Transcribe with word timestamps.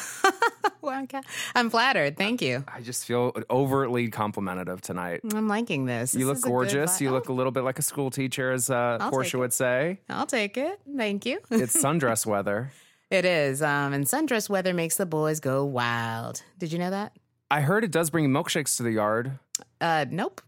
I'm 1.54 1.70
flattered. 1.70 2.18
Thank 2.18 2.42
you. 2.42 2.64
I 2.68 2.82
just 2.82 3.06
feel 3.06 3.34
overtly 3.52 4.10
complimentary 4.10 4.80
tonight. 4.80 5.22
I'm 5.36 5.48
liking 5.48 5.86
this. 5.86 6.16
You 6.16 6.22
This 6.22 6.28
look 6.28 6.38
is 6.38 6.44
a 6.44 6.48
good 6.48 6.52
gorgeous. 6.52 7.02
You 7.02 7.10
Oh, 7.10 7.12
look 7.12 7.30
a 7.30 7.34
little 7.34 7.52
bit 7.52 7.62
like 7.64 7.78
a 7.78 7.84
school 7.84 8.10
teacher, 8.10 8.52
as 8.52 8.72
uh, 8.72 8.98
Portia 9.12 9.38
would 9.38 9.54
say. 9.54 10.00
I'll 10.10 10.26
take 10.26 10.58
it. 10.58 10.80
Thank 10.96 11.28
you. 11.28 11.40
It's 11.52 11.78
sundress 11.78 12.26
weather. 12.26 12.72
It 13.10 13.26
is. 13.26 13.62
Um, 13.62 13.94
and 13.94 14.06
sundress 14.06 14.50
weather 14.50 14.74
makes 14.74 14.98
the 14.98 15.06
boys 15.06 15.40
go 15.40 15.64
wild. 15.66 16.44
Did 16.58 16.72
you 16.72 16.80
know 16.80 16.90
that? 16.92 17.14
I 17.50 17.62
heard 17.62 17.84
it 17.84 17.92
does 17.92 18.10
bring 18.10 18.28
milkshakes 18.30 18.78
to 18.78 18.84
the 18.84 18.92
yard. 18.92 19.40
Uh, 19.80 20.06
nope. 20.10 20.42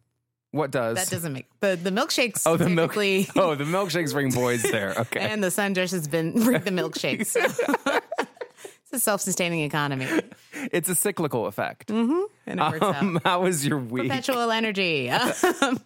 What 0.52 0.72
does? 0.72 0.98
That 0.98 1.10
doesn't 1.10 1.32
make 1.32 1.46
the 1.60 1.76
the 1.82 1.92
milkshakes. 1.92 2.42
Oh, 2.46 2.58
the 2.58 2.70
milk. 2.70 2.96
Oh, 3.36 3.54
the 3.56 3.64
milkshakes 3.66 4.12
bring 4.14 4.32
boys 4.32 4.64
there. 4.64 4.94
Okay. 4.98 5.20
and 5.20 5.44
the 5.44 5.50
sundress 5.50 5.92
has 5.92 6.08
been 6.08 6.32
bring 6.44 6.62
the 6.64 6.72
milkshakes. 6.72 7.36
it's 7.38 8.94
a 8.94 9.00
self-sustaining 9.00 9.62
economy, 9.62 10.08
it's 10.72 10.90
a 10.90 10.96
cyclical 10.96 11.46
effect. 11.46 11.92
and 11.92 12.26
it 12.48 12.58
works 12.58 12.82
out. 12.82 12.96
Um, 12.96 13.22
how 13.24 13.44
was 13.44 13.66
your 13.66 13.78
week? 13.78 14.10
Perpetual 14.10 14.50
energy. 14.50 15.12
Um, 15.12 15.80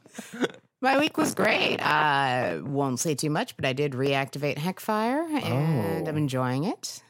my 0.84 1.00
week 1.00 1.17
was 1.17 1.34
great. 1.34 1.78
I 1.80 2.59
won't 2.62 3.00
say 3.00 3.16
too 3.16 3.30
much, 3.31 3.56
but 3.56 3.66
I 3.66 3.73
did 3.73 3.94
reactivate 3.94 4.58
Heckfire, 4.58 5.23
and 5.44 6.06
Oh. 6.06 6.09
I'm 6.09 6.17
enjoying 6.17 6.66
it. 6.66 7.02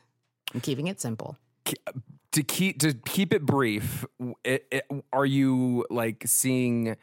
I'm 0.53 0.61
keeping 0.61 0.88
it 0.88 1.02
simple. 1.02 1.38
to 2.31 2.44
keep 2.44 2.79
to 2.79 2.94
keep 2.94 3.33
it 3.33 3.45
brief, 3.45 4.05
it, 4.44 4.66
it, 4.71 4.85
are 5.11 5.25
you 5.25 5.85
like 5.89 6.23
seeing 6.25 6.95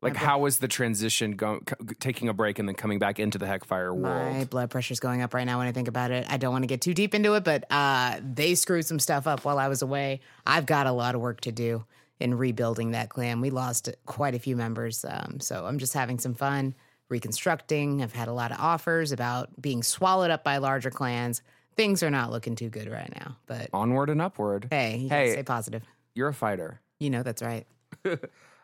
like 0.00 0.14
how 0.16 0.46
is 0.46 0.58
the 0.58 0.68
transition 0.68 1.32
going? 1.32 1.60
Taking 2.00 2.28
a 2.28 2.32
break 2.32 2.58
and 2.60 2.68
then 2.68 2.76
coming 2.76 2.98
back 3.00 3.18
into 3.18 3.38
the 3.38 3.46
Heckfire 3.46 3.92
world. 3.92 4.32
My 4.36 4.44
blood 4.44 4.70
pressure's 4.70 5.00
going 5.00 5.22
up 5.22 5.34
right 5.34 5.44
now 5.44 5.58
when 5.58 5.66
I 5.66 5.72
think 5.72 5.88
about 5.88 6.10
it. 6.12 6.26
I 6.30 6.36
don't 6.36 6.52
want 6.52 6.62
to 6.62 6.66
get 6.68 6.80
too 6.80 6.94
deep 6.94 7.14
into 7.14 7.34
it, 7.34 7.42
but 7.44 7.64
uh, 7.70 8.20
they 8.22 8.54
screwed 8.54 8.86
some 8.86 8.98
stuff 9.00 9.26
up 9.26 9.44
while 9.44 9.58
I 9.58 9.66
was 9.68 9.82
away. 9.82 10.20
I've 10.46 10.66
got 10.66 10.86
a 10.86 10.92
lot 10.92 11.14
of 11.16 11.20
work 11.20 11.40
to 11.42 11.52
do 11.52 11.84
in 12.20 12.34
rebuilding 12.34 12.90
that 12.92 13.08
clan. 13.10 13.40
We 13.40 13.50
lost 13.50 13.88
quite 14.06 14.34
a 14.34 14.38
few 14.38 14.56
members, 14.56 15.04
um, 15.08 15.40
so 15.40 15.66
I'm 15.66 15.78
just 15.78 15.92
having 15.94 16.18
some 16.18 16.34
fun 16.34 16.74
reconstructing. 17.08 18.02
I've 18.02 18.12
had 18.12 18.28
a 18.28 18.32
lot 18.32 18.50
of 18.52 18.58
offers 18.60 19.12
about 19.12 19.60
being 19.60 19.82
swallowed 19.82 20.30
up 20.30 20.44
by 20.44 20.58
larger 20.58 20.90
clans. 20.90 21.42
Things 21.76 22.02
are 22.02 22.10
not 22.10 22.30
looking 22.32 22.56
too 22.56 22.68
good 22.68 22.90
right 22.90 23.10
now, 23.18 23.36
but 23.46 23.68
Onward 23.72 24.10
and 24.10 24.20
upward. 24.20 24.66
hey, 24.70 24.96
you 24.96 25.08
Hey. 25.08 25.32
stay 25.32 25.42
positive. 25.44 25.82
You're 26.14 26.28
a 26.28 26.34
fighter. 26.34 26.80
You 27.00 27.10
know 27.10 27.22
that's 27.22 27.42
right. 27.42 27.66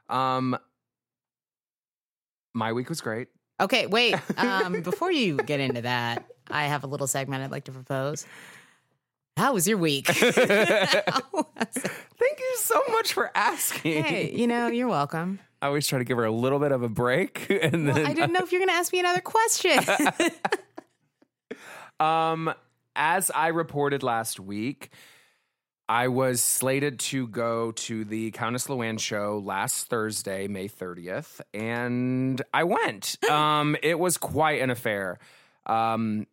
Um, 0.08 0.58
my 2.52 2.72
week 2.72 2.88
was 2.88 3.00
great. 3.00 3.28
Okay, 3.60 3.86
wait. 3.86 4.14
Um, 4.36 4.82
before 4.82 5.10
you 5.10 5.36
get 5.38 5.60
into 5.60 5.82
that, 5.82 6.26
I 6.50 6.64
have 6.64 6.84
a 6.84 6.86
little 6.86 7.06
segment 7.06 7.42
I'd 7.42 7.50
like 7.50 7.64
to 7.64 7.72
propose. 7.72 8.26
How 9.36 9.54
was 9.54 9.66
your 9.66 9.78
week? 9.78 10.06
Thank 10.08 10.38
you 12.38 12.56
so 12.56 12.80
much 12.90 13.12
for 13.12 13.30
asking. 13.34 14.04
hey, 14.04 14.30
you 14.32 14.46
know, 14.46 14.68
you're 14.68 14.88
welcome. 14.88 15.40
I 15.60 15.66
always 15.66 15.86
try 15.86 15.98
to 15.98 16.04
give 16.04 16.18
her 16.18 16.24
a 16.24 16.30
little 16.30 16.58
bit 16.58 16.72
of 16.72 16.82
a 16.82 16.88
break, 16.88 17.46
and 17.62 17.88
then 17.88 18.06
I 18.06 18.12
didn't 18.12 18.32
know 18.32 18.40
if 18.40 18.52
you're 18.52 18.60
going 18.60 18.68
to 18.68 18.74
ask 18.74 18.92
me 18.92 19.00
another 19.00 19.20
question. 19.20 19.78
Um, 22.00 22.52
as 22.96 23.30
I 23.30 23.48
reported 23.48 24.02
last 24.02 24.40
week, 24.40 24.90
I 25.88 26.08
was 26.08 26.42
slated 26.42 26.98
to 27.00 27.28
go 27.28 27.72
to 27.72 28.04
the 28.04 28.30
Countess 28.32 28.66
Luann 28.66 28.98
show 28.98 29.40
last 29.44 29.86
Thursday, 29.88 30.48
May 30.48 30.68
30th, 30.68 31.40
and 31.52 32.40
I 32.52 32.64
went. 32.64 33.16
um, 33.30 33.76
it 33.82 33.98
was 33.98 34.16
quite 34.16 34.60
an 34.60 34.70
affair. 34.70 35.18
Um, 35.66 36.26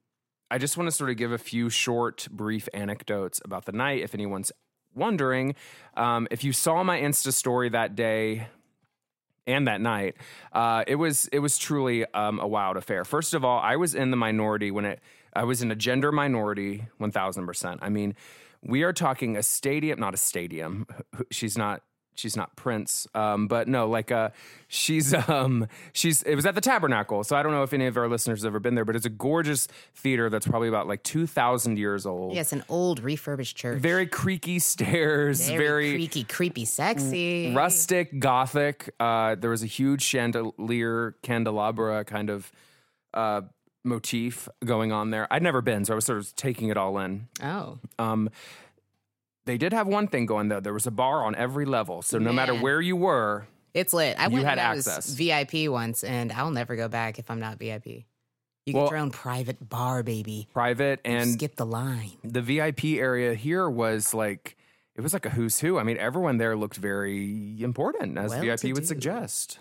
I 0.52 0.58
just 0.58 0.76
want 0.76 0.88
to 0.88 0.92
sort 0.92 1.10
of 1.10 1.16
give 1.16 1.32
a 1.32 1.38
few 1.38 1.70
short, 1.70 2.28
brief 2.30 2.68
anecdotes 2.74 3.40
about 3.46 3.66
the 3.66 3.72
night 3.72 4.02
if 4.02 4.14
anyone's 4.14 4.52
wondering. 4.94 5.56
Um, 5.96 6.28
if 6.30 6.44
you 6.44 6.52
saw 6.52 6.84
my 6.84 7.00
Insta 7.00 7.32
story 7.32 7.70
that 7.70 7.96
day, 7.96 8.48
and 9.48 9.68
that 9.68 9.82
night, 9.82 10.18
uh, 10.52 10.84
it 10.88 10.96
was 10.96 11.28
it 11.28 11.40
was 11.40 11.58
truly 11.58 12.06
um, 12.14 12.40
a 12.40 12.48
wild 12.48 12.78
affair. 12.78 13.06
First 13.06 13.34
of 13.34 13.44
all, 13.44 13.60
I 13.60 13.78
was 13.78 13.96
in 13.96 14.12
the 14.12 14.18
minority 14.18 14.72
when 14.72 14.86
it 14.86 15.00
I 15.34 15.46
was 15.46 15.62
in 15.62 15.72
a 15.72 15.76
gender 15.76 16.12
minority, 16.12 16.86
one 16.98 17.12
thousand 17.12 17.48
percent. 17.48 17.80
I 17.82 17.90
mean, 17.90 18.14
we 18.62 18.84
are 18.84 18.94
talking 18.94 19.38
a 19.38 19.44
stadium, 19.44 20.00
not 20.00 20.14
a 20.14 20.18
stadium. 20.18 20.86
She's 21.32 21.58
not 21.58 21.82
she's 22.16 22.36
not 22.38 22.56
Prince, 22.56 23.08
um, 23.16 23.48
but 23.48 23.68
no, 23.68 23.88
like 23.88 24.12
uh, 24.12 24.30
she's 24.68 25.14
um, 25.30 25.68
she's 25.94 26.22
it 26.24 26.36
was 26.36 26.46
at 26.46 26.56
the 26.56 26.62
Tabernacle. 26.62 27.24
So 27.24 27.36
I 27.36 27.44
don't 27.44 27.52
know 27.52 27.64
if 27.64 27.74
any 27.74 27.86
of 27.88 27.98
our 27.98 28.08
listeners 28.08 28.42
have 28.44 28.48
ever 28.52 28.60
been 28.60 28.76
there, 28.76 28.86
but 28.86 28.96
it's 28.96 29.06
a 29.06 29.10
gorgeous 29.10 29.68
theater 29.96 30.30
that's 30.30 30.48
probably 30.48 30.68
about 30.68 30.88
like 30.88 31.04
two 31.04 31.26
thousand 31.28 31.78
years 31.78 32.06
old. 32.06 32.34
yes, 32.36 32.54
an 32.54 32.64
old 32.70 33.00
refurbished 33.02 33.56
church. 33.58 33.80
Very 33.80 34.06
creaky 34.08 34.60
stairs, 34.60 35.48
Very, 35.48 35.58
very 35.66 35.92
creaky, 35.94 36.24
creepy, 36.24 36.66
sexy. 36.66 37.54
rustic 37.56 38.20
gothic 38.20 38.94
uh 39.00 39.36
there 39.36 39.50
was 39.50 39.64
a 39.64 39.68
huge 39.68 40.02
chandelier 40.02 41.16
candelabra 41.24 42.04
kind 42.06 42.30
of 42.30 42.52
uh 43.14 43.42
motif 43.84 44.48
going 44.64 44.92
on 44.92 45.10
there 45.10 45.28
i'd 45.32 45.42
never 45.42 45.62
been 45.62 45.84
so 45.86 45.94
i 45.94 45.96
was 45.96 46.06
sort 46.06 46.20
of 46.20 46.36
taking 46.36 46.70
it 46.70 46.78
all 46.78 46.98
in 47.00 47.28
Oh, 47.42 47.80
um 47.98 48.30
they 49.46 49.58
did 49.58 49.74
have 49.74 49.88
one 49.88 50.08
thing 50.08 50.26
going 50.26 50.48
though 50.50 50.60
there 50.60 50.74
was 50.74 50.86
a 50.88 50.92
bar 50.92 51.24
on 51.26 51.36
every 51.36 51.66
level 51.66 52.02
so 52.02 52.18
no 52.18 52.32
matter 52.34 52.54
where 52.56 52.82
you 52.82 52.96
were 52.96 53.48
it's 53.74 53.94
lit. 53.94 54.20
I 54.20 54.28
You 54.28 54.34
went 54.34 54.46
had 54.48 54.60
I 54.60 54.64
access. 54.64 55.08
was 55.08 55.16
VIP 55.16 55.70
once, 55.72 56.04
and 56.04 56.30
I'll 56.34 56.52
never 56.52 56.76
go 56.76 56.90
back 56.90 57.20
if 57.20 57.32
I'm 57.32 57.40
not 57.40 57.58
VIP. 57.58 58.06
You 58.66 58.74
Well- 58.74 58.84
get 58.88 58.92
your 58.92 59.00
own 59.00 59.12
private 59.12 59.70
bar, 59.70 60.04
baby. 60.04 60.50
private 60.54 61.00
and 61.06 61.32
Skip 61.34 61.56
the 61.56 61.66
line. 61.66 62.12
the 62.24 62.42
vip 62.42 62.84
area 62.84 63.34
here 63.34 63.70
was 63.70 64.14
like 64.14 64.58
it 64.96 65.02
was 65.02 65.14
like 65.14 65.26
a 65.26 65.30
who's 65.30 65.62
who 65.62 65.80
i 65.80 65.84
mean 65.84 65.98
everyone 65.98 66.38
there 66.38 66.56
looked 66.58 66.76
very 66.76 67.56
important 67.64 68.18
as 68.18 68.34
vip 68.34 68.44
Well-to-do. 68.46 68.74
would 68.74 68.86
suggest 68.88 69.60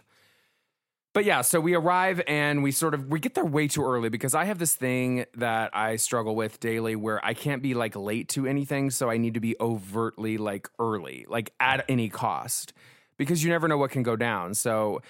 but 1.13 1.25
yeah 1.25 1.41
so 1.41 1.61
we 1.61 1.75
arrive 1.75 2.21
and 2.27 2.63
we 2.63 2.71
sort 2.71 2.95
of 2.95 3.07
we 3.07 3.19
get 3.21 3.35
there 3.35 3.45
way 3.45 3.67
too 3.67 3.85
early 3.85 4.09
because 4.09 4.35
i 4.35 4.45
have 4.45 4.59
this 4.59 4.75
thing 4.75 5.25
that 5.35 5.75
i 5.75 5.97
struggle 5.97 6.35
with 6.35 6.61
daily 6.61 6.95
where 6.97 7.25
i 7.25 7.35
can't 7.35 7.63
be 7.63 7.75
like 7.75 7.97
late 7.97 8.29
to 8.29 8.47
anything 8.47 8.91
so 8.91 9.11
i 9.11 9.17
need 9.17 9.35
to 9.35 9.41
be 9.41 9.57
overtly 9.61 10.39
like 10.39 10.69
early 10.79 11.27
like 11.29 11.53
at 11.61 11.85
any 11.89 12.09
cost 12.09 12.73
because 13.17 13.43
you 13.43 13.51
never 13.51 13.69
know 13.69 13.77
what 13.77 13.91
can 13.91 14.03
go 14.03 14.17
down 14.17 14.55
so 14.55 15.01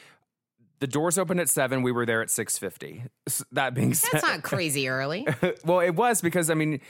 the 0.80 0.86
doors 0.86 1.18
opened 1.18 1.40
at 1.40 1.48
7 1.48 1.82
we 1.82 1.92
were 1.92 2.06
there 2.06 2.22
at 2.22 2.30
six 2.30 2.58
fifty. 2.58 3.04
that 3.52 3.74
being 3.74 3.94
said 3.94 4.10
That's 4.14 4.24
not 4.24 4.42
crazy 4.42 4.88
early. 4.88 5.26
well, 5.64 5.80
it 5.80 5.94
was 5.94 6.20
because 6.22 6.50
I 6.50 6.54
mean, 6.54 6.80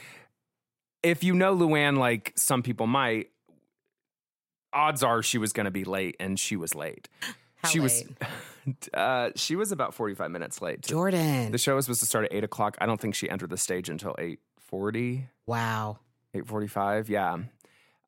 if 1.03 1.23
you 1.23 1.33
know 1.35 1.55
Luann, 1.55 1.97
like 1.97 2.31
some 2.37 2.63
people 2.63 2.87
might, 2.87 3.31
odds 4.73 5.03
are 5.03 5.21
she 5.21 5.37
was 5.37 5.51
going 5.51 5.65
to 5.65 5.71
be 5.71 5.83
late, 5.83 6.15
and 6.19 6.39
she 6.39 6.55
was 6.55 6.73
late. 6.73 7.09
How 7.57 7.69
she 7.69 7.81
late? 7.81 8.07
was, 8.07 8.29
uh, 8.93 9.29
she 9.35 9.55
was 9.55 9.71
about 9.71 9.93
forty 9.93 10.15
five 10.15 10.31
minutes 10.31 10.61
late. 10.61 10.81
Jordan. 10.81 11.51
The 11.51 11.57
show 11.57 11.75
was 11.75 11.85
supposed 11.85 12.01
to 12.01 12.05
start 12.05 12.25
at 12.25 12.33
eight 12.33 12.43
o'clock. 12.43 12.77
I 12.79 12.85
don't 12.85 12.99
think 12.99 13.15
she 13.15 13.29
entered 13.29 13.49
the 13.49 13.57
stage 13.57 13.89
until 13.89 14.15
eight 14.19 14.39
forty. 14.57 15.27
Wow. 15.45 15.99
845 16.33 17.09
yeah 17.09 17.37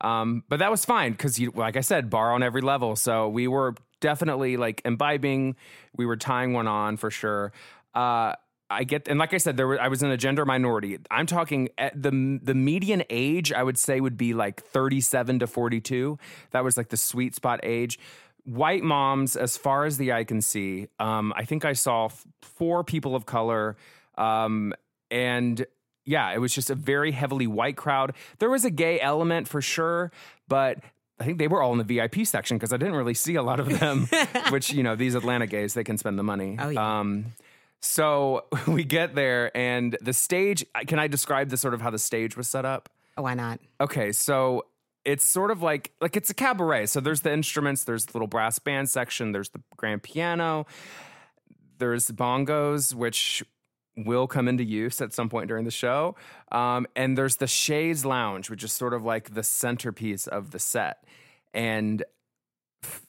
um, 0.00 0.42
but 0.48 0.58
that 0.58 0.70
was 0.70 0.84
fine 0.84 1.12
because 1.12 1.38
like 1.54 1.76
i 1.76 1.80
said 1.80 2.10
bar 2.10 2.32
on 2.32 2.42
every 2.42 2.60
level 2.60 2.96
so 2.96 3.28
we 3.28 3.46
were 3.48 3.74
definitely 4.00 4.56
like 4.56 4.82
imbibing 4.84 5.56
we 5.96 6.06
were 6.06 6.16
tying 6.16 6.52
one 6.52 6.66
on 6.66 6.96
for 6.96 7.10
sure 7.10 7.52
uh, 7.94 8.32
i 8.70 8.84
get 8.84 9.08
and 9.08 9.18
like 9.18 9.34
i 9.34 9.38
said 9.38 9.56
there 9.56 9.66
were 9.66 9.80
i 9.80 9.88
was 9.88 10.02
in 10.02 10.10
a 10.10 10.16
gender 10.16 10.44
minority 10.44 10.98
i'm 11.10 11.26
talking 11.26 11.68
the 11.94 12.40
the 12.42 12.54
median 12.54 13.04
age 13.10 13.52
i 13.52 13.62
would 13.62 13.78
say 13.78 14.00
would 14.00 14.16
be 14.16 14.34
like 14.34 14.62
37 14.62 15.40
to 15.40 15.46
42 15.46 16.18
that 16.52 16.64
was 16.64 16.76
like 16.76 16.88
the 16.88 16.96
sweet 16.96 17.34
spot 17.34 17.60
age 17.62 17.98
white 18.44 18.82
moms 18.82 19.36
as 19.36 19.56
far 19.56 19.84
as 19.84 19.96
the 19.96 20.12
eye 20.12 20.24
can 20.24 20.40
see 20.40 20.86
um, 20.98 21.32
i 21.36 21.44
think 21.44 21.64
i 21.64 21.72
saw 21.72 22.06
f- 22.06 22.26
four 22.42 22.84
people 22.84 23.16
of 23.16 23.26
color 23.26 23.76
um, 24.16 24.72
and 25.10 25.66
yeah, 26.04 26.32
it 26.32 26.38
was 26.38 26.54
just 26.54 26.70
a 26.70 26.74
very 26.74 27.12
heavily 27.12 27.46
white 27.46 27.76
crowd. 27.76 28.14
There 28.38 28.50
was 28.50 28.64
a 28.64 28.70
gay 28.70 29.00
element 29.00 29.48
for 29.48 29.60
sure, 29.60 30.12
but 30.48 30.78
I 31.18 31.24
think 31.24 31.38
they 31.38 31.48
were 31.48 31.62
all 31.62 31.72
in 31.72 31.78
the 31.78 31.84
VIP 31.84 32.26
section 32.26 32.56
because 32.56 32.72
I 32.72 32.76
didn't 32.76 32.94
really 32.94 33.14
see 33.14 33.36
a 33.36 33.42
lot 33.42 33.60
of 33.60 33.78
them. 33.78 34.08
which 34.50 34.72
you 34.72 34.82
know, 34.82 34.96
these 34.96 35.14
Atlanta 35.14 35.46
gays, 35.46 35.74
they 35.74 35.84
can 35.84 35.96
spend 35.96 36.18
the 36.18 36.22
money. 36.22 36.56
Oh, 36.60 36.68
yeah. 36.68 37.00
Um, 37.00 37.26
so 37.80 38.44
we 38.66 38.84
get 38.84 39.14
there, 39.14 39.56
and 39.56 39.96
the 40.00 40.12
stage. 40.12 40.64
Can 40.86 40.98
I 40.98 41.06
describe 41.06 41.48
the 41.48 41.56
sort 41.56 41.74
of 41.74 41.80
how 41.80 41.90
the 41.90 41.98
stage 41.98 42.36
was 42.36 42.48
set 42.48 42.64
up? 42.64 42.88
Oh, 43.16 43.22
Why 43.22 43.34
not? 43.34 43.60
Okay, 43.80 44.12
so 44.12 44.66
it's 45.04 45.24
sort 45.24 45.50
of 45.50 45.62
like 45.62 45.92
like 46.00 46.16
it's 46.16 46.30
a 46.30 46.34
cabaret. 46.34 46.86
So 46.86 47.00
there's 47.00 47.20
the 47.20 47.32
instruments, 47.32 47.84
there's 47.84 48.06
the 48.06 48.12
little 48.14 48.28
brass 48.28 48.58
band 48.58 48.88
section, 48.88 49.32
there's 49.32 49.50
the 49.50 49.60
grand 49.76 50.02
piano, 50.02 50.66
there's 51.78 52.10
bongos, 52.10 52.94
which 52.94 53.42
will 53.96 54.26
come 54.26 54.48
into 54.48 54.64
use 54.64 55.00
at 55.00 55.12
some 55.12 55.28
point 55.28 55.48
during 55.48 55.64
the 55.64 55.70
show. 55.70 56.16
Um, 56.50 56.86
and 56.96 57.16
there's 57.16 57.36
the 57.36 57.46
Chaise 57.46 58.04
Lounge, 58.04 58.50
which 58.50 58.64
is 58.64 58.72
sort 58.72 58.92
of 58.92 59.04
like 59.04 59.34
the 59.34 59.42
centerpiece 59.42 60.26
of 60.26 60.50
the 60.50 60.58
set. 60.58 61.04
And 61.52 62.02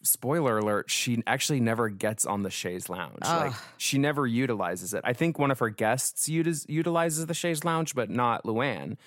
spoiler 0.04 0.60
alert, 0.60 0.90
she 0.90 1.24
actually 1.26 1.60
never 1.60 1.90
gets 1.90 2.26
on 2.26 2.44
the 2.44 2.52
Chaise 2.52 2.88
Lounge. 2.88 3.18
Like 3.24 3.54
she 3.78 3.98
never 3.98 4.28
utilizes 4.28 4.94
it. 4.94 5.02
I 5.04 5.14
think 5.14 5.40
one 5.40 5.52
of 5.52 5.60
her 5.60 5.70
guests 5.70 6.30
utilizes 6.30 7.26
the 7.26 7.34
Chaise 7.34 7.64
Lounge, 7.64 7.96
but 7.96 8.10
not 8.10 8.44
Luann. 8.44 8.98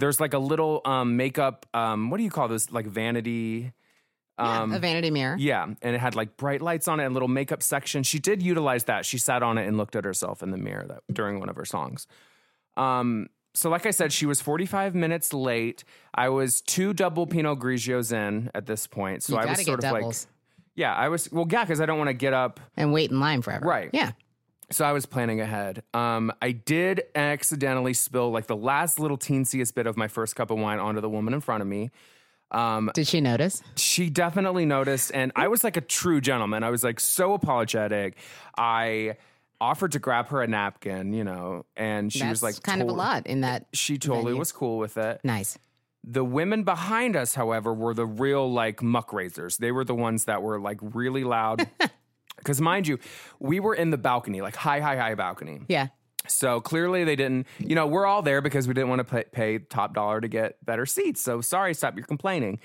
There's 0.00 0.20
like 0.20 0.34
a 0.34 0.38
little 0.38 0.80
um, 0.84 1.16
makeup. 1.16 1.66
Um, 1.74 2.10
what 2.10 2.16
do 2.18 2.24
you 2.24 2.30
call 2.30 2.48
those? 2.48 2.70
Like 2.70 2.86
vanity. 2.86 3.72
Um, 4.38 4.72
a 4.72 4.78
vanity 4.78 5.10
mirror. 5.10 5.36
yeah, 5.38 5.64
and 5.64 5.94
it 5.94 5.98
had 5.98 6.14
like 6.14 6.38
bright 6.38 6.62
lights 6.62 6.88
on 6.88 6.98
it 6.98 7.04
and 7.04 7.12
a 7.12 7.14
little 7.14 7.28
makeup 7.28 7.62
section. 7.62 8.02
She 8.02 8.18
did 8.18 8.42
utilize 8.42 8.84
that. 8.84 9.04
She 9.04 9.18
sat 9.18 9.42
on 9.42 9.58
it 9.58 9.66
and 9.68 9.76
looked 9.76 9.94
at 9.94 10.04
herself 10.04 10.42
in 10.42 10.50
the 10.50 10.56
mirror 10.56 10.86
that, 10.88 11.02
during 11.12 11.38
one 11.40 11.50
of 11.50 11.56
her 11.56 11.66
songs. 11.66 12.06
Um, 12.76 13.28
so, 13.52 13.68
like 13.68 13.84
I 13.84 13.90
said, 13.90 14.12
she 14.12 14.26
was 14.26 14.40
45 14.40 14.94
minutes 14.94 15.34
late. 15.34 15.84
I 16.14 16.28
was 16.28 16.62
two 16.62 16.94
double 16.94 17.26
Pinot 17.26 17.58
Grigios 17.58 18.12
in 18.12 18.50
at 18.54 18.66
this 18.66 18.86
point. 18.86 19.22
So 19.22 19.36
I 19.36 19.44
was 19.44 19.62
sort 19.64 19.80
of 19.80 19.90
doubles 19.90 20.26
like, 20.26 20.34
yeah, 20.76 20.94
I 20.94 21.08
was, 21.08 21.30
well, 21.30 21.46
yeah, 21.50 21.64
because 21.64 21.80
I 21.80 21.86
don't 21.86 21.98
want 21.98 22.08
to 22.08 22.14
get 22.14 22.32
up. 22.32 22.60
and 22.76 22.92
wait 22.92 23.10
in 23.10 23.20
line 23.20 23.42
forever. 23.42 23.66
Right. 23.66 23.90
Yeah. 23.92 24.12
So 24.72 24.84
I 24.84 24.92
was 24.92 25.04
planning 25.06 25.40
ahead. 25.40 25.82
Um, 25.94 26.32
I 26.40 26.52
did 26.52 27.02
accidentally 27.14 27.92
spill 27.94 28.30
like 28.30 28.46
the 28.46 28.56
last 28.56 29.00
little 29.00 29.18
teensiest 29.18 29.74
bit 29.74 29.86
of 29.86 29.96
my 29.96 30.06
first 30.08 30.36
cup 30.36 30.50
of 30.50 30.58
wine 30.58 30.78
onto 30.78 31.00
the 31.00 31.08
woman 31.10 31.34
in 31.34 31.40
front 31.40 31.60
of 31.62 31.66
me. 31.66 31.90
Um, 32.52 32.90
Did 32.94 33.06
she 33.06 33.20
notice? 33.20 33.62
she 33.76 34.10
definitely 34.10 34.66
noticed 34.66 35.12
and 35.14 35.30
i 35.36 35.46
was 35.46 35.62
like 35.62 35.76
a 35.76 35.80
true 35.80 36.20
gentleman 36.20 36.64
i 36.64 36.70
was 36.70 36.82
like 36.82 36.98
so 36.98 37.32
apologetic 37.32 38.16
i 38.58 39.14
offered 39.60 39.92
to 39.92 40.00
grab 40.00 40.26
her 40.30 40.42
a 40.42 40.48
napkin 40.48 41.12
you 41.12 41.22
know 41.22 41.64
and 41.76 42.12
she 42.12 42.18
That's 42.18 42.30
was 42.30 42.42
like 42.42 42.60
kind 42.64 42.82
of 42.82 42.88
a 42.88 42.92
lot 42.92 43.28
in 43.28 43.42
that. 43.42 43.66
she 43.72 43.98
totally 43.98 44.24
venue. 44.32 44.38
was 44.40 44.50
cool 44.50 44.78
with 44.78 44.96
it 44.96 45.20
Nice. 45.22 45.58
the 46.02 46.24
women 46.24 46.64
behind 46.64 47.14
us 47.14 47.36
however 47.36 47.72
were 47.72 47.94
the 47.94 48.04
real 48.06 48.50
like 48.52 48.82
muck 48.82 49.12
raisers 49.12 49.58
they 49.58 49.70
were 49.70 49.84
the 49.84 49.94
ones 49.94 50.24
that 50.24 50.42
were 50.42 50.58
like 50.58 50.78
really 50.82 51.22
loud 51.22 51.68
because 52.40 52.60
mind 52.60 52.88
you 52.88 52.98
we 53.38 53.60
were 53.60 53.74
in 53.74 53.90
the 53.90 53.98
balcony 53.98 54.40
like 54.42 54.56
high 54.56 54.80
high 54.80 54.96
high 54.96 55.14
balcony 55.14 55.60
Yeah. 55.68 55.88
so 56.26 56.60
clearly 56.60 57.04
they 57.04 57.16
didn't, 57.16 57.46
you 57.58 57.74
know, 57.74 57.86
we're 57.86 58.04
all 58.06 58.22
there 58.22 58.40
because 58.42 58.68
we 58.68 58.74
didn't 58.74 58.88
want 58.90 58.98
to 59.00 59.04
pay, 59.04 59.24
pay 59.32 59.58
top 59.58 59.94
dollar 59.94 60.20
to 60.20 60.28
get 60.28 60.64
better 60.64 60.84
seats. 60.86 61.20
So 61.22 61.40
sorry, 61.40 61.72
stop 61.74 61.96
your 61.96 62.04
complaining. 62.06 62.58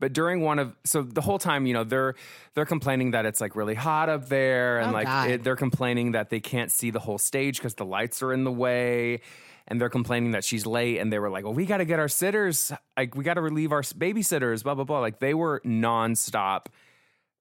But 0.00 0.12
during 0.12 0.42
one 0.42 0.58
of 0.60 0.76
so 0.84 1.02
the 1.02 1.20
whole 1.22 1.38
time, 1.40 1.66
you 1.66 1.74
know, 1.74 1.82
they're 1.84 2.14
they're 2.54 2.66
complaining 2.66 3.10
that 3.12 3.26
it's 3.26 3.40
like 3.40 3.56
really 3.56 3.74
hot 3.74 4.08
up 4.08 4.28
there, 4.28 4.78
and 4.78 4.90
Oh, 4.90 4.92
like 4.92 5.30
it, 5.30 5.42
they're 5.42 5.56
complaining 5.56 6.12
that 6.12 6.30
they 6.30 6.38
can't 6.38 6.70
see 6.70 6.90
the 6.90 7.00
whole 7.00 7.18
stage 7.18 7.56
because 7.58 7.74
the 7.74 7.84
lights 7.84 8.22
are 8.22 8.32
in 8.32 8.44
the 8.44 8.52
way, 8.52 9.22
and 9.66 9.80
they're 9.80 9.88
complaining 9.90 10.30
that 10.32 10.44
she's 10.44 10.66
late. 10.66 10.98
And 11.00 11.12
they 11.12 11.18
were 11.18 11.30
like, 11.30 11.42
"Well, 11.42 11.52
we 11.54 11.66
got 11.66 11.78
to 11.78 11.84
get 11.84 11.98
our 11.98 12.06
sitters, 12.06 12.70
like 12.96 13.16
we 13.16 13.24
got 13.24 13.34
to 13.34 13.40
relieve 13.42 13.72
our 13.72 13.82
babysitters." 13.82 14.62
Blah 14.62 14.74
blah 14.76 14.84
blah. 14.84 15.00
Like 15.00 15.18
they 15.18 15.34
were 15.34 15.60
nonstop 15.66 16.66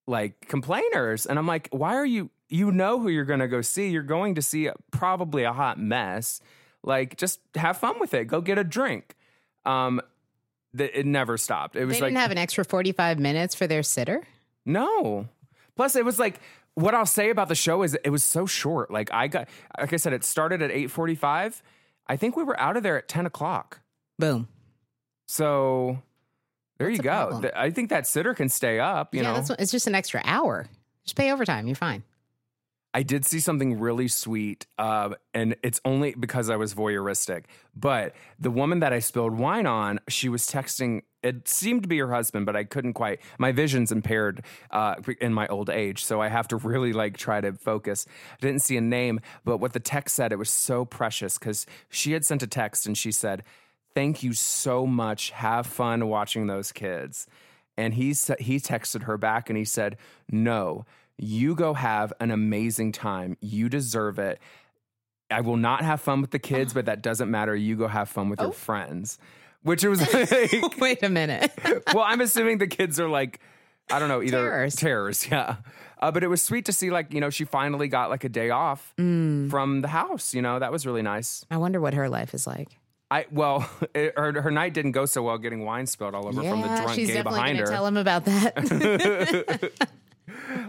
like 0.08 0.48
complainers. 0.48 1.26
And 1.26 1.38
i'm 1.38 1.46
like 1.48 1.68
why 1.72 1.96
are 1.96 2.06
you 2.06 2.30
you 2.50 2.72
know 2.72 3.00
who 3.00 3.10
you're 3.10 3.26
going 3.26 3.42
to 3.42 3.48
go 3.50 3.62
see. 3.62 3.90
You're 3.90 4.04
going 4.04 4.36
to 4.36 4.42
see 4.42 4.70
probably 4.92 5.44
a 5.44 5.52
hot 5.52 5.78
mess. 5.78 6.40
Like 6.82 7.18
just 7.18 7.42
have 7.56 7.78
fun 7.78 8.00
with 8.00 8.14
it. 8.14 8.26
Go 8.26 8.40
get 8.42 8.58
a 8.58 8.64
drink. 8.64 9.16
Um 9.66 10.00
th- 10.78 10.92
it 10.94 11.06
never 11.06 11.38
stopped. 11.38 11.76
It 11.76 11.86
was 11.86 12.00
like 12.00 12.10
didn't 12.12 12.22
have 12.22 12.32
an 12.32 12.38
extra 12.38 12.64
45 12.64 13.20
minutes 13.20 13.54
for 13.56 13.68
their 13.68 13.84
sitter? 13.84 14.26
no. 14.66 15.28
Plus 15.76 15.96
it 15.96 16.04
was 16.06 16.18
like 16.18 16.40
what 16.74 16.94
i'll 16.96 17.06
say 17.06 17.30
about 17.30 17.48
the 17.50 17.56
show 17.56 17.84
is 17.84 17.98
it 18.04 18.10
was 18.10 18.24
so 18.24 18.46
short. 18.46 18.90
Like 18.92 19.12
i 19.14 19.28
got 19.28 19.50
like 19.80 19.92
i 19.94 19.98
said 19.98 20.14
it 20.14 20.24
started 20.24 20.62
at 20.62 20.72
8.45 20.72 21.62
i 22.08 22.16
think 22.16 22.38
we 22.38 22.44
were 22.44 22.60
out 22.60 22.78
of 22.78 22.84
there 22.84 22.98
at 22.98 23.08
10 23.08 23.26
o'clock. 23.26 23.82
Boom. 24.18 24.48
so 25.28 26.02
there 26.78 26.88
What's 26.88 26.98
you 26.98 27.04
go 27.04 27.30
problem? 27.30 27.52
I 27.56 27.70
think 27.70 27.90
that 27.90 28.08
sitter 28.08 28.34
can 28.34 28.50
stay 28.50 28.80
up 28.80 29.14
you 29.14 29.22
yeah, 29.22 29.30
know 29.30 29.34
that's 29.36 29.50
it's 29.62 29.72
just 29.72 29.88
an 29.88 29.96
extra 29.96 30.22
hour. 30.24 30.68
Just 31.04 31.16
pay 31.16 31.32
overtime. 31.32 31.68
You're 31.68 31.76
fine. 31.76 32.04
I 32.94 33.04
did 33.04 33.26
see 33.26 33.40
something 33.40 33.80
really 33.80 34.08
sweet, 34.08 34.66
uh, 34.80 35.10
and 35.34 35.56
it's 35.62 35.80
only 35.86 36.16
because 36.16 36.50
I 36.50 36.56
was 36.56 36.74
voyeuristic. 36.74 37.44
But 37.76 38.16
the 38.40 38.50
woman 38.50 38.80
that 38.80 38.92
I 38.92 39.00
spilled 39.00 39.38
wine 39.38 39.68
on, 39.68 40.00
she 40.08 40.30
was 40.30 40.48
texting. 40.48 41.02
It 41.22 41.48
seemed 41.48 41.84
to 41.84 41.88
be 41.88 42.00
her 42.00 42.12
husband, 42.12 42.46
but 42.46 42.56
I 42.56 42.64
couldn't 42.64 42.94
quite. 42.94 43.20
My 43.38 43.52
vision's 43.52 43.92
impaired 43.92 44.44
uh, 44.72 44.96
in 45.22 45.32
my 45.32 45.48
old 45.48 45.70
age, 45.70 46.04
so 46.06 46.22
I 46.22 46.30
have 46.30 46.48
to 46.48 46.56
really 46.72 46.92
like 46.92 47.18
try 47.18 47.40
to 47.40 47.54
focus. 47.54 48.08
I 48.32 48.38
didn't 48.46 48.64
see 48.64 48.78
a 48.78 48.82
name, 48.82 49.20
but 49.46 49.58
what 49.58 49.74
the 49.74 49.80
text 49.80 50.16
said, 50.16 50.32
it 50.32 50.38
was 50.38 50.50
so 50.50 50.84
precious 50.84 51.38
because 51.38 51.68
she 51.90 52.14
had 52.14 52.26
sent 52.26 52.42
a 52.42 52.48
text 52.48 52.88
and 52.88 52.98
she 52.98 53.12
said, 53.12 53.44
"Thank 53.96 54.24
you 54.24 54.34
so 54.34 54.86
much. 54.86 55.32
Have 55.32 55.66
fun 55.68 56.08
watching 56.08 56.48
those 56.48 56.72
kids." 56.72 57.28
And 57.78 57.94
he 57.94 58.08
he 58.40 58.58
texted 58.60 59.04
her 59.04 59.18
back 59.18 59.50
and 59.50 59.58
he 59.58 59.66
said, 59.66 59.98
"No, 60.30 60.86
you 61.18 61.56
go 61.56 61.74
have 61.74 62.12
an 62.20 62.32
amazing 62.32 62.92
time. 62.92 63.38
You 63.42 63.70
deserve 63.70 64.20
it. 64.20 64.40
I 65.30 65.42
will 65.42 65.58
not 65.58 65.84
have 65.84 66.00
fun 66.02 66.22
with 66.22 66.32
the 66.32 66.40
kids, 66.40 66.74
but 66.74 66.86
that 66.86 67.02
doesn't 67.02 67.30
matter. 67.30 67.56
You 67.56 67.76
go 67.76 67.88
have 67.88 68.10
fun 68.10 68.30
with 68.30 68.40
your 68.42 68.54
friends." 68.54 69.18
Which 69.64 69.84
was 69.84 70.00
like, 70.14 70.78
Wait 70.80 71.04
a 71.04 71.10
minute. 71.10 71.52
well, 71.94 72.06
I'm 72.08 72.22
assuming 72.22 72.60
the 72.60 72.68
kids 72.68 73.00
are 73.02 73.10
like, 73.10 73.42
I 73.92 74.00
don't 74.00 74.08
know, 74.08 74.22
either 74.22 74.38
Terrors. 74.50 74.76
terrors, 74.76 75.28
yeah. 75.30 75.58
Uh, 76.00 76.10
but 76.12 76.24
it 76.24 76.28
was 76.28 76.42
sweet 76.42 76.66
to 76.66 76.72
see, 76.72 76.90
like, 76.90 77.12
you 77.14 77.20
know, 77.20 77.30
she 77.30 77.44
finally 77.44 77.88
got 77.90 78.10
like 78.10 78.24
a 78.24 78.30
day 78.30 78.50
off 78.50 78.94
Mm. 78.98 79.50
from 79.50 79.82
the 79.82 79.88
house. 79.90 80.34
You 80.34 80.42
know, 80.42 80.60
that 80.60 80.72
was 80.72 80.86
really 80.86 81.02
nice. 81.02 81.44
I 81.52 81.58
wonder 81.58 81.82
what 81.82 81.96
her 81.96 82.08
life 82.08 82.34
is 82.34 82.48
like. 82.48 82.78
I 83.10 83.26
well, 83.32 83.70
it, 83.96 84.14
her 84.18 84.42
her 84.42 84.52
night 84.52 84.74
didn't 84.74 84.92
go 84.92 85.06
so 85.06 85.24
well, 85.24 85.38
getting 85.38 85.64
wine 85.64 85.88
spilled 85.88 86.16
all 86.16 86.28
over 86.28 86.42
from 86.42 86.62
the 86.62 86.68
drunk 86.68 86.90
she's 86.92 87.08
gay 87.08 87.16
definitely 87.16 87.40
behind 87.40 87.58
her. 87.60 87.66
tell 87.66 87.86
him 87.88 87.98
about 87.98 88.26
that. 88.26 89.72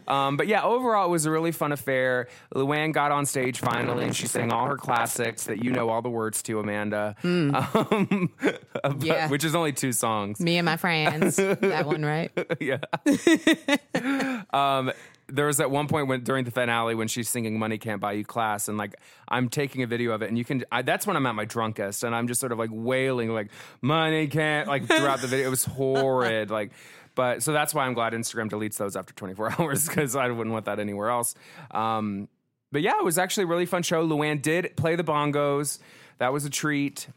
Um, 0.06 0.36
but 0.36 0.46
yeah, 0.46 0.62
overall, 0.62 1.06
it 1.06 1.10
was 1.10 1.26
a 1.26 1.30
really 1.30 1.52
fun 1.52 1.72
affair. 1.72 2.28
Luann 2.54 2.92
got 2.92 3.12
on 3.12 3.26
stage 3.26 3.60
finally, 3.60 4.04
and 4.04 4.14
she 4.16 4.26
sang 4.26 4.52
all 4.52 4.66
her 4.66 4.76
classics 4.76 5.44
that 5.44 5.62
you 5.64 5.70
know 5.72 5.88
all 5.88 6.02
the 6.02 6.10
words 6.10 6.42
to, 6.42 6.58
Amanda. 6.60 7.14
Um, 7.24 8.30
but- 8.40 9.02
Yeah. 9.02 9.28
which 9.28 9.44
is 9.44 9.54
only 9.54 9.72
two 9.72 9.92
songs. 9.92 10.40
Me 10.40 10.56
and 10.58 10.64
my 10.66 10.76
friends. 10.76 11.36
that 11.36 11.86
one, 11.86 12.04
right? 12.04 12.30
yeah. 12.60 12.78
um, 14.52 14.92
there 15.30 15.46
was 15.46 15.60
at 15.60 15.70
one 15.70 15.88
point 15.88 16.08
when 16.08 16.22
during 16.24 16.44
the 16.46 16.50
finale 16.50 16.94
when 16.94 17.06
she's 17.06 17.28
singing 17.28 17.58
"Money 17.58 17.76
Can't 17.76 18.00
Buy 18.00 18.12
You 18.12 18.24
Class" 18.24 18.68
and 18.68 18.78
like 18.78 18.94
I'm 19.28 19.50
taking 19.50 19.82
a 19.82 19.86
video 19.86 20.12
of 20.12 20.22
it, 20.22 20.28
and 20.28 20.38
you 20.38 20.44
can. 20.44 20.64
I, 20.72 20.80
that's 20.82 21.06
when 21.06 21.16
I'm 21.16 21.26
at 21.26 21.34
my 21.34 21.44
drunkest, 21.44 22.02
and 22.02 22.14
I'm 22.14 22.28
just 22.28 22.40
sort 22.40 22.50
of 22.52 22.58
like 22.58 22.70
wailing 22.72 23.28
like 23.34 23.50
"Money 23.82 24.26
can't" 24.28 24.66
like 24.68 24.86
throughout 24.86 25.20
the 25.20 25.26
video. 25.26 25.46
It 25.46 25.50
was 25.50 25.64
horrid, 25.64 26.50
like. 26.50 26.72
But 27.18 27.42
so 27.42 27.52
that's 27.52 27.74
why 27.74 27.84
I'm 27.84 27.94
glad 27.94 28.12
Instagram 28.12 28.48
deletes 28.48 28.76
those 28.76 28.94
after 28.94 29.12
24 29.12 29.54
hours 29.58 29.88
because 29.88 30.14
I 30.14 30.28
wouldn't 30.28 30.52
want 30.52 30.66
that 30.66 30.78
anywhere 30.78 31.10
else. 31.10 31.34
Um, 31.72 32.28
but 32.70 32.80
yeah, 32.80 32.96
it 32.96 33.04
was 33.04 33.18
actually 33.18 33.42
a 33.42 33.46
really 33.48 33.66
fun 33.66 33.82
show. 33.82 34.06
Luann 34.06 34.40
did 34.40 34.76
play 34.76 34.94
the 34.94 35.02
bongos. 35.02 35.80
That 36.18 36.32
was 36.32 36.44
a 36.44 36.50
treat. 36.50 37.08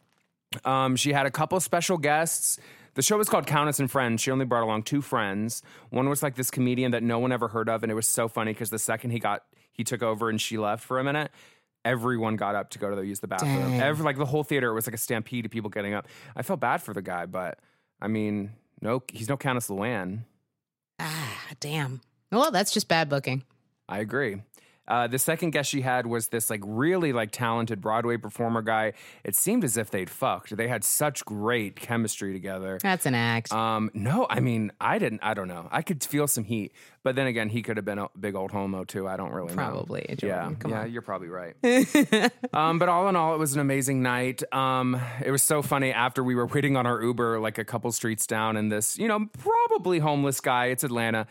Um, 0.65 0.95
she 0.95 1.13
had 1.13 1.27
a 1.27 1.29
couple 1.29 1.59
special 1.59 1.99
guests. 1.99 2.57
The 2.95 3.03
show 3.03 3.15
was 3.15 3.29
called 3.29 3.45
Countess 3.45 3.79
and 3.79 3.91
Friends. 3.91 4.21
She 4.21 4.31
only 4.31 4.43
brought 4.43 4.63
along 4.63 4.83
two 4.83 5.03
friends. 5.03 5.61
One 5.91 6.09
was 6.09 6.23
like 6.23 6.33
this 6.33 6.49
comedian 6.49 6.93
that 6.93 7.03
no 7.03 7.19
one 7.19 7.31
ever 7.31 7.47
heard 7.47 7.69
of, 7.69 7.83
and 7.83 7.91
it 7.91 7.95
was 7.95 8.07
so 8.07 8.27
funny 8.27 8.53
because 8.53 8.71
the 8.71 8.79
second 8.79 9.11
he 9.11 9.19
got 9.19 9.43
he 9.71 9.83
took 9.83 10.01
over 10.01 10.31
and 10.31 10.41
she 10.41 10.57
left 10.57 10.83
for 10.83 10.97
a 10.97 11.03
minute. 11.03 11.29
everyone 11.85 12.37
got 12.37 12.55
up 12.55 12.71
to 12.71 12.79
go 12.79 12.89
to 12.89 12.95
the, 12.95 13.05
use 13.05 13.19
the 13.19 13.27
bathroom. 13.27 13.79
Every 13.79 14.03
like 14.03 14.17
the 14.17 14.25
whole 14.25 14.43
theater 14.43 14.73
was 14.73 14.87
like 14.87 14.95
a 14.95 14.97
stampede 14.97 15.45
of 15.45 15.51
people 15.51 15.69
getting 15.69 15.93
up. 15.93 16.07
I 16.35 16.41
felt 16.41 16.59
bad 16.59 16.81
for 16.81 16.91
the 16.91 17.03
guy, 17.03 17.27
but 17.27 17.59
I 18.01 18.07
mean, 18.07 18.51
no, 18.81 19.03
he's 19.11 19.29
no 19.29 19.37
Countess 19.37 19.69
Luann. 19.69 20.25
Ah, 20.99 21.47
damn. 21.59 22.01
Well, 22.31 22.51
that's 22.51 22.71
just 22.71 22.87
bad 22.87 23.09
booking. 23.09 23.43
I 23.89 23.99
agree. 23.99 24.41
Uh, 24.91 25.07
the 25.07 25.17
second 25.17 25.51
guest 25.51 25.69
she 25.69 25.79
had 25.79 26.05
was 26.05 26.27
this 26.27 26.49
like 26.49 26.59
really 26.65 27.13
like 27.13 27.31
talented 27.31 27.79
Broadway 27.79 28.17
performer 28.17 28.61
guy. 28.61 28.91
It 29.23 29.37
seemed 29.37 29.63
as 29.63 29.77
if 29.77 29.89
they'd 29.89 30.09
fucked. 30.09 30.57
They 30.57 30.67
had 30.67 30.83
such 30.83 31.23
great 31.23 31.77
chemistry 31.77 32.33
together. 32.33 32.77
That's 32.83 33.05
an 33.05 33.15
act. 33.15 33.53
Um, 33.53 33.89
no, 33.93 34.27
I 34.29 34.41
mean, 34.41 34.73
I 34.81 34.99
didn't. 34.99 35.21
I 35.23 35.33
don't 35.33 35.47
know. 35.47 35.69
I 35.71 35.81
could 35.81 36.03
feel 36.03 36.27
some 36.27 36.43
heat, 36.43 36.73
but 37.03 37.15
then 37.15 37.25
again, 37.25 37.47
he 37.47 37.61
could 37.61 37.77
have 37.77 37.85
been 37.85 37.99
a 37.99 38.09
big 38.19 38.35
old 38.35 38.51
homo 38.51 38.83
too. 38.83 39.07
I 39.07 39.15
don't 39.15 39.31
really 39.31 39.55
know. 39.55 39.63
Probably, 39.63 40.05
Yeah, 40.09 40.15
Jordan. 40.15 40.55
Come 40.57 40.71
yeah, 40.71 40.81
on. 40.81 40.91
you're 40.91 41.01
probably 41.01 41.29
right. 41.29 41.55
um, 42.53 42.77
but 42.77 42.89
all 42.89 43.07
in 43.07 43.15
all, 43.15 43.33
it 43.33 43.39
was 43.39 43.53
an 43.53 43.61
amazing 43.61 44.03
night. 44.03 44.43
Um, 44.53 44.99
it 45.23 45.31
was 45.31 45.41
so 45.41 45.61
funny 45.61 45.93
after 45.93 46.21
we 46.21 46.35
were 46.35 46.47
waiting 46.47 46.75
on 46.75 46.85
our 46.85 47.01
Uber, 47.01 47.39
like 47.39 47.57
a 47.57 47.63
couple 47.63 47.89
streets 47.93 48.27
down, 48.27 48.57
and 48.57 48.69
this, 48.69 48.97
you 48.97 49.07
know, 49.07 49.25
probably 49.37 49.99
homeless 49.99 50.41
guy. 50.41 50.65
It's 50.65 50.83
Atlanta, 50.83 51.27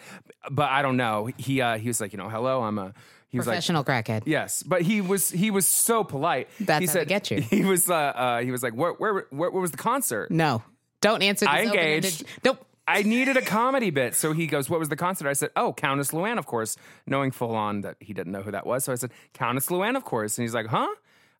but 0.51 0.71
I 0.71 0.81
don't 0.81 0.97
know. 0.97 1.29
He 1.37 1.61
uh, 1.61 1.77
he 1.77 1.89
was 1.89 2.01
like, 2.01 2.15
you 2.15 2.19
know, 2.19 2.31
hello, 2.31 2.63
I'm 2.63 2.79
a. 2.79 2.95
He 3.31 3.39
was 3.39 3.47
like, 3.47 3.55
Professional 3.55 3.85
crackhead. 3.85 4.25
Yes, 4.27 4.63
but 4.63 4.83
he 4.83 5.01
was 5.01 5.31
he 5.31 5.51
was 5.51 5.67
so 5.67 6.05
polite. 6.05 6.49
That's 6.59 6.81
he 6.81 6.87
how 6.87 6.93
they 6.95 7.05
get 7.05 7.31
you. 7.31 7.41
He 7.51 7.65
was 7.65 7.89
uh, 7.89 7.95
uh 7.95 8.41
he 8.41 8.51
was 8.51 8.63
like, 8.63 8.75
where 8.75 8.93
where 8.93 9.27
where, 9.31 9.51
where 9.51 9.61
was 9.63 9.71
the 9.71 9.77
concert? 9.77 10.31
No, 10.31 10.63
don't 11.01 11.23
answer. 11.23 11.47
I 11.49 11.61
open-ended- 11.67 12.05
engaged. 12.05 12.25
Nope. 12.45 12.67
I 12.89 13.03
needed 13.03 13.37
a 13.37 13.43
comedy 13.43 13.91
bit. 13.91 14.17
So 14.17 14.33
he 14.33 14.49
goes, 14.49 14.69
What 14.69 14.81
was 14.81 14.89
the 14.89 14.97
concert? 14.97 15.29
I 15.29 15.33
said, 15.35 15.51
Oh, 15.55 15.73
Countess 15.73 16.11
Luann, 16.11 16.39
of 16.39 16.47
course, 16.47 16.77
knowing 17.07 17.31
full 17.31 17.55
on 17.55 17.83
that 17.83 17.97
he 18.01 18.13
didn't 18.13 18.33
know 18.33 18.43
who 18.43 18.51
that 18.51 18.67
was. 18.67 18.83
So 18.85 18.91
I 18.91 18.97
said, 18.97 19.13
Countess 19.33 19.67
Luann, 19.67 19.97
of 19.97 20.05
course. 20.05 20.37
And 20.37 20.43
he's 20.43 20.55
like, 20.55 20.67
Huh? 20.67 20.89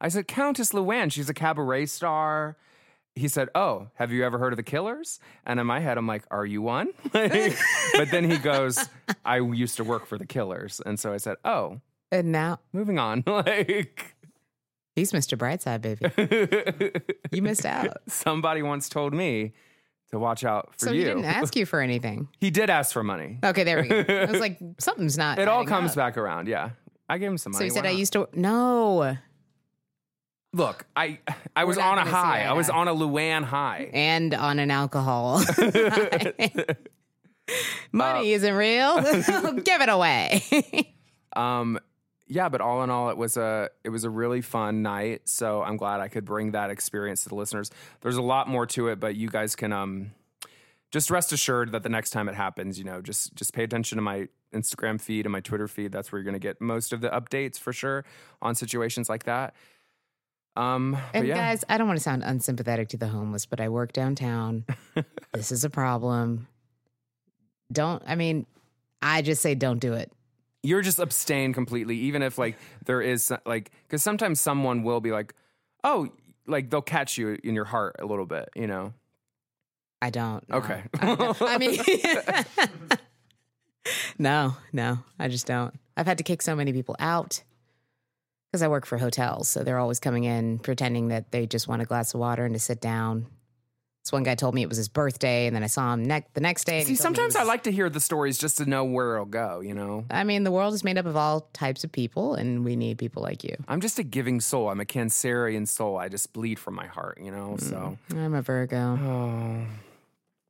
I 0.01 0.09
said, 0.11 0.29
Countess 0.29 0.71
Luann, 0.71 1.11
she's 1.11 1.29
a 1.29 1.35
cabaret 1.35 1.87
star. 1.87 2.57
He 3.17 3.29
said, 3.29 3.49
Oh, 3.55 3.89
have 3.95 4.13
you 4.13 4.25
ever 4.25 4.39
heard 4.39 4.53
of 4.53 4.57
the 4.57 4.63
Killers? 4.63 5.19
And 5.45 5.59
in 5.61 5.67
my 5.67 5.81
head, 5.81 5.99
I'm 5.99 6.07
like, 6.07 6.25
Are 6.31 6.47
you 6.47 6.63
one? 6.63 6.89
but 7.13 8.11
then 8.11 8.31
he 8.31 8.39
goes, 8.39 8.89
I 9.25 9.39
used 9.39 9.77
to 9.79 9.85
work 9.85 10.07
for 10.07 10.17
the 10.17 10.27
Killers. 10.27 10.81
And 10.85 10.99
so 10.99 11.13
I 11.13 11.17
said, 11.17 11.37
Oh, 11.45 11.81
And 12.13 12.33
now 12.33 12.61
moving 12.73 12.99
on. 12.99 13.25
like, 13.27 14.15
he's 14.95 15.13
Mr. 15.13 15.37
Brightside, 15.37 15.83
baby. 15.83 17.01
You 17.33 17.43
missed 17.43 17.67
out. 17.67 17.99
somebody 18.09 18.63
once 18.63 18.89
told 18.89 19.13
me 19.15 19.53
to 20.11 20.19
watch 20.19 20.45
out 20.45 20.71
for 20.79 20.87
So 20.87 20.93
you. 20.93 20.99
he 21.01 21.05
didn't 21.05 21.25
ask 21.25 21.55
you 21.55 21.65
for 21.67 21.81
anything. 21.81 22.29
he 22.41 22.51
did 22.51 22.71
ask 22.71 22.93
for 22.93 23.03
money. 23.05 23.39
Okay, 23.45 23.63
there 23.65 23.83
we 23.83 23.89
go. 23.89 24.05
I 24.09 24.25
was 24.31 24.41
like, 24.41 24.59
something's 24.79 25.17
not. 25.19 25.39
It 25.39 25.47
all 25.49 25.65
comes 25.65 25.91
up. 25.93 25.97
back 25.97 26.17
around. 26.17 26.49
Yeah. 26.49 26.71
I 27.09 27.19
gave 27.19 27.31
him 27.31 27.39
some 27.39 27.53
money. 27.53 27.61
So 27.61 27.65
he 27.65 27.71
said, 27.71 27.87
"I 27.87 27.91
used 27.91 28.13
to." 28.13 28.29
No, 28.35 29.17
Look, 30.53 30.87
I 30.97 31.19
I 31.55 31.65
was 31.65 31.79
on 31.79 31.99
a 31.99 32.05
high. 32.05 32.43
I 32.45 32.53
was 32.55 32.69
on 32.71 32.89
a 32.89 32.95
Luann 32.95 33.45
high. 33.45 33.89
and 33.93 34.35
on 34.35 34.59
an 34.59 34.71
alcohol. 34.71 35.43
Uh, 37.49 37.55
Money 37.91 38.31
isn't 38.33 38.55
real. 38.55 39.01
Give 39.65 39.81
it 39.81 39.89
away. 39.89 40.95
Um 41.35 41.81
yeah, 42.29 42.49
but 42.49 42.61
all 42.61 42.85
in 42.85 42.91
all 42.91 43.11
it 43.11 43.17
was 43.17 43.37
a 43.37 43.71
it 43.83 43.89
was 43.89 44.05
a 44.05 44.11
really 44.11 44.41
fun 44.41 44.83
night. 44.83 45.23
So 45.29 45.61
I'm 45.63 45.77
glad 45.77 45.99
I 46.01 46.07
could 46.07 46.25
bring 46.25 46.53
that 46.53 46.71
experience 46.71 47.25
to 47.25 47.29
the 47.29 47.35
listeners. 47.35 47.73
There's 48.03 48.17
a 48.19 48.23
lot 48.23 48.47
more 48.47 48.67
to 48.67 48.87
it, 48.89 49.01
but 49.01 49.17
you 49.17 49.29
guys 49.29 49.57
can 49.57 49.73
um 49.73 50.13
just 50.93 51.11
rest 51.11 51.33
assured 51.33 51.73
that 51.73 51.83
the 51.83 51.89
next 51.89 52.11
time 52.11 52.29
it 52.29 52.37
happens, 52.37 52.79
you 52.79 52.85
know, 52.85 53.01
just 53.01 53.35
just 53.35 53.53
pay 53.53 53.65
attention 53.65 53.97
to 53.97 54.03
my 54.03 54.29
Instagram 54.55 55.01
feed 55.01 55.27
and 55.27 55.33
my 55.33 55.41
Twitter 55.41 55.67
feed. 55.67 55.91
That's 55.91 56.13
where 56.13 56.21
you're 56.21 56.25
going 56.25 56.41
to 56.41 56.47
get 56.47 56.61
most 56.61 56.93
of 56.93 57.01
the 57.01 57.09
updates 57.09 57.59
for 57.59 57.73
sure 57.73 58.05
on 58.41 58.55
situations 58.55 59.09
like 59.09 59.25
that. 59.25 59.55
Um 60.61 60.99
and 61.15 61.27
yeah. 61.27 61.35
guys, 61.35 61.65
I 61.69 61.79
don't 61.79 61.87
want 61.87 61.99
to 61.99 62.03
sound 62.03 62.23
unsympathetic 62.23 62.89
to 62.91 62.97
the 62.97 63.09
homeless, 63.09 63.47
but 63.47 63.61
I 63.61 63.69
work 63.69 63.93
downtown. 63.93 64.65
this 65.33 65.53
is 65.53 65.65
a 65.65 65.71
problem. 65.71 66.49
Don't. 67.73 68.03
I 68.07 68.15
mean, 68.17 68.47
I 69.01 69.23
just 69.23 69.43
say 69.43 69.55
don't 69.55 69.79
do 69.79 69.95
it. 69.95 70.13
you're 70.63 70.83
just 70.83 70.99
abstain 70.99 71.55
completely 71.55 71.97
even 71.97 72.23
if 72.23 72.37
like 72.37 72.59
there 72.85 73.01
is 73.01 73.33
like 73.47 73.71
because 73.87 74.03
sometimes 74.03 74.41
someone 74.41 74.83
will 74.83 75.01
be 75.01 75.11
like 75.11 75.33
oh 75.85 76.09
like 76.47 76.69
they'll 76.69 76.83
catch 76.83 77.17
you 77.17 77.39
in 77.43 77.55
your 77.55 77.65
heart 77.65 77.97
a 77.99 78.05
little 78.05 78.27
bit 78.27 78.51
you 78.55 78.67
know 78.67 78.93
I 80.03 80.11
don't. 80.11 80.49
no. 80.49 80.57
Okay. 80.57 80.83
I. 81.01 81.35
I 81.41 81.59
mean, 81.59 81.79
no, 84.19 84.57
no, 84.73 84.99
I 85.19 85.29
just 85.29 85.47
don't. 85.47 85.75
I've 85.97 86.07
had 86.07 86.19
to 86.19 86.25
kick 86.25 86.41
so 86.43 86.57
many 86.57 86.73
people 86.73 86.97
out 86.99 87.43
because 88.51 88.63
I 88.63 88.69
work 88.69 88.87
for 88.87 88.99
hotels, 88.99 89.49
so 89.49 89.63
they're 89.63 89.79
always 89.79 90.01
coming 90.01 90.25
in 90.25 90.59
pretending 90.59 91.09
that 91.09 91.31
they 91.33 91.47
just 91.47 91.69
want 91.69 91.83
a 91.83 91.85
glass 91.85 92.15
of 92.15 92.21
water 92.21 92.45
and 92.45 92.55
to 92.55 92.59
sit 92.61 92.81
down. 92.81 93.27
This 94.03 94.13
one 94.13 94.23
guy 94.23 94.35
told 94.35 94.55
me 94.55 94.63
it 94.63 94.69
was 94.69 94.79
his 94.79 94.89
birthday, 94.89 95.47
and 95.47 95.55
then 95.55 95.63
I 95.63 95.67
saw 95.67 95.93
him 95.93 96.05
ne- 96.07 96.25
the 96.33 96.41
next 96.41 96.65
day. 96.65 96.83
see 96.85 96.93
he 96.93 96.97
told 96.97 97.11
me 97.11 97.13
it 97.13 97.17
sometimes 97.17 97.37
i 97.37 97.43
like 97.43 97.65
to 97.65 97.71
hear 97.71 97.91
the 97.91 98.01
stories 98.01 98.39
just 98.39 98.57
to 98.57 98.65
know 98.65 98.83
where 98.83 99.15
it'll 99.17 99.27
go 99.27 99.61
you 99.61 99.75
know 99.75 100.07
I 100.11 100.25
mean, 100.25 100.43
the 100.43 100.51
world 100.51 100.73
is 100.73 100.83
made 100.83 100.97
up 100.97 101.05
of 101.05 101.17
all 101.17 101.43
types 101.53 101.85
of 101.85 101.93
people, 101.93 102.35
and 102.35 102.65
we 102.65 102.77
need 102.77 102.97
people 102.99 103.23
like 103.23 103.45
you. 103.45 103.55
i'm 103.69 103.81
just 103.83 103.99
a 103.99 104.03
giving 104.03 104.41
soul 104.41 104.71
i'm 104.71 104.81
a 104.81 104.87
cancerian 104.87 105.69
soul 105.69 105.99
i 105.99 106.09
just 106.09 106.33
bleed 106.33 106.59
from 106.59 106.75
my 106.75 106.87
heart 106.87 107.19
you 107.23 107.31
know 107.31 107.57
so 107.59 107.99
mm, 108.09 108.17
I'm 108.25 108.33
a 108.35 108.41
Virgo, 108.43 108.99
oh 109.01 109.67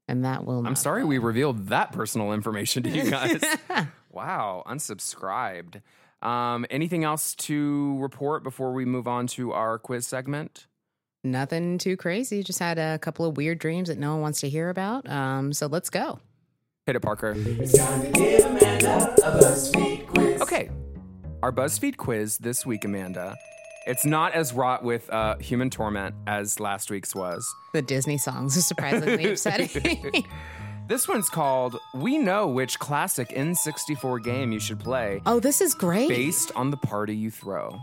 and 0.07 0.25
that 0.25 0.45
will. 0.45 0.65
i'm 0.65 0.77
sorry 0.77 1.05
we 1.05 1.19
revealed 1.19 1.69
that 1.69 1.91
personal 1.93 2.33
information 2.33 2.85
to 2.85 2.89
you 2.91 3.11
guys 3.11 3.43
wow 4.13 4.63
unsubscribed 4.69 5.83
um 6.23 6.67
anything 6.71 7.05
else 7.05 7.35
to 7.35 7.99
report 7.99 8.43
before 8.43 8.73
we 8.73 8.85
move 8.85 9.09
on 9.09 9.27
to 9.27 9.53
our 9.53 9.79
quiz 9.79 10.07
segment 10.07 10.67
Nothing 11.23 11.77
too 11.77 11.97
crazy. 11.97 12.43
Just 12.43 12.59
had 12.61 12.79
a 12.79 12.99
couple 12.99 13.27
of 13.27 13.37
weird 13.37 13.59
dreams 13.59 13.89
that 13.89 13.99
no 13.99 14.13
one 14.13 14.23
wants 14.23 14.41
to 14.41 14.49
hear 14.49 14.71
about. 14.71 15.09
Um, 15.09 15.53
so 15.53 15.67
let's 15.67 15.91
go. 15.91 16.19
Hit 16.87 16.97
it, 16.97 17.01
Parker. 17.01 17.37
Okay. 20.41 20.71
Our 21.43 21.53
BuzzFeed 21.53 21.99
quiz 21.99 22.39
this 22.39 22.65
week, 22.65 22.85
Amanda. 22.85 23.37
It's 23.87 24.07
not 24.07 24.33
as 24.33 24.53
wrought 24.53 24.83
with 24.83 25.11
uh, 25.11 25.37
human 25.39 25.69
torment 25.69 26.15
as 26.27 26.59
last 26.59 26.91
week's 26.91 27.15
was. 27.15 27.47
The 27.75 27.83
Disney 27.83 28.19
songs 28.19 28.57
are 28.57 28.63
surprisingly 28.63 29.25
upsetting. 29.31 30.25
This 30.91 31.07
one's 31.07 31.29
called 31.29 31.79
We 31.95 32.19
Know 32.19 32.49
Which 32.49 32.81
Classic 32.81 33.29
N64 33.29 34.25
Game 34.25 34.51
You 34.51 34.59
Should 34.59 34.81
Play 34.81 35.23
oh, 35.25 35.39
this 35.39 35.61
is 35.61 35.73
great. 35.73 36.09
Based 36.09 36.51
on 36.57 36.73
the 36.73 36.77
Party 36.77 37.15
You 37.15 37.31
Throw. 37.31 37.79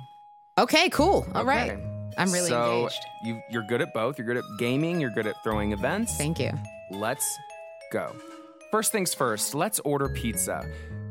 Okay, 0.57 0.89
cool. 0.89 1.25
All 1.33 1.45
right, 1.45 1.71
Okay. 1.71 1.83
I'm 2.17 2.29
really 2.33 2.49
so 2.49 2.79
engaged. 2.79 3.05
You, 3.23 3.41
you're 3.49 3.63
good 3.63 3.81
at 3.81 3.93
both. 3.93 4.17
You're 4.17 4.27
good 4.27 4.35
at 4.35 4.43
gaming, 4.59 4.99
you're 4.99 5.11
good 5.11 5.25
at 5.25 5.35
throwing 5.41 5.71
events. 5.71 6.17
Thank 6.17 6.37
you. 6.37 6.51
Let's 6.91 7.25
go. 7.93 8.13
First 8.71 8.91
things 8.91 9.13
first, 9.13 9.55
let's 9.55 9.79
order 9.85 10.09
pizza. 10.09 10.69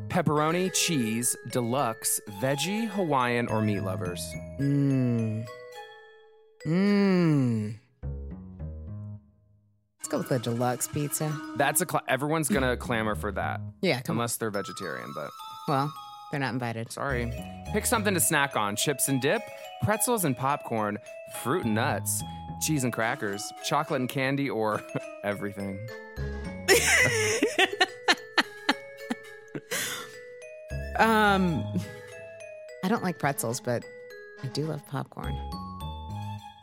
Pepperoni, 0.09 0.71
cheese, 0.75 1.35
deluxe, 1.49 2.21
veggie, 2.39 2.87
Hawaiian, 2.89 3.47
or 3.47 3.63
meat 3.63 3.79
lovers. 3.79 4.21
Mmm. 4.59 5.47
Mmm. 6.63 7.79
Let's 9.99 10.07
go 10.09 10.17
with 10.19 10.29
the 10.29 10.39
deluxe 10.39 10.87
pizza. 10.87 11.31
That's 11.57 11.81
a 11.81 11.85
cl- 11.89 12.03
everyone's 12.07 12.49
gonna 12.49 12.77
clamor 12.77 13.15
for 13.15 13.31
that 13.33 13.59
Yeah, 13.81 14.01
come 14.01 14.15
unless 14.17 14.37
they're 14.37 14.51
vegetarian. 14.51 15.11
But 15.15 15.29
Well, 15.67 15.91
they're 16.31 16.39
not 16.39 16.53
invited. 16.53 16.91
sorry, 16.91 17.31
pick 17.73 17.85
something 17.85 18.13
to 18.13 18.19
snack 18.19 18.55
on: 18.55 18.75
chips 18.75 19.09
and 19.09 19.21
dip, 19.21 19.41
pretzels 19.83 20.23
and 20.23 20.37
popcorn, 20.37 20.97
fruit 21.43 21.65
and 21.65 21.75
nuts, 21.75 22.23
cheese 22.61 22.83
and 22.83 22.93
crackers, 22.93 23.41
chocolate 23.65 23.99
and 24.01 24.09
candy, 24.09 24.49
or 24.49 24.81
everything. 25.23 25.79
Um, 30.99 31.63
I 32.83 32.87
don't 32.87 33.03
like 33.03 33.19
pretzels, 33.19 33.59
but 33.59 33.83
I 34.43 34.47
do 34.47 34.63
love 34.65 34.85
popcorn, 34.87 35.35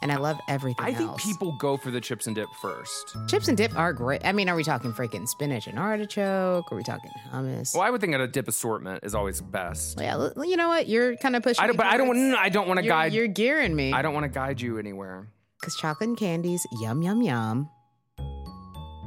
and 0.04 0.12
I 0.12 0.16
love 0.18 0.38
everything 0.48 0.84
I 0.84 0.92
think 0.94 1.16
people 1.16 1.50
go 1.58 1.76
for 1.76 1.90
the 1.90 2.00
chips 2.00 2.26
and 2.28 2.36
dip 2.36 2.48
first. 2.62 3.16
chips 3.26 3.48
and 3.48 3.56
dip 3.56 3.76
are 3.76 3.92
great. 3.92 4.20
I 4.24 4.30
mean, 4.32 4.48
are 4.48 4.54
we 4.54 4.62
talking 4.62 4.92
freaking 4.92 5.26
spinach 5.26 5.66
and 5.66 5.78
artichoke? 5.78 6.70
Are 6.70 6.76
we 6.76 6.84
talking 6.84 7.10
hummus? 7.32 7.74
Well, 7.74 7.82
I 7.82 7.90
would 7.90 8.00
think 8.00 8.14
a 8.14 8.26
dip 8.28 8.46
assortment 8.46 9.02
is 9.02 9.14
always 9.16 9.40
best. 9.40 9.98
yeah, 10.00 10.28
you 10.44 10.56
know 10.56 10.68
what? 10.68 10.86
You're 10.88 11.16
kind 11.16 11.34
of 11.34 11.42
pushing. 11.42 11.64
I 11.64 11.66
don't, 11.66 11.74
me 11.74 11.78
but 11.78 11.86
I 11.86 11.96
don't. 11.96 12.34
I 12.34 12.48
don't 12.50 12.68
want 12.68 12.78
to 12.80 12.86
guide. 12.86 13.12
you're 13.12 13.26
gearing 13.26 13.74
me. 13.74 13.92
I 13.92 14.02
don't 14.02 14.14
want 14.14 14.24
to 14.24 14.28
guide 14.30 14.60
you 14.60 14.78
anywhere. 14.78 15.26
because 15.60 15.74
chocolate 15.76 16.08
and 16.10 16.16
candies, 16.18 16.64
yum 16.80 17.02
yum 17.02 17.20
yum. 17.22 17.68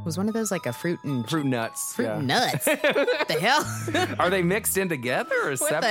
Was 0.06 0.18
one 0.18 0.30
of 0.30 0.34
those 0.34 0.52
like 0.52 0.66
a 0.66 0.72
fruit 0.72 1.00
and 1.04 1.30
Fruit 1.30 1.46
nuts. 1.46 1.94
fruit 1.94 2.06
yeah. 2.06 2.22
nuts? 2.22 2.64
the 2.66 3.38
hell? 3.42 4.16
Are 4.20 4.30
they 4.30 4.42
mixed 4.42 4.78
in 4.78 4.88
together 4.88 5.36
or 5.44 5.50
What 5.56 5.84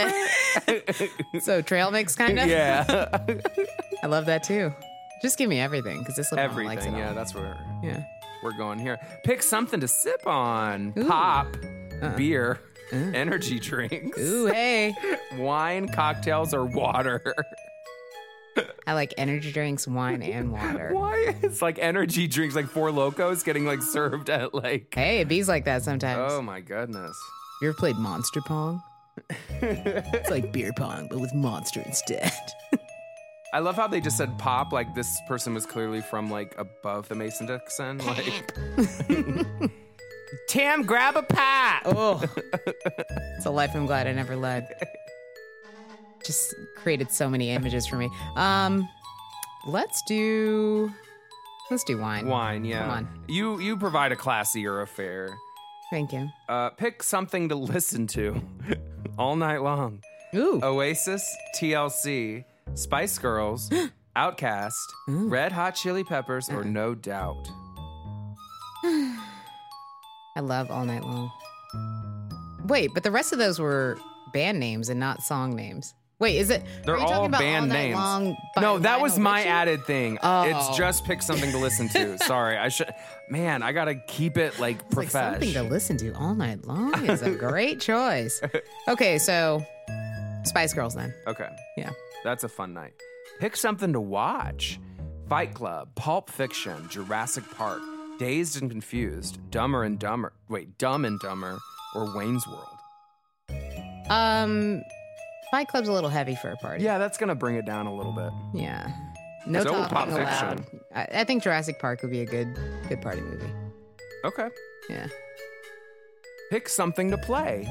separate? 0.67 1.11
so 1.43 1.61
trail 1.61 1.91
mix 1.91 2.15
kind 2.15 2.39
of. 2.39 2.47
yeah. 2.49 3.19
I 4.03 4.07
love 4.07 4.25
that 4.27 4.43
too. 4.43 4.73
Just 5.23 5.39
give 5.39 5.49
me 5.49 5.59
everything 5.61 6.01
because 6.01 6.17
this 6.17 6.31
little 6.31 6.49
one 6.49 6.65
likes 6.65 6.85
it 6.85 6.89
Everything. 6.89 6.95
all. 7.03 7.09
Yeah, 7.09 7.13
that's 7.15 7.35
where 7.35 7.57
yeah. 7.83 8.05
we're 8.43 8.57
going 8.57 8.79
here. 8.79 8.99
Pick 9.25 9.43
something 9.43 9.81
to 9.81 9.89
sip 9.89 10.27
on. 10.27 10.93
Ooh. 10.99 11.07
Pop, 11.07 11.57
Uh-uh. 12.03 12.17
beer, 12.17 12.61
uh. 12.93 12.97
energy 12.97 13.59
drinks, 13.59 14.19
Ooh, 14.19 14.47
hey. 14.47 14.95
wine, 15.39 15.89
cocktails, 15.89 16.53
or 16.53 16.65
water. 16.65 17.35
I 18.87 18.95
like 18.95 19.13
energy 19.19 19.53
drinks, 19.53 19.87
wine, 19.87 20.23
and 20.23 20.53
water. 20.53 20.91
Why? 20.93 21.37
It's 21.43 21.61
like 21.61 21.79
energy 21.79 22.27
drinks, 22.27 22.55
like 22.55 22.67
Four 22.67 22.91
Lokos 22.91 23.45
getting 23.45 23.67
like 23.67 23.83
served 23.83 24.31
at 24.31 24.55
like. 24.55 24.95
Hey, 24.95 25.21
it 25.21 25.29
bees 25.29 25.49
like 25.49 25.65
that 25.65 25.83
sometimes. 25.83 26.33
Oh 26.33 26.41
my 26.43 26.61
goodness. 26.61 27.17
You 27.61 27.69
ever 27.69 27.77
played 27.77 27.97
Monster 27.97 28.41
Pong? 28.43 28.83
it's 29.61 30.31
like 30.31 30.53
beer 30.53 30.73
pong, 30.77 31.09
but 31.09 31.19
with 31.21 31.35
monster 31.35 31.81
instead. 31.87 32.31
I 33.57 33.61
love 33.61 33.77
how 33.77 33.87
they 33.87 34.03
just 34.03 34.19
said 34.19 34.37
pop. 34.37 34.71
Like 34.71 34.95
this 34.95 35.19
person 35.27 35.55
was 35.55 35.65
clearly 35.65 36.03
from 36.03 36.31
like 36.31 36.55
above 36.59 37.09
the 37.09 37.15
Mason 37.15 37.47
Dixon. 37.47 37.97
Like, 38.05 38.55
Tam, 40.51 40.83
grab 40.83 41.17
a 41.17 41.23
pop. 41.23 41.83
oh, 41.87 42.23
it's 42.67 43.47
a 43.47 43.51
life 43.51 43.71
I'm 43.75 43.87
glad 43.87 44.07
I 44.07 44.13
never 44.13 44.37
led. 44.37 44.69
Just 46.23 46.55
created 46.77 47.11
so 47.11 47.31
many 47.31 47.49
images 47.51 47.87
for 47.87 47.97
me. 47.97 48.11
Um, 48.35 48.87
let's 49.67 50.03
do, 50.03 50.93
let's 51.71 51.83
do 51.83 51.97
wine. 51.97 52.29
Wine, 52.29 52.63
yeah. 52.63 52.81
Come 52.81 52.91
on. 52.91 53.09
You 53.27 53.59
you 53.59 53.79
provide 53.79 54.13
a 54.13 54.17
classier 54.17 54.83
affair. 54.83 55.35
Thank 55.91 56.13
you. 56.13 56.29
Uh, 56.47 56.69
pick 56.71 57.03
something 57.03 57.49
to 57.49 57.55
listen 57.55 58.07
to 58.09 58.39
all 59.19 59.35
night 59.35 59.63
long. 59.63 60.03
Ooh, 60.35 60.61
Oasis, 60.63 61.27
TLC, 61.59 62.45
Spice 62.75 63.19
Girls, 63.19 63.71
OutKast, 64.17 64.75
Red 65.09 65.53
Hot 65.53 65.75
Chili 65.75 66.05
Peppers, 66.05 66.49
or 66.51 66.65
No 66.65 66.95
Doubt. 66.95 67.49
I 68.85 70.41
love 70.41 70.71
All 70.71 70.85
Night 70.85 71.03
Long. 71.03 71.31
Wait, 72.67 72.91
but 72.93 73.03
the 73.03 73.11
rest 73.11 73.33
of 73.33 73.39
those 73.39 73.59
were 73.59 73.97
band 74.33 74.59
names 74.61 74.89
and 74.89 75.01
not 75.01 75.23
song 75.23 75.55
names. 75.55 75.95
Wait, 76.19 76.37
is 76.37 76.49
it? 76.51 76.63
They're 76.85 76.95
are 76.95 76.99
you 76.99 77.03
talking 77.05 77.17
all 77.19 77.25
about 77.27 77.41
band 77.41 77.63
All 77.65 77.69
Night 77.69 77.83
names. 77.85 77.95
Long 77.97 78.37
by 78.55 78.63
no, 78.63 78.79
that 78.79 79.01
was 79.01 79.19
my 79.19 79.39
Richie? 79.41 79.49
added 79.51 79.85
thing. 79.85 80.19
Oh. 80.23 80.43
It's 80.45 80.77
just 80.77 81.05
pick 81.05 81.23
something 81.23 81.51
to 81.53 81.59
listen 81.59 81.89
to. 81.91 82.19
Sorry, 82.25 82.57
I 82.57 82.69
should. 82.69 82.91
Man, 83.31 83.63
I 83.63 83.73
gotta 83.73 83.95
keep 83.95 84.37
it 84.37 84.59
like 84.59 84.79
It's 84.89 84.97
like 84.97 85.11
something 85.11 85.41
to 85.41 85.47
professional. 85.47 85.71
listen 85.71 85.97
to 85.99 86.13
all 86.15 86.35
night 86.35 86.65
long 86.67 87.07
is 87.07 87.23
a 87.23 87.31
great 87.31 87.81
choice. 87.81 88.41
Okay, 88.89 89.19
so 89.19 89.65
Spice 90.47 90.73
Girls 90.73 90.95
then. 90.95 91.13
okay, 91.27 91.49
Yeah. 91.77 91.91
that's 92.25 92.45
a 92.45 92.49
fun 92.49 92.73
night. 92.75 92.95
Pick 93.41 93.57
something 93.57 93.93
to 93.93 94.01
watch. 94.01 94.81
Fight 95.29 95.55
Club, 95.55 95.89
Pulp 95.97 96.31
Fiction, 96.31 96.89
Jurassic 96.89 97.45
Park, 97.57 97.81
Dazed 98.19 98.63
and 98.63 98.71
Confused, 98.71 99.39
Dumber 99.51 99.83
and 99.83 99.99
Dumber. 99.99 100.33
Wait, 100.49 100.79
Dumb 100.79 101.05
and 101.05 101.19
Dumber, 101.19 101.59
or 101.97 102.17
Wayne's 102.17 102.47
World. 102.47 103.59
Um, 104.09 104.83
Fight 105.51 105.67
Club's 105.69 105.89
a 105.89 105.93
little 105.93 106.11
heavy 106.11 106.37
for 106.37 106.51
a 106.51 106.57
party. 106.57 106.85
Yeah, 106.85 106.99
that's 106.99 107.19
gonna 107.19 107.35
bring 107.35 107.57
it 107.57 107.67
down 107.67 107.87
a 107.87 107.95
little 107.95 108.13
bit. 108.13 108.31
Yeah. 108.55 108.89
No 109.47 109.65
talking 109.65 110.13
allowed. 110.13 110.61
Fiction. 110.61 110.81
I, 110.95 111.03
I 111.21 111.25
think 111.25 111.43
Jurassic 111.43 111.79
Park 111.81 112.03
would 112.03 112.11
be 112.11 112.21
a 112.21 112.27
good 112.27 112.57
good 112.89 113.01
party 113.03 113.21
movie. 113.21 113.51
Okay. 114.25 114.49
Yeah. 114.89 115.09
Pick 116.51 116.69
something 116.69 117.11
to 117.11 117.19
play. 117.19 117.67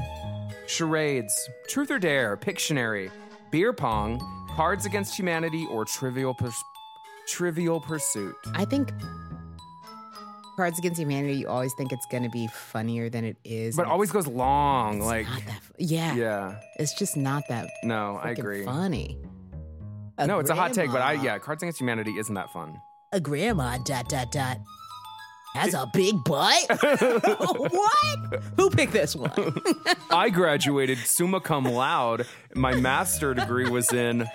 Charades, 0.67 1.49
Truth 1.67 1.91
or 1.91 1.99
Dare, 1.99 2.35
Pictionary, 2.37 3.11
Beer 3.51 3.73
Pong, 3.73 4.19
Cards 4.55 4.85
Against 4.85 5.17
Humanity, 5.17 5.65
or 5.69 5.85
Trivial 5.85 6.33
Purs- 6.33 6.63
Trivial 7.27 7.79
Pursuit. 7.79 8.35
I 8.53 8.65
think 8.65 8.91
Cards 10.55 10.79
Against 10.79 10.99
Humanity, 10.99 11.33
you 11.35 11.47
always 11.49 11.73
think 11.73 11.91
it's 11.91 12.05
going 12.09 12.23
to 12.23 12.29
be 12.29 12.47
funnier 12.47 13.09
than 13.09 13.25
it 13.25 13.37
is. 13.43 13.75
But 13.75 13.87
always 13.87 14.11
goes 14.11 14.25
long. 14.27 14.97
it's 14.97 15.05
Like, 15.05 15.27
not 15.27 15.45
that 15.45 15.61
fu- 15.61 15.73
yeah, 15.79 16.15
yeah. 16.15 16.59
it's 16.79 16.93
just 16.93 17.17
not 17.17 17.43
that 17.49 17.69
No, 17.83 18.17
I 18.21 18.31
agree. 18.31 18.63
funny. 18.63 19.19
No, 20.17 20.39
it's 20.39 20.49
a 20.49 20.55
hot 20.55 20.71
take, 20.73 20.91
but 20.93 21.01
I 21.01 21.13
yeah, 21.13 21.37
Cards 21.39 21.61
Against 21.61 21.79
Humanity 21.81 22.11
isn't 22.17 22.33
that 22.35 22.49
fun. 22.53 22.79
a 23.11 23.19
grandma 23.19 23.77
dot 23.79 24.07
dot 24.07 24.31
dot 24.31 24.57
has 25.55 25.73
a 25.73 25.89
big 25.93 26.23
butt. 26.23 26.65
what? 26.69 28.43
Who 28.57 28.69
picked 28.69 28.93
this 28.93 29.15
one? 29.15 29.31
I 30.11 30.29
graduated 30.29 30.97
summa 30.99 31.39
cum 31.39 31.65
laude. 31.65 32.27
My 32.53 32.75
master 32.75 33.33
degree 33.33 33.69
was 33.69 33.91
in 33.91 34.27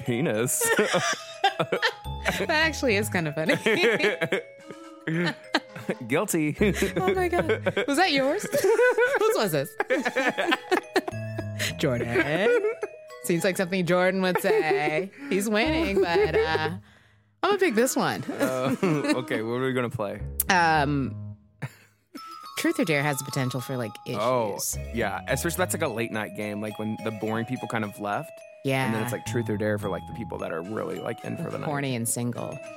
penis. 0.00 0.60
that 0.78 2.50
actually 2.50 2.96
is 2.96 3.08
kind 3.08 3.28
of 3.28 3.34
funny. 3.34 3.56
Guilty. 6.08 6.56
oh 6.96 7.14
my 7.14 7.28
god, 7.28 7.84
was 7.88 7.96
that 7.96 8.12
yours? 8.12 8.46
Whose 9.18 9.36
was 9.36 9.52
this? 9.52 9.70
Jordan. 11.78 12.60
Seems 13.24 13.44
like 13.44 13.56
something 13.56 13.84
Jordan 13.86 14.22
would 14.22 14.40
say. 14.40 15.10
He's 15.28 15.48
winning, 15.48 16.00
but 16.00 16.34
uh, 16.34 16.70
I'm 17.42 17.50
gonna 17.50 17.58
pick 17.58 17.74
this 17.74 17.96
one. 17.96 18.22
Uh, 18.24 18.76
okay, 18.82 19.42
what 19.42 19.54
are 19.54 19.66
we 19.66 19.72
gonna 19.72 19.88
play? 19.90 20.20
Um, 20.48 21.14
Truth 22.58 22.78
or 22.80 22.84
Dare 22.84 23.02
has 23.02 23.16
the 23.18 23.24
potential 23.24 23.60
for 23.62 23.76
like 23.78 23.92
issues. 24.06 24.20
Oh, 24.20 24.58
yeah. 24.94 25.20
Especially 25.28 25.56
that's 25.56 25.72
like 25.74 25.82
a 25.82 25.88
late 25.88 26.12
night 26.12 26.36
game, 26.36 26.60
like 26.60 26.78
when 26.78 26.98
the 27.04 27.10
boring 27.10 27.46
people 27.46 27.66
kind 27.68 27.84
of 27.84 27.98
left, 27.98 28.30
yeah. 28.66 28.84
and 28.84 28.94
then 28.94 29.02
it's 29.02 29.12
like 29.12 29.24
truth 29.24 29.48
or 29.48 29.56
dare 29.56 29.78
for 29.78 29.88
like 29.88 30.06
the 30.08 30.12
people 30.14 30.36
that 30.38 30.52
are 30.52 30.60
really 30.60 30.98
like 30.98 31.24
in 31.24 31.38
for 31.38 31.50
the 31.50 31.56
night. 31.58 31.64
horny 31.64 31.96
and 31.96 32.06
single. 32.06 32.58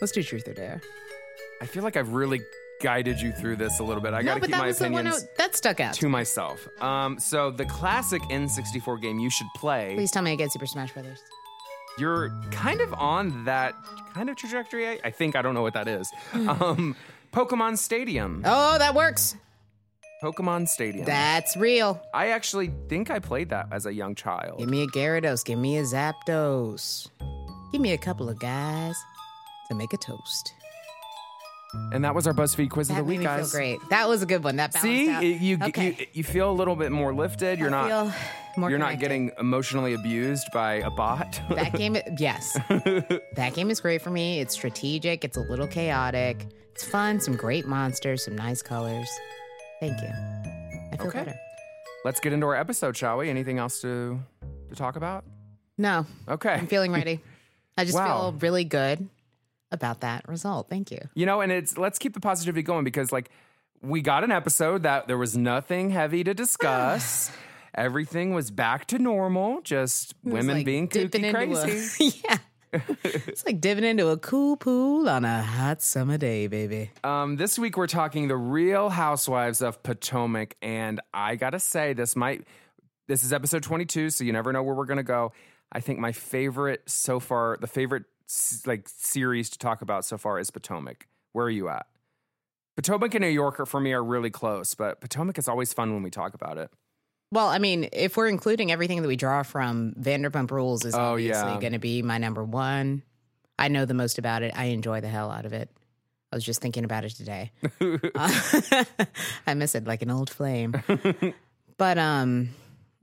Let's 0.00 0.12
do 0.12 0.22
Truth 0.22 0.48
or 0.48 0.52
Dare. 0.54 0.80
I 1.60 1.66
feel 1.66 1.82
like 1.82 1.96
I've 1.96 2.12
really 2.12 2.40
guided 2.82 3.18
you 3.20 3.32
through 3.32 3.56
this 3.56 3.78
a 3.80 3.82
little 3.82 4.02
bit. 4.02 4.12
I 4.12 4.20
no, 4.20 4.26
got 4.26 4.34
to 4.34 4.40
but 4.40 4.46
keep 4.46 4.54
that 4.54 4.60
my 4.60 4.66
was 4.66 4.78
the 4.78 4.84
one 4.90 5.06
opinions 5.06 5.24
I- 5.24 5.28
that 5.38 5.56
stuck 5.56 5.80
out. 5.80 5.94
to 5.94 6.08
myself. 6.08 6.68
Um, 6.82 7.18
so 7.18 7.50
the 7.50 7.64
classic 7.64 8.20
N64 8.24 9.00
game 9.00 9.18
you 9.18 9.30
should 9.30 9.46
play. 9.56 9.94
Please 9.94 10.10
tell 10.10 10.22
me 10.22 10.32
I 10.32 10.36
get 10.36 10.52
Super 10.52 10.66
Smash 10.66 10.92
Brothers. 10.92 11.22
You're 11.98 12.30
kind 12.50 12.80
of 12.80 12.92
on 12.94 13.44
that 13.44 13.74
kind 14.14 14.28
of 14.28 14.36
trajectory. 14.36 14.88
I, 14.88 15.00
I 15.04 15.10
think 15.10 15.34
I 15.36 15.42
don't 15.42 15.54
know 15.54 15.62
what 15.62 15.74
that 15.74 15.88
is. 15.88 16.10
um, 16.34 16.94
Pokemon 17.32 17.78
Stadium. 17.78 18.42
Oh, 18.44 18.78
that 18.78 18.94
works. 18.94 19.36
Pokemon 20.22 20.68
Stadium. 20.68 21.04
That's 21.04 21.56
real. 21.56 22.02
I 22.14 22.28
actually 22.28 22.70
think 22.88 23.10
I 23.10 23.18
played 23.18 23.50
that 23.50 23.68
as 23.70 23.86
a 23.86 23.92
young 23.92 24.14
child. 24.14 24.58
Give 24.58 24.68
me 24.68 24.82
a 24.82 24.86
Gyarados. 24.86 25.44
Give 25.44 25.58
me 25.58 25.76
a 25.78 25.82
Zapdos. 25.82 27.08
Give 27.72 27.80
me 27.80 27.92
a 27.92 27.98
couple 27.98 28.28
of 28.28 28.38
guys 28.38 28.94
to 29.68 29.74
make 29.74 29.92
a 29.92 29.98
toast. 29.98 30.54
And 31.92 32.04
that 32.04 32.14
was 32.14 32.26
our 32.26 32.32
BuzzFeed 32.32 32.70
quiz 32.70 32.88
of 32.90 32.96
the 32.96 33.04
week, 33.04 33.20
guys. 33.22 33.50
feel 33.52 33.58
great. 33.60 33.78
That 33.90 34.08
was 34.08 34.22
a 34.22 34.26
good 34.26 34.42
one. 34.42 34.56
That 34.56 34.72
See, 34.74 35.10
out. 35.10 35.22
you, 35.24 35.58
Okay. 35.62 35.96
you 35.98 36.06
you 36.14 36.24
feel 36.24 36.50
a 36.50 36.52
little 36.54 36.76
bit 36.76 36.90
more 36.92 37.12
lifted. 37.14 37.58
You're 37.58 37.68
I 37.68 37.70
not 37.70 37.88
feel 37.88 38.12
more 38.56 38.70
you're 38.70 38.78
not 38.78 38.98
getting 38.98 39.30
emotionally 39.38 39.92
abused 39.94 40.46
by 40.52 40.74
a 40.74 40.90
bot. 40.90 41.40
that 41.50 41.72
game. 41.76 41.96
Yes, 42.18 42.52
that 43.36 43.52
game 43.54 43.70
is 43.70 43.80
great 43.80 44.00
for 44.00 44.10
me. 44.10 44.40
It's 44.40 44.54
strategic. 44.54 45.24
It's 45.24 45.36
a 45.36 45.40
little 45.42 45.66
chaotic. 45.66 46.46
It's 46.72 46.84
fun. 46.84 47.20
Some 47.20 47.36
great 47.36 47.66
monsters. 47.66 48.24
Some 48.24 48.36
nice 48.36 48.62
colors. 48.62 49.08
Thank 49.80 50.00
you. 50.00 50.08
I 50.92 50.96
feel 50.96 51.08
Okay. 51.08 51.18
better. 51.24 51.34
Let's 52.04 52.20
get 52.20 52.32
into 52.32 52.46
our 52.46 52.54
episode, 52.56 52.96
shall 52.96 53.18
we? 53.18 53.28
Anything 53.28 53.58
else 53.58 53.80
to 53.82 54.18
to 54.70 54.74
talk 54.74 54.96
about? 54.96 55.24
No, 55.76 56.06
Okay. 56.28 56.54
I'm 56.54 56.66
feeling 56.68 56.92
ready. 56.92 57.20
I 57.76 57.84
just 57.84 57.96
Wow. 57.96 58.30
feel 58.30 58.38
really 58.40 58.64
good 58.64 59.08
about 59.70 60.00
that 60.00 60.28
result. 60.28 60.68
Thank 60.68 60.90
you. 60.90 61.00
You 61.14 61.26
know, 61.26 61.40
and 61.40 61.50
it's 61.52 61.76
let's 61.76 61.98
keep 61.98 62.14
the 62.14 62.20
positivity 62.20 62.62
going 62.62 62.84
because 62.84 63.12
like 63.12 63.30
we 63.82 64.00
got 64.00 64.24
an 64.24 64.32
episode 64.32 64.82
that 64.84 65.06
there 65.06 65.18
was 65.18 65.36
nothing 65.36 65.90
heavy 65.90 66.24
to 66.24 66.34
discuss. 66.34 67.30
Everything 67.74 68.32
was 68.32 68.50
back 68.50 68.86
to 68.86 68.98
normal, 68.98 69.60
just 69.60 70.14
women 70.24 70.56
like 70.56 70.66
being 70.66 70.88
kooky 70.88 71.14
into 71.14 71.28
a- 71.28 71.32
crazy. 71.32 72.22
yeah. 72.24 72.38
it's 73.04 73.44
like 73.44 73.60
diving 73.60 73.84
into 73.84 74.08
a 74.08 74.16
cool 74.16 74.56
pool 74.56 75.08
on 75.08 75.24
a 75.24 75.42
hot 75.42 75.82
summer 75.82 76.16
day, 76.16 76.46
baby. 76.46 76.90
Um, 77.04 77.36
this 77.36 77.58
week 77.58 77.76
we're 77.76 77.86
talking 77.86 78.28
the 78.28 78.36
Real 78.36 78.88
Housewives 78.88 79.60
of 79.60 79.82
Potomac, 79.82 80.56
and 80.62 81.00
I 81.12 81.36
gotta 81.36 81.60
say 81.60 81.92
this 81.92 82.16
might 82.16 82.46
this 83.08 83.22
is 83.22 83.32
episode 83.32 83.62
22, 83.62 84.10
so 84.10 84.24
you 84.24 84.32
never 84.32 84.52
know 84.52 84.62
where 84.62 84.74
we're 84.74 84.86
gonna 84.86 85.02
go. 85.02 85.32
I 85.70 85.80
think 85.80 85.98
my 85.98 86.12
favorite 86.12 86.82
so 86.86 87.20
far, 87.20 87.58
the 87.60 87.66
favorite 87.66 88.04
like 88.66 88.88
series 88.88 89.50
to 89.50 89.58
talk 89.58 89.82
about 89.82 90.04
so 90.04 90.18
far 90.18 90.38
is 90.38 90.50
Potomac. 90.50 91.06
Where 91.32 91.46
are 91.46 91.50
you 91.50 91.68
at? 91.68 91.86
Potomac 92.76 93.14
and 93.14 93.22
New 93.22 93.28
Yorker 93.30 93.64
for 93.66 93.80
me 93.80 93.92
are 93.92 94.04
really 94.04 94.30
close, 94.30 94.74
but 94.74 95.00
Potomac 95.00 95.38
is 95.38 95.48
always 95.48 95.72
fun 95.72 95.94
when 95.94 96.02
we 96.02 96.10
talk 96.10 96.34
about 96.34 96.58
it. 96.58 96.70
Well, 97.32 97.48
I 97.48 97.58
mean, 97.58 97.88
if 97.92 98.16
we're 98.16 98.28
including 98.28 98.70
everything 98.70 99.02
that 99.02 99.08
we 99.08 99.16
draw 99.16 99.42
from 99.42 99.94
Vanderpump 99.98 100.50
Rules, 100.50 100.84
is 100.84 100.94
Oh, 100.94 101.12
obviously 101.12 101.52
yeah. 101.52 101.60
going 101.60 101.72
to 101.72 101.78
be 101.78 102.02
my 102.02 102.18
number 102.18 102.44
one. 102.44 103.02
I 103.58 103.68
know 103.68 103.84
the 103.84 103.94
most 103.94 104.18
about 104.18 104.42
it. 104.42 104.52
I 104.56 104.66
enjoy 104.66 105.00
the 105.00 105.08
hell 105.08 105.30
out 105.30 105.46
of 105.46 105.52
it. 105.52 105.70
I 106.30 106.36
was 106.36 106.44
just 106.44 106.60
thinking 106.60 106.84
about 106.84 107.04
it 107.04 107.10
today. 107.10 107.52
I 109.46 109.54
miss 109.54 109.74
it 109.74 109.86
like 109.86 110.02
an 110.02 110.10
old 110.10 110.28
flame. 110.30 110.74
but 111.78 111.98
um, 111.98 112.50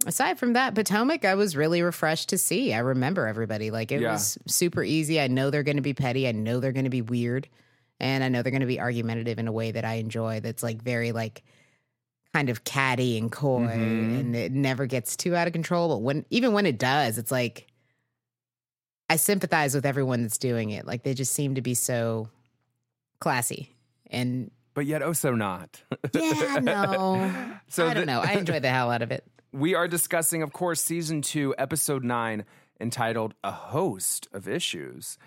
aside 0.05 0.39
from 0.39 0.53
that, 0.53 0.75
Potomac, 0.75 1.25
I 1.25 1.35
was 1.35 1.55
really 1.55 1.81
refreshed 1.81 2.29
to 2.29 2.37
see. 2.37 2.73
I 2.73 2.79
remember 2.79 3.27
everybody. 3.27 3.71
Like 3.71 3.91
it 3.91 4.01
Yeah. 4.01 4.13
was 4.13 4.37
super 4.47 4.83
easy. 4.83 5.19
I 5.19 5.27
know 5.27 5.49
they're 5.49 5.63
going 5.63 5.77
to 5.77 5.81
be 5.83 5.93
petty. 5.93 6.27
I 6.27 6.31
know 6.31 6.59
they're 6.59 6.71
going 6.71 6.83
to 6.85 6.89
be 6.89 7.01
weird, 7.01 7.47
and 7.99 8.23
I 8.23 8.29
know 8.29 8.41
they're 8.41 8.51
going 8.51 8.61
to 8.61 8.67
be 8.67 8.79
argumentative 8.79 9.39
in 9.39 9.47
a 9.47 9.51
way 9.51 9.71
that 9.71 9.85
I 9.85 9.95
enjoy. 9.95 10.39
That's 10.39 10.63
like 10.63 10.81
very 10.81 11.11
like 11.11 11.43
kind 12.33 12.49
of 12.49 12.63
catty 12.63 13.17
and 13.17 13.31
coy, 13.31 13.61
Mhm. 13.67 14.19
and 14.19 14.35
it 14.35 14.51
never 14.51 14.85
gets 14.87 15.15
too 15.15 15.35
out 15.35 15.47
of 15.47 15.53
control. 15.53 15.89
But 15.89 15.99
when 16.01 16.25
even 16.29 16.53
when 16.53 16.65
it 16.65 16.79
does, 16.79 17.17
it's 17.17 17.31
like 17.31 17.67
I 19.09 19.17
sympathize 19.17 19.75
with 19.75 19.85
everyone 19.85 20.23
that's 20.23 20.37
doing 20.39 20.71
it. 20.71 20.85
Like 20.87 21.03
they 21.03 21.13
just 21.13 21.33
seem 21.33 21.55
to 21.55 21.61
be 21.61 21.73
so 21.75 22.29
classy. 23.19 23.75
And 24.09 24.49
but 24.73 24.85
yet 24.87 25.03
oh 25.03 25.13
so 25.13 25.35
not. 25.35 25.81
yeah, 26.13 26.59
no. 26.61 27.31
So 27.69 27.87
I 27.87 27.93
don't 27.93 28.05
the- 28.07 28.11
know. 28.11 28.21
I 28.21 28.33
enjoy 28.33 28.59
the 28.59 28.69
hell 28.69 28.89
out 28.91 29.01
of 29.03 29.11
it. 29.11 29.23
We 29.53 29.75
are 29.75 29.87
discussing, 29.87 30.41
of 30.43 30.51
course, 30.51 30.81
season 30.81 31.21
two, 31.21 31.53
episode 31.57 32.03
nine, 32.03 32.45
entitled 32.79 33.33
"A 33.43 33.51
Host 33.51 34.27
of 34.33 34.47
Issues." 34.47 35.17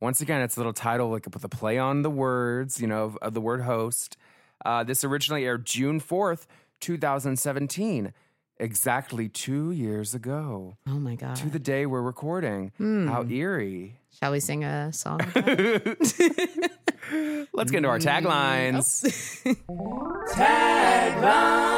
Once 0.00 0.20
again, 0.20 0.40
it's 0.42 0.56
a 0.56 0.60
little 0.60 0.72
title 0.72 1.10
like 1.10 1.26
with 1.32 1.42
a 1.44 1.48
play 1.48 1.78
on 1.78 2.02
the 2.02 2.10
words, 2.10 2.80
you 2.80 2.86
know, 2.86 3.04
of, 3.04 3.16
of 3.22 3.34
the 3.34 3.40
word 3.40 3.62
"host." 3.62 4.16
Uh, 4.64 4.82
this 4.84 5.04
originally 5.04 5.44
aired 5.44 5.64
June 5.64 6.00
fourth, 6.00 6.46
two 6.80 6.96
thousand 6.98 7.38
seventeen, 7.38 8.12
exactly 8.58 9.28
two 9.28 9.70
years 9.70 10.14
ago, 10.14 10.76
Oh 10.86 10.98
my 10.98 11.14
god. 11.14 11.36
to 11.36 11.48
the 11.48 11.58
day 11.60 11.86
we're 11.86 12.02
recording. 12.02 12.72
How 12.78 13.24
eerie! 13.24 14.00
Shall 14.20 14.32
we 14.32 14.40
sing 14.40 14.64
a 14.64 14.92
song? 14.92 15.20
Let's 17.52 17.70
get 17.70 17.78
into 17.78 17.88
our 17.88 17.98
taglines. 18.00 19.04
taglines. 20.32 21.77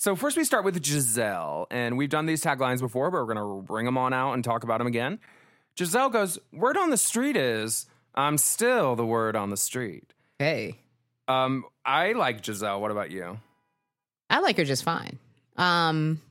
So 0.00 0.16
first 0.16 0.38
we 0.38 0.44
start 0.44 0.64
with 0.64 0.82
Gizelle, 0.82 1.66
and 1.70 1.98
we've 1.98 2.08
done 2.08 2.24
these 2.24 2.42
taglines 2.42 2.80
before, 2.80 3.10
but 3.10 3.18
we're 3.18 3.34
gonna 3.34 3.60
bring 3.60 3.84
them 3.84 3.98
on 3.98 4.14
out 4.14 4.32
and 4.32 4.42
talk 4.42 4.64
about 4.64 4.78
them 4.78 4.86
again. 4.86 5.18
Gizelle 5.76 6.10
goes, 6.10 6.38
"Word 6.54 6.78
on 6.78 6.88
the 6.88 6.96
street 6.96 7.36
is 7.36 7.84
I'm 8.14 8.38
still 8.38 8.96
the 8.96 9.04
word 9.04 9.36
on 9.36 9.50
the 9.50 9.58
street." 9.58 10.14
hey. 10.38 10.78
Um, 11.28 11.66
I 11.84 12.12
like 12.12 12.40
Gizelle. 12.40 12.80
What 12.80 12.90
about 12.90 13.10
you? 13.10 13.38
I 14.30 14.40
like 14.40 14.56
her 14.56 14.64
just 14.64 14.84
fine. 14.84 15.18
Um 15.58 16.22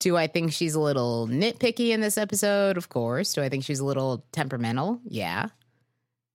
do 0.00 0.16
I 0.16 0.28
think 0.28 0.52
she's 0.52 0.74
a 0.74 0.80
little 0.80 1.28
nitpicky 1.28 1.90
in 1.90 2.00
this 2.00 2.16
episode? 2.16 2.78
Of 2.78 2.88
course. 2.88 3.34
Do 3.34 3.42
I 3.42 3.50
think 3.50 3.64
she's 3.64 3.80
a 3.80 3.84
little 3.84 4.24
temperamental? 4.32 5.00
Yeah. 5.04 5.48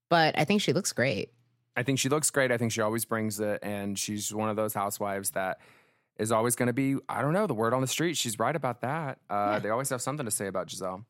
But 0.10 0.38
I 0.38 0.46
think 0.46 0.62
she 0.62 0.72
looks 0.72 0.94
great. 0.94 1.32
I 1.76 1.84
think 1.84 2.00
she 2.00 2.10
looks 2.10 2.30
great. 2.30 2.52
I 2.52 2.58
think 2.58 2.72
she 2.72 2.82
always 2.82 3.06
brings 3.06 3.40
it, 3.40 3.60
and 3.64 3.98
she's 3.98 4.34
one 4.34 4.50
of 4.50 4.56
those 4.56 4.74
housewives 4.74 5.32
that 5.32 5.60
is 6.18 6.32
always 6.32 6.56
going 6.56 6.68
to 6.68 6.74
be. 6.74 6.98
I 7.10 7.22
don't 7.22 7.34
know 7.34 7.48
the 7.48 7.54
word 7.56 7.74
on 7.74 7.82
the 7.82 7.88
street. 7.88 8.16
She's 8.18 8.38
right 8.38 8.56
about 8.56 8.82
that. 8.82 9.18
Uh, 9.30 9.54
Yeah. 9.54 9.60
They 9.60 9.70
always 9.70 9.90
have 9.90 10.02
something 10.02 10.26
to 10.26 10.32
say 10.32 10.48
about 10.48 10.68
Gizelle. 10.68 11.06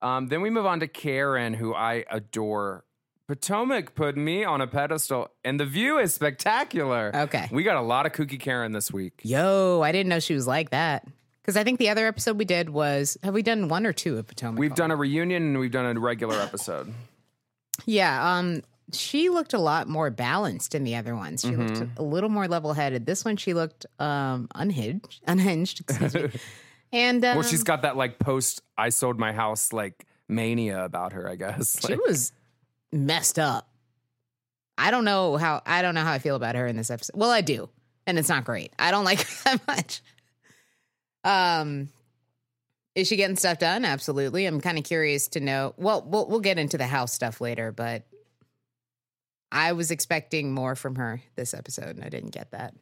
Um, 0.00 0.28
then 0.28 0.40
we 0.40 0.50
move 0.50 0.66
on 0.66 0.80
to 0.80 0.88
Karen, 0.88 1.54
who 1.54 1.74
I 1.74 2.04
adore. 2.10 2.84
Potomac 3.28 3.94
put 3.94 4.16
me 4.16 4.44
on 4.44 4.60
a 4.60 4.66
pedestal, 4.66 5.28
and 5.44 5.60
the 5.60 5.64
view 5.66 5.98
is 5.98 6.12
spectacular. 6.12 7.12
Okay. 7.14 7.48
We 7.52 7.62
got 7.62 7.76
a 7.76 7.82
lot 7.82 8.04
of 8.04 8.12
kooky 8.12 8.38
Karen 8.40 8.72
this 8.72 8.92
week. 8.92 9.20
Yo, 9.22 9.80
I 9.82 9.92
didn't 9.92 10.08
know 10.08 10.18
she 10.18 10.34
was 10.34 10.46
like 10.46 10.70
that. 10.70 11.06
Because 11.40 11.56
I 11.56 11.64
think 11.64 11.78
the 11.78 11.88
other 11.88 12.06
episode 12.06 12.38
we 12.38 12.44
did 12.44 12.70
was 12.70 13.16
have 13.22 13.34
we 13.34 13.42
done 13.42 13.68
one 13.68 13.84
or 13.86 13.92
two 13.92 14.16
of 14.18 14.26
Potomac? 14.26 14.58
We've 14.60 14.74
done 14.74 14.90
a 14.90 14.96
reunion 14.96 15.42
and 15.42 15.58
we've 15.58 15.70
done 15.72 15.96
a 15.96 15.98
regular 15.98 16.36
episode. 16.40 16.92
Yeah, 17.84 18.36
um, 18.36 18.62
she 18.92 19.28
looked 19.30 19.52
a 19.54 19.58
lot 19.58 19.88
more 19.88 20.10
balanced 20.10 20.74
in 20.74 20.84
the 20.84 20.96
other 20.96 21.14
ones. 21.16 21.40
She 21.42 21.48
Mm-hmm. 21.48 21.74
looked 21.74 21.98
a 21.98 22.02
little 22.02 22.30
more 22.30 22.46
level 22.48 22.72
headed. 22.74 23.06
This 23.06 23.24
one, 23.24 23.36
she 23.36 23.54
looked 23.54 23.86
um 23.98 24.48
unhinged, 24.54 25.20
unhinged. 25.26 25.80
Excuse 25.80 26.14
me. 26.14 26.28
And 26.92 27.24
um, 27.24 27.36
Well, 27.38 27.42
she's 27.48 27.62
got 27.64 27.82
that 27.82 27.96
like 27.96 28.18
post 28.18 28.62
I 28.76 28.90
sold 28.90 29.18
my 29.18 29.32
house 29.32 29.72
like 29.72 30.06
mania 30.28 30.84
about 30.84 31.12
her, 31.14 31.28
I 31.28 31.36
guess. 31.36 31.78
she 31.80 31.94
Like, 31.94 32.06
was 32.06 32.32
messed 32.92 33.38
up. 33.38 33.68
I 34.78 34.90
don't 34.90 35.04
know 35.04 35.36
how 35.36 35.62
I 35.66 35.82
don't 35.82 35.94
know 35.94 36.02
how 36.02 36.12
I 36.12 36.18
feel 36.18 36.36
about 36.36 36.54
her 36.54 36.66
in 36.66 36.76
this 36.76 36.90
episode. 36.90 37.16
Well, 37.16 37.30
I 37.30 37.40
do, 37.40 37.68
and 38.06 38.18
it's 38.18 38.28
not 38.28 38.44
great. 38.44 38.72
I 38.78 38.90
don't 38.90 39.04
like 39.10 39.20
her 39.20 39.56
that 39.56 39.66
much. 39.66 40.02
Um, 41.24 41.88
is 42.94 43.08
she 43.08 43.16
getting 43.16 43.36
stuff 43.36 43.58
done? 43.58 43.84
Absolutely. 43.84 44.44
I'm 44.44 44.60
kind 44.60 44.76
of 44.78 44.84
curious 44.84 45.28
to 45.28 45.40
know. 45.40 45.74
Well, 45.76 46.02
we'll 46.06 46.26
we'll 46.28 46.40
get 46.40 46.58
into 46.58 46.76
the 46.78 46.86
house 46.86 47.12
stuff 47.12 47.40
later, 47.40 47.72
but 47.72 48.02
I 49.52 49.72
was 49.72 49.90
expecting 49.90 50.54
more 50.54 50.74
from 50.74 50.96
her 50.96 51.22
this 51.36 51.52
episode, 51.52 51.96
and 51.96 52.02
I 52.02 52.08
didn't 52.08 52.30
get 52.30 52.52
that. 52.52 52.74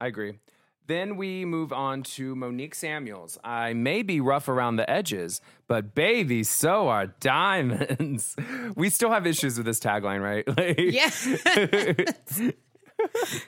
I 0.00 0.06
agree. 0.06 0.38
Then 0.86 1.18
we 1.18 1.44
move 1.44 1.70
on 1.70 2.02
to 2.04 2.34
Monique 2.34 2.74
Samuels. 2.74 3.36
I 3.44 3.74
may 3.74 4.02
be 4.02 4.22
rough 4.22 4.48
around 4.48 4.76
the 4.76 4.90
edges, 4.90 5.42
but 5.66 5.94
baby, 5.94 6.44
so 6.44 6.88
are 6.88 7.08
diamonds. 7.08 8.34
we 8.74 8.88
still 8.88 9.10
have 9.10 9.26
issues 9.26 9.58
with 9.58 9.66
this 9.66 9.80
tagline, 9.80 10.22
right? 10.22 10.48
Like, 10.56 10.78
Yeah, 10.78 11.10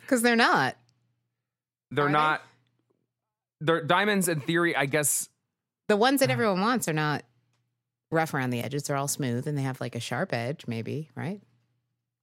because 0.03 0.21
they're 0.21 0.37
not. 0.37 0.77
they're 1.91 2.05
Are 2.05 2.09
they? 2.09 2.13
not. 2.13 2.43
They're 3.63 3.83
diamonds 3.83 4.29
in 4.29 4.41
theory, 4.41 4.77
I 4.77 4.85
guess. 4.85 5.31
The 5.89 5.97
ones 5.97 6.21
that 6.21 6.27
uh-huh. 6.27 6.35
everyone 6.35 6.61
wants 6.61 6.89
are 6.89 6.93
not 6.93 7.25
rough 8.11 8.35
around 8.35 8.51
the 8.51 8.61
edges. 8.61 8.83
They're 8.83 8.97
all 8.97 9.09
smooth 9.09 9.49
and 9.49 9.57
they 9.57 9.63
have 9.63 9.81
like 9.81 9.95
a 9.95 10.01
sharp 10.01 10.35
edge, 10.35 10.67
maybe, 10.67 11.09
right? 11.15 11.41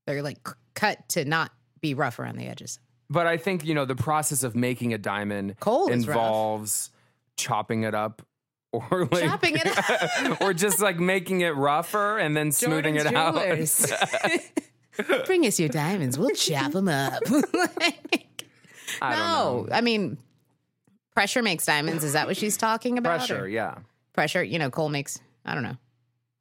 They're 0.08 0.24
like 0.24 0.39
cut 0.74 1.08
to 1.10 1.26
not 1.26 1.52
be 1.82 1.93
rough 1.93 2.17
around 2.17 2.38
the 2.38 2.48
edges. 2.48 2.80
But 3.10 3.28
I 3.28 3.38
think 3.38 3.63
you 3.65 3.76
know 3.76 3.86
the 3.86 3.96
process 3.96 4.43
of 4.43 4.56
making 4.56 4.93
a 4.93 4.98
diamond 4.98 5.60
Coal 5.60 5.89
involves 5.91 6.89
chopping 7.36 7.84
it 7.84 7.93
up. 7.93 8.24
Or 8.74 9.06
like, 9.12 9.24
Chopping 9.24 9.56
it 9.58 9.67
up. 9.67 10.41
or 10.41 10.54
just 10.54 10.82
like 10.82 10.98
making 11.00 11.41
it 11.41 11.56
rougher 11.56 12.17
and 12.17 12.36
then 12.36 12.52
smoothing 12.52 12.96
Jordan's 12.96 13.82
it 13.82 15.08
out. 15.08 15.26
Bring 15.26 15.46
us 15.46 15.60
your 15.60 15.70
diamonds. 15.70 16.17
We'll 16.17 16.32
chop 16.32 16.72
them 16.72 16.88
up. 16.88 17.22
Like, 17.30 18.46
I 19.02 19.15
don't 19.15 19.20
no, 19.20 19.63
know. 19.63 19.67
I 19.72 19.82
mean, 19.82 20.17
pressure 21.13 21.43
makes 21.43 21.65
diamonds. 21.65 22.04
Is 22.04 22.13
that 22.13 22.28
what 22.28 22.36
she's 22.36 22.58
talking 22.58 22.98
about? 22.98 23.20
Pressure, 23.20 23.43
Or- 23.43 23.48
yeah. 23.48 23.76
Pressure, 24.13 24.43
you 24.43 24.58
know, 24.58 24.70
coal 24.72 24.89
makes, 24.89 25.20
I 25.46 25.54
don't 25.54 25.63
know. 25.63 25.78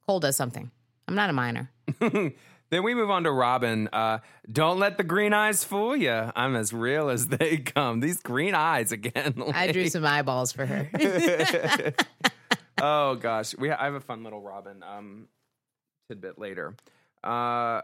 Coal 0.07 0.19
does 0.19 0.35
something. 0.35 0.71
I'm 1.07 1.15
not 1.15 1.29
a 1.29 1.33
miner. 1.33 1.71
Then 2.69 2.83
we 2.83 2.93
move 2.93 3.09
on 3.09 3.23
to 3.23 3.31
Robyn. 3.31 3.87
Uh, 3.93 4.19
don't 4.51 4.77
let 4.77 4.97
the 4.97 5.03
green 5.03 5.33
eyes 5.33 5.63
fool 5.63 5.95
you. 5.95 6.31
I'm 6.35 6.55
as 6.55 6.73
real 6.73 7.09
as 7.09 7.27
they 7.27 7.57
come. 7.57 8.01
These 8.01 8.19
green 8.21 8.55
eyes 8.55 8.91
again. 8.91 9.41
I 9.53 9.71
drew 9.71 9.89
some 9.89 10.05
eyeballs 10.05 10.51
for 10.51 10.65
her. 10.65 10.89
oh 12.81 13.15
gosh, 13.15 13.55
we 13.57 13.71
I 13.71 13.85
have 13.85 13.93
a 13.93 14.01
fun 14.01 14.23
little 14.23 14.41
Robyn 14.41 14.83
um, 14.83 15.27
tidbit 16.09 16.37
later. 16.37 16.75
Uh, 17.23 17.81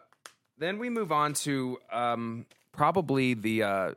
then 0.57 0.79
we 0.79 0.89
move 0.89 1.11
on 1.11 1.33
to 1.33 1.77
um, 1.91 2.45
probably 2.73 3.35
the 3.35 3.63
uh, 3.63 3.93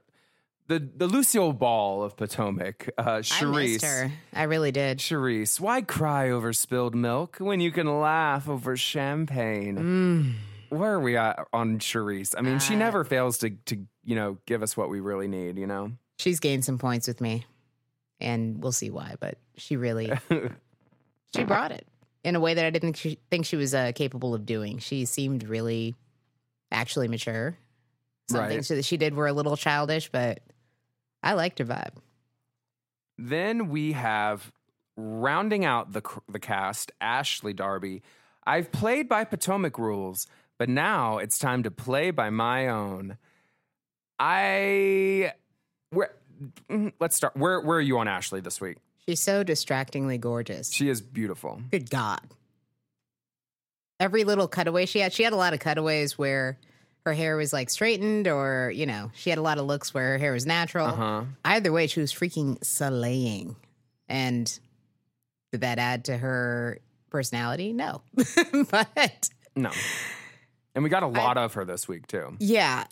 the 0.68 0.78
the 0.78 1.08
Lucille 1.08 1.52
Ball 1.52 2.04
of 2.04 2.16
Potomac. 2.16 2.90
Uh, 2.96 3.02
I 3.02 3.16
missed 3.18 3.32
Charrisse. 3.32 3.82
her. 3.82 4.12
I 4.32 4.44
really 4.44 4.70
did. 4.70 4.98
Charrisse, 4.98 5.58
why 5.58 5.82
cry 5.82 6.30
over 6.30 6.52
spilled 6.52 6.94
milk 6.94 7.38
when 7.38 7.58
you 7.58 7.72
can 7.72 8.00
laugh 8.00 8.48
over 8.48 8.76
champagne? 8.76 10.36
Where 10.70 10.94
are 10.94 11.00
we 11.00 11.16
at 11.16 11.38
on 11.52 11.78
Charrisse? 11.78 12.34
I 12.36 12.40
mean, 12.42 12.58
she 12.58 12.74
Uh, 12.74 12.78
never 12.78 13.04
fails 13.04 13.38
to 13.38 13.50
to 13.66 13.86
you 14.04 14.14
know 14.16 14.38
give 14.46 14.62
us 14.62 14.76
what 14.76 14.88
we 14.88 15.00
really 15.00 15.28
need. 15.28 15.56
You 15.58 15.66
know. 15.66 15.92
She's 16.18 16.40
gained 16.40 16.64
some 16.64 16.78
points 16.78 17.06
with 17.08 17.20
me, 17.20 17.44
and 18.20 18.62
we'll 18.62 18.72
see 18.72 18.90
why. 18.90 19.16
But 19.20 19.38
she 19.56 19.76
really, 19.76 20.10
she 21.36 21.44
brought 21.44 21.72
it 21.72 21.86
in 22.24 22.34
a 22.36 22.40
way 22.40 22.54
that 22.54 22.64
I 22.64 22.70
didn't 22.70 22.94
think 22.94 22.96
she, 22.96 23.18
think 23.30 23.44
she 23.46 23.56
was 23.56 23.74
uh, 23.74 23.92
capable 23.94 24.34
of 24.34 24.46
doing. 24.46 24.78
She 24.78 25.04
seemed 25.04 25.46
really, 25.46 25.94
actually 26.72 27.08
mature. 27.08 27.56
Some 28.30 28.40
Right. 28.40 28.48
things 28.50 28.68
that 28.68 28.84
she 28.84 28.96
did 28.96 29.14
were 29.14 29.26
a 29.28 29.32
little 29.32 29.56
childish, 29.56 30.10
but 30.10 30.40
I 31.22 31.34
liked 31.34 31.58
her 31.60 31.64
vibe. 31.64 31.94
Then 33.18 33.68
we 33.68 33.92
have 33.92 34.52
rounding 34.96 35.64
out 35.64 35.92
the 35.92 36.02
the 36.28 36.38
cast, 36.40 36.92
Ashley 37.00 37.52
Darby. 37.52 38.02
I've 38.46 38.70
played 38.72 39.08
by 39.08 39.24
Potomac 39.24 39.78
rules, 39.78 40.26
but 40.58 40.68
now 40.68 41.18
it's 41.18 41.38
time 41.38 41.62
to 41.64 41.70
play 41.70 42.10
by 42.10 42.30
my 42.30 42.68
own. 42.68 43.18
I 44.18 45.32
where 45.90 46.10
mm, 46.70 46.92
let's 47.00 47.16
start. 47.16 47.36
Where 47.36 47.60
where 47.60 47.78
are 47.78 47.82
you 47.82 47.98
on 47.98 48.08
Ashley 48.08 48.40
this 48.40 48.60
week? 48.60 48.78
She's 49.06 49.20
so 49.20 49.42
distractingly 49.44 50.18
gorgeous. 50.18 50.72
She 50.72 50.88
is 50.88 51.00
beautiful. 51.00 51.60
Good 51.70 51.90
God. 51.90 52.20
Every 54.00 54.24
little 54.24 54.48
cutaway 54.48 54.86
she 54.86 54.98
had, 54.98 55.12
she 55.12 55.22
had 55.22 55.32
a 55.32 55.36
lot 55.36 55.54
of 55.54 55.60
cutaways 55.60 56.18
where 56.18 56.58
her 57.04 57.14
hair 57.14 57.36
was 57.36 57.52
like 57.52 57.70
straightened, 57.70 58.26
or, 58.26 58.72
you 58.74 58.84
know, 58.84 59.12
she 59.14 59.30
had 59.30 59.38
a 59.38 59.42
lot 59.42 59.58
of 59.58 59.66
looks 59.66 59.94
where 59.94 60.12
her 60.12 60.18
hair 60.18 60.32
was 60.32 60.44
natural. 60.44 60.88
Uh 60.88 60.92
huh. 60.94 61.24
Either 61.44 61.72
way, 61.72 61.86
she 61.86 62.00
was 62.00 62.12
freaking 62.12 62.62
slaying. 62.64 63.54
And 64.08 64.46
did 65.52 65.60
that 65.60 65.78
add 65.78 66.06
to 66.06 66.18
her 66.18 66.80
personality? 67.08 67.72
No. 67.72 68.02
but 68.70 69.30
No. 69.54 69.70
And 70.76 70.84
we 70.84 70.90
got 70.90 71.02
a 71.02 71.08
lot 71.08 71.36
of 71.38 71.54
her 71.54 71.64
this 71.64 71.88
week 71.88 72.06
too. 72.06 72.36
yeah. 72.38 72.84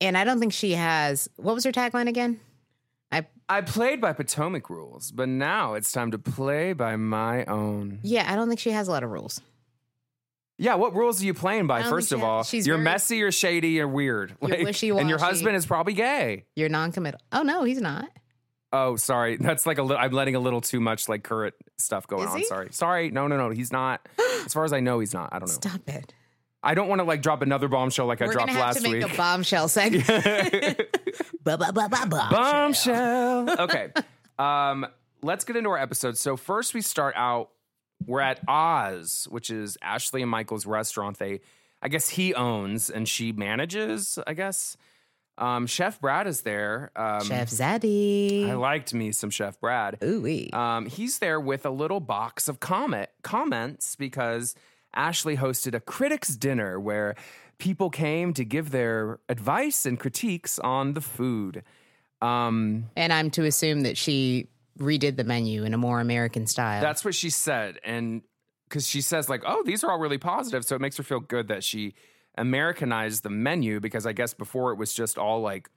And 0.00 0.16
I 0.18 0.24
don't 0.24 0.40
think 0.40 0.52
she 0.52 0.72
has, 0.72 1.28
what 1.36 1.54
was 1.54 1.62
her 1.64 1.70
tagline 1.70 2.08
again? 2.08 2.40
I, 3.12 3.26
I 3.48 3.60
played 3.60 4.00
by 4.00 4.12
Potomac 4.14 4.68
rules, 4.70 5.12
but 5.12 5.28
now 5.28 5.74
it's 5.74 5.92
time 5.92 6.10
to 6.12 6.18
play 6.18 6.72
by 6.72 6.96
my 6.96 7.44
own. 7.44 8.00
yeah, 8.02 8.32
I 8.32 8.34
don't 8.34 8.48
think 8.48 8.58
she 8.58 8.70
has 8.70 8.88
a 8.88 8.90
lot 8.90 9.04
of 9.04 9.10
rules. 9.10 9.40
Yeah, 10.58 10.74
what 10.76 10.94
rules 10.94 11.22
are 11.22 11.24
you 11.24 11.34
playing 11.34 11.66
by? 11.66 11.82
First 11.84 12.10
of 12.12 12.20
she- 12.20 12.24
all, 12.24 12.42
she's 12.44 12.66
you're 12.66 12.76
very- 12.78 12.84
messy, 12.84 13.16
you're 13.18 13.30
shady, 13.32 13.68
you're 13.70 13.86
weird. 13.88 14.34
And 14.40 15.08
your 15.08 15.18
husband 15.18 15.56
is 15.56 15.66
probably 15.66 15.92
gay. 15.94 16.44
You're 16.56 16.68
non 16.68 16.90
committal. 16.92 17.20
Oh, 17.32 17.42
no, 17.42 17.64
he's 17.64 17.80
not. 17.80 18.08
Oh, 18.72 18.96
sorry. 18.96 19.36
That's 19.36 19.66
like 19.66 19.78
a 19.78 19.82
little. 19.82 20.02
I'm 20.02 20.12
letting 20.12 20.34
a 20.34 20.40
little 20.40 20.60
too 20.62 20.80
much 20.80 21.08
like 21.08 21.22
current 21.22 21.54
stuff 21.78 22.06
going 22.06 22.26
Is 22.26 22.32
on. 22.32 22.38
he? 22.38 22.44
Sorry, 22.44 22.68
sorry. 22.72 23.10
No, 23.10 23.26
no, 23.28 23.36
no. 23.36 23.50
He's 23.50 23.70
not. 23.70 24.08
as 24.46 24.52
far 24.54 24.64
as 24.64 24.72
I 24.72 24.80
know, 24.80 24.98
he's 25.00 25.12
not. 25.12 25.28
I 25.32 25.38
don't 25.38 25.48
know. 25.48 25.54
Stop 25.54 25.88
it. 25.88 26.14
I 26.62 26.74
don't 26.74 26.88
want 26.88 27.00
to 27.00 27.04
like 27.04 27.22
drop 27.22 27.42
another 27.42 27.66
bombshell 27.68 28.06
like 28.06 28.22
I 28.22 28.26
We're 28.26 28.32
dropped 28.32 28.48
gonna 28.48 28.58
have 28.58 28.76
last 28.76 28.82
to 28.84 28.90
make 28.90 29.04
week. 29.04 29.12
a 29.12 29.16
bombshell 29.16 29.68
segment. 29.68 30.06
Bombshell. 31.44 31.88
bombshell. 32.30 33.60
okay. 33.60 33.90
Um, 34.38 34.86
let's 35.22 35.44
get 35.44 35.56
into 35.56 35.70
our 35.70 35.78
episode. 35.78 36.16
So 36.16 36.36
first, 36.36 36.74
we 36.74 36.80
start 36.80 37.14
out. 37.16 37.50
We're 38.06 38.20
at 38.20 38.40
Oz, 38.48 39.28
which 39.30 39.50
is 39.50 39.76
Ashley 39.82 40.22
and 40.22 40.30
Michael's 40.30 40.66
restaurant. 40.66 41.18
They, 41.18 41.40
I 41.80 41.88
guess, 41.88 42.08
he 42.08 42.34
owns 42.34 42.90
and 42.90 43.08
she 43.08 43.32
manages. 43.32 44.18
I 44.26 44.34
guess. 44.34 44.76
Um, 45.38 45.66
Chef 45.66 46.00
Brad 46.00 46.26
is 46.26 46.42
there. 46.42 46.90
Um, 46.94 47.24
Chef 47.24 47.48
Zaddy. 47.48 48.48
I 48.48 48.54
liked 48.54 48.92
me 48.92 49.12
some 49.12 49.30
Chef 49.30 49.58
Brad. 49.60 49.96
Ooh-wee. 50.04 50.50
Um, 50.52 50.86
he's 50.86 51.18
there 51.20 51.40
with 51.40 51.64
a 51.64 51.70
little 51.70 52.00
box 52.00 52.48
of 52.48 52.60
comment 52.60 53.08
comments 53.22 53.96
because 53.96 54.54
Ashley 54.94 55.36
hosted 55.36 55.74
a 55.74 55.80
critics 55.80 56.36
dinner 56.36 56.78
where 56.78 57.14
people 57.58 57.90
came 57.90 58.34
to 58.34 58.44
give 58.44 58.70
their 58.70 59.20
advice 59.28 59.86
and 59.86 59.98
critiques 59.98 60.58
on 60.58 60.94
the 60.94 61.00
food. 61.00 61.62
Um, 62.20 62.90
and 62.96 63.12
I'm 63.12 63.30
to 63.32 63.44
assume 63.44 63.82
that 63.82 63.96
she 63.96 64.48
redid 64.78 65.16
the 65.16 65.24
menu 65.24 65.64
in 65.64 65.74
a 65.74 65.78
more 65.78 66.00
American 66.00 66.46
style. 66.46 66.80
that's 66.80 67.04
what 67.04 67.14
she 67.14 67.30
said, 67.30 67.78
and 67.84 68.22
because 68.68 68.86
she 68.86 69.00
says 69.00 69.28
like, 69.28 69.42
"Oh, 69.46 69.62
these 69.64 69.84
are 69.84 69.90
all 69.90 69.98
really 69.98 70.18
positive," 70.18 70.64
so 70.64 70.76
it 70.76 70.80
makes 70.80 70.96
her 70.96 71.02
feel 71.02 71.20
good 71.20 71.48
that 71.48 71.64
she 71.64 71.94
Americanized 72.36 73.22
the 73.22 73.30
menu 73.30 73.80
because 73.80 74.06
I 74.06 74.12
guess 74.12 74.34
before 74.34 74.72
it 74.72 74.76
was 74.76 74.94
just 74.94 75.18
all 75.18 75.40
like 75.40 75.68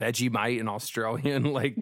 veggie 0.00 0.30
Vegemite 0.30 0.60
and 0.60 0.68
Australian 0.68 1.44
like 1.52 1.76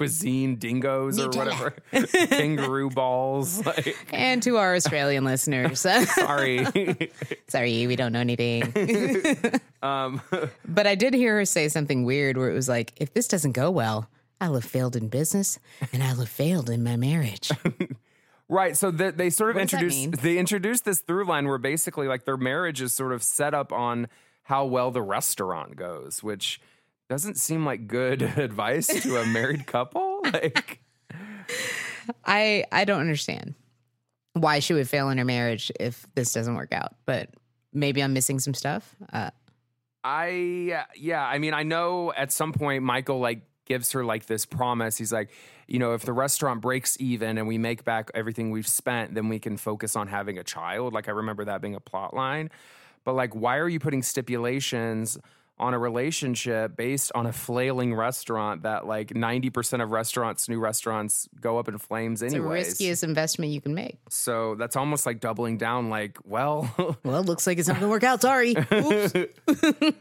cuisine 0.00 0.56
dingoes 0.56 1.20
or 1.20 1.28
whatever, 1.28 1.74
kangaroo 2.30 2.88
balls. 2.88 3.66
Like, 3.66 3.94
and 4.10 4.42
to 4.44 4.56
our 4.56 4.74
Australian 4.74 5.24
listeners, 5.24 5.80
sorry. 6.14 7.10
sorry, 7.48 7.86
we 7.86 7.96
don't 7.96 8.12
know 8.12 8.20
anything. 8.20 9.60
um, 9.82 10.22
but 10.66 10.86
I 10.86 10.94
did 10.94 11.12
hear 11.12 11.36
her 11.36 11.44
say 11.44 11.68
something 11.68 12.06
weird 12.06 12.38
where 12.38 12.48
it 12.48 12.54
was 12.54 12.66
like, 12.66 12.94
if 12.96 13.12
this 13.12 13.28
doesn't 13.28 13.52
go 13.52 13.70
well, 13.70 14.08
I'll 14.40 14.54
have 14.54 14.64
failed 14.64 14.96
in 14.96 15.08
business 15.08 15.58
and 15.92 16.02
I'll 16.02 16.16
have 16.16 16.30
failed 16.30 16.70
in 16.70 16.82
my 16.82 16.96
marriage. 16.96 17.50
right. 18.48 18.74
So 18.78 18.90
the, 18.90 19.12
they 19.12 19.28
sort 19.28 19.50
of 19.50 19.56
What 19.56 19.62
introduced 19.62 20.22
they 20.22 20.38
introduced 20.38 20.86
this 20.86 21.00
through 21.00 21.26
line 21.26 21.46
where 21.46 21.58
basically 21.58 22.08
like 22.08 22.24
their 22.24 22.38
marriage 22.38 22.80
is 22.80 22.94
sort 22.94 23.12
of 23.12 23.22
set 23.22 23.52
up 23.52 23.70
on 23.70 24.08
how 24.44 24.64
well 24.64 24.90
the 24.90 25.02
restaurant 25.02 25.76
goes, 25.76 26.22
which 26.22 26.58
doesn't 27.10 27.36
seem 27.36 27.66
like 27.66 27.88
good 27.88 28.22
advice 28.38 28.86
to 28.86 29.16
a 29.18 29.26
married 29.26 29.66
couple. 29.66 30.08
Like, 30.32 30.80
I 32.24 32.64
I 32.70 32.84
don't 32.84 33.00
understand 33.00 33.54
why 34.34 34.60
she 34.60 34.74
would 34.74 34.88
fail 34.88 35.08
in 35.08 35.18
her 35.18 35.24
marriage 35.24 35.72
if 35.80 36.06
this 36.14 36.32
doesn't 36.32 36.54
work 36.54 36.72
out. 36.72 36.94
But 37.04 37.30
maybe 37.72 38.02
I'm 38.02 38.12
missing 38.12 38.38
some 38.38 38.54
stuff. 38.54 38.94
Uh, 39.12 39.30
I 40.04 40.84
yeah, 40.94 41.24
I 41.24 41.38
mean, 41.38 41.54
I 41.54 41.64
know 41.64 42.12
at 42.12 42.30
some 42.30 42.52
point 42.52 42.84
Michael 42.84 43.18
like 43.18 43.42
gives 43.64 43.90
her 43.92 44.04
like 44.04 44.26
this 44.26 44.46
promise. 44.46 44.98
He's 44.98 45.12
like, 45.12 45.30
you 45.66 45.78
know, 45.78 45.94
if 45.94 46.02
the 46.02 46.12
restaurant 46.12 46.60
breaks 46.60 46.96
even 47.00 47.38
and 47.38 47.48
we 47.48 47.58
make 47.58 47.82
back 47.82 48.10
everything 48.14 48.50
we've 48.50 48.68
spent, 48.68 49.14
then 49.14 49.28
we 49.28 49.38
can 49.38 49.56
focus 49.56 49.96
on 49.96 50.06
having 50.06 50.38
a 50.38 50.44
child. 50.44 50.92
Like 50.92 51.08
I 51.08 51.12
remember 51.12 51.46
that 51.46 51.60
being 51.62 51.74
a 51.74 51.80
plot 51.80 52.14
line. 52.14 52.50
But 53.04 53.14
like 53.14 53.34
why 53.34 53.56
are 53.56 53.68
you 53.68 53.80
putting 53.80 54.02
stipulations 54.02 55.18
on 55.60 55.74
a 55.74 55.78
relationship 55.78 56.74
based 56.76 57.12
on 57.14 57.26
a 57.26 57.32
flailing 57.32 57.94
restaurant 57.94 58.62
that 58.62 58.86
like 58.86 59.08
90% 59.10 59.82
of 59.82 59.90
restaurants, 59.90 60.48
new 60.48 60.58
restaurants 60.58 61.28
go 61.40 61.58
up 61.58 61.68
in 61.68 61.76
flames 61.78 62.22
it's 62.22 62.32
the 62.32 62.40
riskiest 62.40 63.04
investment 63.04 63.52
you 63.52 63.60
can 63.60 63.74
make. 63.74 63.98
So 64.08 64.54
that's 64.56 64.74
almost 64.74 65.04
like 65.06 65.20
doubling 65.20 65.58
down 65.58 65.90
like, 65.90 66.18
well, 66.24 66.74
Well, 67.04 67.20
it 67.20 67.26
looks 67.26 67.46
like 67.46 67.58
it's 67.58 67.68
not 67.68 67.74
going 67.74 67.82
to 67.84 67.90
work 67.90 68.02
out. 68.04 68.22
Sorry. 68.22 68.56
Oops. 68.72 69.12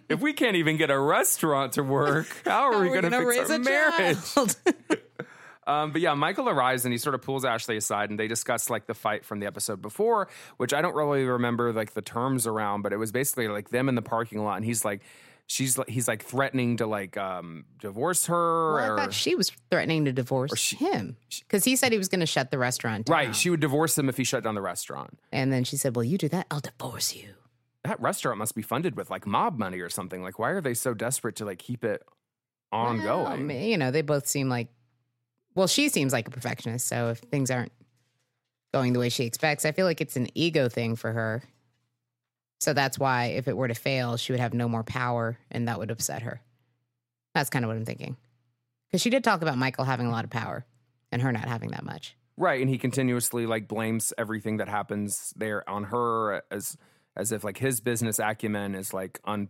if 0.10 0.20
we 0.22 0.34
can't 0.34 0.56
even 0.56 0.78
get 0.78 0.90
a 0.90 1.00
restaurant 1.00 1.74
to 1.74 1.84
work, 1.84 2.28
how 2.46 2.72
are 2.72 2.82
we 2.82 2.90
We're 2.90 3.02
going 3.02 3.04
to 3.04 3.10
gonna 3.12 3.26
fix 3.32 3.38
raise 3.38 3.50
our 3.52 3.56
a 3.58 3.60
marriage? 3.60 4.34
child. 4.34 4.56
Um, 5.68 5.92
but 5.92 6.02
yeah, 6.02 6.16
Michael 6.16 6.50
arrives 6.50 6.86
and 6.86 6.92
he 6.92 6.98
sort 6.98 7.14
of 7.14 7.22
pulls 7.22 7.46
Ashley 7.46 7.78
aside 7.78 8.10
and 8.10 8.18
they 8.18 8.28
discuss 8.28 8.72
like 8.72 8.88
the 8.88 8.96
fight 8.96 9.24
from 9.24 9.40
the 9.40 9.46
episode 9.46 9.84
before, 9.84 10.28
which 10.58 10.74
I 10.74 10.82
don't 10.82 10.96
really 10.96 11.24
remember 11.26 11.72
like 11.74 11.94
the 11.94 12.02
terms 12.02 12.48
around, 12.48 12.82
but 12.82 12.92
it 12.92 12.98
was 12.98 13.12
basically 13.12 13.48
like 13.50 13.70
them 13.70 13.88
in 13.88 13.94
the 13.94 14.02
parking 14.02 14.44
lot 14.44 14.56
and 14.56 14.66
he's 14.66 14.84
like, 14.84 15.02
she's 15.52 15.78
like, 15.78 15.90
he's 15.90 16.08
like 16.08 16.24
threatening 16.24 16.78
to 16.78 16.86
like 16.88 17.18
um, 17.18 17.66
divorce 17.80 18.28
her 18.28 18.76
Well, 18.76 18.84
I 18.84 18.88
or 18.90 18.98
thought 18.98 19.14
she 19.14 19.36
was 19.36 19.52
threatening 19.70 20.06
to 20.06 20.14
divorce 20.14 20.58
she- 20.58 20.78
him 20.78 21.18
because 21.42 21.66
he 21.66 21.76
said 21.76 21.92
he 21.92 21.98
was 21.98 22.08
going 22.08 22.20
to 22.22 22.26
shut 22.26 22.52
the 22.52 22.58
restaurant 22.58 23.08
down. 23.08 23.14
right. 23.16 23.36
She 23.36 23.50
would 23.50 23.60
divorce 23.60 23.98
him 23.98 24.08
if 24.08 24.16
he 24.16 24.24
shut 24.24 24.44
down 24.44 24.56
the 24.56 24.62
restaurant. 24.62 25.20
and 25.34 25.52
then 25.52 25.64
she 25.66 25.76
said, 25.76 25.96
"Well, 25.96 26.04
you 26.06 26.18
do 26.18 26.30
that, 26.30 26.46
I'll 26.50 26.60
divorce 26.62 27.16
you." 27.16 27.34
That 27.84 28.00
restaurant 28.00 28.38
must 28.38 28.56
be 28.56 28.62
funded 28.62 28.96
with 28.96 29.10
like 29.10 29.26
mob 29.26 29.58
money 29.58 29.80
or 29.80 29.90
something. 29.90 30.22
Like, 30.22 30.38
why 30.38 30.50
are 30.52 30.62
they 30.62 30.74
so 30.76 30.94
desperate 30.94 31.36
to 31.38 31.46
like 31.46 31.60
keep 31.60 31.84
it 31.84 32.04
ongoing? 32.72 33.48
Well, 33.48 33.58
you 33.58 33.78
know, 33.78 33.92
they 33.92 34.02
both 34.02 34.28
seem 34.28 34.50
like. 34.50 34.68
Well, 35.56 35.68
she 35.68 35.90
seems 35.90 36.14
like 36.14 36.28
a 36.28 36.32
perfectionist, 36.32 36.88
so 36.88 37.10
if 37.10 37.18
things 37.20 37.50
aren't 37.50 37.72
going 38.74 38.94
the 38.94 39.00
way 39.00 39.10
she 39.10 39.24
expects, 39.26 39.66
I 39.66 39.72
feel 39.72 39.86
like 39.86 40.00
it's 40.00 40.16
an 40.16 40.28
ego 40.36 40.70
thing 40.70 40.96
for 40.96 41.12
her. 41.12 41.44
So 42.60 42.74
that's 42.74 43.00
why 43.00 43.26
if 43.28 43.48
it 43.48 43.56
were 43.56 43.68
to 43.68 43.74
fail, 43.74 44.18
she 44.18 44.34
would 44.34 44.40
have 44.40 44.54
no 44.54 44.68
more 44.68 44.84
power 44.84 45.38
and 45.50 45.68
that 45.68 45.80
would 45.80 45.92
upset 45.92 46.24
her. 46.24 46.42
That's 47.34 47.50
kind 47.50 47.64
of 47.64 47.70
what 47.70 47.78
I'm 47.78 47.86
thinking. 47.86 48.18
Because 48.88 49.02
she 49.02 49.10
did 49.10 49.24
talk 49.24 49.42
about 49.42 49.58
Michael 49.58 49.86
having 49.86 50.08
a 50.08 50.12
lot 50.12 50.26
of 50.26 50.30
power 50.30 50.66
and 51.12 51.22
her 51.22 51.32
not 51.32 51.48
having 51.48 51.72
that 51.72 51.86
much. 51.86 52.16
Right, 52.38 52.62
and 52.62 52.70
he 52.70 52.78
continuously 52.78 53.46
like 53.46 53.68
blames 53.68 54.14
everything 54.18 54.58
that 54.58 54.70
happens 54.70 55.34
there 55.36 55.68
on 55.70 55.86
her 55.86 56.42
as 56.50 56.78
as 57.16 57.34
if 57.34 57.44
like 57.44 57.58
his 57.58 57.82
business 57.82 58.18
acumen 58.18 58.76
is 58.76 58.94
like 58.94 59.20
un 59.26 59.50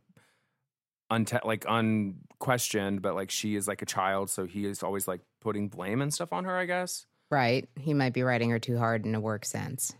unte- 1.12 1.46
like 1.46 1.66
unquestioned, 1.68 3.02
but 3.02 3.16
like 3.16 3.30
she 3.30 3.56
is 3.56 3.68
like 3.68 3.82
a 3.82 3.86
child, 3.86 4.30
so 4.30 4.46
he 4.46 4.66
is 4.66 4.82
always 4.82 5.08
like 5.08 5.22
putting 5.40 5.70
blame 5.70 6.02
and 6.02 6.14
stuff 6.14 6.34
on 6.34 6.46
her, 6.46 6.58
I 6.58 6.66
guess. 6.66 7.06
Right. 7.30 7.70
He 7.80 7.94
might 7.94 8.14
be 8.14 8.24
writing 8.24 8.50
her 8.50 8.60
too 8.60 8.78
hard 8.78 9.06
in 9.06 9.14
a 9.14 9.20
work 9.20 9.46
sense. 9.46 9.94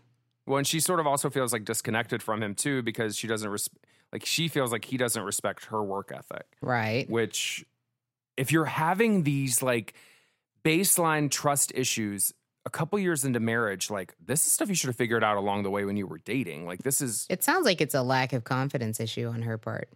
Well, 0.50 0.58
and 0.58 0.66
she 0.66 0.80
sort 0.80 1.00
of 1.00 1.06
also 1.06 1.30
feels 1.30 1.52
like 1.52 1.64
disconnected 1.64 2.22
from 2.22 2.42
him 2.42 2.54
too 2.54 2.82
because 2.82 3.16
she 3.16 3.26
doesn't 3.26 3.48
res- 3.48 3.70
like 4.12 4.26
she 4.26 4.48
feels 4.48 4.72
like 4.72 4.84
he 4.84 4.96
doesn't 4.96 5.22
respect 5.22 5.66
her 5.66 5.82
work 5.82 6.12
ethic. 6.14 6.46
Right. 6.60 7.08
which 7.08 7.64
if 8.36 8.50
you're 8.52 8.64
having 8.66 9.22
these 9.22 9.62
like 9.62 9.94
baseline 10.64 11.30
trust 11.30 11.72
issues 11.74 12.34
a 12.66 12.70
couple 12.70 12.98
years 12.98 13.24
into 13.24 13.40
marriage 13.40 13.90
like 13.90 14.14
this 14.24 14.44
is 14.46 14.52
stuff 14.52 14.68
you 14.68 14.74
should 14.74 14.88
have 14.88 14.96
figured 14.96 15.24
out 15.24 15.36
along 15.38 15.62
the 15.62 15.70
way 15.70 15.84
when 15.86 15.96
you 15.96 16.06
were 16.06 16.18
dating 16.18 16.66
like 16.66 16.82
this 16.82 17.00
is 17.00 17.26
It 17.30 17.42
sounds 17.42 17.64
like 17.64 17.80
it's 17.80 17.94
a 17.94 18.02
lack 18.02 18.32
of 18.34 18.44
confidence 18.44 19.00
issue 19.00 19.26
on 19.28 19.42
her 19.42 19.56
part. 19.56 19.88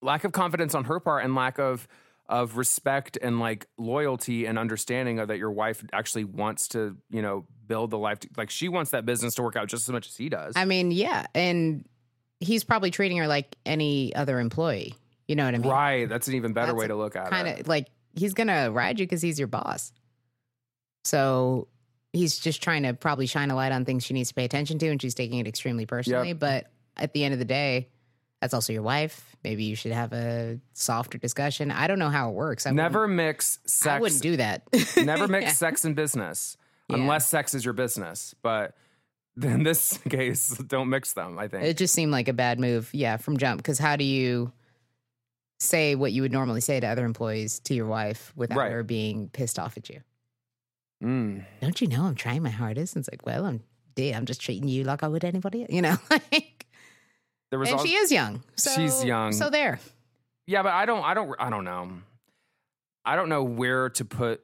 lack 0.00 0.24
of 0.24 0.32
confidence 0.32 0.74
on 0.74 0.84
her 0.84 0.98
part 1.00 1.24
and 1.24 1.34
lack 1.34 1.58
of 1.58 1.86
of 2.28 2.56
respect 2.56 3.18
and 3.20 3.40
like 3.40 3.66
loyalty 3.76 4.46
and 4.46 4.58
understanding 4.58 5.18
of 5.18 5.28
that 5.28 5.38
your 5.38 5.50
wife 5.50 5.84
actually 5.92 6.24
wants 6.24 6.68
to 6.68 6.96
you 7.10 7.20
know 7.20 7.44
build 7.66 7.90
the 7.90 7.98
life 7.98 8.20
to, 8.20 8.28
like 8.36 8.48
she 8.48 8.68
wants 8.68 8.92
that 8.92 9.04
business 9.04 9.34
to 9.34 9.42
work 9.42 9.56
out 9.56 9.68
just 9.68 9.88
as 9.88 9.92
much 9.92 10.08
as 10.08 10.16
he 10.16 10.28
does 10.28 10.54
I 10.56 10.64
mean, 10.64 10.90
yeah. 10.90 11.26
And 11.34 11.84
he's 12.40 12.64
probably 12.64 12.90
treating 12.90 13.18
her 13.18 13.26
like 13.26 13.56
any 13.66 14.14
other 14.14 14.38
employee. 14.38 14.94
You 15.26 15.36
know 15.36 15.44
what 15.44 15.54
I 15.54 15.58
mean? 15.58 15.70
right 15.70 16.08
that's 16.08 16.28
an 16.28 16.34
even 16.34 16.52
better 16.52 16.72
That's 16.72 16.78
way 16.78 16.88
to 16.88 16.96
look 16.96 17.16
at 17.16 17.30
Kind 17.30 17.48
it 17.48 17.50
Kind 17.50 17.60
of 17.62 17.68
like 17.68 17.88
he's 18.14 18.34
going 18.34 18.48
to 18.48 18.70
ride 18.72 19.00
you 19.00 19.06
because 19.06 19.22
he's 19.22 19.38
your 19.38 19.48
boss. 19.48 19.92
So 21.04 21.68
he's 22.12 22.38
just 22.38 22.62
trying 22.62 22.82
to 22.82 22.94
probably 22.94 23.26
shine 23.26 23.50
a 23.50 23.54
light 23.54 23.72
on 23.72 23.84
things 23.84 24.04
she 24.04 24.14
needs 24.14 24.28
to 24.28 24.34
pay 24.34 24.44
attention 24.44 24.78
to. 24.78 24.88
And 24.88 25.00
she's 25.00 25.14
taking 25.14 25.38
it 25.38 25.46
extremely 25.46 25.86
personally. 25.86 26.32
But 26.32 26.70
at 26.96 27.12
the 27.12 27.24
end 27.24 27.32
of 27.32 27.38
the 27.38 27.44
day, 27.44 27.88
that's 28.42 28.52
also 28.52 28.72
your 28.72 28.82
wife. 28.82 29.34
Maybe 29.44 29.64
you 29.64 29.76
should 29.76 29.92
have 29.92 30.12
a 30.12 30.58
softer 30.74 31.16
discussion. 31.16 31.70
I 31.70 31.86
don't 31.86 31.98
know 31.98 32.10
how 32.10 32.28
it 32.28 32.34
works. 32.34 32.66
I 32.66 32.72
never 32.72 33.06
mix 33.08 33.60
sex 33.66 33.86
I 33.86 34.00
wouldn't 34.00 34.20
do 34.20 34.36
that. 34.36 34.62
never 34.96 35.26
mix 35.28 35.44
Yeah. 35.44 35.52
sex 35.52 35.84
and 35.84 35.94
business 35.96 36.56
Yeah. 36.90 36.96
unless 36.96 37.28
sex 37.28 37.54
is 37.54 37.64
your 37.64 37.72
business. 37.74 38.34
But 38.42 38.74
in 39.42 39.62
this 39.62 39.96
case, 40.10 40.48
don't 40.58 40.90
mix 40.90 41.12
them. 41.14 41.38
I 41.38 41.48
think. 41.48 41.64
It 41.64 41.76
just 41.78 41.94
seemed 41.94 42.12
like 42.12 42.28
a 42.28 42.32
bad 42.32 42.58
move, 42.60 42.90
yeah, 42.92 43.16
from 43.16 43.36
jump. 43.38 43.58
Because 43.58 43.78
how 43.78 43.96
do 43.96 44.04
you 44.04 44.52
say 45.60 45.94
what 45.94 46.10
you 46.12 46.22
would 46.22 46.32
normally 46.32 46.60
say 46.60 46.80
to 46.80 46.86
other 46.88 47.04
employees 47.04 47.60
to 47.60 47.74
your 47.74 47.86
wife 47.86 48.32
without 48.36 48.58
Right. 48.58 48.72
her 48.72 48.82
being 48.82 49.28
pissed 49.28 49.58
off 49.58 49.76
at 49.76 49.88
you? 49.88 50.00
Mm. 51.02 51.44
Don't 51.60 51.80
you 51.80 51.86
know 51.88 52.04
I'm 52.04 52.14
trying 52.16 52.42
my 52.42 52.50
hardest? 52.50 52.94
And 52.96 53.02
it's 53.02 53.10
like, 53.12 53.24
well, 53.24 53.44
I'm 53.46 53.62
dear, 53.94 54.14
I'm 54.16 54.26
just 54.26 54.40
treating 54.40 54.68
you 54.68 54.84
like 54.84 55.02
I 55.02 55.08
would 55.08 55.24
anybody, 55.24 55.66
you 55.68 55.82
know. 55.82 55.96
like, 56.10 56.66
There 57.52 57.58
was 57.58 57.68
and 57.68 57.78
al- 57.80 57.84
she 57.84 57.92
is 57.92 58.10
young. 58.10 58.42
So, 58.56 58.70
She's 58.70 59.04
young. 59.04 59.30
So 59.32 59.50
there. 59.50 59.78
yeah, 60.46 60.62
but 60.62 60.72
I 60.72 60.86
don't. 60.86 61.04
I 61.04 61.12
don't. 61.12 61.36
I 61.38 61.50
don't 61.50 61.64
know. 61.64 61.98
I 63.04 63.14
don't 63.14 63.28
know 63.28 63.44
where 63.44 63.90
to 63.90 64.04
put. 64.06 64.42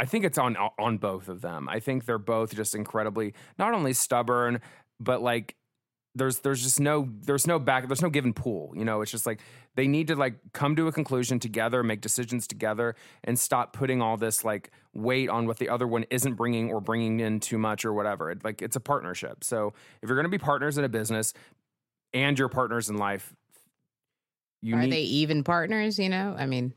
I 0.00 0.06
think 0.06 0.24
it's 0.24 0.38
on 0.38 0.56
on 0.76 0.98
both 0.98 1.28
of 1.28 1.40
them. 1.40 1.68
I 1.68 1.78
think 1.78 2.04
they're 2.04 2.18
both 2.18 2.52
just 2.52 2.74
incredibly 2.74 3.32
not 3.60 3.74
only 3.74 3.92
stubborn, 3.92 4.60
but 4.98 5.22
like 5.22 5.54
there's 6.16 6.40
there's 6.40 6.62
just 6.62 6.80
no 6.80 7.08
there's 7.20 7.46
no 7.46 7.58
back 7.58 7.86
there's 7.86 8.02
no 8.02 8.10
given 8.10 8.34
pool. 8.34 8.72
you 8.76 8.84
know 8.84 9.00
it's 9.00 9.10
just 9.10 9.24
like 9.24 9.40
they 9.76 9.86
need 9.86 10.08
to 10.08 10.14
like 10.16 10.34
come 10.52 10.76
to 10.76 10.86
a 10.86 10.92
conclusion 10.92 11.38
together 11.38 11.82
make 11.82 12.00
decisions 12.02 12.46
together 12.46 12.94
and 13.24 13.38
stop 13.38 13.72
putting 13.72 14.02
all 14.02 14.16
this 14.18 14.44
like 14.44 14.70
weight 14.92 15.30
on 15.30 15.46
what 15.46 15.58
the 15.58 15.70
other 15.70 15.86
one 15.86 16.04
isn't 16.10 16.34
bringing 16.34 16.70
or 16.70 16.80
bringing 16.80 17.20
in 17.20 17.40
too 17.40 17.56
much 17.56 17.84
or 17.86 17.94
whatever 17.94 18.30
it, 18.30 18.44
like 18.44 18.60
it's 18.60 18.76
a 18.76 18.80
partnership 18.80 19.42
so 19.42 19.72
if 20.02 20.08
you're 20.08 20.16
going 20.16 20.24
to 20.24 20.28
be 20.28 20.36
partners 20.38 20.76
in 20.76 20.84
a 20.84 20.88
business 20.88 21.32
and 22.14 22.38
your 22.38 22.48
partners 22.48 22.88
in 22.90 22.96
life 22.96 23.34
you 24.60 24.76
Are 24.76 24.82
need 24.82 24.92
they 24.92 25.02
even 25.02 25.42
partners? 25.44 25.98
You 25.98 26.08
know, 26.08 26.36
I 26.38 26.46
mean, 26.46 26.72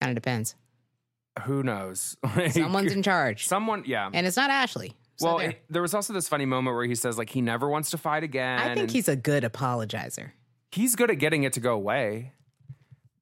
kind 0.00 0.10
of 0.10 0.14
depends. 0.16 0.54
who 1.44 1.62
knows 1.62 2.16
Like, 2.36 2.52
Someone's 2.52 2.92
in 2.92 3.02
charge, 3.02 3.46
someone 3.46 3.84
yeah 3.86 4.10
and 4.12 4.26
it's 4.26 4.36
not 4.36 4.50
Ashley. 4.50 4.94
So 5.16 5.26
well 5.26 5.38
there. 5.38 5.50
it- 5.50 5.62
there 5.70 5.82
was 5.82 5.94
also 5.94 6.12
this 6.12 6.28
funny 6.28 6.46
moment 6.46 6.74
where 6.76 6.84
he 6.86 6.94
says 6.94 7.16
like 7.18 7.30
he 7.30 7.40
never 7.40 7.68
wants 7.68 7.90
to 7.90 7.98
fight 7.98 8.22
again 8.24 8.58
I 8.58 8.74
think 8.74 8.90
he's 8.90 9.08
a 9.08 9.16
good 9.16 9.44
apologizer. 9.44 10.32
he's 10.72 10.96
good 10.96 11.10
at 11.10 11.18
getting 11.18 11.44
it 11.44 11.52
to 11.54 11.60
go 11.60 11.74
away. 11.74 12.32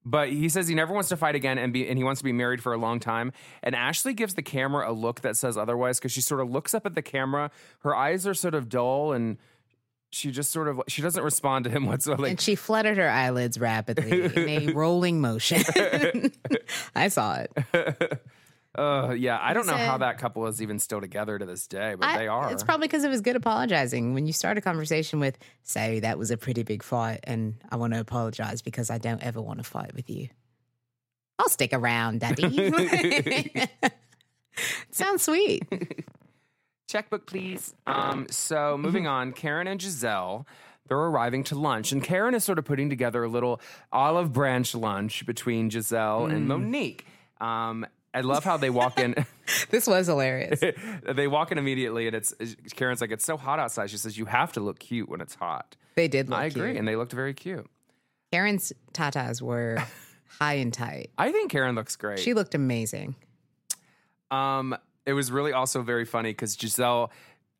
But 0.03 0.29
he 0.29 0.49
says 0.49 0.67
he 0.67 0.73
never 0.73 0.95
wants 0.95 1.09
to 1.09 1.15
fight 1.17 1.35
again 1.35 1.59
and 1.59 1.71
be 1.71 1.87
and 1.87 1.95
he 1.95 2.03
wants 2.03 2.21
to 2.21 2.25
be 2.25 2.33
married 2.33 2.63
for 2.63 2.73
a 2.73 2.77
long 2.77 2.99
time. 2.99 3.31
And 3.61 3.75
Ashley 3.75 4.15
gives 4.15 4.33
the 4.33 4.41
camera 4.41 4.89
a 4.91 4.93
look 4.93 5.21
that 5.21 5.37
says 5.37 5.57
otherwise 5.57 5.99
because 5.99 6.11
she 6.11 6.21
sort 6.21 6.41
of 6.41 6.49
looks 6.49 6.73
up 6.73 6.87
at 6.87 6.95
the 6.95 7.03
camera. 7.03 7.51
Her 7.81 7.95
eyes 7.95 8.25
are 8.25 8.33
sort 8.33 8.55
of 8.55 8.67
dull 8.67 9.13
and 9.13 9.37
she 10.11 10.29
just 10.31 10.51
sort 10.51 10.67
of 10.67 10.81
she 10.87 11.01
doesn't 11.01 11.23
respond 11.23 11.65
to 11.65 11.71
him 11.71 11.85
whatsoever. 11.87 12.21
Like 12.23 12.31
and 12.31 12.41
she 12.41 12.55
fluttered 12.55 12.97
her 12.97 13.09
eyelids 13.09 13.59
rapidly 13.59 14.23
in 14.23 14.49
a 14.69 14.73
rolling 14.73 15.21
motion. 15.21 15.61
I 16.95 17.07
saw 17.07 17.37
it. 17.39 18.21
uh, 18.75 19.15
yeah, 19.17 19.37
I 19.41 19.53
don't 19.53 19.67
know 19.67 19.75
how 19.77 19.97
that 19.99 20.17
couple 20.17 20.45
is 20.47 20.61
even 20.61 20.79
still 20.79 20.99
together 21.01 21.39
to 21.39 21.45
this 21.45 21.65
day, 21.67 21.95
but 21.97 22.07
I- 22.09 22.17
they 22.17 22.27
are. 22.27 22.51
It's 22.51 22.63
probably 22.63 22.87
because 22.87 23.03
it 23.03 23.09
was 23.09 23.21
good 23.21 23.35
apologizing. 23.35 24.13
When 24.13 24.25
you 24.27 24.33
start 24.33 24.57
a 24.57 24.61
conversation 24.61 25.19
with, 25.19 25.37
say, 25.63 25.99
that 26.01 26.17
was 26.17 26.29
a 26.31 26.37
pretty 26.37 26.63
big 26.63 26.83
fight, 26.83 27.21
and 27.23 27.55
I 27.69 27.77
want 27.77 27.93
to 27.93 27.99
apologize 27.99 28.61
because 28.61 28.89
I 28.89 28.97
don't 28.97 29.21
ever 29.23 29.41
want 29.41 29.59
to 29.59 29.63
fight 29.63 29.93
with 29.95 30.09
you. 30.09 30.27
I'll 31.39 31.49
stick 31.49 31.71
around, 31.73 32.19
Daddy. 32.19 32.71
Sounds 34.91 35.23
sweet. 35.23 35.63
Checkbook, 36.91 37.25
please. 37.25 37.73
Um, 37.87 38.27
so 38.29 38.77
moving 38.77 39.07
on, 39.07 39.31
Karen 39.31 39.65
and 39.65 39.79
Gizelle, 39.79 40.45
they're 40.87 40.97
arriving 40.97 41.45
to 41.45 41.55
lunch, 41.55 41.93
and 41.93 42.03
Karen 42.03 42.33
is 42.35 42.43
sort 42.43 42.59
of 42.59 42.65
putting 42.65 42.89
together 42.89 43.23
a 43.23 43.29
little 43.29 43.61
olive 43.93 44.33
branch 44.33 44.75
lunch 44.75 45.25
between 45.25 45.69
Gizelle 45.69 46.29
and 46.29 46.49
Monique. 46.49 47.05
Um, 47.39 47.85
I 48.13 48.21
love 48.21 48.43
how 48.43 48.57
they 48.57 48.69
walk 48.69 48.99
in. 48.99 49.15
This 49.69 49.85
was 49.85 50.07
hilarious. 50.07 50.61
they 51.03 51.27
walk 51.27 51.51
in 51.51 51.57
immediately, 51.57 52.07
and 52.07 52.15
it's 52.15 52.33
Karen's 52.73 53.01
like, 53.01 53.11
"It's 53.11 53.25
so 53.25 53.35
hot 53.35 53.59
outside." 53.59 53.89
She 53.89 53.97
says, 53.97 54.17
"You 54.17 54.23
have 54.23 54.53
to 54.53 54.61
look 54.61 54.79
cute 54.79 55.09
when 55.09 55.19
it's 55.19 55.35
hot." 55.35 55.75
They 55.95 56.07
did 56.07 56.29
look 56.29 56.39
I 56.39 56.45
agree, 56.45 56.69
cute. 56.69 56.77
and 56.77 56.87
they 56.87 56.95
looked 56.95 57.11
very 57.11 57.33
cute. 57.33 57.69
Karen's 58.31 58.71
tatas 58.93 59.41
were 59.41 59.83
high 60.39 60.53
and 60.53 60.73
tight. 60.73 61.09
I 61.17 61.33
think 61.33 61.51
Karen 61.51 61.75
looks 61.75 61.97
great. 61.97 62.19
She 62.19 62.33
looked 62.33 62.55
amazing. 62.55 63.15
Um, 64.29 64.73
it 65.05 65.13
was 65.13 65.31
really 65.31 65.53
also 65.53 65.81
very 65.81 66.05
funny 66.05 66.31
because 66.31 66.55
Gizelle, 66.57 67.09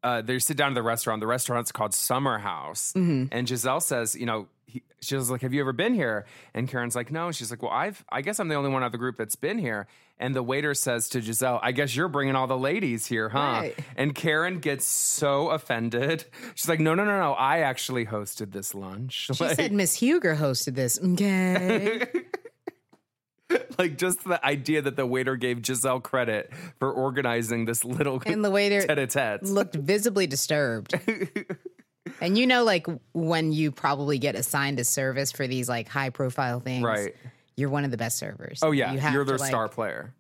uh, 0.04 0.22
they 0.22 0.40
sit 0.40 0.58
down 0.58 0.72
at 0.72 0.76
the 0.76 0.84
restaurant. 0.84 1.20
The 1.20 1.28
restaurant's 1.28 1.72
called 1.72 1.94
Summer 1.94 2.38
House, 2.40 2.92
and 2.96 3.30
Gizelle 3.48 3.82
says, 3.82 4.16
you 4.16 4.26
know, 4.26 4.48
he, 4.66 4.84
she 5.02 5.16
was 5.16 5.30
like, 5.30 5.42
"Have 5.42 5.54
you 5.54 5.62
ever 5.62 5.74
been 5.74 5.94
here?" 5.94 6.26
And 6.54 6.68
Karen's 6.68 6.96
like, 6.96 7.12
"No." 7.12 7.32
She's 7.32 7.52
like, 7.52 7.62
"Well, 7.62 7.72
I've, 7.72 8.06
I 8.10 8.22
guess 8.22 8.40
I'm 8.40 8.48
the 8.48 8.56
only 8.56 8.70
one 8.70 8.84
out 8.84 8.88
of 8.88 8.92
the 8.94 8.98
group 8.98 9.18
that's 9.18 9.36
been 9.36 9.58
here." 9.60 9.88
And 10.18 10.36
the 10.36 10.44
waiter 10.44 10.74
says 10.76 11.10
to 11.10 11.20
Gizelle, 11.20 11.60
"I 11.62 11.72
guess 11.74 11.94
you're 11.96 12.08
bringing 12.08 12.36
all 12.36 12.48
the 12.48 12.58
ladies 12.58 13.06
here, 13.08 13.28
huh?" 13.30 13.38
Right. 13.40 13.80
And 13.98 14.16
Karen 14.16 14.60
gets 14.60 14.86
so 14.86 15.50
offended. 15.50 16.24
She's 16.56 16.70
like, 16.70 16.80
"No, 16.80 16.96
no, 16.96 17.04
no, 17.04 17.20
no! 17.20 17.34
I 17.34 17.60
actually 17.60 18.06
hosted 18.06 18.52
this 18.54 18.74
lunch." 18.74 19.30
She 19.34 19.34
Like- 19.44 19.56
said 19.58 19.72
Miss 19.74 19.94
Huger 19.96 20.36
hosted 20.36 20.76
this. 20.76 21.00
Okay. 21.04 22.08
like 23.78 23.98
just 23.98 24.24
the 24.24 24.44
idea 24.46 24.82
that 24.82 24.96
the 24.96 25.06
waiter 25.06 25.36
gave 25.36 25.58
Gizelle 25.58 26.02
credit 26.02 26.52
for 26.80 26.92
organizing 26.92 27.66
this 27.66 27.84
little 27.84 28.22
And 28.26 28.44
the 28.44 28.52
waiter 28.52 28.82
tete-a-tete. 28.82 29.44
looked 29.44 29.76
visibly 29.76 30.28
disturbed. 30.28 31.00
and 32.22 32.38
you 32.38 32.48
know, 32.48 32.64
like 32.64 32.88
when 33.14 33.52
you 33.52 33.72
probably 33.72 34.18
get 34.20 34.36
assigned 34.36 34.80
a 34.80 34.84
service 34.84 35.32
for 35.32 35.48
these 35.48 35.68
like 35.70 35.88
high 35.88 36.10
profile 36.10 36.60
things, 36.60 36.84
Right. 36.84 37.16
You're 37.58 37.70
one 37.70 37.84
of 37.86 37.92
the 37.92 37.98
best 37.98 38.18
servers. 38.18 38.60
Oh 38.64 38.72
yeah, 38.72 38.94
you 38.94 39.00
have 39.00 39.14
to, 39.14 39.24
their 39.26 39.38
like- 39.38 39.50
star 39.50 39.68
player. 39.70 40.14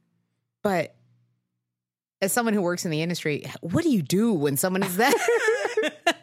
But 0.63 0.93
as 2.21 2.31
someone 2.31 2.53
who 2.53 2.61
works 2.61 2.85
in 2.85 2.91
the 2.91 3.01
industry, 3.01 3.45
what 3.61 3.83
do 3.83 3.89
you 3.89 4.01
do 4.03 4.33
when 4.33 4.57
someone 4.57 4.83
is 4.83 4.97
that? 4.97 5.15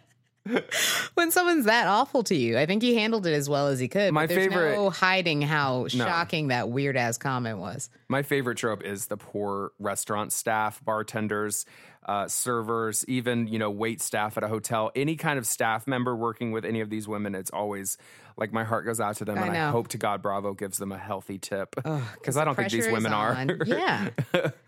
when 1.15 1.31
someone's 1.31 1.67
that 1.67 1.87
awful 1.87 2.23
to 2.25 2.35
you, 2.35 2.59
I 2.59 2.67
think 2.67 2.83
he 2.83 2.95
handled 2.95 3.27
it 3.27 3.33
as 3.33 3.49
well 3.49 3.69
as 3.69 3.79
he 3.79 3.89
could. 3.89 4.13
My 4.13 4.27
favorite- 4.27 4.75
no 4.75 4.91
hiding 4.91 5.43
how 5.43 5.89
shocking 5.89 6.49
that 6.49 6.69
weird 6.71 6.97
ass 6.97 7.19
comment 7.19 7.59
was. 7.59 7.91
My 8.09 8.23
favorite 8.23 8.59
trope 8.59 8.83
is 8.83 9.07
the 9.07 9.17
poor 9.17 9.73
restaurant 9.79 10.33
staff, 10.33 10.83
bartenders, 10.85 11.65
uh, 12.07 12.27
servers, 12.27 13.05
even 13.07 13.47
you 13.49 13.59
know 13.59 13.71
wait 13.71 14.01
staff 14.01 14.37
at 14.39 14.43
a 14.43 14.49
hotel. 14.49 14.91
Any 14.97 15.17
kind 15.17 15.39
of 15.39 15.47
staff 15.47 15.87
member 15.87 16.17
working 16.17 16.53
with 16.53 16.65
any 16.65 16.81
of 16.81 16.89
these 16.89 17.07
women, 17.07 17.35
it's 17.35 17.51
always 17.51 17.99
like 18.39 18.51
my 18.53 18.65
heart 18.65 18.87
goes 18.87 18.99
out 19.01 19.17
to 19.17 19.25
them, 19.27 19.37
I 19.37 19.47
and 19.49 19.57
I 19.57 19.71
hope 19.71 19.89
to 19.89 19.99
God 19.99 20.23
Bravo 20.23 20.55
gives 20.55 20.79
them 20.79 20.91
a 20.93 20.97
healthy 20.97 21.39
tip 21.39 21.75
because 21.75 22.37
I 22.39 22.45
don't 22.47 22.55
think 22.55 22.71
these 22.71 22.87
women 22.89 23.13
are. 23.13 23.45
yeah, 23.67 24.09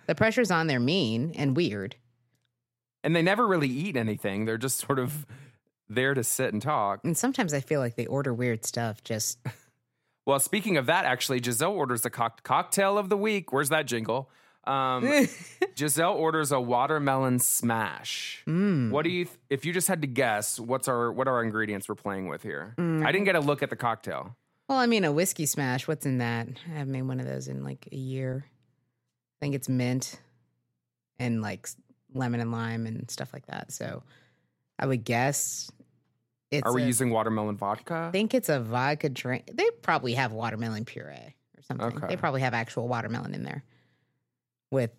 the 0.06 0.14
pressure's 0.14 0.50
on. 0.50 0.66
They're 0.66 0.80
mean 0.80 1.32
and 1.36 1.56
weird. 1.56 1.96
and 3.02 3.16
they 3.16 3.22
never 3.22 3.46
really 3.46 3.68
eat 3.68 3.96
anything. 3.96 4.44
They're 4.44 4.58
just 4.58 4.78
sort 4.78 4.98
of 4.98 5.24
there 5.90 6.14
to 6.14 6.24
sit 6.24 6.52
and 6.52 6.62
talk. 6.62 7.00
And 7.04 7.16
sometimes 7.16 7.52
I 7.52 7.60
feel 7.60 7.80
like 7.80 7.96
they 7.96 8.06
order 8.06 8.32
weird 8.32 8.64
stuff 8.64 9.02
just 9.04 9.38
Well, 10.26 10.38
speaking 10.38 10.76
of 10.76 10.86
that, 10.86 11.06
actually, 11.06 11.40
Gizelle 11.40 11.72
orders 11.72 12.02
the 12.02 12.10
cock- 12.10 12.42
cocktail 12.42 12.98
of 12.98 13.08
the 13.08 13.16
week. 13.16 13.52
Where's 13.52 13.70
that 13.70 13.86
jingle? 13.86 14.30
Um, 14.64 15.02
Gizelle 15.74 16.14
orders 16.14 16.52
a 16.52 16.60
watermelon 16.60 17.38
smash. 17.38 18.42
Mm. 18.46 18.90
What 18.90 19.02
do 19.02 19.10
you? 19.10 19.24
Th- 19.24 19.38
if 19.48 19.64
you 19.64 19.72
just 19.72 19.88
had 19.88 20.02
to 20.02 20.06
guess, 20.06 20.60
what's 20.60 20.86
our 20.86 21.10
what 21.10 21.26
are 21.26 21.34
our 21.36 21.42
ingredients 21.42 21.88
we're 21.88 21.94
playing 21.94 22.28
with 22.28 22.42
here? 22.42 22.74
Mm. 22.78 23.04
I 23.04 23.10
didn't 23.10 23.24
get 23.24 23.34
a 23.34 23.40
look 23.40 23.62
at 23.62 23.70
the 23.70 23.76
cocktail. 23.76 24.36
Well, 24.68 24.78
I 24.78 24.86
mean, 24.86 25.04
a 25.04 25.10
whiskey 25.10 25.46
smash. 25.46 25.88
What's 25.88 26.06
in 26.06 26.18
that? 26.18 26.46
I 26.68 26.78
haven't 26.78 26.92
made 26.92 27.02
one 27.02 27.18
of 27.18 27.26
those 27.26 27.48
in 27.48 27.64
like 27.64 27.88
a 27.90 27.96
year. 27.96 28.44
I 28.46 29.36
think 29.40 29.54
it's 29.54 29.68
mint 29.68 30.20
and 31.18 31.42
like 31.42 31.68
lemon 32.14 32.40
and 32.40 32.52
lime 32.52 32.86
and 32.86 33.10
stuff 33.10 33.32
like 33.32 33.46
that. 33.46 33.72
So 33.72 34.04
I 34.78 34.86
would 34.86 35.02
guess 35.04 35.72
it's. 36.50 36.66
are 36.66 36.72
we 36.72 36.82
a- 36.82 36.86
using 36.86 37.10
watermelon 37.10 37.56
vodka? 37.56 38.06
I 38.08 38.10
think 38.10 38.34
it's 38.34 38.48
a 38.48 38.60
vodka 38.60 39.08
drink. 39.08 39.50
They 39.52 39.70
probably 39.82 40.14
have 40.14 40.32
watermelon 40.32 40.84
puree 40.84 41.34
or 41.56 41.62
something. 41.62 41.86
Okay. 41.98 42.06
They 42.08 42.16
probably 42.16 42.40
have 42.42 42.54
actual 42.54 42.88
watermelon 42.88 43.34
in 43.34 43.42
there 43.42 43.64
with 44.70 44.90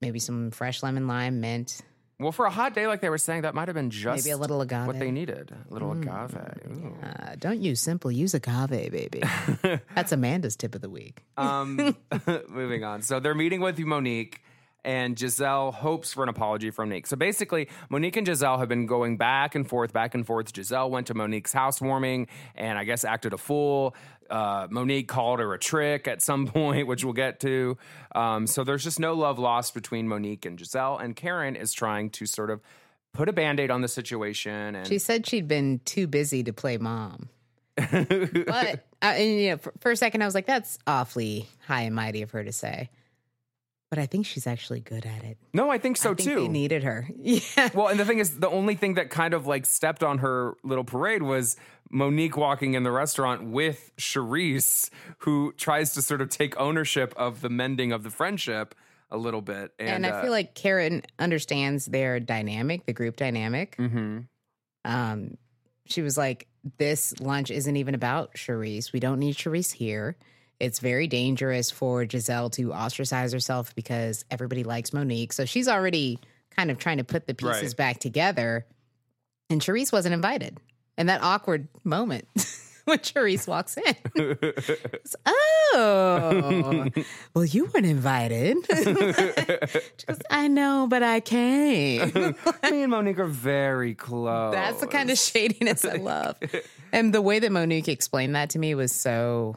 maybe 0.00 0.18
some 0.18 0.50
fresh 0.50 0.82
lemon, 0.82 1.06
lime, 1.06 1.40
mint, 1.40 1.82
well, 2.20 2.32
for 2.32 2.44
a 2.44 2.50
hot 2.50 2.74
day 2.74 2.86
like 2.86 3.00
they 3.00 3.08
were 3.08 3.16
saying, 3.16 3.42
that 3.42 3.54
might 3.54 3.68
have 3.68 3.74
been 3.74 3.88
just 3.88 4.26
maybe 4.26 4.32
a 4.32 4.36
little 4.36 4.60
agave. 4.60 4.86
what 4.86 4.98
they 4.98 5.10
needed. 5.10 5.52
A 5.52 5.72
little 5.72 5.92
agave. 5.92 6.36
Ooh. 6.70 6.94
Uh, 7.02 7.34
don't 7.38 7.60
use 7.62 7.80
simple, 7.80 8.12
use 8.12 8.34
agave, 8.34 8.68
baby. 8.92 9.22
That's 9.94 10.12
Amanda's 10.12 10.54
tip 10.54 10.74
of 10.74 10.82
the 10.82 10.90
week. 10.90 11.24
Um, 11.38 11.96
moving 12.48 12.84
on. 12.84 13.00
So 13.00 13.20
they're 13.20 13.34
meeting 13.34 13.62
with 13.62 13.78
Monique, 13.78 14.42
and 14.84 15.16
Gizelle 15.16 15.72
hopes 15.72 16.12
for 16.12 16.22
an 16.22 16.28
apology 16.28 16.70
from 16.70 16.90
Monique. 16.90 17.06
So 17.06 17.16
basically, 17.16 17.68
Monique 17.88 18.16
and 18.16 18.26
Gizelle 18.26 18.58
have 18.58 18.68
been 18.68 18.86
going 18.86 19.16
back 19.16 19.54
and 19.54 19.66
forth, 19.68 19.92
back 19.92 20.14
and 20.14 20.26
forth. 20.26 20.52
Gizelle 20.52 20.90
went 20.90 21.06
to 21.06 21.14
Monique's 21.14 21.52
housewarming 21.52 22.26
and 22.54 22.78
I 22.78 22.84
guess 22.84 23.04
acted 23.04 23.32
a 23.32 23.38
fool. 23.38 23.94
Uh, 24.28 24.66
Monique 24.70 25.08
called 25.08 25.40
her 25.40 25.52
a 25.54 25.58
trick 25.58 26.06
at 26.08 26.22
some 26.22 26.46
point, 26.48 26.86
which 26.86 27.04
we'll 27.04 27.12
get 27.12 27.40
to. 27.40 27.76
Um, 28.14 28.46
so 28.46 28.64
there's 28.64 28.84
just 28.84 29.00
no 29.00 29.14
love 29.14 29.38
lost 29.38 29.74
between 29.74 30.08
Monique 30.08 30.44
and 30.44 30.58
Gizelle. 30.58 31.02
And 31.02 31.14
Karen 31.14 31.56
is 31.56 31.72
trying 31.72 32.10
to 32.10 32.26
sort 32.26 32.50
of 32.50 32.60
put 33.12 33.28
a 33.28 33.32
band 33.32 33.60
aid 33.60 33.70
on 33.70 33.80
the 33.80 33.88
situation. 33.88 34.74
And 34.76 34.86
She 34.86 34.98
said 34.98 35.26
she'd 35.26 35.48
been 35.48 35.80
too 35.84 36.06
busy 36.06 36.42
to 36.44 36.52
play 36.52 36.76
mom. 36.76 37.28
but 37.76 38.84
uh, 39.02 39.06
and, 39.06 39.40
you 39.40 39.50
know, 39.50 39.56
for, 39.56 39.72
for 39.80 39.90
a 39.90 39.96
second, 39.96 40.20
I 40.20 40.26
was 40.26 40.34
like, 40.34 40.44
"That's 40.44 40.78
awfully 40.86 41.48
high 41.66 41.82
and 41.82 41.94
mighty 41.94 42.20
of 42.20 42.30
her 42.32 42.44
to 42.44 42.52
say." 42.52 42.90
But 43.90 43.98
I 43.98 44.06
think 44.06 44.24
she's 44.24 44.46
actually 44.46 44.78
good 44.80 45.04
at 45.04 45.24
it. 45.24 45.36
no, 45.52 45.68
I 45.68 45.78
think 45.78 45.96
so 45.96 46.12
I 46.12 46.14
think 46.14 46.28
too. 46.28 46.40
they 46.42 46.48
needed 46.48 46.84
her. 46.84 47.08
Yeah. 47.18 47.70
Well, 47.74 47.88
and 47.88 47.98
the 47.98 48.04
thing 48.04 48.20
is, 48.20 48.38
the 48.38 48.48
only 48.48 48.76
thing 48.76 48.94
that 48.94 49.10
kind 49.10 49.34
of 49.34 49.46
like 49.48 49.66
stepped 49.66 50.04
on 50.04 50.18
her 50.18 50.54
little 50.62 50.84
parade 50.84 51.22
was 51.22 51.56
Monique 51.90 52.36
walking 52.36 52.74
in 52.74 52.84
the 52.84 52.92
restaurant 52.92 53.50
with 53.50 53.90
Charrisse, 53.98 54.90
who 55.18 55.52
tries 55.56 55.92
to 55.94 56.02
sort 56.02 56.20
of 56.20 56.28
take 56.28 56.58
ownership 56.60 57.12
of 57.16 57.40
the 57.40 57.48
mending 57.50 57.90
of 57.90 58.04
the 58.04 58.10
friendship 58.10 58.76
a 59.10 59.16
little 59.16 59.42
bit. 59.42 59.72
And, 59.80 59.88
And, 59.88 60.06
I 60.06 60.10
uh, 60.10 60.22
feel 60.22 60.30
like 60.30 60.54
Karen 60.54 61.02
understands 61.18 61.86
their 61.86 62.20
dynamic, 62.20 62.86
the 62.86 62.92
group 62.92 63.16
dynamic. 63.16 63.76
mhm. 63.76 64.26
Um, 64.84 65.36
she 65.86 66.00
was 66.02 66.16
like, 66.16 66.46
"This 66.78 67.18
lunch 67.20 67.50
isn't 67.50 67.76
even 67.76 67.96
about 67.96 68.34
Charrisse. 68.34 68.92
We 68.92 69.00
don't 69.00 69.18
need 69.18 69.34
Charrisse 69.34 69.72
here. 69.72 70.16
It's 70.60 70.78
very 70.78 71.06
dangerous 71.06 71.70
for 71.70 72.04
Gizelle 72.04 72.52
to 72.52 72.72
ostracize 72.72 73.32
herself 73.32 73.74
because 73.74 74.24
everybody 74.30 74.62
likes 74.62 74.92
Monique. 74.92 75.32
So 75.32 75.44
she's 75.46 75.66
already 75.68 76.18
kind 76.56 76.70
of 76.70 76.78
trying 76.78 76.98
to 76.98 77.04
put 77.04 77.26
the 77.26 77.34
pieces 77.34 77.62
Right. 77.70 77.76
back 77.76 77.98
together. 77.98 78.66
And 79.48 79.60
Charrisse 79.60 79.90
wasn't 79.92 80.12
invited. 80.14 80.58
And 80.98 81.08
that 81.08 81.22
awkward 81.22 81.66
moment 81.82 82.26
when 82.84 82.98
Charrisse 82.98 83.48
walks 83.48 83.76
in. 83.78 83.96
Oh, 85.72 86.84
well, 87.32 87.44
you 87.44 87.66
weren't 87.66 87.86
invited. 87.86 88.56
she 88.76 88.84
goes, 90.06 90.18
I 90.30 90.48
know, 90.48 90.88
but 90.90 91.04
I 91.04 91.20
came. 91.20 92.12
Me 92.12 92.34
and 92.82 92.90
Monique 92.90 93.20
are 93.20 93.26
very 93.26 93.94
close. 93.94 94.52
That's 94.52 94.80
the 94.80 94.88
kind 94.88 95.10
of 95.10 95.16
shadiness 95.18 95.84
I 95.84 95.94
love. 95.94 96.36
And 96.92 97.14
the 97.14 97.22
way 97.22 97.38
that 97.38 97.52
Monique 97.52 97.86
explained 97.88 98.34
that 98.34 98.50
to 98.50 98.58
me 98.58 98.74
was 98.74 98.92
so. 98.92 99.54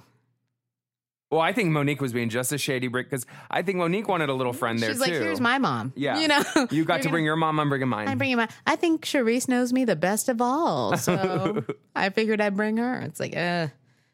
Well, 1.33 1.41
I 1.41 1.51
think 1.51 1.71
Monique 1.71 1.99
was 1.99 2.13
being 2.13 2.29
just 2.29 2.51
a 2.51 2.59
shady 2.59 2.89
brick 2.89 3.09
because 3.09 3.25
I 3.49 3.63
think 3.63 3.79
Monique 3.79 4.07
wanted 4.07 4.29
a 4.29 4.35
little 4.35 4.53
friend 4.53 4.77
there 4.77 4.89
too. 4.89 4.97
She's 4.99 5.03
too. 5.03 5.11
like, 5.13 5.19
here's 5.19 5.41
my 5.41 5.57
mom. 5.57 5.91
Yeah. 5.95 6.19
You 6.19 6.27
know, 6.27 6.43
You 6.71 6.85
got 6.85 7.01
to 7.01 7.09
bring 7.09 7.25
your 7.25 7.35
mom, 7.35 7.59
I'm 7.59 7.69
bringing 7.69 7.87
mine. 7.87 8.07
I 8.07 8.13
bring 8.13 8.29
him. 8.29 8.47
I 8.67 8.75
think 8.75 9.03
Charrisse 9.03 9.47
knows 9.47 9.73
me 9.73 9.83
the 9.83 9.95
best 9.95 10.29
of 10.29 10.41
all, 10.41 10.95
so 10.95 11.65
I 11.95 12.11
figured 12.11 12.39
I'd 12.39 12.55
bring 12.55 12.77
her. 12.77 12.99
It's 13.01 13.19
like, 13.19 13.35
uh, 13.35 13.69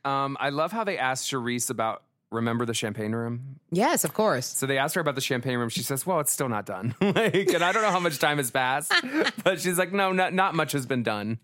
um, 0.06 0.38
I 0.40 0.48
love 0.52 0.72
how 0.72 0.86
they 0.86 0.98
asked 0.98 1.30
Charrisse 1.30 1.70
about 1.70 2.04
remember 2.32 2.66
the 2.66 2.74
champagne 2.74 3.12
room. 3.12 3.60
yes, 3.70 4.06
of 4.06 4.14
course. 4.14 4.46
So 4.46 4.66
they 4.66 4.78
asked 4.78 4.96
her 4.96 5.02
about 5.02 5.16
the 5.16 5.22
champagne 5.22 5.58
room. 5.58 5.68
She 5.68 5.84
says, 5.84 6.06
"Well, 6.06 6.22
it's 6.22 6.32
still 6.32 6.48
not 6.48 6.66
done." 6.66 6.96
like, 7.02 7.36
and 7.36 7.64
I 7.64 7.74
don't 7.74 7.82
know 7.82 7.92
how 7.92 8.00
much 8.00 8.18
time 8.20 8.38
has 8.38 8.50
passed, 8.50 8.94
but 9.44 9.60
she's 9.60 9.78
like, 9.78 9.92
"No, 9.92 10.14
not 10.14 10.34
not 10.34 10.56
much 10.56 10.72
has 10.72 10.86
been 10.86 11.04
done." 11.04 11.40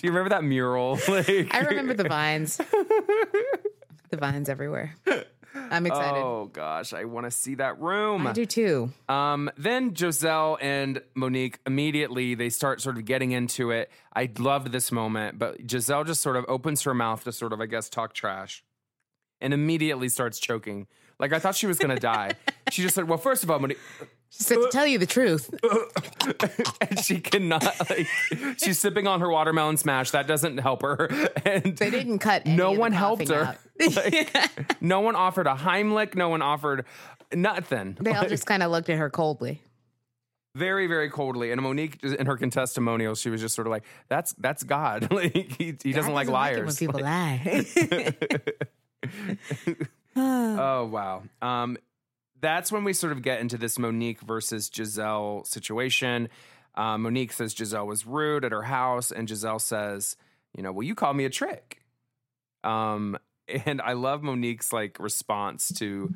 Do 0.00 0.06
you 0.06 0.12
remember 0.12 0.30
that 0.30 0.44
mural? 0.44 0.98
like, 1.08 1.54
I 1.54 1.60
remember 1.60 1.92
the 1.92 2.08
vines, 2.08 2.56
the 2.56 4.16
vines 4.16 4.48
everywhere. 4.48 4.94
I'm 5.54 5.84
excited. 5.84 6.20
Oh 6.22 6.48
gosh, 6.50 6.94
I 6.94 7.04
want 7.04 7.26
to 7.26 7.30
see 7.30 7.56
that 7.56 7.78
room. 7.78 8.26
I 8.26 8.32
do 8.32 8.46
too. 8.46 8.92
Um, 9.10 9.50
then 9.58 9.90
Gizelle 9.90 10.56
and 10.62 11.02
Monique 11.14 11.58
immediately 11.66 12.34
they 12.34 12.48
start 12.48 12.80
sort 12.80 12.96
of 12.96 13.04
getting 13.04 13.32
into 13.32 13.72
it. 13.72 13.90
I 14.14 14.30
loved 14.38 14.72
this 14.72 14.90
moment, 14.90 15.38
but 15.38 15.66
Gizelle 15.66 16.06
just 16.06 16.22
sort 16.22 16.36
of 16.36 16.46
opens 16.48 16.82
her 16.84 16.94
mouth 16.94 17.24
to 17.24 17.32
sort 17.32 17.52
of, 17.52 17.60
I 17.60 17.66
guess, 17.66 17.90
talk 17.90 18.14
trash, 18.14 18.64
and 19.40 19.52
immediately 19.52 20.08
starts 20.08 20.38
choking. 20.38 20.86
Like 21.18 21.34
I 21.34 21.38
thought 21.38 21.56
she 21.56 21.66
was 21.66 21.78
gonna 21.78 22.00
die. 22.00 22.32
She 22.70 22.82
just 22.82 22.94
said, 22.94 23.08
"Well, 23.08 23.18
first 23.18 23.42
of 23.42 23.50
all, 23.50 23.58
Monique," 23.58 23.80
said, 24.30 24.54
to 24.56 24.68
tell 24.70 24.86
you 24.86 24.98
the 24.98 25.06
truth, 25.06 25.50
and 26.80 26.98
she 27.04 27.20
cannot. 27.20 27.64
Like, 27.90 28.06
she's 28.58 28.78
sipping 28.78 29.06
on 29.06 29.20
her 29.20 29.28
watermelon 29.28 29.76
smash. 29.76 30.12
That 30.12 30.26
doesn't 30.26 30.58
help 30.58 30.82
her. 30.82 31.06
And 31.44 31.76
they 31.76 31.90
didn't 31.90 32.20
cut. 32.20 32.46
No 32.46 32.72
one 32.72 32.92
helped 32.92 33.28
her. 33.28 33.56
Like, 33.80 34.82
no 34.82 35.00
one 35.00 35.16
offered 35.16 35.46
a 35.46 35.54
Heimlich. 35.54 36.14
No 36.14 36.28
one 36.28 36.42
offered 36.42 36.84
nothing. 37.32 37.96
They 37.98 38.12
all 38.12 38.28
just 38.28 38.44
kind 38.44 38.62
of 38.62 38.70
looked 38.70 38.90
at 38.90 38.98
her 38.98 39.08
coldly. 39.08 39.62
very 40.54 40.86
very 40.86 41.08
coldly 41.08 41.50
and 41.50 41.62
monique 41.62 42.02
in 42.02 42.26
her 42.26 42.36
testimonial 42.36 43.14
she 43.14 43.30
was 43.30 43.40
just 43.40 43.54
sort 43.54 43.66
of 43.68 43.70
like 43.70 43.84
that's 44.08 44.32
that's 44.34 44.64
god 44.64 45.10
like 45.12 45.32
he, 45.32 45.76
he 45.82 45.92
doesn't 45.92 46.12
like 46.12 46.26
it 46.26 46.32
liars 46.32 46.66
when 46.66 46.74
people 46.74 47.00
lie. 47.00 47.64
oh 50.16 50.84
wow 50.86 51.22
um 51.40 51.78
that's 52.40 52.72
when 52.72 52.84
we 52.84 52.92
sort 52.92 53.12
of 53.12 53.22
get 53.22 53.40
into 53.40 53.56
this 53.58 53.78
monique 53.78 54.20
versus 54.20 54.70
gizelle 54.70 55.46
situation 55.46 56.28
uh, 56.74 56.96
monique 56.98 57.32
says 57.32 57.54
gizelle 57.54 57.86
was 57.86 58.06
rude 58.06 58.44
at 58.44 58.52
her 58.52 58.62
house 58.62 59.10
and 59.10 59.28
gizelle 59.28 59.60
says 59.60 60.16
you 60.56 60.62
know 60.62 60.72
well 60.72 60.86
you 60.86 60.94
call 60.94 61.14
me 61.14 61.24
a 61.24 61.30
trick 61.30 61.82
um 62.64 63.16
and 63.66 63.80
i 63.82 63.92
love 63.92 64.22
monique's 64.22 64.72
like 64.72 64.98
response 64.98 65.72
to 65.72 66.12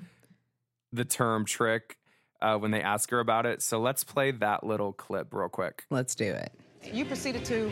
the 0.93 1.05
term 1.05 1.45
trick 1.45 1.99
uh, 2.43 2.59
when 2.59 2.71
they 2.71 2.83
ask 2.83 3.11
her 3.11 3.21
about 3.21 3.47
it 3.47 3.63
so 3.63 3.81
let's 3.81 4.05
play 4.05 4.31
that 4.31 4.65
little 4.65 4.93
clip 4.93 5.33
real 5.33 5.49
quick 5.49 5.85
Let's 5.91 6.15
do 6.15 6.33
it. 6.33 6.53
You 6.93 7.05
proceeded 7.05 7.45
to 7.47 7.71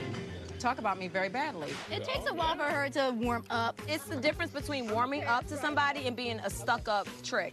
talk 0.59 0.79
about 0.79 0.99
me 0.99 1.09
very 1.09 1.29
badly. 1.29 1.73
It 1.91 2.05
takes 2.05 2.31
a 2.31 2.35
while 2.35 2.57
for 2.57 2.63
her 2.63 2.89
to 2.91 3.15
warm 3.19 3.45
up. 3.51 3.81
It's 3.89 4.05
the 4.05 4.17
difference 4.17 4.53
between 4.53 4.89
warming 4.91 5.25
up 5.25 5.47
to 5.49 5.57
somebody 5.57 6.07
and 6.07 6.17
being 6.17 6.39
a 6.39 6.49
stuck 6.51 6.89
up 6.89 7.07
trick. 7.23 7.53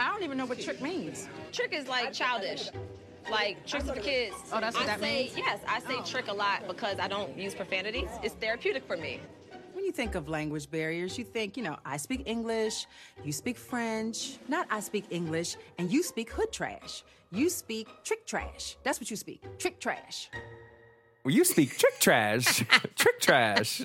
I 0.00 0.08
don't 0.08 0.22
even 0.22 0.38
know 0.38 0.46
what 0.46 0.58
trick 0.58 0.80
means. 0.80 1.28
Trick 1.52 1.74
is 1.74 1.86
like 1.86 2.14
childish. 2.14 2.70
Like 3.30 3.66
tricks 3.66 3.84
for 3.84 4.00
kids. 4.00 4.34
Oh, 4.50 4.58
that's 4.58 4.74
what 4.74 4.84
I 4.84 4.86
that 4.86 5.00
say, 5.00 5.24
means? 5.24 5.36
Yes, 5.36 5.60
I 5.68 5.78
say 5.80 5.96
oh. 5.98 6.04
trick 6.04 6.28
a 6.28 6.32
lot 6.32 6.66
because 6.66 6.98
I 6.98 7.06
don't 7.06 7.36
use 7.36 7.54
profanities. 7.54 8.08
It's 8.22 8.34
therapeutic 8.34 8.86
for 8.86 8.96
me. 8.96 9.20
When 9.74 9.84
you 9.84 9.92
think 9.92 10.14
of 10.14 10.28
language 10.28 10.70
barriers, 10.70 11.18
you 11.18 11.24
think, 11.24 11.58
you 11.58 11.62
know, 11.62 11.76
I 11.84 11.98
speak 11.98 12.22
English, 12.24 12.86
you 13.22 13.32
speak 13.32 13.58
French, 13.58 14.38
not 14.48 14.66
I 14.70 14.80
speak 14.80 15.04
English, 15.10 15.56
and 15.78 15.92
you 15.92 16.02
speak 16.02 16.30
hood 16.30 16.50
trash. 16.50 17.04
You 17.30 17.50
speak 17.50 17.86
trick 18.02 18.26
trash. 18.26 18.76
That's 18.82 19.00
what 19.00 19.10
you 19.10 19.16
speak. 19.16 19.42
Trick 19.58 19.80
trash. 19.80 20.30
Well, 21.24 21.34
you 21.34 21.44
speak 21.44 21.76
trick 21.76 22.00
trash. 22.00 22.64
trick 22.96 23.20
trash. 23.20 23.82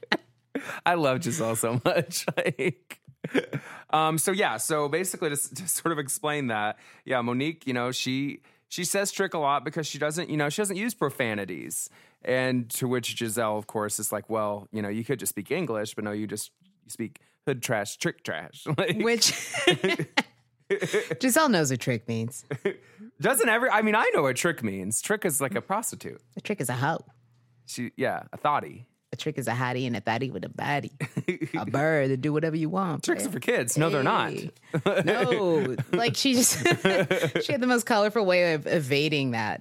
I 0.86 0.94
love 0.94 1.20
Gizelle 1.20 1.56
so 1.56 1.80
much. 1.82 2.26
Like, 2.36 3.00
um, 3.90 4.18
so 4.18 4.32
yeah, 4.32 4.56
so 4.56 4.88
basically 4.88 5.30
to, 5.30 5.36
to 5.36 5.68
sort 5.68 5.92
of 5.92 5.98
explain 5.98 6.48
that, 6.48 6.78
yeah, 7.04 7.20
Monique, 7.20 7.66
you 7.66 7.72
know, 7.72 7.92
she 7.92 8.40
she 8.68 8.84
says 8.84 9.10
trick 9.10 9.34
a 9.34 9.38
lot 9.38 9.64
because 9.64 9.86
she 9.86 9.98
doesn't, 9.98 10.30
you 10.30 10.36
know, 10.36 10.48
she 10.48 10.62
doesn't 10.62 10.76
use 10.76 10.94
profanities. 10.94 11.90
And 12.22 12.68
to 12.70 12.86
which 12.86 13.16
Gizelle, 13.16 13.56
of 13.58 13.66
course, 13.66 13.98
is 13.98 14.12
like, 14.12 14.28
well, 14.28 14.68
you 14.72 14.82
know, 14.82 14.88
you 14.88 15.04
could 15.04 15.18
just 15.18 15.30
speak 15.30 15.50
English, 15.50 15.94
but 15.94 16.04
no, 16.04 16.12
you 16.12 16.26
just 16.26 16.50
you 16.84 16.90
speak 16.90 17.20
hood 17.46 17.62
trash, 17.62 17.96
trick 17.96 18.22
trash. 18.22 18.66
Like, 18.78 18.98
Which 18.98 19.32
Gizelle 20.70 21.50
knows 21.50 21.70
what 21.70 21.80
trick 21.80 22.06
means. 22.06 22.44
doesn't 23.20 23.48
every? 23.48 23.70
I 23.70 23.82
mean, 23.82 23.94
I 23.94 24.10
know 24.14 24.22
what 24.22 24.36
trick 24.36 24.62
means. 24.62 25.02
Trick 25.02 25.24
is 25.24 25.40
like 25.40 25.54
a 25.54 25.60
prostitute. 25.60 26.20
A 26.36 26.40
trick 26.40 26.60
is 26.60 26.68
a 26.68 26.74
hoe. 26.74 27.04
She, 27.66 27.92
yeah, 27.96 28.24
a 28.32 28.36
thoughtie. 28.36 28.86
A 29.12 29.16
trick 29.16 29.38
is 29.38 29.48
a 29.48 29.52
hottie 29.52 29.86
and 29.88 29.96
a 29.96 30.00
fatty 30.00 30.30
with 30.30 30.44
a 30.44 30.48
baddie. 30.48 30.92
a 31.60 31.66
bird 31.70 32.08
to 32.08 32.16
do 32.16 32.32
whatever 32.32 32.54
you 32.56 32.68
want. 32.68 33.02
Tricks 33.02 33.26
are 33.26 33.30
for 33.30 33.40
kids. 33.40 33.76
No, 33.76 33.90
they're 33.90 34.02
not. 34.04 34.32
No, 35.04 35.76
like 35.92 36.16
she 36.16 36.34
just 36.34 36.58
she 37.44 37.50
had 37.52 37.60
the 37.60 37.66
most 37.66 37.86
colorful 37.86 38.24
way 38.24 38.54
of 38.54 38.66
evading 38.68 39.32
that. 39.32 39.60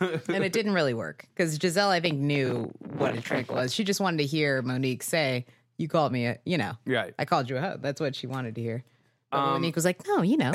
and 0.00 0.44
it 0.44 0.52
didn't 0.52 0.74
really 0.74 0.94
work 0.94 1.26
because 1.34 1.58
Gizelle, 1.58 1.88
I 1.88 1.98
think, 1.98 2.18
knew 2.20 2.70
what 2.96 3.16
a 3.16 3.20
trick 3.20 3.50
was. 3.50 3.74
She 3.74 3.82
just 3.82 4.00
wanted 4.00 4.18
to 4.18 4.24
hear 4.26 4.62
Monique 4.62 5.02
say, 5.02 5.44
"You 5.76 5.88
called 5.88 6.12
me 6.12 6.26
a," 6.26 6.38
you 6.44 6.56
know, 6.56 6.74
Right. 6.86 7.12
I 7.18 7.24
called 7.24 7.50
you 7.50 7.56
a 7.56 7.60
hoe. 7.60 7.78
That's 7.80 8.00
what 8.00 8.14
she 8.14 8.28
wanted 8.28 8.54
to 8.54 8.60
hear. 8.62 8.84
But 9.32 9.38
Um, 9.38 9.50
Monique 9.54 9.74
was 9.74 9.84
like, 9.84 10.06
"No, 10.06 10.22
you 10.22 10.36
know, 10.36 10.52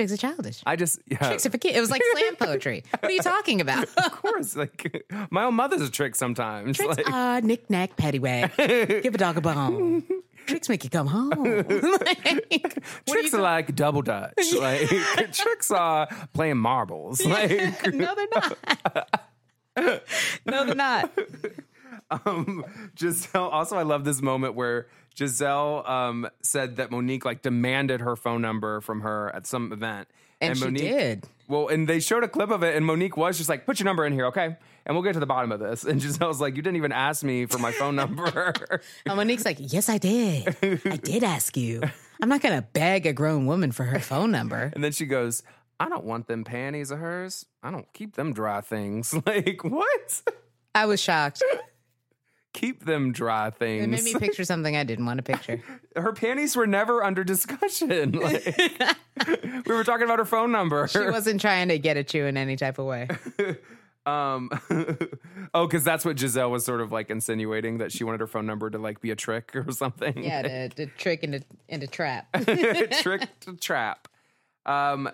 tricks 0.00 0.12
are 0.12 0.16
childish. 0.16 0.62
I 0.64 0.76
just 0.76 1.00
yeah. 1.06 1.18
Tricks 1.18 1.46
are 1.46 1.50
for 1.50 1.58
kids." 1.58 1.76
It 1.76 1.80
was 1.80 1.90
like 1.90 2.02
slam 2.12 2.36
poetry. 2.36 2.84
What 2.90 3.04
are 3.04 3.12
you 3.12 3.22
talking 3.22 3.60
about? 3.60 3.84
of 3.96 4.12
course, 4.12 4.56
like 4.56 5.04
my 5.30 5.44
own 5.44 5.54
mother's 5.54 5.82
a 5.82 5.90
trick 5.90 6.14
sometimes. 6.16 6.76
Tricks 6.76 6.96
like, 6.96 7.10
are 7.10 7.40
knick 7.40 7.68
knack 7.68 7.96
paddywhack. 7.96 8.56
Give 9.02 9.14
a 9.14 9.18
dog 9.18 9.36
a 9.36 9.40
bone. 9.40 10.04
Tricks 10.46 10.68
make 10.68 10.84
you 10.84 10.90
come 10.90 11.06
home. 11.06 11.64
Like, 11.68 12.26
are 12.26 13.12
tricks 13.12 13.34
are 13.34 13.42
like 13.42 13.74
double 13.76 14.02
dutch. 14.02 14.34
Like 14.58 14.88
tricks 15.32 15.70
are 15.70 16.08
playing 16.32 16.56
marbles. 16.56 17.24
Like 17.24 17.50
no, 17.92 18.14
they're 18.14 18.26
not. 18.34 19.26
no, 20.46 20.64
they're 20.64 20.74
not. 20.74 21.10
Um, 22.10 22.64
Gizelle. 22.96 23.52
Also, 23.52 23.76
I 23.76 23.82
love 23.82 24.04
this 24.04 24.20
moment 24.20 24.54
where 24.54 24.88
Gizelle 25.16 25.88
um, 25.88 26.28
said 26.42 26.76
that 26.76 26.90
Monique 26.90 27.24
like 27.24 27.42
demanded 27.42 28.00
her 28.00 28.16
phone 28.16 28.42
number 28.42 28.80
from 28.80 29.02
her 29.02 29.34
at 29.34 29.46
some 29.46 29.72
event, 29.72 30.08
And 30.40 30.56
she 30.58 30.64
Monique, 30.64 30.82
did. 30.82 31.26
Well, 31.48 31.68
and 31.68 31.88
they 31.88 32.00
showed 32.00 32.24
a 32.24 32.28
clip 32.28 32.50
of 32.50 32.62
it, 32.62 32.76
and 32.76 32.84
Monique 32.86 33.16
was 33.16 33.36
just 33.38 33.48
like, 33.48 33.66
"Put 33.66 33.78
your 33.80 33.84
number 33.84 34.04
in 34.06 34.12
here, 34.12 34.26
okay?" 34.26 34.56
And 34.86 34.94
we'll 34.96 35.02
get 35.02 35.12
to 35.14 35.20
the 35.20 35.26
bottom 35.26 35.52
of 35.52 35.60
this. 35.60 35.84
And 35.84 36.00
Gizelle's 36.00 36.40
like, 36.40 36.56
"You 36.56 36.62
didn't 36.62 36.76
even 36.76 36.92
ask 36.92 37.22
me 37.22 37.46
for 37.46 37.58
my 37.58 37.72
phone 37.72 37.96
number." 37.96 38.54
And 39.06 39.16
Monique's 39.16 39.44
like, 39.44 39.56
yes, 39.60 39.88
I 39.88 39.98
did. 39.98 40.56
I 40.84 40.96
did 40.96 41.22
ask 41.24 41.56
you. 41.56 41.82
I'm 42.22 42.28
not 42.28 42.40
going 42.42 42.54
to 42.56 42.62
beg 42.62 43.06
a 43.06 43.12
grown 43.12 43.46
woman 43.46 43.72
for 43.72 43.84
her 43.84 43.98
phone 43.98 44.30
number. 44.30 44.70
And 44.74 44.82
then 44.84 44.92
she 44.92 45.06
goes, 45.06 45.42
I 45.78 45.88
don't 45.88 46.04
want 46.04 46.26
them 46.26 46.44
panties 46.44 46.90
of 46.90 46.98
hers. 46.98 47.46
I 47.62 47.70
don't 47.70 47.90
keep 47.92 48.14
them 48.14 48.32
dry 48.32 48.60
things. 48.60 49.14
Like, 49.26 49.64
what? 49.64 50.22
I 50.74 50.86
was 50.86 51.00
shocked. 51.00 51.42
Keep 52.52 52.84
them 52.84 53.12
dry 53.12 53.50
things. 53.50 53.84
It 53.84 53.88
made 53.88 54.02
me 54.02 54.14
picture 54.14 54.44
something 54.44 54.76
I 54.76 54.82
didn't 54.82 55.06
want 55.06 55.18
to 55.18 55.22
picture. 55.22 55.62
her 55.96 56.12
panties 56.12 56.56
were 56.56 56.66
never 56.66 57.04
under 57.04 57.24
discussion. 57.24 58.12
Like, 58.20 58.56
we 59.66 59.74
were 59.74 59.84
talking 59.84 60.04
about 60.04 60.18
her 60.18 60.24
phone 60.24 60.50
number. 60.50 60.88
She 60.88 60.98
wasn't 60.98 61.40
trying 61.40 61.68
to 61.68 61.78
get 61.78 61.96
at 61.96 62.12
you 62.14 62.24
in 62.24 62.36
any 62.36 62.56
type 62.56 62.78
of 62.78 62.86
way. 62.86 63.08
um, 64.06 64.50
oh, 65.54 65.66
because 65.66 65.84
that's 65.84 66.04
what 66.04 66.16
Gizelle 66.16 66.50
was 66.50 66.64
sort 66.64 66.80
of 66.80 66.90
like 66.90 67.10
insinuating 67.10 67.78
that 67.78 67.92
she 67.92 68.02
wanted 68.02 68.20
her 68.20 68.26
phone 68.26 68.46
number 68.46 68.70
to 68.70 68.78
like 68.78 69.00
be 69.00 69.10
a 69.10 69.16
trick 69.16 69.54
or 69.54 69.70
something. 69.72 70.22
Yeah, 70.22 70.42
to, 70.42 70.68
to 70.70 70.86
trick 70.86 71.22
into, 71.22 71.42
into 71.68 71.86
trap. 71.86 72.32
trick 73.02 73.28
to 73.40 73.56
trap. 73.56 74.08
Um, 74.64 75.10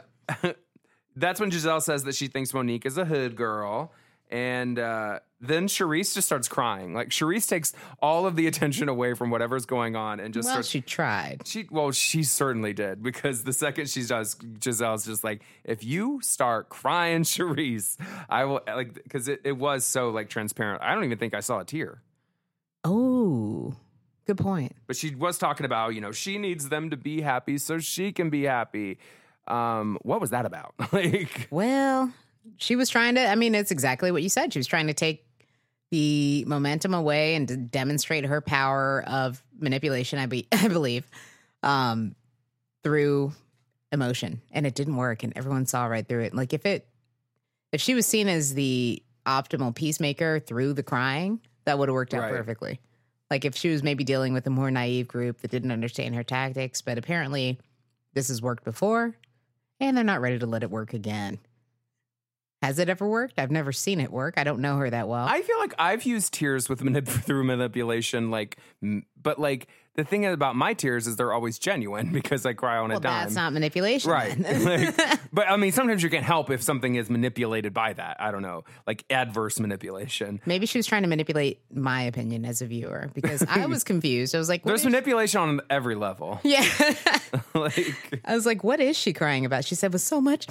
that's 1.17 1.41
when 1.41 1.51
Gizelle 1.51 1.83
says 1.83 2.05
that 2.05 2.15
she 2.15 2.29
thinks 2.29 2.55
Monique 2.55 2.87
is 2.87 2.97
a 2.99 3.05
hood 3.05 3.37
girl. 3.37 3.93
And 4.31 4.79
uh, 4.79 5.21
then 5.41 5.69
Charrisse 5.69 6.15
just 6.15 6.27
starts 6.27 6.49
crying. 6.49 6.95
Like 6.95 7.11
Charrisse 7.11 7.47
takes 7.49 7.75
all 8.01 8.27
of 8.27 8.37
the 8.37 8.47
attention 8.47 8.89
away 8.89 9.13
from 9.15 9.31
whatever's 9.31 9.67
going 9.67 9.95
on 9.95 10.19
and 10.19 10.33
just 10.33 10.47
Well, 10.47 10.55
starts 10.55 10.69
she 10.69 10.81
tried. 10.81 11.43
she 11.47 11.67
well, 11.71 11.91
she 11.93 12.23
certainly 12.23 12.73
did 12.73 13.03
because 13.03 13.45
the 13.45 13.53
second 13.53 13.91
she 13.91 14.03
does, 14.05 14.35
Gizelle's 14.35 15.05
just 15.05 15.25
like, 15.25 15.43
if 15.65 15.85
you 15.85 16.21
start 16.23 16.69
crying, 16.71 17.23
Charrisse, 17.25 17.97
I 18.31 18.45
will 18.47 18.61
like 18.67 18.95
because 18.95 19.29
it, 19.29 19.41
it 19.45 19.53
was 19.59 19.85
so 19.85 20.09
like 20.11 20.29
transparent. 20.31 20.83
I 20.83 20.95
don't 20.95 21.05
even 21.05 21.19
think 21.19 21.35
I 21.35 21.41
saw 21.41 21.61
a 21.61 21.65
tear, 21.65 22.01
Oh, 22.85 23.75
good 24.27 24.39
point. 24.39 24.73
but 24.87 24.97
she 24.97 25.15
was 25.15 25.39
talking 25.39 25.67
about 25.67 25.95
you 25.95 26.01
know 26.01 26.13
she 26.13 26.39
needs 26.39 26.69
them 26.69 26.91
to 26.91 26.97
be 26.97 27.21
happy 27.21 27.59
so 27.59 27.79
she 27.79 28.13
can 28.13 28.31
be 28.31 28.45
happy. 28.45 28.99
Um, 29.49 29.99
what 30.03 30.21
was 30.21 30.31
that 30.31 30.47
about? 30.47 30.75
like, 30.93 31.47
Well, 31.51 32.13
she 32.59 32.75
was 32.77 32.89
trying 32.89 33.15
to, 33.17 33.27
I 33.29 33.35
mean, 33.37 33.55
it's 33.55 33.71
exactly 33.71 34.11
what 34.11 34.23
you 34.23 34.29
said. 34.29 34.53
She 34.53 34.59
was 34.59 34.67
trying 34.67 34.87
to 34.89 34.95
take 34.95 35.25
the 35.91 36.45
momentum 36.47 36.95
away 36.95 37.35
and 37.35 37.47
to 37.49 37.57
demonstrate 37.57 38.25
her 38.25 38.41
power 38.41 39.05
of 39.07 39.43
manipulation, 39.59 40.19
I, 40.19 40.27
be, 40.27 40.49
I 40.53 40.69
believe, 40.69 41.09
um, 41.63 42.15
through 42.83 43.33
emotion. 43.93 44.41
And 44.51 44.67
it 44.67 44.75
didn't 44.75 44.97
work. 44.97 45.23
And 45.23 45.33
everyone 45.37 45.67
saw 45.67 45.87
right 45.87 46.07
through 46.07 46.25
it. 46.25 46.35
Like, 46.35 46.53
if 46.53 46.67
it, 46.67 46.89
if 47.73 47.81
she 47.81 47.95
was 47.95 48.07
seen 48.07 48.29
as 48.29 48.55
the 48.55 49.03
optimal 49.27 49.75
peacemaker 49.75 50.41
through 50.41 50.73
the 50.73 50.83
crying, 50.83 51.41
that 51.65 51.79
would 51.79 51.89
have 51.89 51.95
worked 51.95 52.15
out 52.15 52.23
Right. 52.23 52.33
perfectly. 52.33 52.81
Like, 53.31 53.45
if 53.45 53.57
she 53.57 53.69
was 53.71 53.83
maybe 53.83 54.05
dealing 54.05 54.33
with 54.33 54.47
a 54.47 54.51
more 54.51 54.71
naive 54.71 55.09
group 55.09 55.41
that 55.41 55.51
didn't 55.51 55.73
understand 55.73 56.15
her 56.15 56.23
tactics, 56.23 56.81
but 56.81 56.97
apparently 56.99 57.59
this 58.15 58.29
has 58.29 58.41
worked 58.41 58.65
before 58.65 59.15
and 59.81 59.97
they're 59.97 60.05
not 60.05 60.21
ready 60.21 60.39
to 60.39 60.47
let 60.47 60.63
it 60.63 60.71
work 60.71 60.95
again. 60.95 61.39
Has 62.67 62.81
it 62.81 62.89
ever 62.89 63.07
worked? 63.07 63.39
I've 63.39 63.53
never 63.53 63.71
seen 63.71 64.01
it 64.01 64.11
work. 64.11 64.35
I 64.37 64.43
don't 64.43 64.59
know 64.59 64.77
her 64.79 64.91
that 64.91 65.07
well. 65.07 65.25
I 65.25 65.41
feel 65.43 65.57
like 65.61 65.73
I've 65.79 66.03
used 66.03 66.33
tears 66.35 66.69
with 66.69 66.81
manip- 66.81 67.07
through 67.25 67.45
manipulation, 67.45 68.33
like, 68.33 68.59
m- 68.83 69.05
but 69.23 69.39
like 69.39 69.69
the 69.95 70.03
thing 70.03 70.27
about 70.27 70.57
my 70.57 70.75
tears 70.75 71.07
is 71.07 71.15
they're 71.15 71.33
always 71.33 71.61
genuine 71.61 72.11
because 72.13 72.45
I 72.45 72.55
cry 72.55 72.79
on 72.79 72.89
well, 72.89 72.99
a 72.99 73.01
dime. 73.01 73.23
that's 73.23 73.37
not 73.37 73.53
manipulation. 73.53 74.11
Right. 74.11 74.37
Like, 74.67 75.21
but 75.33 75.49
I 75.49 75.57
mean, 75.57 75.71
sometimes 75.71 76.03
you 76.03 76.11
can't 76.11 76.25
help 76.25 76.51
if 76.51 76.61
something 76.61 76.97
is 76.97 77.09
manipulated 77.09 77.73
by 77.73 77.93
that. 77.93 78.17
I 78.19 78.33
don't 78.33 78.43
know, 78.43 78.65
like 78.85 79.05
adverse 79.11 79.61
manipulation. 79.61 80.41
Maybe 80.45 80.67
she 80.67 80.79
was 80.79 80.87
trying 80.89 81.03
to 81.03 81.09
manipulate 81.09 81.61
my 81.73 82.03
opinion 82.03 82.45
as 82.45 82.63
a 82.63 82.67
viewer 82.67 83.11
because 83.15 83.45
I 83.49 83.67
was 83.67 83.85
confused. 83.85 84.35
I 84.35 84.39
was 84.39 84.49
like, 84.49 84.65
There's 84.65 84.85
manipulation 84.85 85.41
on 85.41 85.61
every 85.71 85.95
level. 85.95 86.41
yeah. 86.43 86.67
like, 87.55 88.21
I 88.25 88.35
was 88.35 88.45
like, 88.45 88.65
what 88.65 88.81
is 88.81 88.97
she 88.97 89.13
crying 89.13 89.45
about? 89.45 89.65
She 89.65 89.77
said, 89.77 89.93
with 89.93 90.03
so 90.03 90.21
much 90.21 90.49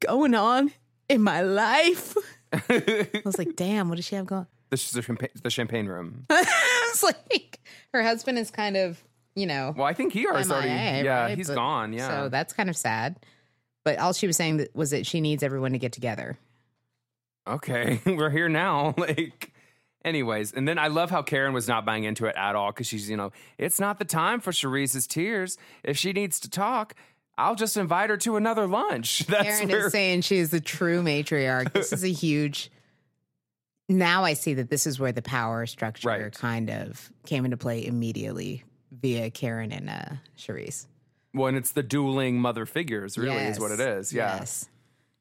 going 0.00 0.34
on 0.34 0.70
in 1.08 1.22
my 1.22 1.40
life. 1.42 2.16
I 2.52 3.10
was 3.24 3.38
like, 3.38 3.56
damn, 3.56 3.88
what 3.88 3.96
does 3.96 4.04
she 4.04 4.14
have 4.16 4.26
going? 4.26 4.46
the, 4.70 4.90
the, 4.94 5.02
champagne, 5.02 5.28
the 5.42 5.50
champagne 5.50 5.86
room. 5.86 6.26
it's 6.30 7.02
like, 7.02 7.60
her 7.92 8.02
husband 8.02 8.38
is 8.38 8.50
kind 8.50 8.76
of, 8.76 9.02
you 9.34 9.46
know, 9.46 9.72
Well, 9.76 9.86
I 9.86 9.92
think 9.92 10.12
he 10.12 10.26
already, 10.26 10.50
already 10.50 10.68
yeah, 11.04 11.22
right? 11.24 11.38
he's 11.38 11.48
But- 11.48 11.54
gone. 11.54 11.92
Yeah. 11.92 12.08
So 12.08 12.28
that's 12.28 12.52
kind 12.52 12.68
of 12.68 12.76
sad. 12.76 13.16
But 13.84 13.98
all 13.98 14.12
she 14.12 14.26
was 14.26 14.36
saying 14.36 14.66
was 14.74 14.90
that 14.90 15.06
she 15.06 15.20
needs 15.20 15.42
everyone 15.44 15.72
to 15.72 15.78
get 15.78 15.92
together. 15.92 16.36
okay, 17.46 18.00
we're 18.06 18.30
here 18.30 18.48
now. 18.48 18.94
Like, 18.98 19.52
anyways, 20.04 20.52
and 20.52 20.66
then 20.66 20.78
I 20.78 20.88
love 20.88 21.10
how 21.10 21.22
Karen 21.22 21.52
was 21.52 21.68
not 21.68 21.84
buying 21.84 22.02
into 22.04 22.26
it 22.26 22.34
at 22.36 22.56
all 22.56 22.72
because 22.72 22.86
she's, 22.88 23.08
you 23.08 23.16
know, 23.16 23.30
it's 23.58 23.78
not 23.78 23.98
the 24.00 24.04
time 24.04 24.40
for 24.40 24.50
Charrisse's 24.52 25.06
tears. 25.06 25.56
If 25.84 25.96
she 25.96 26.12
needs 26.12 26.40
to 26.40 26.50
talk, 26.50 26.94
I'll 27.38 27.54
just 27.54 27.76
invite 27.76 28.10
her 28.10 28.16
to 28.18 28.36
another 28.36 28.66
lunch. 28.66 29.20
That's 29.28 29.42
Karen 29.58 29.68
where, 29.68 29.86
is 29.86 29.92
saying 29.92 30.22
she 30.22 30.38
is 30.38 30.50
the 30.50 30.60
true 30.60 31.02
matriarch. 31.02 31.72
This 31.72 31.92
is 31.92 32.02
a 32.04 32.08
huge. 32.12 32.70
Now 33.88 34.24
I 34.24 34.32
see 34.34 34.54
that 34.54 34.68
this 34.70 34.86
is 34.86 34.98
where 34.98 35.12
the 35.12 35.22
power 35.22 35.64
structure 35.66 36.08
Right. 36.08 36.32
kind 36.32 36.70
of 36.70 37.12
came 37.24 37.44
into 37.44 37.56
play 37.56 37.86
immediately 37.86 38.64
via 38.90 39.30
Karen 39.30 39.70
and 39.72 39.88
uh, 39.88 40.16
Charrisse. 40.36 40.86
when 41.32 41.54
it's 41.54 41.72
the 41.72 41.82
dueling 41.82 42.40
mother 42.40 42.66
figures, 42.66 43.16
really 43.18 43.36
is 43.44 43.60
what 43.60 43.70
it 43.70 43.80
is. 43.80 44.12
Yeah. 44.12 44.38
Yes. 44.38 44.68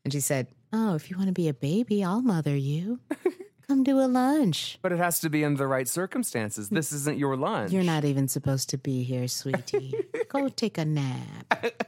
And 0.03 0.13
she 0.13 0.19
said, 0.19 0.47
"Oh, 0.71 0.95
if 0.95 1.09
you 1.11 1.17
want 1.17 1.27
to 1.27 1.33
be 1.33 1.47
a 1.49 1.53
baby, 1.53 2.03
I'll 2.03 2.21
mother 2.21 2.55
you. 2.55 2.99
Come 3.67 3.83
do 3.83 3.99
a 3.99 4.05
lunch. 4.07 4.77
But 4.81 4.91
it 4.91 4.99
has 4.99 5.19
to 5.21 5.29
be 5.29 5.43
in 5.43 5.55
the 5.55 5.67
right 5.67 5.87
circumstances. 5.87 6.69
This 6.69 6.91
isn't 6.91 7.17
your 7.17 7.35
lunch. 7.35 7.71
You're 7.71 7.83
not 7.83 8.05
even 8.05 8.27
supposed 8.27 8.69
to 8.69 8.77
be 8.77 9.03
here, 9.03 9.27
sweetie. 9.27 9.93
Go 10.29 10.49
take 10.49 10.77
a 10.77 10.85
nap." 10.85 11.83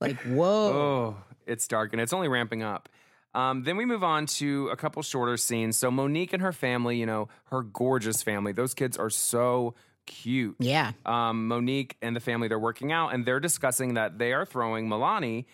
Like, 0.00 0.20
whoa. 0.22 0.44
Oh, 0.44 1.16
it's 1.46 1.66
dark 1.66 1.92
and 1.92 2.00
it's 2.00 2.12
only 2.12 2.28
ramping 2.28 2.62
up. 2.62 2.88
Um, 3.34 3.64
then 3.64 3.76
we 3.76 3.84
move 3.84 4.02
on 4.02 4.26
to 4.26 4.68
a 4.68 4.76
couple 4.76 5.02
shorter 5.02 5.36
scenes. 5.36 5.76
So 5.76 5.90
Monique 5.90 6.32
and 6.32 6.42
her 6.42 6.52
family, 6.52 6.98
you 6.98 7.06
know, 7.06 7.28
her 7.46 7.62
gorgeous 7.62 8.22
family. 8.22 8.52
Those 8.52 8.72
kids 8.74 8.96
are 8.96 9.10
so 9.10 9.74
cute. 10.06 10.56
Yeah. 10.58 10.92
Um, 11.04 11.48
Monique 11.48 11.96
and 12.00 12.16
the 12.16 12.20
family, 12.20 12.48
they're 12.48 12.58
working 12.58 12.92
out 12.92 13.12
and 13.12 13.26
they're 13.26 13.40
discussing 13.40 13.94
that 13.94 14.18
they 14.18 14.32
are 14.32 14.46
throwing 14.46 14.88
Milani, 14.88 15.44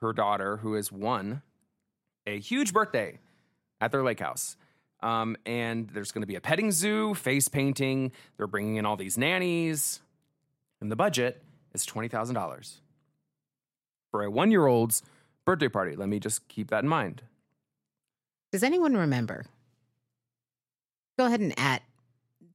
her 0.00 0.12
daughter, 0.12 0.58
who 0.58 0.74
is 0.74 0.92
one, 0.92 1.42
a 2.26 2.38
huge 2.38 2.72
birthday 2.72 3.18
at 3.80 3.92
their 3.92 4.02
lake 4.02 4.20
house. 4.20 4.56
Um, 5.02 5.36
and 5.44 5.88
there's 5.90 6.12
going 6.12 6.22
to 6.22 6.26
be 6.26 6.36
a 6.36 6.40
petting 6.40 6.70
zoo, 6.70 7.14
face 7.14 7.48
painting. 7.48 8.12
They're 8.36 8.46
bringing 8.46 8.76
in 8.76 8.86
all 8.86 8.96
these 8.96 9.18
nannies. 9.18 10.00
And 10.80 10.90
the 10.90 10.96
budget 10.96 11.42
is 11.74 11.84
$20,000 11.86 12.80
for 14.10 14.22
a 14.22 14.30
one 14.30 14.50
year 14.50 14.66
old's 14.66 15.02
birthday 15.44 15.68
party. 15.68 15.96
Let 15.96 16.08
me 16.08 16.20
just 16.20 16.46
keep 16.48 16.70
that 16.70 16.84
in 16.84 16.88
mind. 16.88 17.22
Does 18.52 18.62
anyone 18.62 18.96
remember? 18.96 19.46
Go 21.18 21.26
ahead 21.26 21.40
and 21.40 21.58
at 21.58 21.82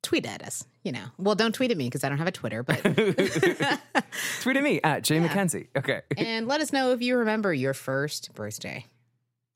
tweet 0.03 0.25
at 0.25 0.41
us. 0.43 0.65
You 0.83 0.91
know, 0.93 1.05
well, 1.17 1.35
don't 1.35 1.53
tweet 1.53 1.71
at 1.71 1.77
me 1.77 1.85
because 1.85 2.03
I 2.03 2.09
don't 2.09 2.17
have 2.17 2.27
a 2.27 2.31
Twitter, 2.31 2.63
but 2.63 2.81
Tweet 4.41 4.55
at 4.57 4.63
me 4.63 4.79
at 4.83 5.03
Jay 5.03 5.19
McKenzie. 5.19 5.67
Okay. 5.75 6.01
and 6.15 6.47
let 6.47 6.61
us 6.61 6.71
know 6.71 6.91
if 6.93 7.01
you 7.01 7.17
remember 7.17 7.53
your 7.53 7.73
first 7.73 8.33
birthday. 8.33 8.85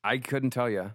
I 0.04 0.18
couldn't 0.18 0.50
tell 0.50 0.68
you. 0.68 0.92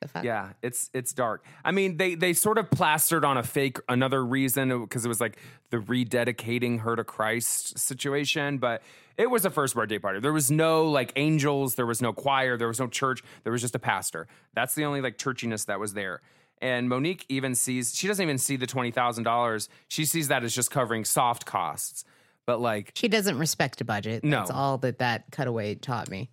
The 0.00 0.08
fuck? 0.08 0.24
Yeah, 0.24 0.50
it's 0.62 0.90
it's 0.94 1.12
dark. 1.12 1.44
I 1.64 1.72
mean, 1.72 1.96
they 1.96 2.14
they 2.14 2.32
sort 2.32 2.58
of 2.58 2.70
plastered 2.70 3.24
on 3.24 3.36
a 3.36 3.42
fake 3.42 3.78
another 3.88 4.24
reason 4.24 4.82
because 4.82 5.04
it 5.04 5.08
was 5.08 5.20
like 5.20 5.38
the 5.70 5.78
rededicating 5.78 6.80
her 6.80 6.94
to 6.94 7.04
Christ 7.04 7.78
situation, 7.78 8.58
but 8.58 8.82
it 9.16 9.28
was 9.28 9.44
a 9.44 9.50
first 9.50 9.74
birthday 9.74 9.98
party. 9.98 10.20
There 10.20 10.32
was 10.32 10.50
no 10.50 10.84
like 10.84 11.12
angels, 11.16 11.74
there 11.74 11.86
was 11.86 12.00
no 12.00 12.12
choir, 12.12 12.56
there 12.56 12.68
was 12.68 12.78
no 12.78 12.86
church, 12.86 13.22
there 13.42 13.52
was 13.52 13.60
just 13.60 13.74
a 13.74 13.80
pastor. 13.80 14.28
That's 14.54 14.74
the 14.74 14.84
only 14.84 15.00
like 15.00 15.18
churchiness 15.18 15.66
that 15.66 15.80
was 15.80 15.94
there. 15.94 16.20
And 16.60 16.88
Monique 16.88 17.24
even 17.28 17.54
sees 17.54 17.94
she 17.94 18.06
doesn't 18.06 18.22
even 18.22 18.38
see 18.38 18.56
the 18.56 18.66
twenty 18.66 18.92
thousand 18.92 19.24
dollars. 19.24 19.68
She 19.88 20.04
sees 20.04 20.28
that 20.28 20.44
as 20.44 20.54
just 20.54 20.70
covering 20.70 21.04
soft 21.04 21.44
costs. 21.44 22.04
But 22.46 22.60
like 22.60 22.92
She 22.94 23.08
doesn't 23.08 23.36
respect 23.36 23.80
a 23.80 23.84
budget. 23.84 24.22
No. 24.22 24.38
That's 24.38 24.50
all 24.50 24.78
that 24.78 24.98
that 24.98 25.24
cutaway 25.32 25.74
taught 25.74 26.08
me. 26.08 26.30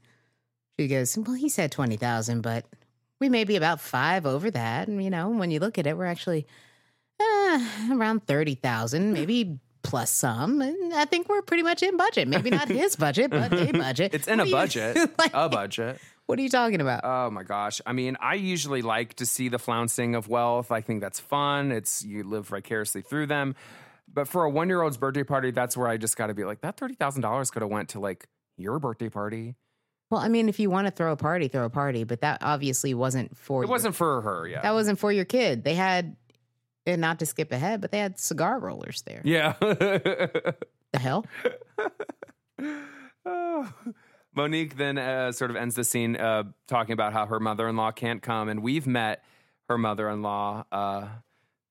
She 0.79 0.87
goes, 0.87 1.17
well, 1.17 1.35
he 1.35 1.47
said 1.47 1.71
20,000, 1.71 2.41
but 2.41 2.65
we 3.19 3.29
may 3.29 3.43
be 3.43 3.55
about 3.55 3.79
five 3.79 4.25
over 4.25 4.51
that. 4.51 4.87
And, 4.87 5.03
you 5.03 5.09
know, 5.09 5.29
when 5.29 5.51
you 5.51 5.59
look 5.59 5.77
at 5.77 5.87
it, 5.87 5.97
we're 5.97 6.05
actually 6.05 6.45
uh, 7.19 7.59
around 7.91 8.25
30,000, 8.27 9.13
maybe 9.13 9.59
plus 9.83 10.11
some. 10.11 10.61
And 10.61 10.93
I 10.93 11.05
think 11.05 11.29
we're 11.29 11.41
pretty 11.41 11.63
much 11.63 11.83
in 11.83 11.95
budget. 11.97 12.27
Maybe 12.27 12.49
not 12.49 12.67
his 12.67 12.95
budget, 12.95 13.31
but 13.31 13.53
a 13.53 13.71
budget. 13.73 14.13
it's 14.13 14.27
in 14.27 14.39
What 14.39 14.39
a 14.39 14.43
are 14.43 14.47
you- 14.47 14.51
budget. 14.53 15.11
like, 15.19 15.31
a 15.33 15.49
budget. 15.49 15.99
What 16.25 16.39
are 16.39 16.41
you 16.41 16.49
talking 16.49 16.81
about? 16.81 17.01
Oh 17.03 17.29
my 17.29 17.43
gosh. 17.43 17.81
I 17.85 17.93
mean, 17.93 18.17
I 18.19 18.33
usually 18.33 18.81
like 18.81 19.13
to 19.15 19.27
see 19.27 19.47
the 19.47 19.59
flouncing 19.59 20.15
of 20.15 20.27
wealth. 20.27 20.71
I 20.71 20.81
think 20.81 21.01
that's 21.01 21.19
fun. 21.19 21.71
It's 21.71 22.03
you 22.03 22.23
live 22.23 22.47
vicariously 22.47 23.03
through 23.03 23.27
them. 23.27 23.53
But 24.11 24.27
for 24.27 24.43
a 24.43 24.49
one 24.49 24.67
year 24.67 24.81
old's 24.81 24.97
birthday 24.97 25.23
party, 25.23 25.51
that's 25.51 25.77
where 25.77 25.87
I 25.87 25.97
just 25.97 26.17
got 26.17 26.27
to 26.27 26.33
be 26.33 26.43
like, 26.43 26.61
that 26.61 26.77
thirty 26.77 26.95
thousand 26.95 27.21
dollars 27.21 27.51
could 27.51 27.61
have 27.61 27.69
went 27.69 27.89
to 27.89 27.99
like 27.99 28.27
your 28.57 28.79
birthday 28.79 29.09
party. 29.09 29.55
Well, 30.11 30.21
I 30.21 30.27
mean, 30.27 30.49
if 30.49 30.59
you 30.59 30.69
want 30.69 30.87
to 30.87 30.91
throw 30.91 31.11
a 31.11 31.17
party, 31.17 31.47
throw 31.47 31.65
a 31.65 31.69
party, 31.69 32.03
but 32.03 32.21
that 32.21 32.39
obviously 32.41 32.93
wasn't 32.93 33.35
for 33.37 33.63
It 33.63 33.67
your- 33.67 33.71
wasn't 33.71 33.95
for 33.95 34.21
her. 34.21 34.47
Yeah. 34.47 34.61
that 34.61 34.73
wasn't 34.73 34.99
for 34.99 35.11
your 35.11 35.25
kid. 35.25 35.63
They 35.63 35.75
had, 35.75 36.15
and 36.85 37.01
not 37.01 37.19
to 37.19 37.25
skip 37.25 37.51
ahead, 37.51 37.81
but 37.81 37.91
they 37.91 37.97
had 37.99 38.19
cigar 38.19 38.59
rollers 38.59 39.01
there. 39.03 39.21
yeah. 39.23 39.53
The 40.93 40.99
hell? 40.99 41.25
Oh. 43.25 43.73
Monique 44.35 44.75
then 44.75 44.97
uh, 44.97 45.31
sort 45.31 45.49
of 45.49 45.55
ends 45.57 45.75
the 45.75 45.83
scene 45.85 46.17
uh, 46.17 46.43
talking 46.67 46.91
about 46.93 47.13
how 47.13 47.25
her 47.25 47.39
mother 47.39 47.67
in 47.69 47.77
law 47.77 47.91
can't 47.91 48.21
come, 48.21 48.49
and 48.49 48.61
we've 48.61 48.85
met 48.85 49.23
her 49.69 49.77
mother 49.77 50.09
in 50.09 50.21
law, 50.21 50.65
uh, 50.73 51.07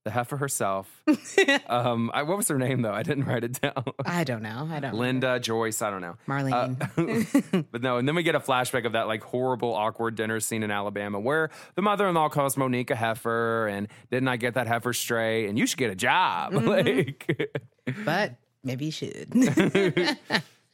the 0.04 0.10
heifer 0.10 0.36
herself. 0.36 1.02
um, 1.66 2.10
I, 2.12 2.22
what 2.22 2.36
was 2.36 2.48
her 2.48 2.58
name 2.58 2.82
though? 2.82 2.92
I 2.92 3.02
didn't 3.02 3.24
write 3.24 3.42
it 3.42 3.60
down. 3.60 3.84
I 4.04 4.22
don't 4.22 4.42
know. 4.42 4.68
I 4.70 4.78
don't. 4.78 4.94
Linda, 4.94 5.40
Joyce, 5.40 5.80
I 5.80 5.90
don't 5.90 6.02
know. 6.02 6.16
Marlene. 6.28 7.52
Uh, 7.54 7.62
but 7.72 7.82
no, 7.82 7.96
and 7.96 8.06
then 8.06 8.14
we 8.14 8.22
get 8.22 8.34
a 8.34 8.40
flashback 8.40 8.84
of 8.84 8.92
that 8.92 9.06
like 9.06 9.22
horrible, 9.22 9.72
awkward 9.72 10.14
dinner 10.14 10.40
scene 10.40 10.62
in 10.62 10.70
Alabama 10.70 11.18
where 11.18 11.50
the 11.74 11.82
mother 11.82 12.06
in 12.06 12.14
law 12.14 12.28
calls 12.28 12.56
Monique 12.56 12.90
a 12.90 12.94
heifer, 12.94 13.66
and 13.66 13.88
didn't 14.10 14.28
I 14.28 14.36
get 14.36 14.54
that 14.54 14.66
heifer 14.66 14.92
stray? 14.92 15.48
And 15.48 15.58
you 15.58 15.66
should 15.66 15.78
get 15.78 15.90
a 15.90 15.96
job. 15.96 16.52
like, 16.64 17.56
but 18.04 18.34
maybe 18.62 18.86
you 18.86 18.92
should. 18.92 19.34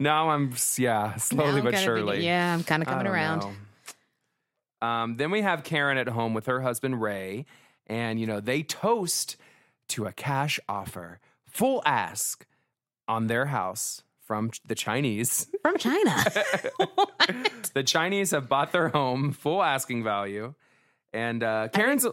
now 0.00 0.30
I'm, 0.30 0.52
yeah, 0.76 1.14
slowly 1.16 1.58
I'm 1.58 1.64
but 1.64 1.78
surely. 1.78 2.12
thinking, 2.14 2.26
yeah, 2.26 2.52
I'm 2.52 2.64
kind 2.64 2.82
of 2.82 2.88
coming 2.88 3.06
around. 3.06 3.46
Um, 4.82 5.16
then 5.16 5.30
we 5.30 5.42
have 5.42 5.62
Karen 5.62 5.98
at 5.98 6.08
home 6.08 6.34
with 6.34 6.46
her 6.46 6.62
husband 6.62 7.00
Ray, 7.00 7.44
and 7.90 8.18
you 8.20 8.26
know 8.26 8.40
they 8.40 8.62
toast 8.62 9.36
to 9.88 10.06
a 10.06 10.12
cash 10.12 10.58
offer, 10.68 11.20
full 11.46 11.82
ask 11.84 12.46
on 13.06 13.26
their 13.26 13.46
house 13.46 14.02
from 14.24 14.52
the 14.64 14.76
Chinese. 14.76 15.48
From 15.62 15.76
China. 15.76 16.16
the 17.74 17.82
Chinese 17.84 18.30
have 18.30 18.48
bought 18.48 18.72
their 18.72 18.88
home, 18.88 19.32
full 19.32 19.62
asking 19.62 20.04
value, 20.04 20.54
and 21.12 21.42
uh, 21.42 21.68
Karen's 21.72 22.06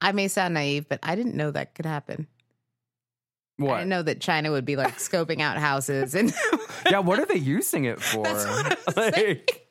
I 0.00 0.12
may 0.12 0.28
sound 0.28 0.54
naive, 0.54 0.88
but 0.88 0.98
I 1.02 1.14
didn't 1.14 1.34
know 1.36 1.50
that 1.50 1.74
could 1.74 1.86
happen. 1.86 2.26
What? 3.58 3.74
I 3.74 3.78
didn't 3.78 3.90
know 3.90 4.02
that 4.02 4.20
China 4.20 4.50
would 4.50 4.64
be 4.64 4.76
like 4.76 4.96
scoping 4.96 5.40
out 5.40 5.58
houses 5.58 6.14
and 6.14 6.32
yeah, 6.90 7.00
what 7.00 7.18
are 7.18 7.26
they 7.26 7.36
using 7.36 7.84
it 7.84 8.00
for? 8.00 8.24
Like- 8.96 9.68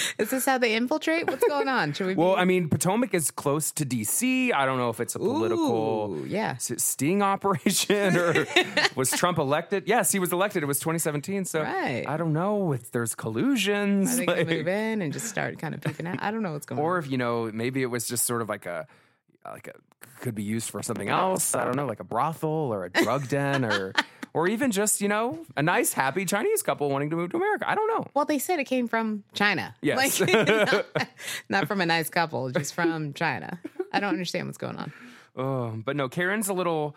is 0.18 0.30
this 0.30 0.44
how 0.46 0.58
they 0.58 0.74
infiltrate? 0.74 1.26
What's 1.26 1.46
going 1.46 1.68
on? 1.68 1.92
Should 1.92 2.06
we? 2.08 2.14
well, 2.14 2.34
be- 2.34 2.40
I 2.40 2.44
mean, 2.44 2.68
Potomac 2.68 3.14
is 3.14 3.30
close 3.30 3.72
to 3.72 3.84
DC. 3.86 4.52
I 4.52 4.66
don't 4.66 4.78
know 4.78 4.90
if 4.90 5.00
it's 5.00 5.14
a 5.14 5.18
political 5.18 6.14
Ooh, 6.14 6.26
yeah. 6.26 6.56
sting 6.58 7.22
operation 7.22 8.16
or 8.16 8.46
was 8.96 9.10
Trump 9.10 9.38
elected? 9.38 9.84
Yes, 9.86 10.12
he 10.12 10.18
was 10.18 10.32
elected. 10.32 10.62
It 10.62 10.66
was 10.66 10.78
2017. 10.80 11.44
So 11.44 11.62
Right. 11.62 12.04
I 12.06 12.16
don't 12.16 12.32
know 12.32 12.72
if 12.72 12.90
there's 12.90 13.14
collusions. 13.14 14.12
I 14.12 14.16
think 14.16 14.28
like- 14.30 14.46
they 14.46 14.56
move 14.58 14.68
in 14.68 15.02
and 15.02 15.12
just 15.12 15.26
start 15.26 15.58
kind 15.58 15.74
of 15.74 15.80
peeping 15.80 16.06
out. 16.06 16.18
I 16.22 16.30
don't 16.30 16.42
know 16.42 16.52
what's 16.52 16.66
going 16.66 16.80
or 16.80 16.84
on. 16.84 16.90
Or 16.96 16.98
if 16.98 17.10
you 17.10 17.18
know 17.18 17.50
maybe 17.52 17.82
it 17.82 17.86
was 17.86 18.06
just 18.08 18.24
sort 18.24 18.42
of 18.42 18.48
like 18.48 18.66
a 18.66 18.86
like 19.44 19.68
a 19.68 19.72
could 20.20 20.34
be 20.34 20.42
used 20.42 20.70
for 20.70 20.82
something 20.82 21.08
else 21.08 21.54
i 21.54 21.64
don't 21.64 21.76
know 21.76 21.84
like 21.86 22.00
a 22.00 22.04
brothel 22.04 22.48
or 22.72 22.84
a 22.84 22.90
drug 22.90 23.28
den 23.28 23.64
or 23.64 23.92
or 24.34 24.46
even 24.48 24.70
just 24.70 25.00
you 25.00 25.08
know 25.08 25.38
a 25.56 25.62
nice 25.62 25.92
happy 25.92 26.24
chinese 26.24 26.62
couple 26.62 26.90
wanting 26.90 27.08
to 27.10 27.16
move 27.16 27.30
to 27.30 27.36
america 27.36 27.64
i 27.70 27.74
don't 27.74 27.88
know 27.88 28.06
Well, 28.14 28.24
they 28.26 28.38
said 28.38 28.58
it 28.58 28.64
came 28.64 28.88
from 28.88 29.24
China. 29.32 29.74
Yes. 29.80 30.20
Like, 30.20 30.46
not, 30.46 31.08
not 31.48 31.68
from 31.68 31.80
a 31.80 31.86
nice 31.86 32.08
couple, 32.10 32.50
just 32.50 32.74
from 32.74 33.12
China. 33.14 33.58
I 33.92 34.00
don't 34.00 34.10
understand 34.10 34.46
what's 34.48 34.58
going 34.58 34.76
on. 34.76 34.92
oh, 35.36 35.70
but 35.84 35.96
no 35.96 36.08
karen's 36.08 36.48
a 36.48 36.52
little 36.52 36.94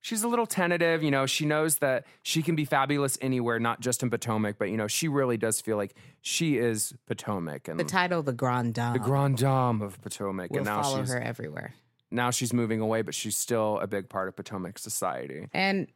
she's 0.00 0.22
a 0.24 0.28
little 0.28 0.46
tentative 0.46 1.02
you 1.02 1.10
know 1.10 1.26
she 1.26 1.46
knows 1.46 1.78
that 1.78 2.04
she 2.22 2.42
can 2.42 2.56
be 2.56 2.64
fabulous 2.64 3.16
anywhere 3.20 3.58
not 3.60 3.80
just 3.80 4.02
in 4.02 4.10
potomac 4.10 4.56
but 4.58 4.68
you 4.68 4.76
know 4.76 4.88
she 4.88 5.06
really 5.08 5.36
does 5.36 5.60
feel 5.60 5.76
like 5.76 5.94
she 6.20 6.58
is 6.58 6.92
potomac 7.06 7.68
and 7.68 7.78
The 7.78 7.84
title, 7.84 8.22
The 8.22 8.32
Grand 8.32 8.74
Dame, 8.74 8.92
the 8.94 8.98
grand 8.98 9.36
dame 9.38 9.80
of 9.82 10.00
potomac 10.02 10.50
will 10.50 10.58
and 10.58 10.66
now 10.66 10.82
follow 10.82 11.00
she's 11.02 11.12
her 11.12 11.20
everywhere. 11.20 11.74
now 12.10 12.30
she's 12.30 12.52
moving 12.52 12.80
away 12.80 13.02
but 13.02 13.14
she's 13.14 13.36
still 13.36 13.78
a 13.80 13.86
big 13.86 14.08
part 14.08 14.26
of 14.28 14.34
potomac 14.36 14.78
society 14.78 15.48
And 15.54 15.86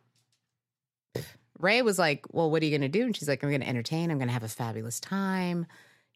Ray 1.58 1.82
was 1.82 1.98
like, 1.98 2.24
Well, 2.32 2.50
what 2.50 2.62
are 2.62 2.66
you 2.66 2.70
going 2.76 2.90
to 2.90 2.98
do? 2.98 3.04
And 3.04 3.16
she's 3.16 3.28
like, 3.28 3.42
I'm 3.42 3.50
going 3.50 3.60
to 3.60 3.68
entertain. 3.68 4.10
I'm 4.10 4.18
going 4.18 4.28
to 4.28 4.34
have 4.34 4.42
a 4.42 4.48
fabulous 4.48 5.00
time, 5.00 5.66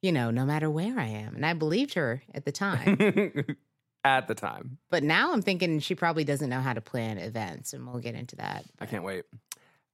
you 0.03 0.13
know, 0.13 0.31
no 0.31 0.45
matter 0.45 0.71
where 0.71 0.99
I 0.99 1.07
am. 1.07 1.35
And 1.37 1.45
I 1.47 1.53
believed 1.55 1.95
her 1.95 2.23
at 2.35 2.45
the 2.45 2.53
time. 2.53 2.99
at 4.03 4.29
the 4.29 4.35
time 4.35 4.79
but 4.89 5.03
now 5.03 5.35
I'm 5.35 5.43
thinking 5.43 5.79
she 5.79 5.95
probably 5.95 6.25
doesn't 6.25 6.49
know 6.49 6.61
how 6.61 6.73
to 6.73 6.81
plan 6.81 7.19
events. 7.19 7.75
And 7.75 7.87
we'll 7.87 8.01
get 8.01 8.15
into 8.15 8.37
that. 8.37 8.65
I 8.81 8.87
can't 8.87 9.05
wait. 9.05 9.25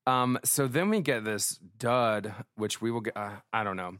Um, 0.06 0.38
so 0.44 0.68
then 0.68 0.88
we 0.90 1.00
get 1.00 1.24
this 1.24 1.58
dud, 1.78 2.32
which 2.54 2.80
we 2.80 2.90
will 2.90 3.00
get. 3.00 3.16
Uh, 3.16 3.32
I 3.52 3.64
don't 3.64 3.76
know. 3.76 3.96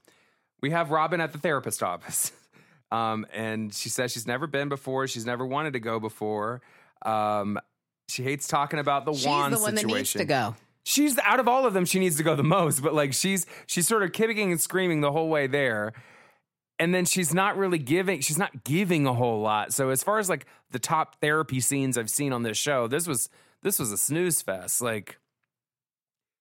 We 0.63 0.71
have 0.71 0.91
Robyn 0.91 1.21
at 1.21 1.33
the 1.33 1.39
therapist 1.39 1.83
office, 1.83 2.33
um, 2.93 3.27
and 3.33 3.75
she 3.75 3.89
says 3.89 4.13
she's 4.13 4.27
never 4.27 4.47
been 4.47 4.69
before. 4.69 5.09
She's 5.09 5.27
never 5.27 5.45
wanted 5.45 5.73
to 5.73 5.81
go 5.81 5.99
before. 5.99 6.63
Um, 7.05 7.59
she 8.09 8.23
hates 8.23 8.47
talking 8.47 8.79
about 8.79 9.05
the 9.05 9.13
She's 9.13 9.27
wand 9.27 9.53
the 9.53 9.59
one 9.59 9.77
situation. 9.77 9.89
that 9.89 9.97
needs 9.97 10.13
to 10.13 10.25
go. 10.25 10.57
She's 10.89 11.19
out 11.19 11.41
of 11.41 11.49
all 11.49 11.67
of 11.67 11.75
them. 11.75 11.85
She 11.85 11.99
needs 11.99 12.17
to 12.19 12.23
go 12.23 12.37
the 12.37 12.45
most, 12.45 12.81
but 12.81 12.95
like 12.95 13.13
she's 13.13 13.45
she's 13.67 13.89
sort 13.89 14.05
of 14.05 14.13
kicking 14.13 14.53
and 14.53 14.61
screaming 14.61 15.01
the 15.01 15.11
whole 15.11 15.29
way 15.29 15.49
there. 15.49 15.93
And 16.79 16.95
then 16.95 17.05
she's 17.05 17.35
not 17.35 17.57
really 17.57 17.79
giving. 17.79 18.21
She's 18.21 18.39
not 18.39 18.63
giving 18.63 19.05
a 19.05 19.13
whole 19.13 19.41
lot. 19.41 19.73
So 19.73 19.91
as 19.91 20.05
far 20.05 20.21
as 20.21 20.29
like 20.29 20.47
the 20.71 20.79
top 20.79 21.21
therapy 21.21 21.59
scenes 21.59 21.99
I've 21.99 22.09
seen 22.09 22.33
on 22.33 22.45
this 22.45 22.57
show, 22.57 22.87
this 22.87 23.09
was 23.09 23.29
this 23.63 23.81
was 23.81 23.91
a 23.91 23.99
snooze 23.99 24.43
fest. 24.43 24.81
Like 24.81 25.19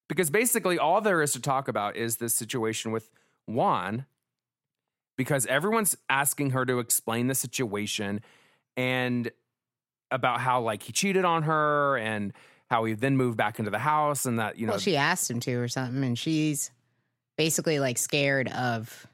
because 0.08 0.30
basically 0.30 0.78
all 0.78 1.02
there 1.02 1.24
is 1.24 1.34
to 1.34 1.42
talk 1.42 1.68
about 1.68 1.96
is 1.96 2.18
this 2.18 2.36
situation 2.36 2.92
with 2.92 3.10
Juan. 3.48 4.06
Because 5.18 5.48
everyone's 5.48 5.98
asking 6.08 6.52
her 6.52 6.68
to 6.68 6.78
explain 6.78 7.26
the 7.26 7.36
situation 7.36 8.22
and 8.78 9.32
about 10.12 10.40
how 10.40 10.62
like 10.62 10.84
he 10.84 10.92
cheated 10.92 11.26
on 11.26 11.44
her 11.44 11.98
and 11.98 12.32
how 12.70 12.84
he 12.86 12.94
then 12.94 13.16
moved 13.18 13.38
back 13.38 13.60
into 13.60 13.72
the 13.72 13.80
house 13.80 14.26
and 14.26 14.40
that 14.40 14.58
you 14.58 14.66
know 14.66 14.74
Well, 14.74 14.80
she 14.80 14.96
asked 14.98 15.30
him 15.30 15.40
to 15.42 15.54
or 15.54 15.68
something, 15.68 16.04
and 16.04 16.18
she's 16.18 16.72
basically 17.38 17.80
like 17.80 17.98
scared 17.98 18.48
of 18.50 19.08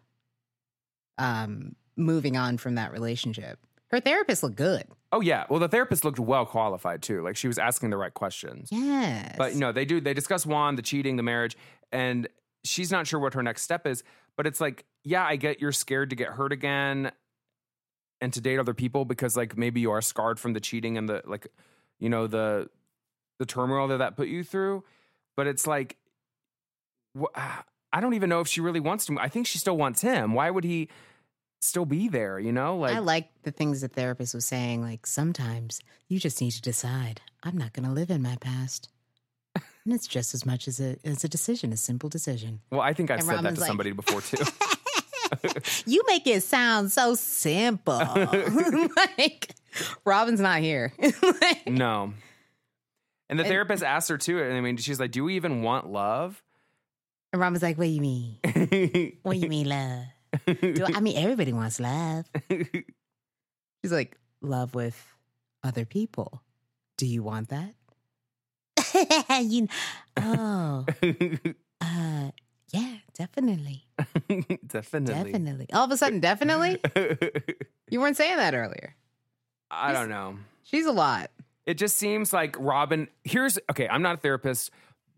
um 1.17 1.75
moving 1.97 2.37
on 2.37 2.57
from 2.57 2.75
that 2.75 2.91
relationship. 2.91 3.59
Her 3.89 3.99
therapist 3.99 4.41
looked 4.43 4.55
good. 4.55 4.83
oh 5.11 5.19
yeah 5.21 5.43
well 5.49 5.59
the 5.59 5.67
therapist 5.67 6.05
looked 6.05 6.19
well 6.19 6.45
qualified 6.45 7.01
too 7.01 7.21
like 7.21 7.35
she 7.35 7.47
was 7.47 7.57
asking 7.59 7.89
the 7.89 7.97
right 7.97 8.13
questions 8.13 8.69
Yes. 8.71 9.35
but 9.37 9.53
you 9.53 9.59
know 9.59 9.73
they 9.73 9.83
do 9.83 9.99
they 9.99 10.13
discuss 10.13 10.45
Juan 10.45 10.75
the 10.77 10.81
cheating 10.81 11.17
the 11.17 11.23
marriage 11.23 11.57
and 11.91 12.29
she's 12.63 12.89
not 12.91 13.05
sure 13.07 13.19
what 13.19 13.33
her 13.33 13.43
next 13.43 13.63
step 13.63 13.85
is 13.85 14.03
but 14.37 14.47
it's 14.47 14.61
like 14.61 14.85
yeah 15.03 15.25
I 15.25 15.35
get 15.35 15.59
you're 15.59 15.73
scared 15.73 16.11
to 16.11 16.15
get 16.15 16.29
hurt 16.29 16.53
again 16.53 17.11
and 18.21 18.31
to 18.31 18.39
date 18.39 18.57
other 18.59 18.73
people 18.73 19.03
because 19.03 19.35
like 19.35 19.57
maybe 19.57 19.81
you 19.81 19.91
are 19.91 20.01
scarred 20.01 20.39
from 20.39 20.53
the 20.53 20.61
cheating 20.61 20.97
and 20.97 21.09
the 21.09 21.21
like 21.25 21.47
you 21.99 22.07
know 22.07 22.27
the 22.27 22.69
the 23.41 23.45
turmoil 23.47 23.87
that 23.87 23.97
that 23.97 24.15
put 24.15 24.27
you 24.27 24.43
through 24.43 24.83
but 25.35 25.47
it's 25.47 25.65
like 25.65 25.97
I 27.91 27.99
don't 27.99 28.13
even 28.13 28.29
know 28.29 28.39
if 28.39 28.47
she 28.47 28.61
really 28.61 28.79
wants 28.79 29.05
to 29.07 29.17
I 29.19 29.27
think 29.29 29.47
she 29.47 29.57
still 29.57 29.75
wants 29.77 30.01
him 30.01 30.33
why 30.33 30.49
would 30.49 30.63
he 30.63 30.89
still 31.59 31.85
be 31.85 32.07
there 32.07 32.39
you 32.39 32.51
know 32.51 32.77
like 32.77 32.93
I 32.95 32.99
like 32.99 33.29
the 33.43 33.51
things 33.51 33.81
the 33.81 33.87
therapist 33.87 34.33
was 34.35 34.45
saying. 34.45 34.81
Like 34.81 35.05
sometimes 35.05 35.81
you 36.07 36.19
just 36.19 36.39
need 36.41 36.51
to 36.51 36.61
decide. 36.61 37.21
I'm 37.43 37.57
not 37.57 37.73
going 37.73 37.85
to 37.87 37.91
live 37.91 38.09
in 38.11 38.21
my 38.21 38.35
past, 38.39 38.89
and 39.55 39.93
it's 39.93 40.07
just 40.07 40.33
as 40.35 40.45
much 40.45 40.67
as 40.67 40.79
a 40.79 40.97
as 41.03 41.23
a 41.23 41.27
decision, 41.27 41.73
a 41.73 41.77
simple 41.77 42.09
decision. 42.09 42.61
well 42.71 42.81
I 42.81 42.93
think 42.93 43.09
I've 43.11 43.19
And 43.19 43.27
said 43.27 43.37
that 43.37 43.43
Robyn's 43.43 43.55
to 43.55 43.61
like- 43.61 43.67
somebody 43.67 43.91
before 43.91 44.21
too 44.21 44.37
You 45.85 46.01
make 46.07 46.27
it 46.27 46.43
sound 46.43 46.91
so 46.91 47.15
simple. 47.15 47.93
like 49.17 49.53
Robyn's 50.05 50.39
not 50.41 50.59
here. 50.59 50.93
Like, 51.41 51.67
No. 51.67 52.13
And 53.31 53.39
the 53.39 53.43
And- 53.45 53.49
therapist 53.51 53.81
asked 53.81 54.09
her 54.09 54.17
too. 54.19 54.43
And 54.43 54.53
I 54.53 54.61
mean, 54.61 54.77
she's 54.77 54.99
like, 54.99 55.09
"Do 55.11 55.23
we 55.23 55.35
even 55.35 55.63
want 55.63 55.87
love?" 55.89 56.43
and 57.33 57.41
Ron 57.41 57.53
was 57.53 57.63
like, 57.63 57.77
"What 57.77 57.85
do 57.85 57.89
you 57.91 58.01
mean? 58.01 58.37
What 59.23 59.33
do 59.33 59.39
you 59.39 59.47
mean 59.49 59.67
love? 59.69 60.05
Do 60.45 60.85
I, 60.85 60.97
I 60.97 60.99
mean 60.99 61.17
everybody 61.17 61.53
wants 61.53 61.79
love?" 61.79 62.29
She's 63.81 63.91
like, 63.91 64.17
"Love 64.41 64.75
with 64.75 65.01
other 65.63 65.85
people. 65.85 66.43
Do 66.97 67.07
you 67.07 67.23
want 67.23 67.49
that?" 67.49 67.73
you, 69.41 69.67
oh, 70.17 70.85
uh, 71.81 72.31
yeah, 72.73 72.95
definitely, 73.17 73.85
Definitely. 74.67 75.31
definitely. 75.31 75.67
All 75.71 75.85
of 75.85 75.91
a 75.91 75.97
sudden, 75.97 76.19
definitely. 76.19 76.79
You 77.89 78.01
weren't 78.01 78.17
saying 78.17 78.37
that 78.37 78.53
earlier. 78.53 78.95
I 79.69 79.93
don't 79.93 80.09
know. 80.09 80.37
She's 80.63 80.85
a 80.85 80.91
lot. 80.91 81.31
It 81.71 81.77
just 81.77 81.95
seems 81.97 82.33
like 82.33 82.57
Robyn. 82.59 83.07
Here's 83.23 83.57
okay. 83.69 83.87
I'm 83.87 84.01
not 84.01 84.15
a 84.15 84.17
therapist, 84.17 84.71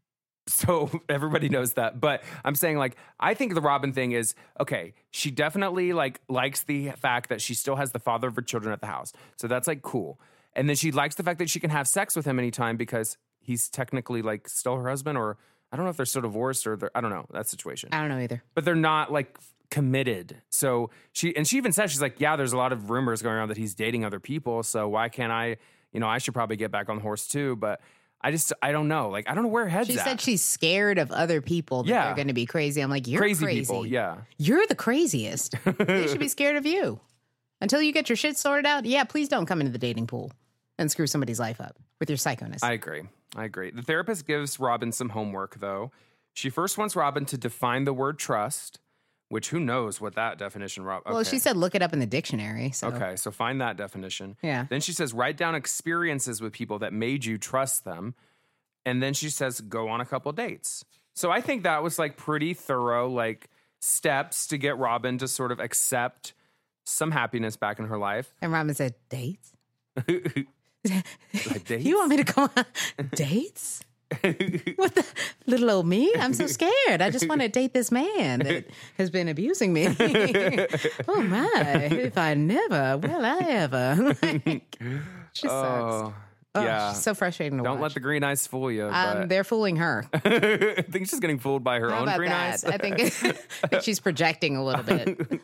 so 0.47 0.91
everybody 1.09 1.49
knows 1.49 1.73
that. 1.73 1.99
But 1.99 2.21
I'm 2.45 2.53
saying 2.53 2.77
like 2.77 2.95
I 3.19 3.33
think 3.33 3.55
the 3.55 3.61
Robyn 3.61 3.91
thing 3.91 4.11
is 4.11 4.35
okay. 4.59 4.93
She 5.09 5.31
definitely 5.31 5.93
like 5.93 6.21
likes 6.29 6.61
the 6.61 6.91
fact 6.91 7.29
that 7.29 7.41
she 7.41 7.55
still 7.55 7.75
has 7.77 7.91
the 7.91 7.97
father 7.99 8.27
of 8.27 8.35
her 8.35 8.43
children 8.43 8.71
at 8.71 8.81
the 8.81 8.87
house, 8.87 9.13
so 9.35 9.47
that's 9.47 9.67
like 9.67 9.81
cool. 9.81 10.19
And 10.55 10.69
then 10.69 10.75
she 10.75 10.91
likes 10.91 11.15
the 11.15 11.23
fact 11.23 11.39
that 11.39 11.49
she 11.49 11.59
can 11.59 11.71
have 11.71 11.87
sex 11.87 12.15
with 12.15 12.27
him 12.27 12.37
anytime 12.37 12.77
because 12.77 13.17
he's 13.39 13.67
technically 13.67 14.21
like 14.21 14.47
still 14.47 14.75
her 14.77 14.87
husband, 14.87 15.17
or 15.17 15.37
I 15.71 15.75
don't 15.75 15.85
know 15.85 15.89
if 15.89 15.97
they're 15.97 16.05
still 16.05 16.21
divorced 16.21 16.67
or 16.67 16.75
they're, 16.75 16.91
I 16.93 17.01
don't 17.01 17.09
know 17.09 17.25
that 17.31 17.49
situation. 17.49 17.89
I 17.91 17.99
don't 18.01 18.09
know 18.09 18.19
either. 18.19 18.43
but 18.53 18.63
they're 18.63 18.75
not 18.75 19.11
like 19.11 19.39
committed. 19.71 20.39
So 20.51 20.91
she 21.13 21.35
and 21.35 21.47
she 21.47 21.57
even 21.57 21.71
said 21.71 21.89
she's 21.89 22.01
like, 22.01 22.19
yeah, 22.19 22.35
there's 22.35 22.53
a 22.53 22.57
lot 22.57 22.71
of 22.71 22.91
rumors 22.91 23.23
going 23.23 23.35
around 23.37 23.47
that 23.47 23.57
he's 23.57 23.73
dating 23.73 24.05
other 24.05 24.19
people. 24.19 24.61
So 24.61 24.87
why 24.87 25.09
can't 25.09 25.31
I? 25.31 25.57
You 25.93 25.99
know, 25.99 26.07
I 26.07 26.17
should 26.17 26.33
probably 26.33 26.55
get 26.57 26.71
back 26.71 26.89
on 26.89 26.95
the 26.97 27.01
horse 27.01 27.27
too. 27.27 27.55
But 27.55 27.79
I 28.21 28.31
just 28.31 28.51
I 28.61 28.71
don't 28.71 28.87
know. 28.87 29.09
Like 29.09 29.29
I 29.29 29.33
don't 29.35 29.43
know 29.43 29.49
where 29.49 29.63
her 29.65 29.69
head's 29.69 29.89
She 29.89 29.97
at. 29.99 30.03
said 30.05 30.21
she's 30.21 30.41
scared 30.41 30.97
of 30.97 31.11
other 31.11 31.41
people 31.41 31.83
that 31.83 31.89
Yeah. 31.89 32.05
they're 32.05 32.15
going 32.15 32.27
to 32.29 32.33
be 32.33 32.45
crazy. 32.45 32.81
I'm 32.81 32.89
like, 32.89 33.07
you're 33.07 33.21
crazy, 33.21 33.45
crazy, 33.45 33.59
people. 33.61 33.85
Yeah. 33.85 34.17
You're 34.37 34.65
the 34.67 34.75
craziest. 34.75 35.55
they 35.65 36.07
should 36.07 36.19
be 36.19 36.27
scared 36.37 36.55
of 36.55 36.65
you. 36.65 36.99
Until 37.61 37.81
you 37.81 37.93
get 37.93 38.09
your 38.09 38.15
shit 38.17 38.37
sorted 38.37 38.65
out, 38.65 38.85
yeah, 38.85 39.03
please 39.05 39.29
don't 39.29 39.45
come 39.45 39.61
into 39.61 39.71
the 39.71 39.77
dating 39.77 40.07
pool 40.07 40.31
and 40.77 40.91
screw 40.91 41.07
somebody's 41.07 41.39
life 41.39 41.61
up 41.61 41.77
with 41.99 42.09
your 42.09 42.17
psychoness. 42.17 42.59
I 42.63 42.73
agree. 42.73 43.03
I 43.35 43.45
agree. 43.45 43.71
The 43.71 43.81
therapist 43.81 44.27
gives 44.27 44.59
Robyn 44.59 44.91
some 44.91 45.09
homework 45.09 45.59
though. 45.59 45.91
She 46.33 46.49
first 46.49 46.77
wants 46.77 46.95
Robyn 46.95 47.25
to 47.25 47.37
define 47.37 47.83
the 47.83 47.93
word 47.93 48.17
trust, 48.19 48.79
which 49.33 49.49
who 49.49 49.59
knows 49.59 49.99
what 49.99 50.13
that 50.13 50.37
definition. 50.37 50.83
Rob. 50.83 51.01
Well, 51.07 51.23
she 51.23 51.39
said 51.39 51.57
look 51.57 51.73
it 51.73 51.81
up 51.81 51.91
in 51.91 51.97
the 51.99 52.05
dictionary. 52.05 52.69
So 52.69 52.89
Okay, 52.89 53.15
so 53.15 53.31
find 53.31 53.59
that 53.61 53.77
definition. 53.77 54.37
Yeah. 54.43 54.67
Then 54.69 54.79
she 54.79 54.93
says 54.93 55.11
write 55.11 55.37
down 55.37 55.55
experiences 55.55 56.39
with 56.39 56.53
people 56.53 56.77
that 56.79 56.93
made 56.93 57.25
you 57.25 57.39
trust 57.39 57.83
them. 57.83 58.13
And 58.85 59.01
then 59.01 59.15
she 59.15 59.31
says 59.31 59.59
go 59.59 59.89
on 59.89 60.01
a 60.01 60.05
couple 60.05 60.31
dates. 60.33 60.85
So 61.15 61.31
I 61.31 61.41
think 61.41 61.63
that 61.63 61.81
was 61.81 61.97
like 61.97 62.15
pretty 62.15 62.53
thorough, 62.53 63.09
like 63.09 63.49
steps 63.81 64.45
to 64.47 64.59
get 64.59 64.77
Robyn 64.77 65.17
to 65.17 65.27
sort 65.27 65.51
of 65.51 65.59
accept 65.59 66.33
some 66.85 67.09
happiness 67.09 67.55
back 67.57 67.79
in 67.79 67.85
her 67.87 67.97
life. 67.97 68.35
And 68.39 68.51
Robyn 68.51 68.75
said, 68.75 68.93
Dates? 69.09 69.51
Like 70.85 71.63
dates? 71.63 71.85
You 71.85 71.97
want 71.97 72.09
me 72.09 72.17
to 72.17 72.23
go 72.23 72.41
on 72.43 72.65
dates? 73.15 73.81
what 74.75 74.93
the 74.95 75.05
little 75.45 75.69
old 75.71 75.87
me? 75.87 76.13
I'm 76.19 76.33
so 76.33 76.47
scared. 76.47 77.01
I 77.01 77.09
just 77.09 77.27
want 77.27 77.41
to 77.41 77.47
date 77.49 77.73
this 77.73 77.91
man 77.91 78.39
that 78.39 78.65
has 78.97 79.09
been 79.09 79.27
abusing 79.27 79.73
me. 79.73 79.87
oh 81.07 81.21
my! 81.21 81.87
If 81.91 82.17
I 82.17 82.33
never, 82.33 82.97
will 82.97 83.25
I 83.25 83.39
ever? 83.49 84.15
like, 84.21 84.77
she 85.33 85.47
sucks. 85.47 85.51
Oh, 85.51 86.13
Oh, 86.55 86.63
yeah. 86.63 86.93
she's 86.93 87.01
so 87.01 87.15
frustrating 87.15 87.57
to 87.57 87.63
Don't 87.63 87.81
let 87.81 87.95
the 87.95 87.99
green 87.99 88.23
eyes 88.23 88.45
fool 88.45 88.71
you. 88.71 88.85
um, 88.85 89.27
they're 89.27 89.43
fooling 89.43 89.77
her. 89.77 90.05
I 90.13 90.83
think 90.87 91.07
she's 91.09 91.19
getting 91.19 91.39
fooled 91.39 91.63
by 91.63 91.79
her 91.79 91.89
How 91.89 92.01
own 92.07 92.15
green 92.15 92.29
that? 92.29 92.53
eyes. 92.53 92.63
I 92.63 92.77
think, 92.77 93.01
I 93.01 93.67
think 93.69 93.81
she's 93.81 93.99
projecting 93.99 94.55
a 94.55 94.63
little 94.63 94.83
bit. 94.83 95.41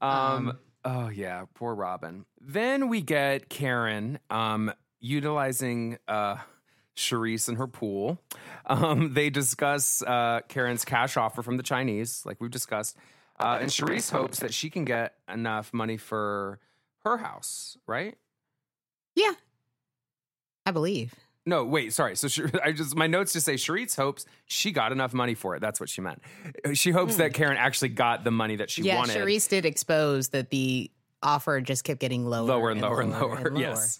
Um, 0.00 0.56
oh 0.86 1.08
yeah, 1.10 1.44
poor 1.54 1.74
Robyn. 1.74 2.24
Then 2.40 2.88
we 2.88 3.02
get 3.02 3.50
Karen 3.50 4.20
um 4.30 4.72
utilizing 5.00 5.98
uh 6.08 6.36
Charrisse 6.98 7.48
and 7.48 7.56
her 7.58 7.66
pool. 7.66 8.18
Um, 8.70 9.14
they 9.14 9.30
discuss 9.30 10.02
uh 10.02 10.40
Karen's 10.46 10.84
cash 10.84 11.16
offer 11.16 11.40
from 11.40 11.56
the 11.56 11.62
Chinese, 11.62 12.22
like 12.26 12.38
we've 12.38 12.50
discussed. 12.50 12.98
Uh, 13.40 13.60
and 13.62 13.70
Charrisse 13.70 14.10
hopes 14.10 14.40
that 14.40 14.52
she 14.52 14.68
can 14.68 14.84
get 14.84 15.14
enough 15.26 15.72
money 15.72 15.96
for 15.96 16.58
her 17.04 17.16
house, 17.16 17.78
right? 17.86 18.14
Yeah, 19.14 19.32
I 20.66 20.70
believe. 20.72 21.14
No, 21.46 21.64
wait, 21.64 21.94
sorry. 21.94 22.14
So 22.14 22.28
Char- 22.28 22.50
I 22.62 22.72
just 22.72 22.94
my 22.94 23.06
notes 23.06 23.32
just 23.32 23.46
say 23.46 23.54
Charrisse 23.54 23.96
hopes 23.96 24.26
she 24.44 24.70
got 24.70 24.92
enough 24.92 25.14
money 25.14 25.34
for 25.34 25.56
it. 25.56 25.60
That's 25.60 25.80
what 25.80 25.88
she 25.88 26.02
meant. 26.02 26.20
She 26.74 26.90
hopes 26.90 27.16
that 27.16 27.32
Karen 27.32 27.56
actually 27.56 27.88
got 27.88 28.22
the 28.22 28.30
money 28.30 28.56
that 28.56 28.68
she 28.68 28.82
yeah, 28.82 28.96
wanted. 28.96 29.16
Charrisse 29.16 29.48
did 29.48 29.64
expose 29.64 30.28
that 30.28 30.50
the 30.50 30.90
offer 31.22 31.62
just 31.62 31.84
kept 31.84 32.00
getting 32.00 32.26
lower, 32.26 32.70
and 32.70 32.82
lower 32.82 33.00
and 33.00 33.12
lower 33.12 33.36
and 33.36 33.54
lower. 33.54 33.58
Yes. 33.58 33.98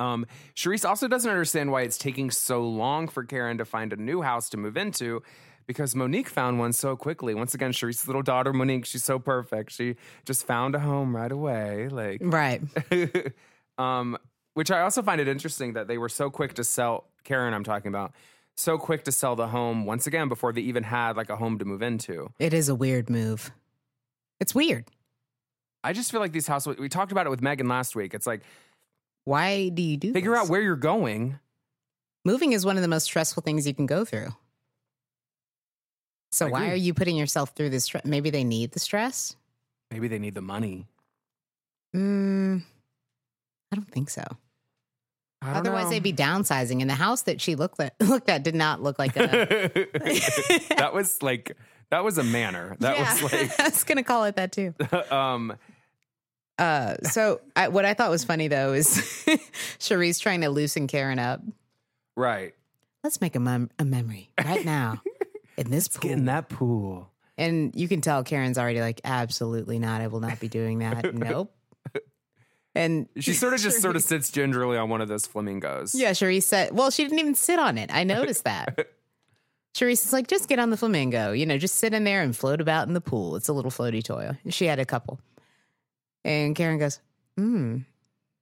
Um, 0.00 0.26
Charrisse 0.56 0.88
also 0.88 1.06
doesn't 1.08 1.30
understand 1.30 1.70
why 1.70 1.82
it's 1.82 1.98
taking 1.98 2.30
so 2.30 2.62
long 2.62 3.06
for 3.06 3.22
Karen 3.22 3.58
to 3.58 3.64
find 3.64 3.92
a 3.92 3.96
new 3.96 4.22
house 4.22 4.48
to 4.50 4.56
move 4.56 4.76
into 4.76 5.22
because 5.66 5.94
Monique 5.94 6.28
found 6.28 6.58
one 6.58 6.72
so 6.72 6.96
quickly. 6.96 7.34
Once 7.34 7.54
again, 7.54 7.72
Charrisse's 7.72 8.06
little 8.08 8.22
daughter, 8.22 8.52
Monique, 8.52 8.86
she's 8.86 9.04
so 9.04 9.18
perfect. 9.18 9.72
She 9.72 9.96
just 10.24 10.46
found 10.46 10.74
a 10.74 10.80
home 10.80 11.14
right 11.14 11.30
away. 11.30 11.88
Like, 11.88 12.20
Right. 12.22 12.62
um, 13.78 14.16
which 14.54 14.70
I 14.70 14.80
also 14.80 15.02
find 15.02 15.20
it 15.20 15.28
interesting 15.28 15.74
that 15.74 15.86
they 15.86 15.98
were 15.98 16.08
so 16.08 16.30
quick 16.30 16.54
to 16.54 16.64
sell 16.64 17.04
Karen, 17.22 17.54
I'm 17.54 17.64
talking 17.64 17.88
about, 17.88 18.12
so 18.56 18.78
quick 18.78 19.04
to 19.04 19.12
sell 19.12 19.36
the 19.36 19.48
home 19.48 19.84
once 19.84 20.06
again 20.06 20.28
before 20.28 20.52
they 20.52 20.62
even 20.62 20.82
had 20.82 21.16
like 21.16 21.30
a 21.30 21.36
home 21.36 21.58
to 21.58 21.64
move 21.64 21.82
into. 21.82 22.32
It 22.38 22.52
is 22.54 22.68
a 22.68 22.74
weird 22.74 23.10
move. 23.10 23.50
It's 24.40 24.54
weird. 24.54 24.86
I 25.84 25.92
just 25.92 26.10
feel 26.10 26.20
like 26.20 26.32
these 26.32 26.46
houses, 26.46 26.78
we 26.78 26.88
talked 26.88 27.12
about 27.12 27.26
it 27.26 27.30
with 27.30 27.42
Megan 27.42 27.68
last 27.68 27.94
week. 27.94 28.12
It's 28.12 28.26
like, 28.26 28.42
Why 29.24 29.68
do 29.68 29.82
you 29.82 29.96
do 29.96 30.12
figure 30.12 30.32
this? 30.32 30.40
out 30.40 30.48
where 30.48 30.60
you're 30.60 30.76
going. 30.76 31.38
Moving 32.24 32.52
is 32.52 32.64
one 32.66 32.76
of 32.76 32.82
the 32.82 32.88
most 32.88 33.04
stressful 33.04 33.42
things 33.42 33.66
you 33.66 33.74
can 33.74 33.86
go 33.86 34.04
through. 34.04 34.28
So 36.32 36.46
I 36.46 36.50
why 36.50 36.60
agree. 36.64 36.72
are 36.72 36.76
you 36.76 36.94
putting 36.94 37.16
yourself 37.16 37.52
through 37.56 37.70
this 37.70 37.84
stress? 37.84 38.04
Maybe 38.04 38.30
they 38.30 38.44
need 38.44 38.72
the 38.72 38.78
stress. 38.80 39.36
Maybe 39.90 40.06
they 40.08 40.18
need 40.18 40.34
the 40.34 40.42
money. 40.42 40.86
Mm, 41.96 42.62
I 43.72 43.76
don't 43.76 43.90
think 43.90 44.10
so. 44.10 44.22
I 45.42 45.46
don't 45.48 45.56
Otherwise, 45.56 45.84
know. 45.84 45.90
they'd 45.90 46.02
be 46.02 46.12
downsizing. 46.12 46.80
And 46.82 46.88
the 46.90 46.94
house 46.94 47.22
that 47.22 47.40
she 47.40 47.56
looked 47.56 47.80
at, 47.80 47.94
looked 48.00 48.28
at 48.28 48.42
did 48.44 48.54
not 48.54 48.82
look 48.82 48.98
like 48.98 49.16
a. 49.16 49.22
that 50.76 50.90
was 50.92 51.22
like 51.22 51.56
that 51.90 52.04
was 52.04 52.18
a 52.18 52.22
manor. 52.24 52.76
That 52.80 52.96
Yeah, 52.96 53.22
was 53.22 53.32
like 53.32 53.60
I 53.60 53.64
was 53.70 53.82
gonna 53.84 54.04
call 54.04 54.24
it 54.24 54.36
that 54.36 54.52
too. 54.52 54.74
um 55.10 55.56
Uh, 56.60 56.96
so 57.04 57.40
I, 57.56 57.68
what 57.68 57.84
I 57.86 57.94
thought 57.94 58.10
was 58.10 58.22
funny 58.22 58.48
though 58.48 58.74
is 58.74 58.86
Charrisse 59.78 60.20
trying 60.20 60.42
to 60.42 60.50
loosen 60.50 60.86
Karen 60.86 61.18
up. 61.18 61.40
right. 62.16 62.54
Let's 63.02 63.22
make 63.22 63.34
a, 63.34 63.40
mem- 63.40 63.70
a 63.78 63.84
memory 63.86 64.30
right 64.44 64.62
now 64.62 65.00
in 65.56 65.70
this 65.70 65.88
pool. 65.88 66.02
Get 66.10 66.18
in 66.18 66.26
that 66.26 66.50
pool. 66.50 67.10
And 67.38 67.74
you 67.74 67.88
can 67.88 68.02
tell 68.02 68.22
Karen's 68.24 68.58
already 68.58 68.82
like, 68.82 69.00
absolutely 69.04 69.78
not. 69.78 70.02
I 70.02 70.08
will 70.08 70.20
not 70.20 70.38
be 70.38 70.48
doing 70.48 70.80
that. 70.80 71.14
nope. 71.14 71.50
And 72.74 73.08
She 73.18 73.32
sort 73.32 73.54
of 73.54 73.60
just 73.60 73.80
sort 73.80 73.96
of 73.96 74.02
sits 74.02 74.30
gingerly 74.30 74.76
on 74.76 74.90
one 74.90 75.00
of 75.00 75.08
those 75.08 75.24
flamingos. 75.26 75.94
Yeah, 75.94 76.10
Charrisse 76.10 76.42
said, 76.42 76.72
well, 76.76 76.90
she 76.90 77.02
didn't 77.04 77.18
even 77.20 77.34
sit 77.34 77.58
on 77.58 77.78
it. 77.78 77.88
I 77.90 78.04
noticed 78.04 78.44
that. 78.44 78.78
Charrisse 79.74 80.04
is 80.04 80.12
like, 80.12 80.26
just 80.26 80.46
get 80.48 80.58
on 80.58 80.68
the 80.68 80.76
flamingo, 80.76 81.32
you 81.32 81.46
know, 81.46 81.56
just 81.56 81.76
sit 81.76 81.94
in 81.94 82.04
there 82.04 82.20
and 82.22 82.36
float 82.36 82.60
about 82.60 82.86
in 82.86 82.92
the 82.92 83.00
pool. 83.00 83.34
It's 83.36 83.48
a 83.48 83.52
little 83.54 83.70
floaty 83.70 84.04
toy. 84.04 84.36
She 84.50 84.66
had 84.66 84.78
a 84.78 84.84
couple. 84.84 85.20
And 86.24 86.54
Karen 86.54 86.78
goes, 86.78 87.00
hmm. 87.36 87.78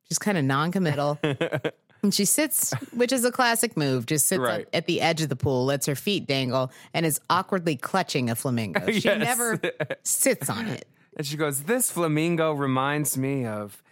She's 0.08 0.18
kind 0.18 0.38
of 0.38 0.44
non 0.44 0.72
committal. 0.72 1.18
and 2.02 2.14
she 2.14 2.24
sits, 2.24 2.72
which 2.94 3.12
is 3.12 3.24
a 3.24 3.30
classic 3.32 3.76
move, 3.76 4.06
just 4.06 4.26
sits 4.26 4.40
Right. 4.40 4.66
at 4.72 4.86
the 4.86 5.00
edge 5.02 5.20
of 5.20 5.28
the 5.28 5.36
pool, 5.36 5.66
lets 5.66 5.84
her 5.86 5.94
feet 5.94 6.26
dangle, 6.26 6.72
and 6.94 7.04
is 7.04 7.20
awkwardly 7.28 7.76
clutching 7.76 8.30
a 8.30 8.34
flamingo. 8.34 8.86
She 8.92 9.00
Yes. 9.00 9.18
never 9.18 9.60
sits 10.02 10.48
on 10.48 10.66
it. 10.68 10.88
And 11.16 11.26
she 11.26 11.36
goes, 11.36 11.64
This 11.64 11.90
flamingo 11.90 12.52
reminds 12.52 13.18
me 13.18 13.44
of 13.44 13.82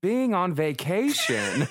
being 0.00 0.32
on 0.32 0.54
vacation. 0.54 1.66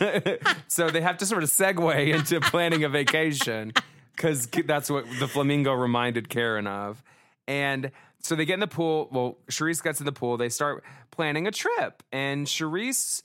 so 0.68 0.90
they 0.90 1.02
have 1.02 1.18
to 1.18 1.26
sort 1.26 1.44
of 1.44 1.50
segue 1.50 2.14
into 2.14 2.40
planning 2.42 2.84
a 2.84 2.90
vacation 2.90 3.72
because 4.16 4.48
that's 4.66 4.90
what 4.90 5.06
the 5.20 5.28
flamingo 5.28 5.74
reminded 5.74 6.30
Karen 6.30 6.68
of. 6.68 7.02
And 7.48 7.92
so 8.22 8.36
they 8.36 8.46
get 8.46 8.56
in 8.56 8.60
the 8.60 8.68
pool. 8.68 9.08
Well, 9.12 9.38
Charrisse 9.50 9.82
gets 9.84 10.00
in 10.00 10.06
the 10.06 10.12
pool. 10.12 10.38
They 10.38 10.50
start 10.50 10.84
planning 11.12 11.48
a 11.48 11.52
trip. 11.52 12.04
And 12.12 12.46
Charrisse 12.48 13.22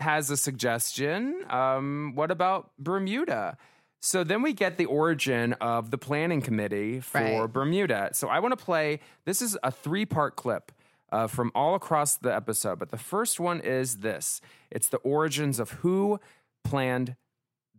has 0.00 0.30
a 0.30 0.36
suggestion. 0.36 1.44
Um, 1.50 2.12
what 2.14 2.30
about 2.30 2.70
Bermuda? 2.78 3.56
So 4.00 4.22
then 4.22 4.42
we 4.42 4.52
get 4.52 4.76
the 4.76 4.84
origin 4.86 5.54
of 5.54 5.90
the 5.90 5.98
planning 5.98 6.40
committee 6.40 7.00
for 7.00 7.18
Right. 7.20 7.52
Bermuda. 7.52 8.10
So 8.12 8.28
I 8.28 8.38
want 8.38 8.56
to 8.56 8.64
play. 8.64 9.00
This 9.24 9.42
is 9.42 9.58
a 9.62 9.72
three 9.72 10.06
part 10.06 10.36
clip 10.36 10.70
uh, 11.10 11.26
from 11.26 11.50
all 11.54 11.74
across 11.74 12.16
the 12.16 12.34
episode, 12.34 12.78
but 12.78 12.90
the 12.90 12.96
first 12.98 13.40
one 13.40 13.60
is 13.60 13.96
this 13.98 14.40
it's 14.70 14.88
the 14.88 14.98
origins 14.98 15.58
of 15.58 15.70
who 15.70 16.20
planned 16.64 17.16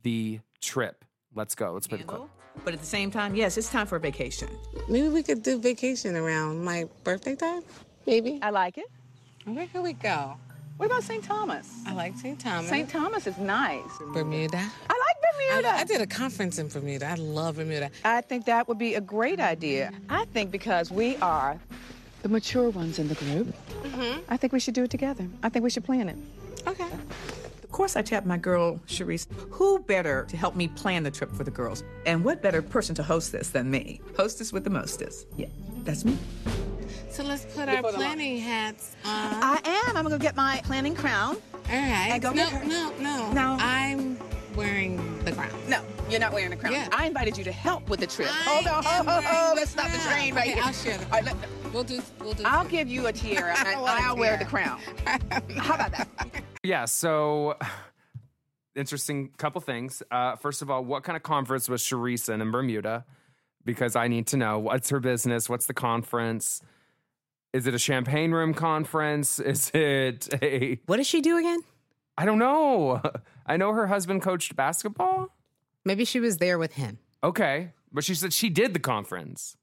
the 0.04 0.42
trip. 0.62 1.06
Let's 1.34 1.56
go. 1.56 1.72
Let's 1.72 1.88
play 1.88 2.00
the 2.00 2.04
clip. 2.04 2.22
But 2.64 2.74
at 2.74 2.80
the 2.80 2.86
same 2.86 3.12
time, 3.12 3.36
yes, 3.36 3.58
it's 3.58 3.70
time 3.70 3.88
for 3.88 3.96
a 3.96 4.00
vacation. 4.00 4.50
Maybe 4.88 5.10
we 5.10 5.24
could 5.24 5.44
do 5.44 5.60
vacation 5.60 6.16
around 6.16 6.64
my 6.64 6.88
birthday 7.04 7.36
time. 7.36 7.64
Maybe. 8.06 8.40
I 8.42 8.50
like 8.50 8.78
it. 8.78 8.88
Where 9.46 9.68
could 9.68 9.84
we 9.84 9.94
go? 9.94 10.36
What 10.78 10.88
about 10.88 11.04
St. 11.04 11.24
Thomas? 11.24 11.70
I 11.86 11.94
like 11.94 12.16
St. 12.16 12.40
Thomas. 12.40 12.70
St. 12.70 12.90
Thomas 12.90 13.28
is 13.28 13.38
nice. 13.38 13.84
Bermuda. 14.14 14.58
I 14.58 14.62
like 14.62 15.18
I, 15.50 15.56
Bermuda. 15.56 15.76
I 15.76 15.84
did 15.84 16.02
a 16.02 16.08
conference 16.08 16.60
in 16.60 16.70
Bermuda. 16.70 17.08
I 17.08 17.16
love 17.16 17.58
Bermuda. 17.58 17.90
I 18.06 18.22
think 18.22 18.46
that 18.46 18.68
would 18.68 18.78
be 18.78 18.96
a 18.96 19.02
great 19.02 19.40
idea. 19.40 19.92
I 20.10 20.26
think 20.26 20.52
because 20.52 20.92
we 20.92 21.18
are 21.18 21.60
the 22.22 22.30
mature 22.30 22.70
ones 22.70 23.00
in 23.00 23.08
the 23.08 23.16
group, 23.16 23.48
mm-hmm. 23.84 24.20
I 24.30 24.38
think 24.38 24.54
we 24.54 24.60
should 24.60 24.74
do 24.74 24.84
it 24.84 24.92
together. 24.92 25.28
I 25.44 25.50
think 25.50 25.64
we 25.64 25.70
should 25.70 25.84
plan 25.84 26.10
it. 26.10 26.18
Okay. 26.68 26.88
Of 27.80 27.84
course, 27.84 27.96
I 27.96 28.02
tapped 28.02 28.26
my 28.28 28.36
girl, 28.36 28.78
Charrisse. 28.90 29.26
Who 29.52 29.80
better 29.80 30.26
to 30.28 30.36
help 30.36 30.54
me 30.54 30.68
plan 30.68 31.04
the 31.04 31.12
trip 31.12 31.32
for 31.32 31.46
the 31.46 31.50
girls? 31.52 31.86
And 32.06 32.26
what 32.26 32.42
better 32.42 32.62
person 32.62 32.94
to 32.96 33.04
host 33.04 33.32
this 33.32 33.52
than 33.52 33.72
me? 33.72 34.02
Hostess 34.18 34.52
with 34.52 34.66
the 34.66 34.70
mostest. 34.70 35.28
Yeah, 35.38 35.48
that's 35.86 36.04
me. 36.04 36.18
So 37.10 37.24
let's 37.24 37.46
put 37.56 37.70
our 37.70 37.82
planning 37.82 38.38
hats 38.40 38.98
on. 39.06 39.12
I 39.42 39.62
am. 39.64 39.96
I'm 39.96 40.04
going 40.06 40.20
to 40.20 40.22
get 40.22 40.36
my 40.36 40.60
planning 40.66 40.94
crown. 40.94 41.38
All 41.54 41.62
right. 41.70 42.10
And 42.12 42.22
go 42.22 42.32
no, 42.32 42.36
get 42.36 42.50
her. 42.52 42.66
no, 42.66 42.94
no. 43.00 43.32
No. 43.32 43.58
I'm 43.62 44.20
wearing 44.58 44.98
the 45.24 45.32
crown. 45.32 45.50
No, 45.70 45.82
you're 46.10 46.20
not 46.20 46.34
wearing 46.34 46.50
the 46.50 46.58
crown. 46.58 46.74
Yeah. 46.74 46.90
I 46.92 47.08
invited 47.08 47.38
you 47.38 47.46
to 47.46 47.52
help 47.54 47.90
with 47.90 48.02
the 48.02 48.08
trip. 48.08 48.28
I 48.30 48.44
Hold 48.50 48.68
on, 48.68 48.86
am 48.86 49.06
ho, 49.06 49.12
ho, 49.14 49.22
ho. 49.22 49.54
Let's 49.56 49.72
stop 49.72 49.90
the 49.90 50.00
train 50.00 50.36
right 50.36 50.50
Okay, 50.50 50.56
here. 50.56 50.64
I'll 50.66 50.74
share 50.74 50.98
the 50.98 51.06
All 51.06 51.12
right, 51.12 51.24
let- 51.24 51.38
We'll 51.74 51.84
do. 51.84 52.02
We'll 52.20 52.34
do. 52.34 52.44
I'll 52.46 52.68
give 52.68 52.88
you 52.88 53.08
a 53.08 53.14
tiara 53.14 53.56
and 53.60 53.68
I 53.68 53.80
want 53.80 54.00
a 54.00 54.04
I'll 54.04 54.18
wear 54.18 54.38
the 54.38 54.46
crown. 54.46 54.80
How 55.58 55.76
about 55.76 55.92
that? 55.92 56.08
Yeah, 56.64 56.86
so 56.86 57.58
interesting 58.76 59.30
couple 59.38 59.62
things. 59.62 60.02
Uh, 60.10 60.36
first 60.36 60.62
of 60.62 60.70
all, 60.72 60.84
what 60.84 61.04
kind 61.04 61.16
of 61.16 61.24
conference 61.24 61.70
was 61.70 61.84
Charrisse 61.84 62.34
in 62.34 62.42
in 62.42 62.52
Bermuda? 62.52 63.06
Because 63.66 63.96
I 63.96 64.08
need 64.08 64.28
to 64.28 64.38
know 64.38 64.58
what's 64.58 64.90
her 64.90 65.00
business, 65.00 65.50
what's 65.50 65.68
the 65.68 65.74
conference? 65.74 66.62
Is 67.54 67.68
it 67.68 67.74
a 67.74 67.80
champagne 67.80 68.32
room 68.32 68.54
conference? 68.54 69.40
Is 69.40 69.70
it 69.74 70.30
a 70.42 70.80
What 70.86 70.98
does 70.98 71.08
she 71.08 71.22
do 71.22 71.38
again? 71.38 71.60
I 72.18 72.26
don't 72.26 72.40
know. 72.40 73.02
I 73.46 73.58
know 73.58 73.74
her 73.74 73.88
husband 73.88 74.22
coached 74.22 74.56
basketball. 74.56 75.30
Maybe 75.86 76.06
she 76.06 76.20
was 76.20 76.38
there 76.38 76.60
with 76.60 76.74
him. 76.74 77.00
Okay, 77.24 77.72
but 77.92 78.04
she 78.04 78.14
said 78.14 78.34
she 78.34 78.50
did 78.50 78.74
the 78.74 78.80
conference. 78.80 79.56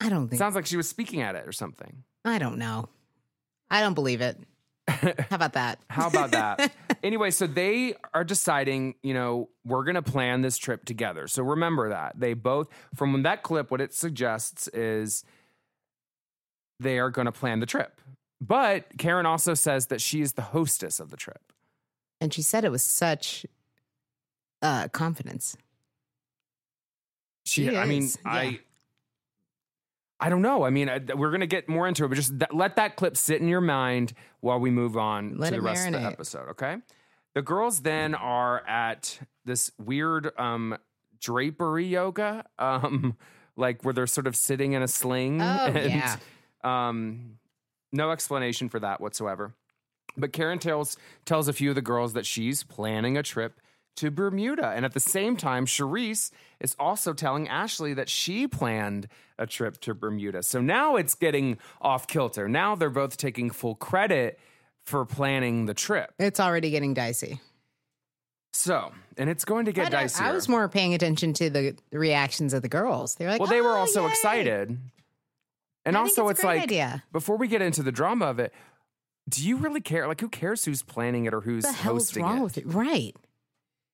I 0.00 0.08
don't 0.08 0.28
think. 0.28 0.38
sounds 0.38 0.54
like 0.54 0.66
she 0.66 0.76
was 0.76 0.88
speaking 0.88 1.22
at 1.22 1.34
it 1.34 1.46
or 1.46 1.52
something. 1.52 2.04
I 2.24 2.38
don't 2.38 2.58
know. 2.58 2.88
I 3.70 3.80
don't 3.80 3.94
believe 3.94 4.20
it. 4.20 4.38
How 4.88 5.12
about 5.30 5.54
that? 5.54 5.78
How 5.88 6.08
about 6.08 6.32
that? 6.32 6.72
anyway, 7.02 7.30
so 7.30 7.46
they 7.46 7.94
are 8.12 8.24
deciding, 8.24 8.96
you 9.02 9.14
know, 9.14 9.48
we're 9.64 9.84
going 9.84 9.94
to 9.94 10.02
plan 10.02 10.42
this 10.42 10.58
trip 10.58 10.84
together. 10.84 11.26
So 11.26 11.42
remember 11.42 11.88
that. 11.88 12.20
They 12.20 12.34
both, 12.34 12.68
from 12.94 13.22
that 13.22 13.42
clip, 13.42 13.70
what 13.70 13.80
it 13.80 13.94
suggests 13.94 14.68
is 14.68 15.24
they 16.80 16.98
are 16.98 17.10
going 17.10 17.26
to 17.26 17.32
plan 17.32 17.60
the 17.60 17.66
trip. 17.66 18.00
But 18.40 18.98
Karen 18.98 19.24
also 19.24 19.54
says 19.54 19.86
that 19.86 20.02
she 20.02 20.20
is 20.20 20.34
the 20.34 20.42
hostess 20.42 21.00
of 21.00 21.10
the 21.10 21.16
trip. 21.16 21.52
And 22.20 22.32
she 22.32 22.42
said 22.42 22.64
it 22.64 22.70
with 22.70 22.82
such 22.82 23.46
uh, 24.60 24.88
confidence. 24.88 25.56
She, 27.46 27.68
She 27.68 27.76
I 27.76 27.86
mean, 27.86 28.02
yeah. 28.02 28.32
I, 28.32 28.60
I 30.20 30.28
don't 30.28 30.42
know. 30.42 30.64
I 30.64 30.70
mean, 30.70 30.88
I, 30.88 31.00
we're 31.14 31.30
gonna 31.30 31.46
get 31.46 31.68
more 31.68 31.86
into 31.88 32.04
it, 32.04 32.08
but 32.08 32.14
just 32.14 32.38
th- 32.38 32.52
let 32.52 32.76
that 32.76 32.96
clip 32.96 33.16
sit 33.16 33.40
in 33.40 33.48
your 33.48 33.60
mind 33.60 34.14
while 34.40 34.60
we 34.60 34.70
move 34.70 34.96
on 34.96 35.36
Let 35.38 35.50
to 35.50 35.56
the 35.56 35.62
rest 35.62 35.86
of 35.86 35.92
the 35.92 36.00
episode. 36.00 36.48
Okay. 36.50 36.76
The 37.34 37.42
girls 37.42 37.80
then 37.80 38.14
are 38.14 38.64
at 38.66 39.18
this 39.44 39.72
weird 39.76 40.30
um, 40.38 40.78
drapery 41.20 41.86
yoga, 41.86 42.44
um, 42.58 43.16
like 43.56 43.84
where 43.84 43.92
they're 43.92 44.06
sort 44.06 44.26
of 44.28 44.36
sitting 44.36 44.72
in 44.72 44.82
a 44.82 44.88
sling. 44.88 45.42
Oh, 45.42 45.44
and, 45.66 45.90
yeah. 45.90 46.16
Um, 46.62 47.38
no 47.92 48.10
explanation 48.10 48.68
for 48.68 48.80
that 48.80 49.00
whatsoever. 49.00 49.54
But 50.16 50.32
Karen 50.32 50.58
tells 50.58 50.96
tells 51.24 51.48
a 51.48 51.52
few 51.52 51.70
of 51.70 51.74
the 51.74 51.82
girls 51.82 52.12
that 52.12 52.24
she's 52.24 52.62
planning 52.62 53.16
a 53.16 53.22
trip 53.22 53.60
to 53.96 54.10
Bermuda, 54.10 54.68
and 54.68 54.84
at 54.84 54.92
the 54.92 55.00
same 55.00 55.36
time, 55.36 55.66
Charrisse 55.66 56.30
is 56.60 56.74
also 56.78 57.12
telling 57.12 57.48
Ashley 57.48 57.94
that 57.94 58.08
she 58.08 58.46
planned 58.48 59.08
a 59.38 59.46
trip 59.46 59.80
to 59.82 59.94
Bermuda. 59.94 60.42
So 60.42 60.60
now 60.60 60.96
it's 60.96 61.14
getting 61.14 61.58
off 61.80 62.06
kilter. 62.06 62.48
Now 62.48 62.74
they're 62.74 62.90
both 62.90 63.16
taking 63.16 63.50
full 63.50 63.74
credit 63.74 64.38
for 64.84 65.04
planning 65.04 65.66
the 65.66 65.74
trip. 65.74 66.12
It's 66.18 66.40
already 66.40 66.70
getting 66.70 66.94
dicey. 66.94 67.40
So, 68.52 68.92
and 69.18 69.28
it's 69.28 69.44
going 69.44 69.64
to 69.64 69.72
get 69.72 69.90
dicey. 69.90 70.22
I- 70.22 70.32
was 70.32 70.48
more 70.48 70.68
paying 70.68 70.94
attention 70.94 71.32
to 71.34 71.50
the 71.50 71.76
reactions 71.92 72.52
of 72.52 72.62
the 72.62 72.68
girls. 72.68 73.16
They 73.16 73.24
were 73.24 73.32
like, 73.32 73.40
well, 73.40 73.48
they 73.48 73.60
were 73.60 73.72
"Oh, 73.76 73.80
also 73.80 74.02
yay." 74.04 74.10
excited. 74.10 74.78
And 75.86 75.96
I 75.96 76.00
also, 76.00 76.28
it's 76.28 76.38
it's, 76.38 76.44
like, 76.44 76.62
idea. 76.62 77.02
before 77.12 77.36
we 77.36 77.46
get 77.48 77.60
into 77.60 77.82
the 77.82 77.92
drama 77.92 78.26
of 78.26 78.38
it, 78.38 78.54
do 79.28 79.46
you 79.46 79.56
really 79.56 79.80
care? 79.80 80.06
Like, 80.06 80.20
who 80.20 80.28
cares 80.28 80.64
who's 80.64 80.82
planning 80.82 81.24
it 81.26 81.34
or 81.34 81.40
who's 81.40 81.64
the 81.64 81.72
hell's 81.72 82.04
hosting 82.04 82.22
wrong 82.22 82.38
it? 82.38 82.42
with 82.42 82.58
it? 82.58 82.66
Right. 82.66 83.14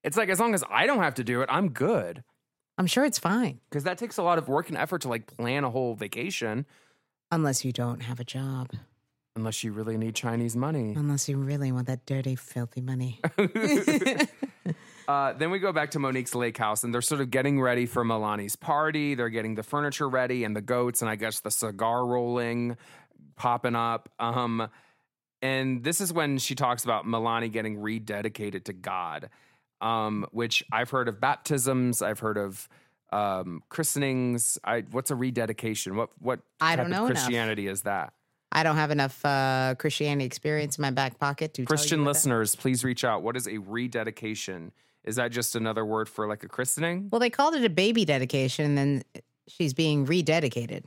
It's 0.03 0.17
like 0.17 0.29
as 0.29 0.41
long 0.41 0.55
as 0.55 0.65
I 0.71 0.87
don't 0.87 1.03
have 1.03 1.15
to 1.17 1.25
do 1.25 1.43
it, 1.43 1.49
I'm 1.53 1.71
good. 1.71 2.23
I'm 2.79 2.87
sure 2.87 3.05
it's 3.05 3.19
fine. 3.19 3.61
Because 3.69 3.85
that 3.85 3.99
takes 3.99 4.17
a 4.17 4.23
lot 4.23 4.39
of 4.39 4.49
work 4.49 4.69
and 4.69 4.79
effort 4.79 5.03
to 5.03 5.09
like 5.09 5.27
plan 5.37 5.65
a 5.65 5.71
whole 5.71 5.95
vacation, 5.95 6.67
Unless 7.33 7.65
you 7.65 7.73
don't 7.73 8.01
have 8.01 8.19
a 8.19 8.25
job. 8.25 8.71
unless 9.37 9.63
you 9.63 9.73
really 9.73 9.97
need 9.97 10.15
Chinese 10.17 10.57
money. 10.57 10.95
Unless 10.97 11.29
you 11.29 11.37
really 11.37 11.71
want 11.71 11.87
that 11.87 12.05
dirty, 12.07 12.35
filthy 12.37 12.81
money. 12.81 13.21
Uh, 15.09 15.33
then 15.33 15.51
we 15.51 15.59
go 15.59 15.73
back 15.73 15.91
to 15.91 15.99
Monique's 15.99 16.37
lake 16.37 16.57
house, 16.57 16.85
and 16.85 16.95
they're 16.95 17.03
sort 17.03 17.21
of 17.21 17.33
getting 17.33 17.61
ready 17.61 17.85
for 17.85 18.05
Milani's 18.05 18.55
party. 18.55 19.17
They're 19.17 19.29
getting 19.29 19.57
the 19.57 19.65
furniture 19.65 20.09
ready 20.09 20.45
and 20.45 20.55
the 20.55 20.61
goats, 20.61 21.03
and 21.03 21.11
I 21.11 21.17
guess 21.17 21.41
the 21.41 21.51
cigar 21.51 22.07
rolling, 22.07 22.77
popping 23.35 23.75
up. 23.75 24.09
Um, 24.21 24.69
and 25.43 25.83
this 25.83 26.01
is 26.01 26.13
when 26.13 26.39
she 26.39 26.55
talks 26.55 26.85
about 26.85 27.07
Milani 27.07 27.51
getting 27.51 27.79
rededicated 27.79 28.63
to 28.67 28.73
God, 28.73 29.31
um, 29.81 30.27
which 30.33 30.63
I've 30.73 30.91
heard 30.91 31.09
of 31.09 31.21
baptisms, 31.21 32.03
I've 32.03 32.19
heard 32.21 32.37
of 32.39 32.69
um, 33.13 33.63
christenings. 33.69 34.59
I 34.65 34.85
what's 34.91 35.11
a 35.11 35.15
rededication? 35.17 35.97
What 35.97 36.11
what 36.19 36.41
I 36.61 36.71
type 36.71 36.77
don't 36.79 36.87
of 36.87 36.93
know 36.93 37.07
enough. 37.07 37.17
Christianity 37.25 37.67
is 37.67 37.83
that? 37.83 38.13
I 38.53 38.63
don't 38.65 38.77
have 38.77 38.91
enough 38.91 39.25
uh, 39.25 39.75
Christianity 39.79 40.25
experience 40.25 40.77
in 40.77 40.83
my 40.83 40.91
back 40.91 41.19
pocket 41.21 41.55
to 41.55 41.63
tell 41.63 41.67
Christian 41.67 42.01
what 42.01 42.05
that- 42.05 42.11
listeners, 42.19 42.55
please 42.57 42.83
reach 42.85 43.05
out. 43.05 43.23
What 43.23 43.37
is 43.37 43.47
a 43.47 43.59
rededication? 43.59 44.73
Is 45.05 45.17
that 45.17 45.31
just 45.31 45.57
another 45.57 45.85
word 45.85 46.09
for 46.09 46.27
like 46.29 46.43
a 46.43 46.49
christening? 46.49 47.09
Well, 47.11 47.21
they 47.21 47.31
called 47.31 47.55
it 47.55 47.65
a 47.65 47.71
baby 47.71 48.05
dedication, 48.05 48.65
and 48.67 48.79
then 48.79 49.03
she's 49.49 49.73
being 49.73 50.05
rededicated. 50.07 50.85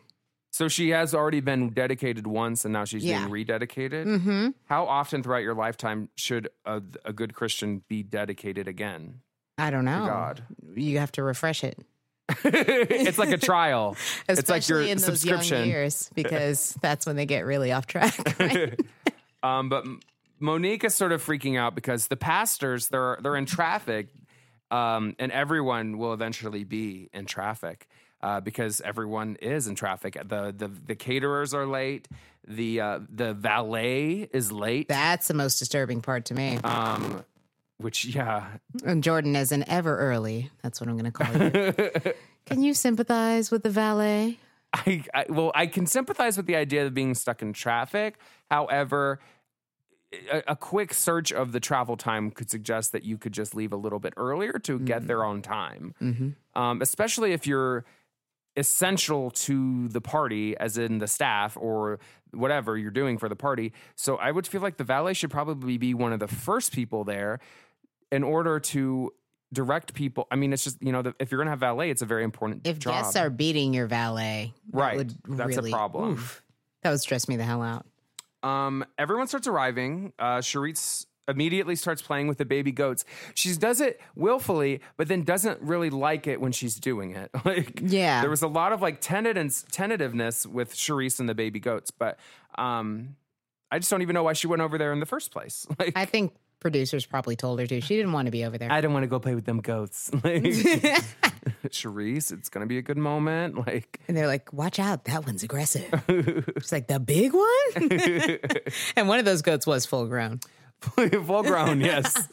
So 0.54 0.68
she 0.68 0.92
has 0.92 1.16
already 1.16 1.40
been 1.40 1.72
dedicated 1.72 2.28
once, 2.28 2.64
and 2.64 2.72
now 2.74 2.86
she's 2.86 3.04
Yeah. 3.04 3.26
being 3.28 3.46
rededicated. 3.48 4.06
Mm-hmm. 4.06 4.50
How 4.66 4.86
often 4.86 5.24
throughout 5.24 5.42
your 5.42 5.56
lifetime 5.56 6.10
should 6.16 6.48
a, 6.64 6.80
a 7.04 7.12
good 7.12 7.34
Christian 7.34 7.82
be 7.88 8.04
dedicated 8.04 8.68
again? 8.68 9.22
I 9.58 9.72
don't 9.72 9.84
know. 9.84 10.06
God. 10.06 10.44
You 10.76 11.00
have 11.00 11.12
to 11.14 11.24
refresh 11.24 11.64
it. 11.64 11.80
it's 12.44 13.18
like 13.18 13.32
a 13.32 13.38
trial. 13.40 13.98
it's 14.30 14.48
like 14.48 14.70
your 14.70 14.82
Especially 14.82 14.92
in 14.92 14.98
those 15.00 15.26
young 15.26 15.40
subscription. 15.42 15.68
years, 15.68 16.12
because 16.16 16.78
that's 16.82 17.08
when 17.08 17.16
they 17.16 17.26
get 17.26 17.46
really 17.46 17.72
off 17.72 17.88
track. 17.88 18.40
right? 18.40 18.80
Um, 19.42 19.70
but 19.70 19.86
Monique 20.40 20.84
is 20.84 20.94
sort 20.94 21.12
of 21.14 21.24
freaking 21.26 21.58
out 21.60 21.74
because 21.74 22.08
the 22.08 22.16
pastors 22.16 22.90
they're 22.90 23.18
they're 23.24 23.36
in 23.36 23.46
traffic, 23.48 24.08
um, 24.70 25.16
and 25.18 25.32
everyone 25.32 25.98
will 25.98 26.14
eventually 26.14 26.64
be 26.64 27.10
in 27.12 27.26
traffic 27.26 27.88
uh, 28.24 28.40
because 28.40 28.82
everyone 28.82 29.36
is 29.42 29.68
in 29.68 29.76
traffic. 29.76 30.14
The 30.14 30.54
the 30.58 30.70
the 30.70 30.96
caterers 30.96 31.54
are 31.54 31.68
late. 31.68 32.08
The 32.48 32.82
uh, 32.82 33.00
the 33.14 33.34
valet 33.34 34.30
is 34.34 34.52
late. 34.52 34.88
That's 34.88 35.28
the 35.28 35.34
most 35.34 35.60
disturbing 35.60 36.02
part 36.02 36.26
to 36.26 36.34
me. 36.34 36.58
um, 36.64 37.24
which 37.78 38.06
yeah, 38.06 38.48
And 38.86 39.04
Jordan 39.04 39.36
is 39.36 39.52
an 39.52 39.66
ever 39.68 39.98
early. 39.98 40.50
That's 40.62 40.80
what 40.80 40.90
I'm 40.90 40.98
going 40.98 41.12
to 41.12 41.12
call 41.12 41.36
you. 41.36 42.14
Can 42.46 42.64
you 42.64 42.74
sympathize 42.74 43.52
with 43.52 43.64
the 43.64 43.70
valet? 43.70 44.40
I, 44.74 45.04
I 45.14 45.26
well, 45.30 45.52
I 45.54 45.68
can 45.68 45.86
sympathize 45.86 46.36
with 46.36 46.48
the 46.48 46.56
idea 46.56 46.86
of 46.86 46.94
being 46.94 47.14
stuck 47.14 47.42
in 47.42 47.54
traffic. 47.54 48.18
However, 48.50 49.20
a, 50.32 50.44
a 50.48 50.56
quick 50.56 50.94
search 50.94 51.32
of 51.32 51.52
the 51.52 51.60
travel 51.60 51.96
time 51.96 52.32
could 52.32 52.50
suggest 52.50 52.92
that 52.94 53.04
you 53.04 53.18
could 53.18 53.34
just 53.34 53.54
leave 53.54 53.72
a 53.72 53.76
little 53.78 54.00
bit 54.00 54.14
earlier 54.18 54.54
to 54.64 54.80
get 54.80 55.08
there 55.08 55.24
on 55.24 55.42
time. 55.42 55.94
Um, 56.56 56.82
especially 56.82 57.34
if 57.34 57.46
you're 57.46 57.86
essential 58.56 59.32
to 59.32 59.88
the 59.90 60.02
party, 60.02 60.56
as 60.58 60.78
in 60.78 61.00
the 61.00 61.08
staff 61.08 61.58
or 61.60 62.00
whatever 62.32 62.78
you're 62.78 62.92
doing 62.92 63.18
for 63.18 63.30
the 63.30 63.36
party. 63.36 63.74
So 63.96 64.18
I 64.18 64.32
would 64.32 64.46
feel 64.48 64.62
like 64.62 64.78
the 64.78 64.84
valet 64.84 65.14
should 65.14 65.32
probably 65.32 65.78
be 65.78 65.94
one 65.94 66.14
of 66.14 66.20
the 66.20 66.28
first 66.28 66.72
people 66.74 67.04
there 67.04 67.40
in 68.12 68.24
order 68.24 68.60
to 68.60 69.12
direct 69.52 69.94
people. 69.94 70.28
I 70.32 70.36
mean, 70.36 70.52
it's 70.54 70.64
just 70.64 70.82
you 70.82 70.92
know, 70.92 71.02
the, 71.04 71.16
if 71.20 71.32
you're 71.32 71.40
gonna 71.40 71.52
have 71.52 71.60
valet, 71.60 71.90
it's 71.90 72.02
a 72.02 72.06
very 72.08 72.24
important 72.24 72.66
If 72.68 72.80
job. 72.80 72.94
guests 73.04 73.16
are 73.16 73.30
beating 73.30 73.74
your 73.74 73.88
valet, 73.88 74.54
that 74.72 74.78
Right. 74.78 74.98
would 74.98 75.16
That's 75.28 75.58
a 75.58 75.62
problem. 75.70 76.14
oof. 76.14 76.42
that 76.82 76.90
would 76.92 77.02
stress 77.02 77.28
me 77.28 77.36
the 77.38 77.44
hell 77.44 77.62
out. 77.62 77.86
Um, 78.42 78.84
everyone 78.98 79.28
starts 79.28 79.48
arriving. 79.48 80.12
Uh, 80.20 80.38
Charrisse 80.40 81.06
immediately 81.28 81.76
starts 81.76 82.02
playing 82.02 82.28
with 82.28 82.38
the 82.38 82.46
baby 82.46 82.72
goats. 82.72 83.06
She 83.34 83.54
does 83.56 83.80
it 83.82 84.02
willfully, 84.16 84.82
but 84.98 85.08
then 85.08 85.24
doesn't 85.24 85.62
really 85.62 85.90
like 85.90 86.28
it 86.28 86.42
when 86.42 86.52
she's 86.52 86.76
doing 86.76 87.16
it. 87.16 87.32
Like, 87.46 87.80
Yeah. 87.84 88.22
there 88.22 88.30
was 88.30 88.42
a 88.42 88.48
lot 88.48 88.74
of 88.74 88.82
like 88.82 89.00
tentative- 89.02 89.64
tentativeness 89.72 90.46
with 90.46 90.74
Charrisse 90.74 91.20
and 91.20 91.28
the 91.30 91.36
baby 91.36 91.60
goats, 91.60 91.92
but 91.92 92.20
um, 92.58 93.16
I 93.72 93.80
just 93.80 93.90
don't 93.92 94.02
even 94.02 94.14
know 94.14 94.24
why 94.24 94.34
she 94.34 94.48
went 94.48 94.62
over 94.62 94.78
there 94.78 94.92
in 94.94 95.00
the 95.00 95.06
first 95.06 95.32
place. 95.32 95.66
Like, 95.80 95.94
I 95.96 96.06
think 96.06 96.34
producers 96.60 97.06
probably 97.06 97.36
told 97.36 97.60
her 97.60 97.68
to. 97.68 97.82
She 97.82 97.96
didn't 97.98 98.14
want 98.14 98.28
to 98.28 98.32
be 98.32 98.46
over 98.46 98.58
there. 98.58 98.72
I 98.72 98.80
don't 98.82 98.94
want 98.94 99.04
to 99.04 99.08
go 99.08 99.20
play 99.20 99.36
with 99.36 99.46
them 99.46 99.60
goats. 99.60 100.10
Like, 100.24 100.44
Charrisse, 101.70 102.32
it's 102.32 102.50
gonna 102.50 102.66
be 102.66 102.78
a 102.78 102.82
good 102.82 102.98
moment. 102.98 103.66
Like, 103.68 104.00
and 104.08 104.16
they're 104.16 104.28
like, 104.28 104.52
watch 104.54 104.80
out, 104.80 105.06
that 105.06 105.26
one's 105.26 105.44
aggressive. 105.44 105.90
She's 106.60 106.72
like, 106.72 106.88
the 106.88 107.00
big 107.00 107.34
one? 107.34 108.00
and 108.96 109.08
one 109.08 109.20
of 109.20 109.26
those 109.26 109.42
goats 109.42 109.66
was 109.68 109.86
full 109.86 110.06
grown. 110.08 110.40
full 111.26 111.44
grown, 111.44 111.80
yes. 111.92 112.28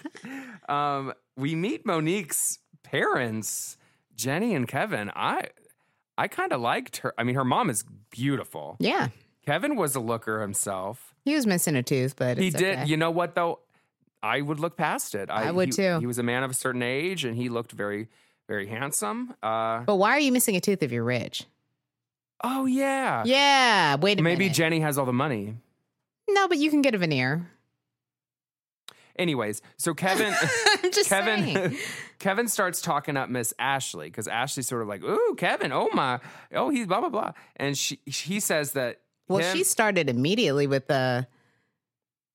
Um, 0.69 1.13
we 1.37 1.55
meet 1.55 1.85
Monique's 1.87 2.59
parents, 2.83 3.77
Jenny 4.15 4.55
and 4.55 4.67
Kevin. 4.69 5.11
I 5.15 5.49
I 6.19 6.29
kind 6.29 6.53
of 6.53 6.61
liked 6.61 6.99
her. 6.99 7.15
I 7.17 7.25
mean, 7.25 7.35
her 7.37 7.45
mom 7.45 7.71
is 7.71 7.85
beautiful. 8.11 8.77
Yeah. 8.79 9.09
Kevin 9.47 9.75
was 9.77 9.95
a 9.95 10.01
looker 10.01 10.43
himself. 10.43 11.15
He 11.25 11.35
was 11.35 11.47
missing 11.47 11.75
a 11.77 11.83
tooth, 11.83 12.15
but 12.17 12.37
he 12.39 12.51
did. 12.51 12.79
okay. 12.81 12.87
You 12.89 12.97
know 12.97 13.11
what 13.11 13.35
though? 13.35 13.61
I 14.23 14.43
would 14.43 14.61
look 14.61 14.77
past 14.77 15.15
it. 15.15 15.31
I 15.31 15.51
would 15.51 15.69
he- 15.69 15.73
too. 15.73 15.99
He 15.99 16.07
was 16.07 16.19
a 16.19 16.23
man 16.23 16.43
of 16.43 16.51
a 16.51 16.55
certain 16.55 16.83
age, 16.83 17.25
and 17.25 17.35
he 17.37 17.49
looked 17.49 17.73
very, 17.73 18.09
very 18.49 18.67
handsome. 18.67 19.35
Uh, 19.43 19.81
But 19.81 19.97
why 19.97 20.11
are 20.11 20.19
you 20.21 20.31
missing 20.31 20.57
a 20.57 20.61
tooth 20.61 20.83
if 20.83 20.93
you're 20.93 21.05
rich? 21.05 21.45
oh 22.45 22.65
yeah, 22.67 23.23
Yeah. 23.27 23.97
Wait 23.97 24.19
a 24.19 24.23
Maybe 24.23 24.45
minute. 24.45 24.55
Jenny 24.57 24.81
has 24.81 24.97
all 24.99 25.07
the 25.07 25.13
money. 25.13 25.55
no, 26.29 26.49
but 26.49 26.59
you 26.59 26.71
can 26.71 26.81
get 26.83 26.95
a 26.95 26.99
veneer. 26.99 27.51
Anyways, 29.21 29.61
so 29.77 29.93
Kevin. 29.93 30.35
Kevin. 31.05 31.77
Kevin 32.19 32.49
starts 32.49 32.81
talking 32.81 33.19
up 33.19 33.29
Miss 33.29 33.53
Ashley 33.59 34.07
because 34.07 34.27
Ashley's 34.27 34.67
sort 34.67 34.81
of 34.81 34.89
like, 34.89 35.05
"Ooh, 35.05 35.35
Kevin, 35.37 35.73
oh 35.73 35.91
my, 35.93 36.21
oh 36.55 36.71
he's 36.71 36.87
blah 36.87 37.01
blah 37.01 37.11
blah," 37.11 37.33
and 37.57 37.77
she 37.77 38.01
he 38.07 38.41
says 38.41 38.73
that. 38.73 39.01
Well, 39.29 39.41
him- 39.41 39.55
she 39.55 39.63
started 39.63 40.09
immediately 40.09 40.67
with 40.67 40.87
the. 40.87 41.27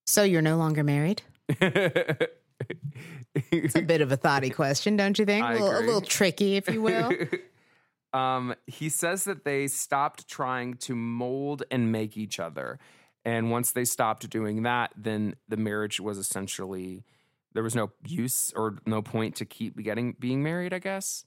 So 0.06 0.22
you're 0.22 0.44
no 0.44 0.58
longer 0.58 0.84
married? 0.84 1.24
It's 3.52 3.76
a 3.76 3.82
bit 3.82 4.00
of 4.00 4.14
a 4.14 4.18
thoughty 4.18 4.50
question, 4.50 4.96
don't 4.96 5.20
you 5.20 5.26
think? 5.26 5.46
A, 5.46 5.52
little, 5.52 5.78
a 5.78 5.82
little 5.82 6.02
tricky, 6.02 6.56
if 6.56 6.70
you 6.70 6.82
will. 6.82 7.12
um, 8.14 8.56
he 8.66 8.88
says 8.88 9.26
that 9.26 9.44
they 9.44 9.68
stopped 9.68 10.30
trying 10.30 10.76
to 10.76 10.96
mold 10.96 11.64
and 11.70 11.92
make 11.92 12.16
each 12.16 12.40
other, 12.40 12.80
and 13.26 13.52
once 13.52 13.72
they 13.72 13.84
stopped 13.86 14.30
doing 14.30 14.64
that, 14.64 14.92
then 14.96 15.36
the 15.50 15.58
marriage 15.58 16.00
was 16.00 16.18
essentially 16.18 17.04
there 17.54 17.64
was 17.64 17.76
no 17.76 17.92
use 18.06 18.54
or 18.56 18.78
no 18.86 19.02
point 19.02 19.36
to 19.38 19.46
keep 19.46 19.78
getting 19.84 20.16
being 20.20 20.44
married. 20.44 20.74
I 20.74 20.80
guess. 20.80 21.26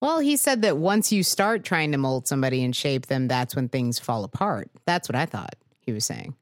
Well, 0.00 0.18
he 0.18 0.36
said 0.36 0.62
that 0.62 0.78
once 0.78 1.12
you 1.12 1.22
start 1.22 1.64
trying 1.64 1.92
to 1.92 1.98
mold 1.98 2.26
somebody 2.26 2.64
and 2.64 2.74
shape 2.74 3.06
them, 3.06 3.28
that's 3.28 3.54
when 3.54 3.68
things 3.68 4.00
fall 4.00 4.24
apart. 4.24 4.68
That's 4.84 5.08
what 5.08 5.14
I 5.14 5.26
thought 5.26 5.54
he 5.80 5.92
was 5.92 6.04
saying. 6.04 6.34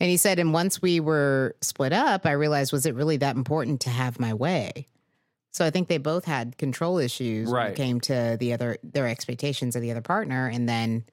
And 0.00 0.08
he 0.08 0.16
said, 0.16 0.38
and 0.38 0.52
once 0.52 0.80
we 0.80 0.98
were 1.00 1.56
split 1.60 1.92
up, 1.92 2.24
I 2.24 2.30
realized, 2.32 2.72
was 2.72 2.86
it 2.86 2.94
really 2.94 3.18
that 3.18 3.36
important 3.36 3.80
to 3.82 3.90
have 3.90 4.18
my 4.20 4.32
way? 4.32 4.86
So 5.50 5.64
I 5.64 5.70
think 5.70 5.88
they 5.88 5.98
both 5.98 6.24
had 6.24 6.56
control 6.56 6.98
issues 6.98 7.48
when 7.48 7.54
Right. 7.54 7.72
it 7.72 7.76
came 7.76 8.00
to 8.02 8.36
the 8.38 8.52
other 8.54 8.78
their 8.82 9.08
expectations 9.08 9.76
of 9.76 9.82
the 9.82 9.90
other 9.90 10.00
partner. 10.00 10.46
And 10.48 10.66
then 10.68 11.04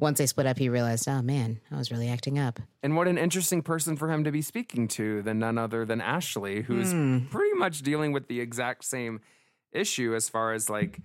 once 0.00 0.18
they 0.18 0.26
split 0.26 0.46
up, 0.46 0.58
he 0.58 0.68
realized, 0.68 1.08
oh 1.08 1.22
man, 1.22 1.60
I 1.70 1.76
was 1.76 1.90
really 1.90 2.08
acting 2.08 2.38
up. 2.38 2.60
And 2.82 2.96
what 2.96 3.08
an 3.08 3.18
interesting 3.18 3.62
person 3.62 3.96
for 3.96 4.10
him 4.10 4.24
to 4.24 4.32
be 4.32 4.42
speaking 4.42 4.88
to 4.88 5.22
than 5.22 5.38
none 5.38 5.58
other 5.58 5.84
than 5.84 6.00
Ashley, 6.00 6.62
who's 6.62 6.92
hmm. 6.92 7.26
pretty 7.26 7.54
much 7.56 7.82
dealing 7.82 8.12
with 8.12 8.28
the 8.28 8.40
exact 8.40 8.84
same 8.84 9.20
issue 9.72 10.14
as 10.14 10.28
far 10.28 10.52
as 10.52 10.68
like 10.68 11.00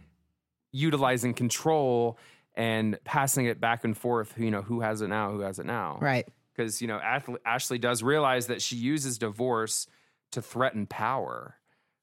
utilizing 0.72 1.34
control 1.34 2.18
and 2.56 2.98
passing 3.04 3.46
it 3.46 3.60
back 3.60 3.84
and 3.84 3.98
forth. 3.98 4.34
You 4.38 4.52
know, 4.52 4.62
who 4.62 4.82
has 4.82 5.02
it 5.02 5.08
now? 5.08 5.32
Who 5.32 5.42
has 5.42 5.60
it 5.60 5.66
now? 5.66 5.98
Right. 6.02 6.28
Because, 6.56 6.82
you 6.82 6.88
know, 6.88 7.00
Ath- 7.04 7.30
Ashley 7.46 7.78
does 7.78 8.02
realize 8.02 8.48
that 8.48 8.62
she 8.62 8.78
uses 8.78 9.18
divorce 9.18 9.88
to 10.32 10.42
threaten 10.42 10.86
power, 10.86 11.56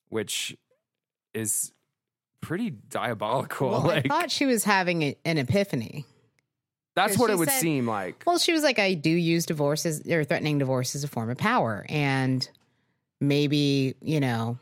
which 0.09 0.57
is 1.33 1.73
pretty 2.43 2.71
diabolical. 2.71 3.71
Well, 3.71 3.81
like, 3.83 4.05
I 4.07 4.09
thought 4.09 4.31
she 4.31 4.45
was 4.45 4.65
having 4.65 5.03
a, 5.03 5.17
an 5.25 5.39
epiphany. 5.39 6.05
That's 6.95 7.19
what 7.19 7.31
it 7.31 7.39
would 7.39 7.49
said- 7.49 7.61
seem 7.61 7.87
like. 7.87 8.23
Well, 8.27 8.39
she 8.39 8.53
was 8.53 8.63
like, 8.63 8.79
I 8.79 8.95
do 8.95 9.11
use 9.11 9.47
divorce 9.47 9.87
as 9.87 10.07
or 10.09 10.25
threatening 10.25 10.59
divorce 10.59 10.95
as 10.95 11.05
a 11.05 11.09
form 11.09 11.31
of 11.31 11.39
power. 11.39 11.87
And 11.89 12.49
maybe, 13.21 13.95
you 14.01 14.21
know, 14.21 14.59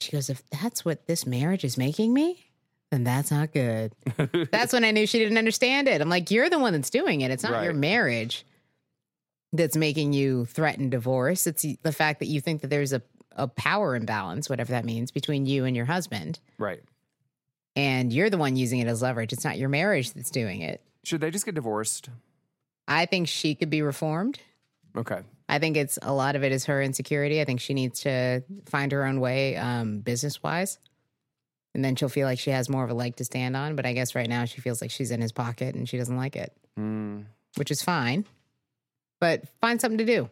she 0.00 0.12
goes, 0.12 0.30
if 0.30 0.42
that's 0.50 0.84
what 0.84 1.06
this 1.06 1.26
marriage 1.26 1.64
is 1.64 1.76
making 1.76 2.12
me, 2.12 2.46
then 2.90 3.04
that's 3.04 3.30
not 3.30 3.52
good. 3.52 3.94
that's 4.50 4.72
when 4.72 4.84
I 4.84 4.90
knew 4.90 5.06
she 5.06 5.18
didn't 5.18 5.38
understand 5.38 5.88
it. 5.88 6.00
I'm 6.00 6.08
like, 6.08 6.30
you're 6.30 6.50
the 6.50 6.58
one 6.58 6.72
that's 6.72 6.90
doing 6.90 7.20
it. 7.22 7.30
It's 7.30 7.42
not 7.42 7.64
your 7.64 7.72
marriage 7.72 8.44
that's 9.52 9.76
making 9.76 10.12
you 10.12 10.46
threaten 10.46 10.90
divorce. 10.90 11.46
It's 11.46 11.64
the 11.82 11.92
fact 11.92 12.20
that 12.20 12.26
you 12.26 12.40
think 12.40 12.60
that 12.62 12.68
there's 12.68 12.92
a, 12.92 13.02
a 13.32 13.48
power 13.48 13.94
imbalance, 13.96 14.48
whatever 14.48 14.72
that 14.72 14.84
means, 14.84 15.10
between 15.10 15.46
you 15.46 15.64
and 15.64 15.76
your 15.76 15.86
husband. 15.86 16.38
right. 16.58 16.82
And 17.76 18.12
you're 18.12 18.30
the 18.30 18.38
one 18.38 18.54
using 18.54 18.78
it 18.78 18.86
as 18.86 19.02
leverage. 19.02 19.32
It's 19.32 19.44
not 19.44 19.58
your 19.58 19.68
marriage 19.68 20.12
that's 20.12 20.30
doing 20.30 20.60
it. 20.60 20.80
Should 21.04 21.20
they 21.20 21.30
just 21.30 21.44
get 21.44 21.54
divorced? 21.54 22.08
I 22.88 23.06
think 23.06 23.28
she 23.28 23.54
could 23.54 23.70
be 23.70 23.82
reformed. 23.82 24.38
Okay. 24.96 25.20
I 25.48 25.58
think 25.58 25.76
it's 25.76 25.98
a 26.02 26.12
lot 26.12 26.36
of 26.36 26.42
it 26.44 26.52
is 26.52 26.64
her 26.66 26.82
insecurity. 26.82 27.40
I 27.40 27.44
think 27.44 27.60
she 27.60 27.74
needs 27.74 28.00
to 28.00 28.42
find 28.66 28.90
her 28.92 29.04
own 29.04 29.20
way, 29.20 29.56
um, 29.56 30.00
business 30.00 30.42
wise. 30.42 30.78
And 31.74 31.84
then 31.84 31.96
she'll 31.96 32.08
feel 32.08 32.26
like 32.26 32.38
she 32.38 32.50
has 32.50 32.68
more 32.68 32.84
of 32.84 32.90
a 32.90 32.94
leg 32.94 33.16
to 33.16 33.24
stand 33.24 33.56
on. 33.56 33.76
But 33.76 33.84
I 33.84 33.92
guess 33.92 34.14
right 34.14 34.28
now 34.28 34.44
she 34.44 34.60
feels 34.60 34.80
like 34.80 34.90
she's 34.90 35.10
in 35.10 35.20
his 35.20 35.32
pocket 35.32 35.74
and 35.74 35.88
she 35.88 35.96
doesn't 35.98 36.16
like 36.16 36.36
it, 36.36 36.52
Mm. 36.78 37.24
which 37.56 37.70
is 37.70 37.82
fine. 37.82 38.24
But 39.20 39.48
find 39.60 39.80
something 39.80 39.98
to 39.98 40.04
do. 40.04 40.30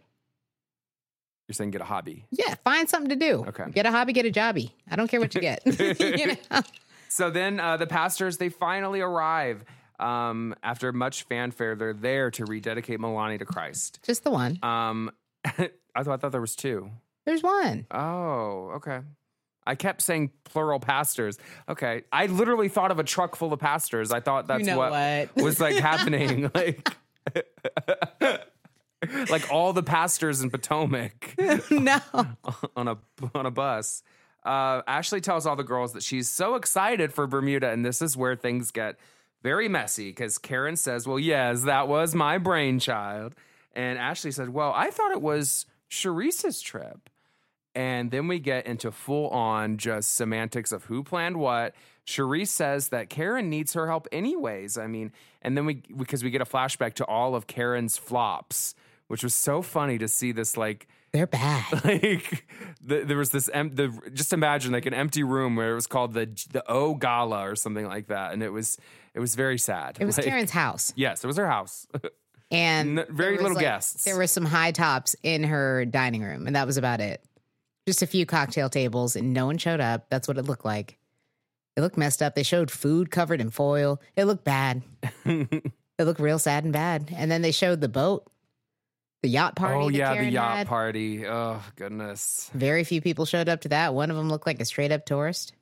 You're 1.48 1.54
saying 1.54 1.72
get 1.72 1.80
a 1.80 1.84
hobby. 1.84 2.24
Yeah, 2.30 2.54
find 2.64 2.88
something 2.88 3.10
to 3.10 3.16
do. 3.16 3.44
Okay. 3.48 3.64
Get 3.72 3.84
a 3.86 3.90
hobby, 3.90 4.12
get 4.12 4.24
a 4.26 4.30
jobby. 4.30 4.70
I 4.90 4.96
don't 4.96 5.08
care 5.08 5.20
what 5.20 5.34
you 5.34 5.40
get. 5.40 5.62
you 6.00 6.26
know? 6.50 6.60
So 7.08 7.28
then 7.30 7.60
uh, 7.60 7.76
the 7.76 7.86
pastors 7.86 8.38
they 8.38 8.48
finally 8.48 9.00
arrive. 9.00 9.64
Um, 10.02 10.54
after 10.62 10.92
much 10.92 11.22
fanfare, 11.24 11.76
they're 11.76 11.92
there 11.92 12.30
to 12.32 12.44
rededicate 12.44 12.98
Milani 12.98 13.38
to 13.38 13.44
Christ. 13.44 14.00
Just 14.02 14.24
the 14.24 14.30
one. 14.30 14.58
Um, 14.62 15.12
I 15.44 15.52
thought 16.02 16.14
I 16.14 16.16
thought 16.16 16.32
there 16.32 16.40
was 16.40 16.56
two. 16.56 16.90
There's 17.24 17.42
one. 17.42 17.86
Oh, 17.90 18.72
okay. 18.76 19.00
I 19.64 19.76
kept 19.76 20.02
saying 20.02 20.32
plural 20.42 20.80
pastors. 20.80 21.38
Okay, 21.68 22.02
I 22.10 22.26
literally 22.26 22.68
thought 22.68 22.90
of 22.90 22.98
a 22.98 23.04
truck 23.04 23.36
full 23.36 23.52
of 23.52 23.60
pastors. 23.60 24.10
I 24.10 24.18
thought 24.18 24.48
that's 24.48 24.66
know 24.66 24.76
what, 24.76 24.90
what? 24.90 25.36
was 25.36 25.60
like 25.60 25.76
happening. 25.80 26.50
Like, 26.52 26.96
like 29.30 29.52
all 29.52 29.72
the 29.72 29.84
pastors 29.84 30.42
in 30.42 30.50
Potomac. 30.50 31.36
no. 31.70 32.00
on 32.74 32.88
a 32.88 32.98
on 33.36 33.46
a 33.46 33.52
bus. 33.52 34.02
Uh, 34.44 34.82
Ashley 34.88 35.20
tells 35.20 35.46
all 35.46 35.54
the 35.54 35.62
girls 35.62 35.92
that 35.92 36.02
she's 36.02 36.28
so 36.28 36.56
excited 36.56 37.12
for 37.12 37.28
Bermuda, 37.28 37.70
and 37.70 37.84
this 37.84 38.02
is 38.02 38.16
where 38.16 38.34
things 38.34 38.72
get 38.72 38.96
very 39.42 39.68
messy 39.68 40.10
because 40.10 40.38
Karen 40.38 40.76
says, 40.76 41.06
"Well, 41.06 41.18
yes, 41.18 41.62
that 41.62 41.88
was 41.88 42.14
my 42.14 42.38
brainchild," 42.38 43.34
and 43.74 43.98
Ashley 43.98 44.30
said, 44.30 44.50
"Well, 44.50 44.72
I 44.74 44.90
thought 44.90 45.12
it 45.12 45.22
was 45.22 45.66
Charrisse's 45.90 46.60
trip." 46.60 47.08
And 47.74 48.10
then 48.10 48.28
we 48.28 48.38
get 48.38 48.66
into 48.66 48.92
full 48.92 49.30
on 49.30 49.78
just 49.78 50.14
semantics 50.14 50.72
of 50.72 50.84
who 50.84 51.02
planned 51.02 51.38
what. 51.38 51.74
Charrisse 52.06 52.48
says 52.48 52.88
that 52.88 53.08
Karen 53.08 53.48
needs 53.48 53.72
her 53.74 53.86
help 53.86 54.08
anyways. 54.12 54.76
I 54.76 54.86
mean, 54.86 55.12
and 55.40 55.56
then 55.56 55.66
we 55.66 55.82
because 55.96 56.22
we 56.22 56.30
get 56.30 56.40
a 56.40 56.44
flashback 56.44 56.94
to 56.94 57.04
all 57.06 57.34
of 57.34 57.46
Karen's 57.46 57.96
flops, 57.96 58.74
which 59.06 59.22
was 59.22 59.34
so 59.34 59.62
funny 59.62 59.98
to 59.98 60.08
see 60.08 60.32
this 60.32 60.56
like 60.56 60.88
They're 61.12 61.26
bad. 61.26 61.64
like 61.84 62.46
the, 62.82 63.04
there 63.04 63.16
was 63.16 63.30
this 63.30 63.48
em- 63.52 63.74
the 63.74 63.88
just 64.12 64.32
imagine 64.32 64.72
like 64.72 64.86
an 64.86 64.94
empty 64.94 65.22
room 65.22 65.56
where 65.56 65.72
it 65.72 65.74
was 65.74 65.86
called 65.86 66.12
the 66.12 66.26
the 66.52 66.68
O 66.68 66.94
Gala 66.94 67.48
or 67.48 67.56
something 67.56 67.86
like 67.86 68.08
that, 68.08 68.32
and 68.32 68.42
it 68.42 68.50
was 68.50 68.76
it 69.14 69.20
was 69.20 69.34
very 69.34 69.58
sad. 69.58 69.98
It 70.00 70.04
was 70.06 70.16
Like, 70.16 70.26
Karen's 70.26 70.50
house. 70.50 70.92
Yes, 70.96 71.22
it 71.24 71.26
was 71.26 71.36
her 71.36 71.48
house. 71.48 71.86
And 72.50 72.98
N- 72.98 73.06
very 73.08 73.38
little 73.38 73.56
guests. 73.56 74.04
There 74.04 74.14
were 74.16 74.26
some 74.26 74.44
high 74.44 74.72
tops 74.72 75.16
in 75.22 75.42
her 75.44 75.86
dining 75.86 76.22
room, 76.22 76.46
and 76.46 76.54
that 76.54 76.66
was 76.66 76.76
about 76.76 77.00
it. 77.00 77.24
Just 77.86 78.02
a 78.02 78.06
few 78.06 78.26
cocktail 78.26 78.68
tables, 78.68 79.16
and 79.16 79.32
no 79.32 79.46
one 79.46 79.56
showed 79.56 79.80
up. 79.80 80.10
That's 80.10 80.28
what 80.28 80.36
it 80.36 80.42
looked 80.44 80.66
like. 80.66 80.98
It 81.76 81.80
looked 81.80 81.96
messed 81.96 82.20
up. 82.22 82.34
They 82.34 82.42
showed 82.42 82.70
food 82.70 83.10
covered 83.10 83.40
in 83.40 83.48
foil. 83.48 84.02
It 84.16 84.26
looked 84.26 84.44
bad. 84.44 84.82
it 85.24 85.72
looked 85.98 86.20
real 86.20 86.38
sad 86.38 86.64
and 86.64 86.74
bad. 86.74 87.08
And 87.16 87.30
then 87.30 87.40
they 87.40 87.52
showed 87.52 87.80
the 87.80 87.88
boat, 87.88 88.30
the 89.22 89.30
yacht 89.30 89.56
party. 89.56 89.80
oh 89.84 89.88
yeah, 89.88 90.12
Karen 90.12 90.26
the 90.26 90.32
yacht 90.32 90.56
had. 90.58 90.66
party. 90.66 91.26
Oh 91.26 91.62
goodness. 91.76 92.50
Very 92.52 92.84
few 92.84 93.00
people 93.00 93.24
showed 93.24 93.48
up 93.48 93.62
to 93.62 93.70
that. 93.70 93.94
One 93.94 94.10
of 94.10 94.16
them 94.18 94.28
looked 94.28 94.46
like 94.46 94.60
a 94.60 94.66
straight 94.66 94.92
up 94.92 95.06
tourist. 95.06 95.54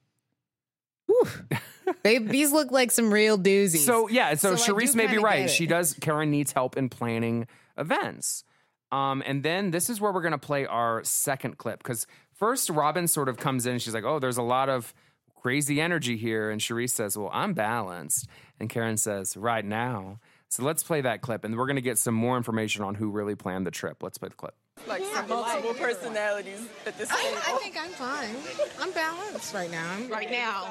They, 2.03 2.19
these 2.19 2.53
look 2.53 2.71
like 2.71 2.91
some 2.91 3.13
real 3.13 3.39
doozies. 3.39 3.79
So 3.79 4.09
yeah, 4.09 4.35
so, 4.35 4.55
So 4.57 4.73
Charrisse 4.73 4.95
may 4.95 5.07
be 5.07 5.19
right. 5.19 5.51
She 5.51 5.67
does. 5.67 5.95
Karen 5.95 6.31
needs 6.31 6.53
help 6.53 6.77
in 6.77 6.89
planning 6.89 7.47
events. 7.77 8.45
Um, 8.93 9.23
and 9.27 9.43
then 9.43 9.71
this 9.71 9.89
is 9.91 10.01
where 10.01 10.13
we're 10.13 10.23
gonna 10.23 10.39
play 10.39 10.67
our 10.67 11.05
second 11.05 11.59
clip 11.59 11.79
because 11.83 12.07
first 12.33 12.71
Robyn 12.71 13.09
sort 13.09 13.29
of 13.29 13.37
comes 13.37 13.67
in 13.67 13.73
and 13.73 13.83
she's 13.83 13.95
like, 13.95 14.05
"Oh, 14.05 14.19
there's 14.19 14.37
a 14.37 14.43
lot 14.43 14.69
of 14.69 14.93
crazy 15.37 15.81
energy 15.81 16.17
here," 16.17 16.51
and 16.51 16.61
Charrisse 16.61 16.91
says, 16.91 17.17
"Well, 17.17 17.31
I'm 17.33 17.55
balanced," 17.55 18.27
and 18.59 18.69
Karen 18.69 18.97
says, 18.97 19.37
"Right 19.37 19.65
now." 19.65 20.19
So 20.49 20.65
let's 20.65 20.83
play 20.83 21.01
that 21.03 21.23
clip, 21.23 21.45
and 21.45 21.57
we're 21.57 21.69
gonna 21.69 21.81
get 21.81 21.99
some 21.99 22.15
more 22.15 22.37
information 22.37 22.83
on 22.83 22.97
who 22.97 23.11
really 23.11 23.37
planned 23.37 23.67
the 23.67 23.71
trip. 23.71 24.03
Let's 24.03 24.19
play 24.19 24.29
the 24.29 24.35
clip. 24.35 24.55
Like 24.87 25.03
some 25.15 25.29
multiple 25.29 25.75
personalities 25.75 26.69
at 26.87 26.97
this 26.99 27.11
I, 27.11 27.17
table. 27.23 27.39
I 27.47 27.59
think 27.59 27.77
I'm 27.81 27.91
fine. 27.91 28.37
I'm 28.81 28.91
balanced 28.93 29.55
right 29.55 29.71
now. 29.71 29.93
I'm, 29.93 30.09
right 30.09 30.31
now, 30.31 30.65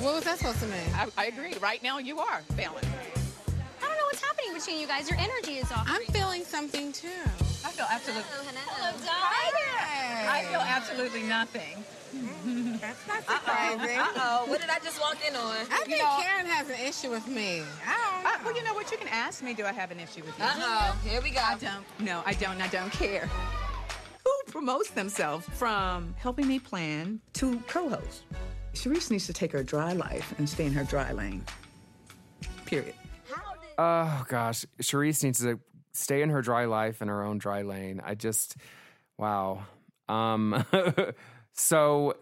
what 0.00 0.14
was 0.14 0.24
that 0.24 0.38
supposed 0.38 0.60
to 0.60 0.66
mean? 0.66 0.80
I, 0.94 1.08
I 1.16 1.26
agree. 1.26 1.54
Right 1.60 1.82
now, 1.82 1.98
you 1.98 2.18
are 2.18 2.42
balanced. 2.56 3.25
I 3.82 3.86
don't 3.86 3.96
know 3.96 4.06
what's 4.06 4.22
happening 4.22 4.54
between 4.54 4.80
you 4.80 4.86
guys. 4.86 5.08
Your 5.10 5.18
energy 5.18 5.58
is 5.58 5.70
off. 5.72 5.86
I'm 5.86 6.02
feeling 6.12 6.44
something 6.44 6.92
too. 6.92 7.08
I 7.64 7.70
feel 7.70 7.86
absolutely. 7.90 8.24
Hello, 8.30 8.44
hello. 8.46 8.92
hello 8.92 9.10
Hi 9.10 10.38
I 10.38 10.44
feel 10.44 10.60
absolutely 10.60 11.22
nothing. 11.22 11.84
That's 12.80 13.06
not 13.06 13.26
surprising. 13.26 13.98
Uh-oh. 13.98 14.44
what 14.46 14.60
did 14.60 14.70
I 14.70 14.78
just 14.78 15.00
walk 15.00 15.16
in 15.26 15.34
on? 15.34 15.56
I 15.70 15.84
think 15.84 16.00
Karen 16.00 16.46
has 16.46 16.68
an 16.68 16.76
issue 16.86 17.10
with 17.10 17.26
me. 17.26 17.62
I 17.86 18.22
don't 18.22 18.26
Uh, 18.26 18.44
well, 18.44 18.56
you 18.56 18.64
know 18.64 18.74
what? 18.74 18.90
You 18.90 18.98
can 18.98 19.08
ask 19.08 19.42
me. 19.42 19.54
Do 19.54 19.64
I 19.64 19.72
have 19.72 19.90
an 19.90 20.00
issue 20.00 20.22
with 20.22 20.38
you? 20.38 20.44
Uh-oh, 20.44 20.98
here 21.04 21.20
we 21.20 21.30
go. 21.30 21.40
I 21.44 21.56
don't. 21.56 21.84
No, 21.98 22.22
I 22.24 22.34
don't. 22.34 22.60
I 22.60 22.68
don't 22.68 22.92
care. 22.92 23.28
Who 24.24 24.32
promotes 24.50 24.90
themselves 24.90 25.46
from 25.52 26.14
helping 26.18 26.46
me 26.46 26.58
plan 26.58 27.20
to 27.34 27.58
co-host? 27.68 28.24
Charrisse 28.74 29.10
needs 29.10 29.26
to 29.26 29.32
take 29.32 29.52
her 29.52 29.62
dry 29.62 29.92
life 29.92 30.34
and 30.38 30.48
stay 30.48 30.66
in 30.66 30.72
her 30.72 30.84
dry 30.84 31.12
lane. 31.12 31.44
Period. 32.66 32.94
Oh 33.78 34.24
gosh, 34.28 34.64
Charrisse 34.80 35.22
needs 35.24 35.40
to 35.40 35.58
stay 35.92 36.22
in 36.22 36.30
her 36.30 36.42
dry 36.42 36.64
life 36.66 37.02
in 37.02 37.08
her 37.08 37.22
own 37.22 37.38
dry 37.38 37.62
lane. 37.62 38.00
I 38.04 38.14
just, 38.14 38.56
wow. 39.18 39.64
Um, 40.08 40.64
so, 41.52 42.16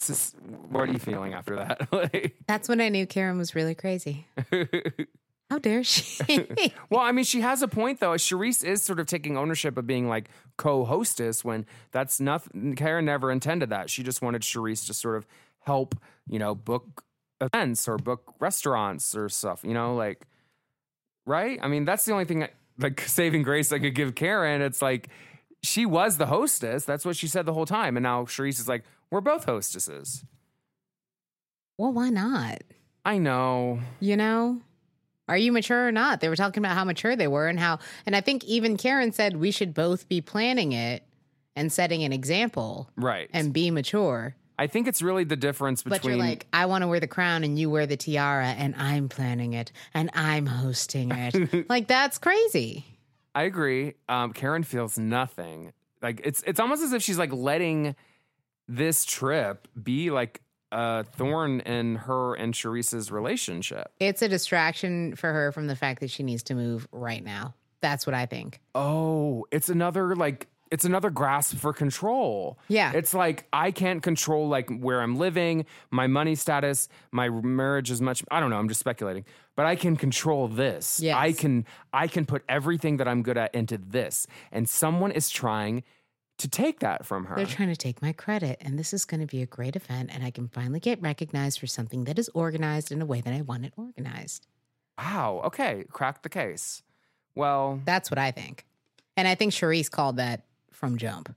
sis- 0.00 0.34
what 0.70 0.88
are 0.88 0.92
you 0.92 0.98
feeling 0.98 1.34
after 1.34 1.56
that? 1.56 1.88
Like- 1.92 2.36
That's 2.46 2.68
when 2.68 2.80
I 2.80 2.88
knew 2.88 3.06
Karen 3.06 3.38
was 3.38 3.54
really 3.54 3.74
crazy. 3.74 4.26
How 5.50 5.58
dare 5.60 5.84
she? 5.84 6.72
well, 6.90 7.00
I 7.02 7.12
mean, 7.12 7.24
she 7.24 7.40
has 7.40 7.62
a 7.62 7.68
point 7.68 8.00
though. 8.00 8.10
Charrisse 8.14 8.64
is 8.64 8.82
sort 8.82 8.98
of 8.98 9.06
taking 9.06 9.36
ownership 9.36 9.76
of 9.78 9.86
being 9.86 10.08
like 10.08 10.28
co-hostess 10.56 11.44
when 11.44 11.66
that's 11.92 12.18
nothing. 12.18 12.74
Karen 12.74 13.04
never 13.04 13.30
intended 13.30 13.70
that. 13.70 13.88
She 13.88 14.02
just 14.02 14.22
wanted 14.22 14.42
Charrisse 14.42 14.86
to 14.88 14.94
sort 14.94 15.16
of 15.16 15.24
help, 15.60 15.94
you 16.26 16.40
know, 16.40 16.56
book 16.56 17.04
events 17.40 17.86
or 17.86 17.96
book 17.96 18.34
restaurants 18.40 19.14
or 19.14 19.28
stuff. 19.28 19.60
You 19.62 19.72
know, 19.74 19.94
like 19.94 20.26
right? 21.26 21.58
I 21.62 21.68
mean, 21.68 21.84
that's 21.84 22.04
the 22.06 22.12
only 22.12 22.24
thing 22.24 22.46
like 22.78 23.00
saving 23.06 23.42
grace 23.42 23.72
I 23.72 23.78
could 23.78 23.94
give 23.94 24.14
Karen. 24.14 24.62
It's 24.62 24.80
like 24.80 25.08
she 25.62 25.84
was 25.84 26.16
the 26.16 26.26
hostess. 26.26 26.84
That's 26.84 27.04
what 27.04 27.16
she 27.16 27.26
said 27.26 27.44
the 27.46 27.52
whole 27.52 27.66
time. 27.66 27.96
And 27.96 28.02
now 28.04 28.24
Charrisse 28.24 28.60
is 28.60 28.68
like, 28.68 28.84
We're 29.10 29.20
both 29.20 29.44
hostesses. 29.44 30.24
Well, 31.78 31.92
why 31.92 32.08
not? 32.10 32.62
I 33.04 33.18
know. 33.18 33.80
You 34.00 34.16
know? 34.16 34.62
Are 35.28 35.36
you 35.36 35.50
mature 35.52 35.88
or 35.88 35.92
not? 35.92 36.20
They 36.20 36.28
were 36.28 36.36
talking 36.36 36.62
about 36.64 36.76
how 36.76 36.84
mature 36.84 37.16
they 37.16 37.26
were 37.26 37.48
and 37.48 37.58
how, 37.58 37.80
and 38.06 38.14
I 38.14 38.20
think 38.20 38.44
even 38.44 38.76
Karen 38.76 39.10
said 39.12 39.36
we 39.36 39.50
should 39.50 39.74
both 39.74 40.08
be 40.08 40.20
planning 40.20 40.70
it 40.72 41.02
and 41.56 41.72
setting 41.72 42.04
an 42.04 42.12
example 42.12 42.88
Right. 42.96 43.28
and 43.32 43.52
be 43.52 43.70
mature. 43.72 44.36
I 44.58 44.66
think 44.66 44.88
it's 44.88 45.02
really 45.02 45.24
the 45.24 45.36
difference 45.36 45.82
between 45.82 46.00
But 46.00 46.08
you're 46.08 46.16
like, 46.16 46.46
I 46.52 46.66
want 46.66 46.82
to 46.82 46.88
wear 46.88 47.00
the 47.00 47.06
crown 47.06 47.44
and 47.44 47.58
you 47.58 47.68
wear 47.68 47.86
the 47.86 47.96
tiara 47.96 48.46
and 48.46 48.74
I'm 48.76 49.08
planning 49.08 49.52
it 49.52 49.70
and 49.92 50.10
I'm 50.14 50.46
hosting 50.46 51.10
it. 51.12 51.68
like, 51.68 51.88
that's 51.88 52.18
crazy. 52.18 52.84
I 53.34 53.42
agree. 53.42 53.94
Um, 54.08 54.32
Karen 54.32 54.62
feels 54.62 54.98
nothing. 54.98 55.72
Like 56.00 56.22
it's 56.24 56.42
it's 56.46 56.60
almost 56.60 56.82
as 56.82 56.92
if 56.92 57.02
she's 57.02 57.18
like 57.18 57.32
letting 57.32 57.96
this 58.68 59.04
trip 59.04 59.68
be 59.80 60.10
like 60.10 60.40
a 60.72 61.04
thorn 61.04 61.60
in 61.60 61.96
her 61.96 62.34
and 62.34 62.54
Charrisse's 62.54 63.10
relationship. 63.10 63.92
It's 64.00 64.22
a 64.22 64.28
distraction 64.28 65.16
for 65.16 65.32
her 65.32 65.52
from 65.52 65.66
the 65.66 65.76
fact 65.76 66.00
that 66.00 66.10
she 66.10 66.22
needs 66.22 66.42
to 66.44 66.54
move 66.54 66.88
right 66.92 67.22
now. 67.22 67.54
That's 67.80 68.06
what 68.06 68.14
I 68.14 68.26
think. 68.26 68.60
Oh, 68.74 69.46
it's 69.50 69.68
another 69.68 70.16
like 70.16 70.48
it's 70.70 70.84
another 70.84 71.10
grasp 71.10 71.56
for 71.56 71.72
control. 71.72 72.58
Yeah. 72.68 72.92
It's 72.94 73.14
like 73.14 73.46
I 73.52 73.70
can't 73.70 74.02
control 74.02 74.48
like 74.48 74.70
where 74.70 75.00
I'm 75.00 75.16
living, 75.16 75.66
my 75.90 76.06
money 76.06 76.34
status, 76.34 76.88
my 77.12 77.28
marriage 77.28 77.90
is 77.90 78.00
much 78.00 78.24
I 78.30 78.40
don't 78.40 78.50
know, 78.50 78.58
I'm 78.58 78.68
just 78.68 78.80
speculating. 78.80 79.24
But 79.54 79.66
I 79.66 79.76
can 79.76 79.96
control 79.96 80.48
this. 80.48 81.00
Yes. 81.00 81.16
I 81.16 81.32
can 81.32 81.64
I 81.92 82.08
can 82.08 82.26
put 82.26 82.42
everything 82.48 82.96
that 82.98 83.08
I'm 83.08 83.22
good 83.22 83.36
at 83.36 83.54
into 83.54 83.78
this. 83.78 84.26
And 84.52 84.68
someone 84.68 85.12
is 85.12 85.30
trying 85.30 85.84
to 86.38 86.48
take 86.48 86.80
that 86.80 87.06
from 87.06 87.26
her. 87.26 87.36
They're 87.36 87.46
trying 87.46 87.70
to 87.70 87.76
take 87.76 88.02
my 88.02 88.12
credit, 88.12 88.58
and 88.60 88.78
this 88.78 88.92
is 88.92 89.06
going 89.06 89.20
to 89.20 89.26
be 89.26 89.40
a 89.40 89.46
great 89.46 89.74
event, 89.74 90.10
and 90.12 90.22
I 90.22 90.30
can 90.30 90.48
finally 90.48 90.80
get 90.80 91.00
recognized 91.00 91.58
for 91.58 91.66
something 91.66 92.04
that 92.04 92.18
is 92.18 92.28
organized 92.34 92.92
in 92.92 93.00
a 93.00 93.06
way 93.06 93.22
that 93.22 93.32
I 93.32 93.40
want 93.40 93.64
it 93.64 93.72
organized. 93.76 94.46
Wow. 94.98 95.40
Okay. 95.46 95.84
Crack 95.90 96.22
the 96.22 96.28
case. 96.28 96.82
Well, 97.34 97.80
That's 97.84 98.10
what 98.10 98.18
I 98.18 98.32
think. 98.32 98.66
And 99.16 99.26
I 99.26 99.34
think 99.34 99.52
Charrisse 99.52 99.90
called 99.90 100.16
that 100.18 100.42
from 100.76 100.98
jump. 100.98 101.34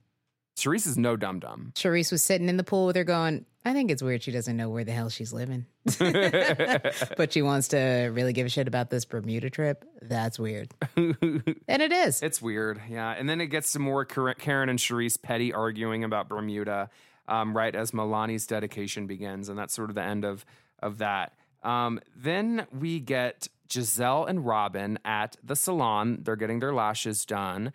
Charrisse 0.56 0.86
is 0.86 0.98
no 0.98 1.16
dum 1.16 1.40
dum. 1.40 1.72
Charrisse 1.74 2.12
was 2.12 2.22
sitting 2.22 2.48
in 2.48 2.56
the 2.58 2.64
pool 2.64 2.86
with 2.86 2.96
her 2.96 3.04
going, 3.04 3.46
I 3.64 3.72
think 3.72 3.90
it's 3.90 4.02
weird 4.02 4.22
she 4.22 4.30
doesn't 4.30 4.56
know 4.56 4.68
where 4.68 4.84
the 4.84 4.92
hell 4.92 5.08
she's 5.08 5.32
living. 5.32 5.66
but 7.16 7.32
she 7.32 7.40
wants 7.42 7.68
to 7.68 8.10
really 8.12 8.32
give 8.32 8.46
a 8.46 8.50
shit 8.50 8.68
about 8.68 8.90
this 8.90 9.04
Bermuda 9.04 9.48
trip. 9.50 9.84
That's 10.02 10.38
weird. 10.38 10.74
and 10.96 11.56
it 11.68 11.92
is. 11.92 12.22
It's 12.22 12.42
weird. 12.42 12.80
Yeah. 12.88 13.10
And 13.10 13.28
then 13.28 13.40
it 13.40 13.46
gets 13.46 13.72
to 13.72 13.78
more 13.78 14.04
Karen 14.04 14.68
and 14.68 14.78
Charrisse 14.78 15.20
petty 15.20 15.52
arguing 15.52 16.04
about 16.04 16.28
Bermuda 16.28 16.90
um, 17.26 17.56
right 17.56 17.74
as 17.74 17.92
Milani's 17.92 18.46
dedication 18.46 19.06
begins. 19.06 19.48
And 19.48 19.58
that's 19.58 19.74
sort 19.74 19.90
of 19.90 19.94
the 19.94 20.04
end 20.04 20.24
of, 20.24 20.44
of 20.80 20.98
that. 20.98 21.34
Um, 21.62 22.00
then 22.16 22.66
we 22.72 23.00
get 23.00 23.48
Gizelle 23.68 24.28
and 24.28 24.44
Robyn 24.44 24.98
at 25.04 25.36
the 25.42 25.56
salon. 25.56 26.20
They're 26.22 26.36
getting 26.36 26.60
their 26.60 26.74
lashes 26.74 27.24
done. 27.24 27.72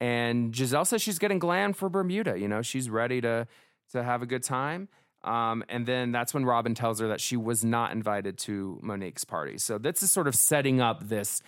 And 0.00 0.52
Gizelle 0.52 0.86
says 0.86 1.00
she's 1.02 1.18
getting 1.18 1.38
glam 1.38 1.72
for 1.72 1.88
Bermuda. 1.88 2.38
You 2.38 2.48
know, 2.48 2.62
she's 2.62 2.90
ready 2.90 3.20
to, 3.20 3.46
to 3.92 4.02
have 4.02 4.22
a 4.22 4.26
good 4.26 4.42
time. 4.42 4.88
Um, 5.22 5.64
and 5.70 5.86
then 5.86 6.12
that's 6.12 6.34
when 6.34 6.44
Robyn 6.44 6.74
tells 6.74 7.00
her 7.00 7.08
that 7.08 7.20
she 7.20 7.36
was 7.36 7.64
not 7.64 7.92
invited 7.92 8.36
to 8.40 8.78
Monique's 8.82 9.24
party. 9.24 9.56
So 9.56 9.78
this 9.78 10.02
is 10.02 10.12
sort 10.12 10.28
of 10.28 10.34
setting 10.34 10.80
up 10.82 11.08
this 11.08 11.40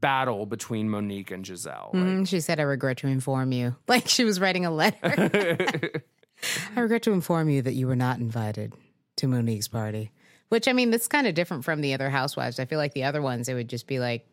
battle 0.00 0.46
between 0.46 0.88
Monique 0.88 1.30
and 1.30 1.44
Gizelle. 1.44 1.92
Like, 1.92 2.02
Mm, 2.02 2.28
she 2.28 2.40
said, 2.40 2.58
I 2.58 2.62
regret 2.62 2.96
to 2.98 3.08
inform 3.08 3.52
you. 3.52 3.76
Like 3.86 4.08
she 4.08 4.24
was 4.24 4.40
writing 4.40 4.64
a 4.64 4.70
letter. 4.70 4.96
I 6.76 6.80
regret 6.80 7.02
to 7.02 7.12
inform 7.12 7.50
you 7.50 7.62
that 7.62 7.74
you 7.74 7.86
were 7.86 7.96
not 7.96 8.18
invited 8.18 8.72
to 9.16 9.26
Monique's 9.28 9.68
party. 9.68 10.10
Which, 10.48 10.66
I 10.68 10.72
mean, 10.72 10.90
that's 10.90 11.08
kind 11.08 11.26
of 11.26 11.34
different 11.34 11.64
from 11.64 11.80
the 11.82 11.94
other 11.94 12.10
housewives. 12.10 12.58
I 12.58 12.64
feel 12.64 12.78
like 12.78 12.94
the 12.94 13.04
other 13.04 13.22
ones, 13.22 13.48
it 13.48 13.54
would 13.54 13.68
just 13.68 13.86
be 13.86 13.98
like, 14.00 14.26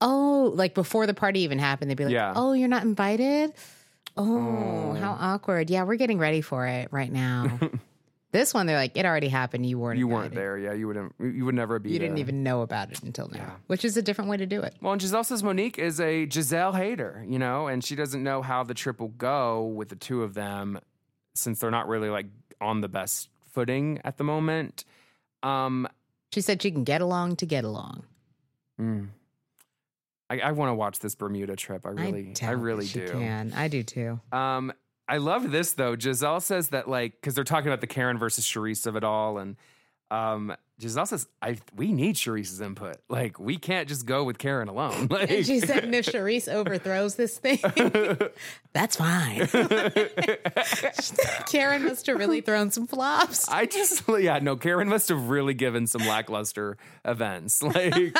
oh, 0.00 0.52
like 0.54 0.74
before 0.74 1.06
the 1.06 1.14
party 1.14 1.40
even 1.40 1.58
happened, 1.58 1.90
they'd 1.90 1.96
be 1.96 2.04
like, 2.04 2.12
Yeah. 2.14 2.32
oh, 2.36 2.52
you're 2.52 2.68
not 2.68 2.82
invited? 2.84 3.52
Oh, 4.16 4.94
how 4.94 5.16
awkward. 5.18 5.70
Yeah, 5.70 5.84
we're 5.84 5.96
getting 5.96 6.18
ready 6.18 6.40
for 6.40 6.66
it 6.66 6.88
right 6.90 7.10
now. 7.12 7.58
this 8.32 8.52
one, 8.52 8.66
they're 8.66 8.76
like, 8.76 8.96
it 8.96 9.06
already 9.06 9.28
happened. 9.28 9.64
You 9.66 9.78
weren't 9.78 9.98
you 9.98 10.06
invited. 10.06 10.22
weren't 10.22 10.34
there. 10.34 10.58
Yeah, 10.58 10.72
you 10.72 10.86
wouldn't. 10.88 11.14
You 11.20 11.44
would 11.44 11.54
never 11.54 11.78
be. 11.78 11.90
You 11.90 11.98
didn't 11.98 12.18
even 12.18 12.42
know 12.42 12.62
about 12.62 12.90
it 12.90 13.02
until 13.02 13.28
now, 13.28 13.56
which 13.68 13.84
is 13.84 13.96
a 13.96 14.02
different 14.02 14.28
way 14.30 14.36
to 14.36 14.46
do 14.46 14.60
it. 14.62 14.74
Well, 14.80 14.92
and 14.92 15.00
Gizelle 15.00 15.24
says 15.24 15.42
Monique 15.42 15.78
is 15.78 16.00
a 16.00 16.26
Gizelle 16.26 16.74
hater, 16.76 17.24
you 17.28 17.38
know, 17.38 17.66
and 17.68 17.82
she 17.84 17.94
doesn't 17.94 18.22
know 18.22 18.42
how 18.42 18.62
the 18.64 18.74
trip 18.74 19.00
will 19.00 19.08
go 19.08 19.64
with 19.64 19.88
the 19.88 19.96
two 19.96 20.22
of 20.22 20.34
them 20.34 20.80
since 21.34 21.60
they're 21.60 21.70
not 21.70 21.88
really 21.88 22.10
like 22.10 22.26
on 22.60 22.80
the 22.80 22.88
best 22.88 23.28
footing 23.52 24.00
at 24.04 24.18
the 24.18 24.24
moment. 24.24 24.84
Um, 25.42 25.88
She 26.34 26.40
said 26.40 26.60
she 26.60 26.70
can 26.70 26.84
get 26.84 27.00
along 27.00 27.36
to 27.36 27.46
get 27.46 27.64
along. 27.64 28.04
mm. 28.78 29.08
I, 30.30 30.38
I 30.38 30.52
want 30.52 30.70
to 30.70 30.74
watch 30.74 31.00
this 31.00 31.16
Bermuda 31.16 31.56
trip. 31.56 31.84
I 31.84 31.90
really, 31.90 32.28
I, 32.30 32.32
doubt 32.32 32.60
really 32.60 32.86
do. 32.86 33.08
Can. 33.08 33.52
I 33.54 33.66
do 33.68 33.82
too. 33.82 34.20
Um, 34.30 34.72
I 35.08 35.16
love 35.18 35.50
this 35.50 35.72
though. 35.72 35.96
Gizelle 35.96 36.40
says 36.40 36.68
that 36.68 36.88
like 36.88 37.20
because 37.20 37.34
they're 37.34 37.42
talking 37.42 37.66
about 37.66 37.80
the 37.80 37.88
Karen 37.88 38.16
versus 38.16 38.46
Charrisse 38.46 38.86
of 38.86 38.94
it 38.94 39.02
all, 39.02 39.38
and 39.38 39.56
um, 40.12 40.54
Gizelle 40.80 41.08
says 41.08 41.26
I 41.42 41.56
we 41.74 41.92
need 41.92 42.14
Charrisse's 42.14 42.60
input. 42.60 42.98
Like 43.08 43.40
we 43.40 43.56
can't 43.56 43.88
just 43.88 44.06
go 44.06 44.22
with 44.22 44.38
Karen 44.38 44.68
alone. 44.68 45.08
Like 45.10 45.28
And 45.28 45.44
she 45.44 45.58
said, 45.58 45.82
and 45.82 45.94
if 45.96 46.06
Charrisse 46.12 46.46
overthrows 46.46 47.16
this 47.16 47.38
thing, 47.38 47.58
that's 48.72 48.94
fine. 48.94 49.48
Karen 51.46 51.84
must 51.84 52.06
have 52.06 52.18
really 52.18 52.40
thrown 52.40 52.70
some 52.70 52.86
flops. 52.86 53.48
I 53.48 53.66
just 53.66 54.04
yeah 54.08 54.38
no 54.38 54.54
Karen 54.54 54.88
must 54.88 55.08
have 55.08 55.28
really 55.28 55.54
given 55.54 55.88
some 55.88 56.06
lackluster 56.06 56.76
events. 57.04 57.64
Like 57.64 58.16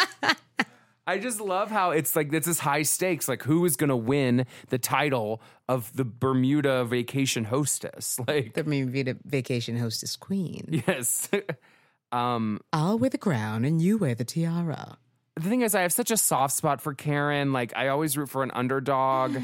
I 1.06 1.18
just 1.18 1.40
love 1.40 1.70
how 1.70 1.90
it's 1.90 2.14
like 2.14 2.32
it's 2.32 2.46
this 2.46 2.60
high 2.60 2.82
stakes. 2.82 3.28
Like 3.28 3.42
who 3.42 3.64
is 3.64 3.76
going 3.76 3.88
to 3.88 3.96
win 3.96 4.46
the 4.68 4.78
title 4.78 5.42
of 5.68 5.94
the 5.96 6.04
Bermuda 6.04 6.84
vacation 6.84 7.44
hostess? 7.44 8.18
Like 8.28 8.54
The 8.54 8.62
Bermuda 8.64 9.16
vacation 9.24 9.76
hostess 9.76 10.16
queen. 10.16 10.82
yes. 10.86 11.28
um 12.12 12.60
I'll 12.72 12.98
wear 12.98 13.10
the 13.10 13.18
crown 13.18 13.64
and 13.64 13.80
you 13.82 13.98
wear 13.98 14.14
the 14.14 14.24
tiara. 14.24 14.98
the 15.36 15.48
thing 15.48 15.62
is, 15.62 15.74
I 15.74 15.82
have 15.82 15.92
such 15.92 16.10
a 16.10 16.16
soft 16.16 16.54
spot 16.54 16.80
for 16.80 16.94
Karen. 16.94 17.52
Like, 17.52 17.72
I 17.76 17.88
always 17.88 18.16
root 18.16 18.28
for 18.28 18.42
an 18.42 18.50
underdog. 18.52 19.36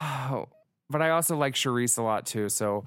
oh, 0.00 0.46
but 0.90 1.02
I 1.02 1.10
also 1.10 1.36
like 1.36 1.54
Charrisse 1.54 1.98
a 1.98 2.02
lot 2.02 2.26
too. 2.26 2.48
So 2.48 2.86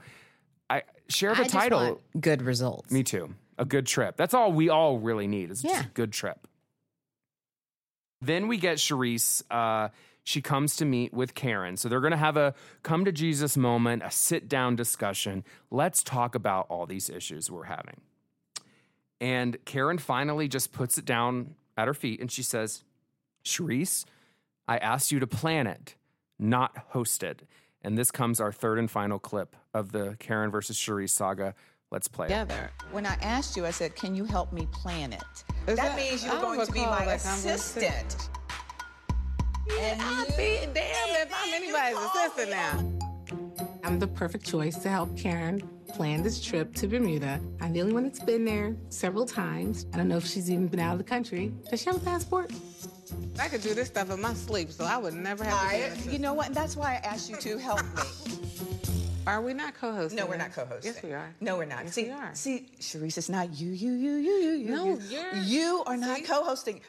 I 0.70 0.82
share 1.10 1.36
the 1.36 1.44
I 1.44 1.48
title. 1.48 2.02
good 2.20 2.42
results. 2.42 2.92
Me 2.92 3.04
too. 3.04 3.34
A 3.58 3.66
good 3.66 3.86
trip. 3.86 4.18
That's 4.18 4.34
all 4.34 4.52
we 4.52 4.70
all 4.70 4.98
really 4.98 5.28
need 5.28 5.52
is 5.52 5.62
just 5.62 5.86
a 5.86 5.90
good 5.94 6.12
trip. 6.12 6.48
Then 8.24 8.48
we 8.48 8.58
get 8.58 8.78
Charrisse. 8.78 9.44
Uh, 9.52 9.90
she 10.24 10.42
comes 10.42 10.78
to 10.78 10.86
meet 10.86 11.14
with 11.14 11.36
Karen. 11.36 11.76
So 11.76 11.90
they're 11.90 12.00
going 12.00 12.12
to 12.12 12.18
have 12.18 12.38
a 12.38 12.54
come 12.82 13.04
to 13.06 13.12
Jesus 13.12 13.58
moment, 13.58 14.04
a 14.04 14.12
sit 14.12 14.48
down 14.48 14.76
discussion. 14.76 15.44
Let's 15.70 16.02
talk 16.02 16.34
about 16.34 16.68
all 16.70 16.86
these 16.86 17.10
issues 17.10 17.52
we're 17.52 17.66
having. 17.66 18.00
And 19.20 19.58
Karen 19.66 19.98
finally 19.98 20.48
just 20.48 20.72
puts 20.72 20.98
it 20.98 21.06
down 21.06 21.56
at 21.78 21.88
her 21.88 21.94
feet 21.94 22.22
and 22.22 22.32
she 22.32 22.44
says, 22.44 22.84
Charrisse, 23.44 24.06
I 24.68 24.78
asked 24.78 25.12
you 25.12 25.20
to 25.20 25.28
plan 25.28 25.68
it, 25.68 25.96
not 26.40 26.78
host 26.90 27.24
it. 27.24 27.44
And 27.82 27.98
this 27.98 28.12
comes 28.12 28.40
our 28.40 28.52
third 28.54 28.80
and 28.80 28.90
final 28.90 29.20
clip 29.20 29.58
of 29.74 29.92
the 29.92 30.16
Karen 30.20 30.52
versus 30.52 30.78
Charrisse 30.78 31.10
saga. 31.10 31.54
Let's 31.94 32.08
play 32.08 32.26
it. 32.26 32.30
together. 32.30 32.72
When 32.92 33.06
I 33.06 33.14
asked 33.22 33.56
you, 33.56 33.68
I 33.68 33.72
said, 33.72 33.96
"Can 33.96 34.16
you 34.16 34.26
help 34.26 34.52
me 34.52 34.68
plan 34.72 35.14
it?" 35.14 35.22
that, 35.68 35.76
that- 35.76 35.96
means 35.96 36.26
you're 36.26 36.42
going 36.42 36.66
to 36.66 36.72
be 36.72 36.80
my 36.80 37.06
that 37.06 37.22
conversation. 37.22 37.54
assistant. 37.54 38.30
And 39.80 40.02
I 40.02 40.26
be 40.36 40.68
damn 40.74 41.10
if 41.22 41.32
I'm 41.32 41.54
anybody's 41.54 41.98
assistant 42.00 42.50
now. 42.50 43.80
I'm 43.84 44.00
the 44.00 44.08
perfect 44.08 44.44
choice 44.44 44.78
to 44.80 44.90
help 44.90 45.16
Karen 45.16 45.62
plan 45.94 46.24
this 46.24 46.44
trip 46.44 46.74
to 46.76 46.88
Bermuda. 46.88 47.40
I'm 47.62 47.74
the 47.74 47.82
only 47.82 47.94
one 47.94 48.04
that's 48.04 48.20
been 48.20 48.44
there 48.44 48.76
several 48.90 49.26
times. 49.28 49.86
I 49.94 49.98
don't 49.98 50.08
know 50.08 50.18
if 50.18 50.26
she's 50.26 50.50
even 50.50 50.68
been 50.68 50.80
out 50.80 50.94
of 50.94 50.98
the 50.98 51.04
country. 51.04 51.54
Does 51.70 51.82
she 51.82 51.92
have 51.92 51.98
a 51.98 52.00
passport? 52.00 52.52
I 53.40 53.48
could 53.48 53.62
do 53.62 53.76
this 53.76 53.90
stuff 53.90 54.10
in 54.10 54.20
my 54.20 54.34
sleep, 54.34 54.72
so 54.72 54.84
I 54.84 54.98
would 54.98 55.14
never 55.14 55.44
have 55.44 55.70
to 55.70 55.78
be 55.78 55.84
an 55.84 56.10
I, 56.10 56.12
you 56.12 56.18
know 56.20 56.34
what? 56.34 56.56
That's 56.56 56.76
why 56.76 56.94
I 56.94 57.08
asked 57.08 57.30
you 57.30 57.36
to 57.38 57.58
help 57.60 57.84
me. 57.84 58.02
Are 59.26 59.42
we 59.42 59.54
not 59.54 59.74
co-hosting? 59.76 60.18
No, 60.18 60.26
we're 60.26 60.38
not 60.38 60.52
co-hosting. 60.54 60.94
Yes, 60.94 61.02
we 61.04 61.14
are. 61.14 61.34
No, 61.40 61.58
we're 61.58 61.66
not. 61.66 61.86
Yes, 61.86 61.94
see, 61.94 62.04
we 62.06 62.12
are. 62.12 62.36
see, 62.36 62.70
Charrisse, 62.80 63.18
it's 63.18 63.30
not 63.30 63.54
you, 63.58 63.72
you, 63.72 63.94
you, 63.94 64.12
you, 64.16 64.32
you, 64.34 64.52
you. 64.52 64.72
No, 64.72 64.86
you. 64.86 65.00
you're- 65.10 65.40
You 65.40 65.84
are 65.88 65.96
not 65.98 66.24
co-hosting. 66.26 66.82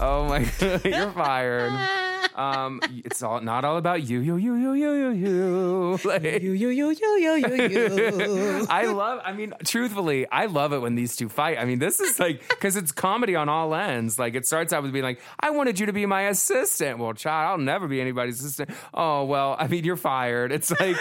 Oh 0.00 0.26
my 0.28 0.44
god, 0.58 0.84
you're 0.84 1.12
fired. 1.12 1.72
Um, 2.32 2.80
it's 3.04 3.22
all 3.22 3.40
not 3.40 3.64
all 3.64 3.76
about 3.76 4.02
you, 4.04 4.20
you, 4.20 4.36
you, 4.36 4.54
you, 4.54 4.72
you, 4.72 4.92
you, 4.92 5.10
you. 5.10 5.98
Like, 6.04 6.22
You, 6.22 6.52
you, 6.52 6.68
you, 6.68 6.90
you, 6.90 7.16
you, 7.18 7.34
you, 7.36 7.68
you. 7.68 8.66
I 8.70 8.86
love. 8.86 9.20
I 9.24 9.32
mean, 9.32 9.52
truthfully, 9.66 10.26
I 10.30 10.46
love 10.46 10.72
it 10.72 10.78
when 10.78 10.94
these 10.94 11.16
two 11.16 11.28
fight. 11.28 11.58
I 11.58 11.64
mean, 11.66 11.80
this 11.80 12.00
is 12.00 12.18
like 12.18 12.48
because 12.48 12.76
it's 12.76 12.92
comedy 12.92 13.34
on 13.34 13.48
all 13.50 13.74
ends. 13.74 14.18
Like 14.18 14.36
it 14.36 14.46
starts 14.46 14.72
out 14.72 14.82
with 14.82 14.92
being 14.92 15.04
like, 15.04 15.20
"I 15.40 15.50
wanted 15.50 15.78
you 15.80 15.86
to 15.86 15.92
be 15.92 16.06
my 16.06 16.22
assistant." 16.28 16.98
Well, 16.98 17.12
child, 17.12 17.50
I'll 17.50 17.64
never 17.64 17.88
be 17.88 18.00
anybody's 18.00 18.40
assistant. 18.40 18.70
Oh 18.94 19.24
well, 19.24 19.56
I 19.58 19.66
mean, 19.66 19.84
you're 19.84 19.96
fired. 19.96 20.52
It's 20.52 20.70
like. 20.70 20.96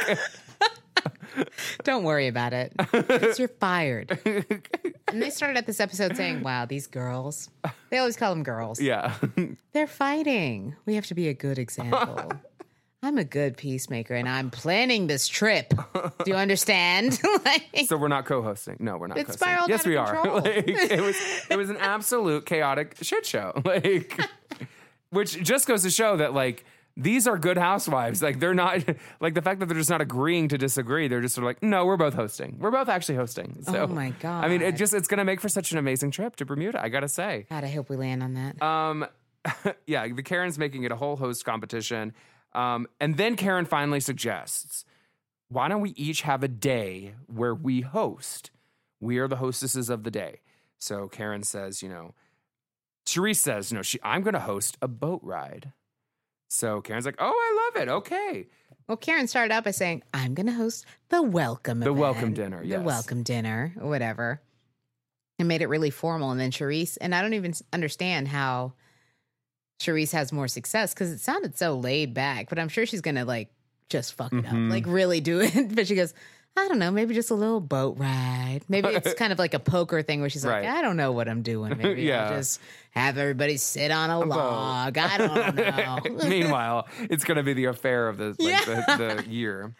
Don't 1.83 2.03
worry 2.03 2.27
about 2.27 2.53
it. 2.53 2.73
You're 3.39 3.47
fired. 3.47 4.19
And 5.11 5.21
they 5.21 5.29
started 5.29 5.57
at 5.57 5.65
this 5.65 5.79
episode 5.79 6.15
saying, 6.15 6.41
wow, 6.43 6.65
these 6.65 6.87
girls, 6.87 7.49
they 7.89 7.97
always 7.97 8.15
call 8.15 8.33
them 8.33 8.43
girls. 8.43 8.79
Yeah. 8.81 9.15
They're 9.73 9.87
fighting. 9.87 10.75
We 10.85 10.95
have 10.95 11.05
to 11.07 11.13
be 11.15 11.27
a 11.27 11.33
good 11.33 11.59
example. 11.59 12.31
I'm 13.01 13.17
a 13.17 13.23
good 13.23 13.55
peacemaker 13.55 14.13
and 14.13 14.27
I'm 14.27 14.49
planning 14.49 15.07
this 15.07 15.27
trip. 15.29 15.73
Do 15.93 16.11
you 16.25 16.35
understand? 16.35 17.17
like, 17.45 17.69
so 17.87 17.95
we're 17.95 18.09
not 18.09 18.25
co-hosting. 18.25 18.75
No, 18.79 18.97
we're 18.97 19.07
not. 19.07 19.17
It 19.17 19.27
co-hosting. 19.27 19.47
spiraled 19.47 19.69
Yes, 19.69 19.79
out 19.81 19.85
of 19.85 19.89
we 19.89 19.95
are. 19.95 20.41
like, 20.41 20.67
it 20.67 20.99
was. 21.01 21.15
It 21.49 21.57
was 21.57 21.69
an 21.69 21.77
absolute 21.77 22.45
chaotic 22.45 22.97
shit 23.01 23.25
show. 23.25 23.61
Like, 23.63 24.19
which 25.11 25.41
just 25.41 25.65
goes 25.65 25.83
to 25.83 25.89
show 25.89 26.17
that 26.17 26.33
like 26.33 26.65
these 26.99 27.27
are 27.27 27.37
good 27.37 27.57
housewives. 27.57 28.21
Like 28.21 28.39
they're 28.39 28.53
not 28.53 28.83
like 29.19 29.33
the 29.33 29.41
fact 29.41 29.59
that 29.59 29.67
they're 29.67 29.77
just 29.77 29.89
not 29.89 30.01
agreeing 30.01 30.47
to 30.49 30.57
disagree. 30.57 31.07
They're 31.07 31.21
just 31.21 31.35
sort 31.35 31.43
of 31.43 31.47
like, 31.47 31.63
no, 31.63 31.85
we're 31.85 31.97
both 31.97 32.13
hosting. 32.13 32.57
We're 32.59 32.71
both 32.71 32.89
actually 32.89 33.15
hosting. 33.15 33.57
So, 33.61 33.83
Oh 33.83 33.87
my 33.87 34.11
god! 34.19 34.43
I 34.45 34.49
mean, 34.49 34.61
it 34.61 34.75
just 34.75 34.93
it's 34.93 35.07
gonna 35.07 35.25
make 35.25 35.41
for 35.41 35.49
such 35.49 35.71
an 35.71 35.77
amazing 35.77 36.11
trip 36.11 36.35
to 36.37 36.45
Bermuda. 36.45 36.81
I 36.81 36.89
gotta 36.89 37.09
say. 37.09 37.45
God, 37.49 37.63
I 37.63 37.69
hope 37.69 37.89
we 37.89 37.95
land 37.95 38.21
on 38.21 38.33
that. 38.35 38.61
Um, 38.61 39.07
yeah, 39.87 40.07
the 40.07 40.23
Karen's 40.23 40.59
making 40.59 40.83
it 40.83 40.91
a 40.91 40.95
whole 40.95 41.15
host 41.15 41.45
competition. 41.45 42.13
Um, 42.53 42.87
and 42.99 43.17
then 43.17 43.35
Karen 43.35 43.65
finally 43.65 43.99
suggests, 43.99 44.83
why 45.49 45.67
don't 45.67 45.81
we 45.81 45.91
each 45.91 46.21
have 46.23 46.43
a 46.43 46.47
day 46.47 47.13
where 47.27 47.53
we 47.53 47.81
host? 47.81 48.51
We 48.99 49.17
are 49.19 49.27
the 49.27 49.37
hostesses 49.37 49.89
of 49.89 50.03
the 50.03 50.11
day. 50.11 50.41
So 50.79 51.07
Karen 51.07 51.43
says, 51.43 51.83
you 51.83 51.89
know, 51.89 52.15
Charrisse 53.05 53.37
says, 53.37 53.71
no, 53.71 53.81
she, 53.81 53.99
I'm 54.03 54.21
going 54.21 54.33
to 54.33 54.39
host 54.39 54.77
a 54.81 54.87
boat 54.87 55.21
ride. 55.23 55.73
So 56.49 56.81
Karen's 56.81 57.05
like, 57.05 57.15
oh, 57.19 57.25
I 57.31 57.69
love 57.75 57.83
it. 57.83 57.89
Okay. 57.91 58.47
Well, 58.87 58.97
Karen 58.97 59.27
started 59.27 59.53
out 59.53 59.63
by 59.63 59.71
saying, 59.71 60.01
I'm 60.13 60.33
going 60.33 60.47
to 60.47 60.51
host 60.53 60.85
the 61.09 61.21
welcome 61.21 61.79
The 61.79 61.87
event, 61.91 61.99
welcome 61.99 62.33
dinner, 62.33 62.65
The 62.65 62.79
welcome 62.81 63.21
dinner, 63.23 63.73
whatever. 63.77 64.41
And 65.37 65.47
made 65.47 65.61
it 65.61 65.67
really 65.67 65.91
formal. 65.91 66.31
And 66.31 66.39
then 66.39 66.51
Charrisse, 66.51 66.97
and 66.99 67.13
I 67.13 67.21
don't 67.21 67.35
even 67.35 67.53
understand 67.71 68.27
how 68.29 68.73
Charrisse 69.79 70.11
has 70.11 70.33
more 70.33 70.47
success 70.47 70.93
because 70.93 71.11
it 71.11 71.19
sounded 71.19 71.57
so 71.57 71.77
laid 71.77 72.13
back, 72.15 72.49
but 72.49 72.57
I'm 72.59 72.67
sure 72.67 72.85
she's 72.85 73.01
going 73.01 73.15
to 73.15 73.25
like 73.25 73.49
just 73.89 74.13
fuck 74.15 74.33
it 74.33 74.43
Mhm. 74.43 74.65
up, 74.67 74.71
like 74.71 74.85
really 74.87 75.21
do 75.21 75.39
it. 75.39 75.53
but 75.75 75.87
she 75.87 75.95
goes, 75.95 76.13
I 76.59 76.67
don't 76.67 76.79
know, 76.79 76.91
maybe 76.91 77.13
just 77.13 77.31
a 77.31 77.35
little 77.35 77.59
boat 77.61 77.97
ride. 77.97 78.61
Maybe 78.67 78.89
it's 78.89 79.13
kind 79.17 79.31
of 79.33 79.39
like 79.39 79.53
a 79.53 79.59
poker 79.59 80.01
thing 80.01 80.21
where 80.21 80.29
she's 80.29 80.45
like, 80.45 80.63
Right. 80.63 80.65
I 80.69 80.81
don't 80.81 80.97
know 80.97 81.11
what 81.11 81.27
I'm 81.27 81.41
doing. 81.41 81.77
Maybe 81.81 82.03
Yeah. 82.03 82.25
I'll 82.29 82.37
just 82.37 82.59
have 82.91 83.17
everybody 83.17 83.57
sit 83.57 83.91
on 83.91 84.09
a, 84.09 84.19
boat. 84.19 84.29
log. 84.29 84.97
I 84.97 85.17
don't 85.17 85.55
know. 86.19 86.27
Meanwhile, 86.29 86.87
it's 86.99 87.23
going 87.23 87.37
to 87.37 87.43
be 87.43 87.53
the 87.53 87.65
affair 87.65 88.07
of 88.07 88.17
the, 88.17 88.35
like, 88.37 88.37
Yeah. 88.39 88.65
the, 88.97 89.23
the 89.23 89.29
year. 89.29 89.73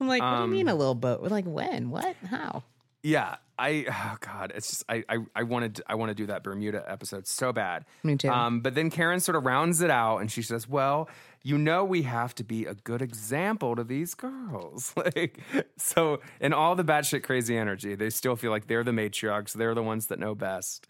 I'm 0.00 0.08
like, 0.08 0.22
what 0.22 0.30
do 0.30 0.36
you 0.36 0.42
Um, 0.44 0.50
mean 0.52 0.68
a 0.68 0.74
little 0.74 0.94
boat? 0.94 1.20
We're 1.22 1.28
like, 1.28 1.44
when? 1.46 1.90
What? 1.90 2.16
How? 2.28 2.62
Yeah, 3.02 3.36
I 3.58 3.86
oh 3.90 4.16
god, 4.20 4.52
it's 4.54 4.68
just 4.68 4.84
I 4.86 5.02
I, 5.08 5.16
I 5.34 5.42
wanted 5.44 5.76
to, 5.76 5.84
I 5.86 5.94
want 5.94 6.10
to 6.10 6.14
do 6.14 6.26
that 6.26 6.42
Bermuda 6.44 6.84
episode 6.86 7.26
so 7.26 7.50
bad. 7.50 7.86
Me 8.02 8.16
too. 8.16 8.28
Um, 8.28 8.60
but 8.60 8.74
then 8.74 8.90
Karen 8.90 9.20
sort 9.20 9.36
of 9.36 9.46
rounds 9.46 9.80
it 9.80 9.90
out 9.90 10.18
and 10.18 10.30
she 10.30 10.42
says, 10.42 10.68
"Well, 10.68 11.08
you 11.42 11.56
know, 11.58 11.84
we 11.84 12.02
have 12.02 12.34
to 12.36 12.44
be 12.44 12.66
a 12.66 12.74
good 12.74 13.02
example 13.02 13.76
to 13.76 13.84
these 13.84 14.14
girls." 14.14 14.92
like 14.96 15.38
so, 15.76 16.20
in 16.40 16.52
all 16.52 16.74
the 16.74 16.84
batshit 16.84 17.22
crazy 17.22 17.56
energy, 17.56 17.94
they 17.94 18.10
still 18.10 18.36
feel 18.36 18.50
like 18.50 18.66
they're 18.66 18.84
the 18.84 18.92
matriarchs, 18.92 19.52
they're 19.52 19.74
the 19.74 19.82
ones 19.82 20.06
that 20.06 20.18
know 20.18 20.34
best, 20.34 20.86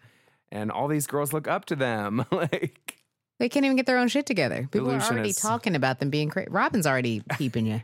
and 0.51 0.71
all 0.71 0.87
these 0.87 1.07
girls 1.07 1.33
look 1.33 1.47
up 1.47 1.65
to 1.65 1.75
them. 1.75 2.25
like 2.31 2.97
They 3.39 3.49
can't 3.49 3.65
even 3.65 3.77
get 3.77 3.85
their 3.85 3.97
own 3.97 4.07
shit 4.07 4.25
together. 4.25 4.67
People 4.71 4.91
are 4.91 5.01
already 5.01 5.33
talking 5.33 5.75
about 5.75 5.99
them 5.99 6.09
being 6.09 6.29
crazy. 6.29 6.49
Robyn's 6.51 6.85
already 6.85 7.23
peeping 7.37 7.65
you. 7.65 7.81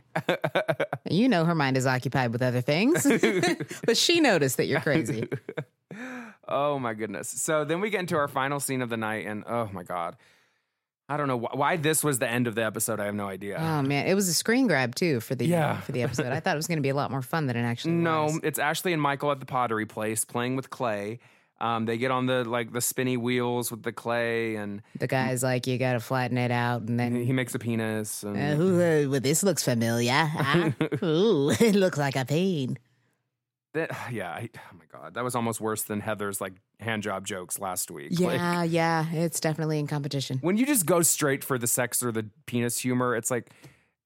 you 1.10 1.28
know 1.28 1.44
her 1.44 1.54
mind 1.54 1.76
is 1.76 1.86
occupied 1.86 2.32
with 2.32 2.42
other 2.42 2.60
things, 2.60 3.06
but 3.84 3.96
she 3.96 4.20
noticed 4.20 4.56
that 4.58 4.66
you're 4.66 4.80
crazy. 4.80 5.28
Oh 6.46 6.78
my 6.78 6.94
goodness. 6.94 7.28
So 7.28 7.64
then 7.64 7.80
we 7.80 7.90
get 7.90 8.00
into 8.00 8.16
our 8.16 8.28
final 8.28 8.58
scene 8.60 8.82
of 8.82 8.88
the 8.88 8.96
night, 8.96 9.26
and 9.26 9.44
oh 9.46 9.68
my 9.72 9.82
god, 9.82 10.16
I 11.08 11.16
don't 11.16 11.26
know 11.28 11.38
wh- 11.38 11.56
why 11.56 11.76
this 11.76 12.04
was 12.04 12.18
the 12.18 12.28
end 12.28 12.46
of 12.46 12.54
the 12.54 12.64
episode. 12.64 13.00
I 13.00 13.06
have 13.06 13.14
no 13.14 13.26
idea. 13.28 13.56
Oh 13.58 13.82
man, 13.82 14.06
it 14.06 14.14
was 14.14 14.28
a 14.28 14.34
screen 14.34 14.66
grab 14.66 14.94
too 14.94 15.20
for 15.20 15.34
the 15.34 15.46
Yeah. 15.46 15.80
for 15.80 15.92
the 15.92 16.02
episode. 16.02 16.26
I 16.32 16.40
thought 16.40 16.54
it 16.54 16.58
was 16.58 16.66
going 16.66 16.78
to 16.78 16.82
be 16.82 16.90
a 16.90 16.94
lot 16.94 17.10
more 17.10 17.22
fun 17.22 17.46
than 17.46 17.56
it 17.56 17.62
actually 17.62 17.92
no, 17.94 18.24
was. 18.24 18.40
it's 18.42 18.58
Ashley 18.58 18.92
and 18.92 19.00
Michael 19.00 19.30
at 19.32 19.40
the 19.40 19.46
Pottery 19.46 19.86
Place 19.86 20.24
playing 20.24 20.56
with 20.56 20.68
clay. 20.70 21.20
Um, 21.60 21.86
they 21.86 21.98
get 21.98 22.12
on 22.12 22.26
the 22.26 22.44
like 22.44 22.72
the 22.72 22.80
spinny 22.80 23.16
wheels 23.16 23.70
with 23.72 23.82
the 23.82 23.90
clay, 23.90 24.54
and 24.54 24.80
The 25.00 25.08
guy's 25.08 25.42
like, 25.42 25.66
you 25.66 25.76
got 25.76 25.94
to 25.94 26.00
flatten 26.00 26.38
it 26.38 26.52
out, 26.52 26.82
and 26.82 27.00
then 27.00 27.16
he 27.24 27.32
makes 27.32 27.52
a 27.54 27.58
penis. 27.58 28.22
And, 28.22 28.36
Uh, 28.36 28.62
ooh, 28.62 28.76
uh, 28.76 29.10
well, 29.10 29.20
this 29.20 29.42
looks 29.42 29.64
familiar. 29.64 30.12
huh? 30.12 30.70
ooh, 31.02 31.50
it 31.58 31.74
looks 31.74 31.98
like 31.98 32.14
a 32.14 32.24
pain. 32.24 32.78
That, 33.78 33.90
yeah, 34.12 34.30
I, 34.30 34.50
oh 34.56 34.76
my 34.76 34.84
god, 34.92 35.14
that 35.14 35.24
was 35.24 35.34
almost 35.34 35.60
worse 35.60 35.82
than 35.82 36.00
Heather's 36.00 36.40
like 36.40 36.54
hand 36.80 37.02
job 37.02 37.26
jokes 37.26 37.58
last 37.58 37.90
week. 37.90 38.18
Like, 38.20 38.38
Yeah, 38.38 38.62
yeah, 38.62 39.06
it's 39.12 39.40
definitely 39.40 39.78
in 39.78 39.86
competition. 39.86 40.38
when 40.42 40.56
you 40.56 40.66
just 40.66 40.86
go 40.86 41.02
straight 41.02 41.42
for 41.44 41.58
the 41.58 41.66
sex 41.66 42.02
or 42.02 42.12
the 42.12 42.26
penis 42.46 42.78
humor, 42.78 43.16
it's 43.16 43.30
like, 43.30 43.50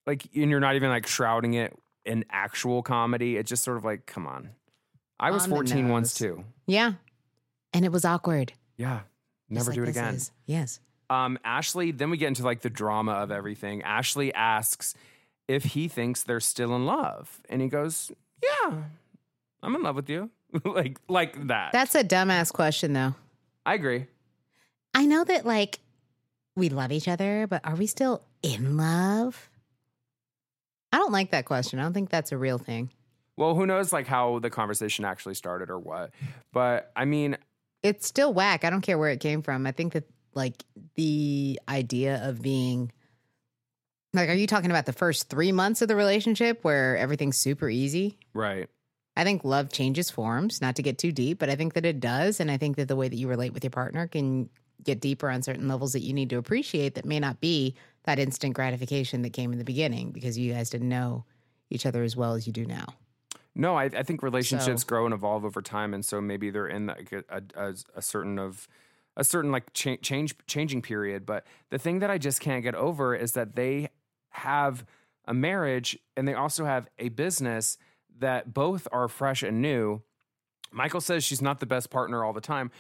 like, 0.07 0.25
and 0.35 0.51
you're 0.51 0.61
not 0.61 0.77
even 0.77 0.91
like 0.91 1.07
shrouding 1.07 1.55
it 1.55 1.77
in 2.05 2.25
actual 2.31 2.83
comedy. 2.83 3.37
It's 3.37 3.49
just 3.49 3.63
sort 3.65 3.77
of 3.77 3.85
like, 3.85 4.07
come 4.07 4.27
on. 4.27 4.51
I 5.21 5.31
was 5.31 5.45
On 5.45 5.51
14 5.51 5.89
once 5.89 6.15
too. 6.15 6.45
Yeah, 6.67 6.95
and 7.73 7.85
it 7.85 7.93
was 7.93 8.05
awkward. 8.05 8.53
Yeah, 8.77 9.01
never 9.49 9.71
like 9.71 9.75
do 9.77 9.83
it 9.85 9.89
again. 9.91 10.15
is. 10.15 10.33
Yes. 10.47 10.81
Um, 11.11 11.39
Ashley, 11.45 11.91
then 11.93 12.11
we 12.11 12.17
get 12.17 12.29
into 12.29 12.43
like 12.43 12.63
the 12.63 12.71
drama 12.71 13.13
of 13.13 13.31
everything. 13.31 13.83
Ashley 13.83 14.33
asks 14.35 14.95
if 15.47 15.63
he 15.65 15.87
thinks 15.87 16.23
they're 16.23 16.41
still 16.41 16.75
in 16.75 16.87
love, 16.87 17.41
and 17.49 17.61
he 17.63 17.69
goes, 17.69 18.11
"Yeah, 18.43 18.85
I'm 19.63 19.75
in 19.75 19.83
love 19.83 19.97
with 19.97 20.11
you." 20.11 20.31
like, 20.65 20.99
like 21.09 21.47
that. 21.49 21.73
That's 21.73 21.95
a 21.95 22.05
dumbass 22.05 22.53
question, 22.53 22.93
though. 22.93 23.15
I 23.65 23.75
agree. 23.75 24.07
I 24.95 25.07
know 25.07 25.25
that, 25.25 25.47
like, 25.47 25.81
we 26.57 26.69
love 26.69 26.93
each 26.93 27.09
other, 27.09 27.47
but 27.47 27.63
are 27.65 27.75
we 27.77 27.87
still 27.87 28.23
in 28.43 28.77
love? 28.77 29.49
I 30.93 30.99
don't 30.99 31.13
like 31.13 31.31
that 31.31 31.47
question. 31.47 31.79
I 31.79 31.83
don't 31.83 31.95
think 31.95 32.11
that's 32.11 32.33
a 32.33 32.37
real 32.39 32.59
thing. 32.59 32.91
Well, 33.39 33.55
who 33.55 33.65
knows 33.65 33.95
like 33.95 34.07
how 34.07 34.41
the 34.41 34.51
conversation 34.51 35.07
actually 35.07 35.35
started 35.35 35.71
or 35.71 35.79
what? 35.79 36.11
But 36.53 36.93
I 36.95 37.07
mean, 37.07 37.39
It's 37.83 38.07
still 38.07 38.35
whack. 38.35 38.65
I 38.65 38.71
don't 38.71 38.83
care 38.83 38.99
where 38.99 39.09
it 39.09 39.21
came 39.21 39.41
from. 39.43 39.67
I 39.67 39.73
think 39.73 39.95
that, 39.95 40.05
like, 40.35 40.63
the 40.97 41.59
idea 41.69 42.21
of 42.29 42.43
being. 42.43 42.93
Like, 44.13 44.29
are 44.29 44.35
you 44.35 44.47
talking 44.47 44.71
about 44.71 44.85
the 44.85 44.93
first 44.93 45.31
three 45.31 45.53
months 45.53 45.81
of 45.81 45.89
the 45.89 45.97
relationship 45.97 46.63
where 46.63 46.99
everything's 46.99 47.39
super 47.39 47.71
easy? 47.71 48.19
right. 48.35 48.69
I 49.17 49.25
think 49.25 49.45
love 49.45 49.71
changes 49.71 50.11
forms, 50.11 50.61
not 50.61 50.77
to 50.77 50.83
get 50.83 50.99
too 50.99 51.13
deep, 51.13 51.39
but 51.39 51.51
I 51.51 51.55
think 51.55 51.75
that 51.75 51.85
it 51.85 52.01
does. 52.01 52.41
And 52.41 52.51
I 52.51 52.57
think 52.57 52.77
that 52.77 52.89
the 52.89 52.97
way 52.97 53.09
that 53.09 53.17
you 53.17 53.29
relate 53.29 53.53
with 53.53 53.63
your 53.63 53.71
partner 53.71 54.07
can 54.07 54.49
get 54.83 55.01
deeper 55.01 55.31
on 55.31 55.43
certain 55.43 55.69
levels 55.69 55.93
that 55.93 56.01
you 56.01 56.13
need 56.13 56.31
to 56.31 56.39
appreciate 56.39 56.95
that 56.95 57.05
may 57.05 57.21
not 57.21 57.41
be 57.41 57.75
that 58.05 58.19
instant 58.19 58.55
gratification 58.55 59.23
that 59.23 59.33
came 59.33 59.53
in 59.53 59.59
the 59.59 59.65
beginning 59.65 60.11
because 60.11 60.37
you 60.39 60.53
guys 60.53 60.71
didn't 60.71 60.89
know 60.89 61.25
each 61.71 61.87
other 61.87 62.03
as 62.03 62.17
well 62.17 62.35
as 62.35 62.47
you 62.47 62.53
do 62.53 62.65
now. 62.67 62.87
No, 63.55 63.77
I, 63.77 63.85
I 63.85 64.03
think 64.03 64.23
relationships 64.23 64.83
So- 64.83 64.89
grow 64.89 65.05
and 65.05 65.15
evolve 65.15 65.45
over 65.45 65.61
time, 65.61 65.93
and 65.93 66.05
so 66.05 66.21
maybe 66.21 66.51
they're 66.51 66.69
in 66.69 66.87
like 66.87 67.13
a, 67.13 67.43
a, 67.55 67.75
a, 67.95 68.03
certain 68.03 68.39
of 68.39 68.67
a 69.15 69.25
certain 69.25 69.53
like 69.53 69.73
cha- 69.75 69.97
change 69.97 70.35
changing 70.47 70.81
period. 70.81 71.27
But 71.27 71.47
the 71.69 71.79
thing 71.79 71.99
that 71.99 72.11
I 72.11 72.17
just 72.17 72.41
can't 72.41 72.63
get 72.63 72.75
over 72.75 73.15
is 73.15 73.33
that 73.33 73.55
they 73.55 73.91
have 74.31 74.87
a 75.27 75.35
marriage 75.35 75.99
and 76.17 76.27
they 76.27 76.35
also 76.35 76.65
have 76.65 76.89
a 76.99 77.11
business 77.11 77.77
that 78.23 78.55
both 78.55 78.89
are 78.91 79.07
fresh 79.07 79.43
and 79.43 79.61
new. 79.61 80.03
Michael 80.73 81.03
says 81.03 81.23
she's 81.23 81.43
not 81.43 81.61
the 81.61 81.67
best 81.67 81.91
partner 81.91 82.25
all 82.25 82.33
the 82.33 82.41
time, 82.41 82.71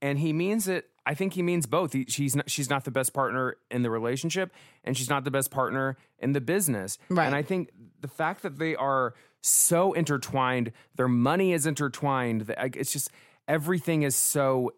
and 0.00 0.18
he 0.18 0.32
means 0.32 0.66
it. 0.66 0.88
I 1.04 1.14
think 1.14 1.34
he 1.34 1.42
means 1.42 1.66
both. 1.66 1.92
He, 1.92 2.06
she's 2.08 2.34
not, 2.34 2.48
she's 2.48 2.70
not 2.70 2.84
the 2.84 2.90
best 2.90 3.12
partner 3.12 3.56
in 3.70 3.82
the 3.82 3.90
relationship, 3.90 4.52
and 4.84 4.96
she's 4.96 5.10
not 5.10 5.24
the 5.24 5.30
best 5.30 5.50
partner 5.50 5.96
in 6.18 6.32
the 6.32 6.40
business. 6.40 6.96
Right. 7.10 7.26
And 7.26 7.34
I 7.34 7.42
think 7.42 7.70
the 8.00 8.08
fact 8.08 8.42
that 8.42 8.58
they 8.58 8.74
are 8.76 9.14
so 9.42 9.92
intertwined, 9.92 10.72
their 10.94 11.08
money 11.08 11.52
is 11.52 11.66
intertwined. 11.66 12.52
It's 12.56 12.92
just 12.92 13.10
everything 13.46 14.02
is 14.02 14.16
so. 14.16 14.72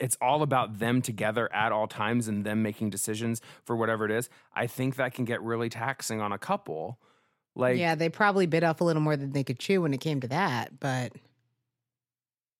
It's 0.00 0.16
all 0.22 0.42
about 0.42 0.78
them 0.78 1.02
together 1.02 1.52
at 1.52 1.70
all 1.70 1.86
times 1.86 2.28
and 2.28 2.44
them 2.46 2.62
making 2.62 2.88
decisions 2.88 3.42
for 3.62 3.76
whatever 3.76 4.06
it 4.06 4.10
is. 4.10 4.30
I 4.54 4.66
think 4.66 4.96
that 4.96 5.12
can 5.12 5.26
get 5.26 5.42
really 5.42 5.68
taxing 5.68 6.22
on 6.22 6.32
a 6.32 6.38
couple. 6.38 6.98
Like, 7.56 7.78
yeah, 7.78 7.94
they 7.94 8.08
probably 8.08 8.46
bit 8.46 8.62
off 8.62 8.80
a 8.80 8.84
little 8.84 9.02
more 9.02 9.16
than 9.16 9.32
they 9.32 9.42
could 9.42 9.58
chew 9.58 9.82
when 9.82 9.94
it 9.94 10.00
came 10.00 10.20
to 10.20 10.28
that, 10.28 10.78
but 10.78 11.12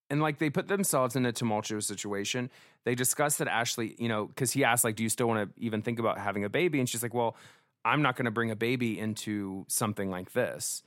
and 0.09 0.23
like 0.23 0.39
they 0.39 0.51
put 0.51 0.68
themselves 0.68 1.16
in 1.16 1.27
a 1.27 1.32
tumultuous 1.32 1.86
situation. 1.86 2.51
They 2.85 2.94
discussed 2.94 3.39
that 3.39 3.48
Ashley, 3.48 3.94
you 3.98 4.09
know, 4.09 4.27
because 4.27 4.52
he 4.52 4.64
asked, 4.64 4.85
like, 4.85 4.97
do 4.97 5.02
you 5.02 5.09
still 5.09 5.27
want 5.27 5.55
to 5.55 5.62
even 5.62 5.82
think 5.82 5.98
about 5.98 6.18
having 6.18 6.44
a 6.44 6.48
baby? 6.48 6.78
And 6.78 6.89
she's 6.89 7.02
like, 7.02 7.12
well, 7.12 7.36
I'm 7.85 8.02
not 8.02 8.16
going 8.16 8.24
to 8.24 8.31
bring 8.31 8.51
a 8.51 8.56
baby 8.56 8.98
into 8.98 9.64
something 9.68 10.10
like 10.10 10.32
this 10.32 10.82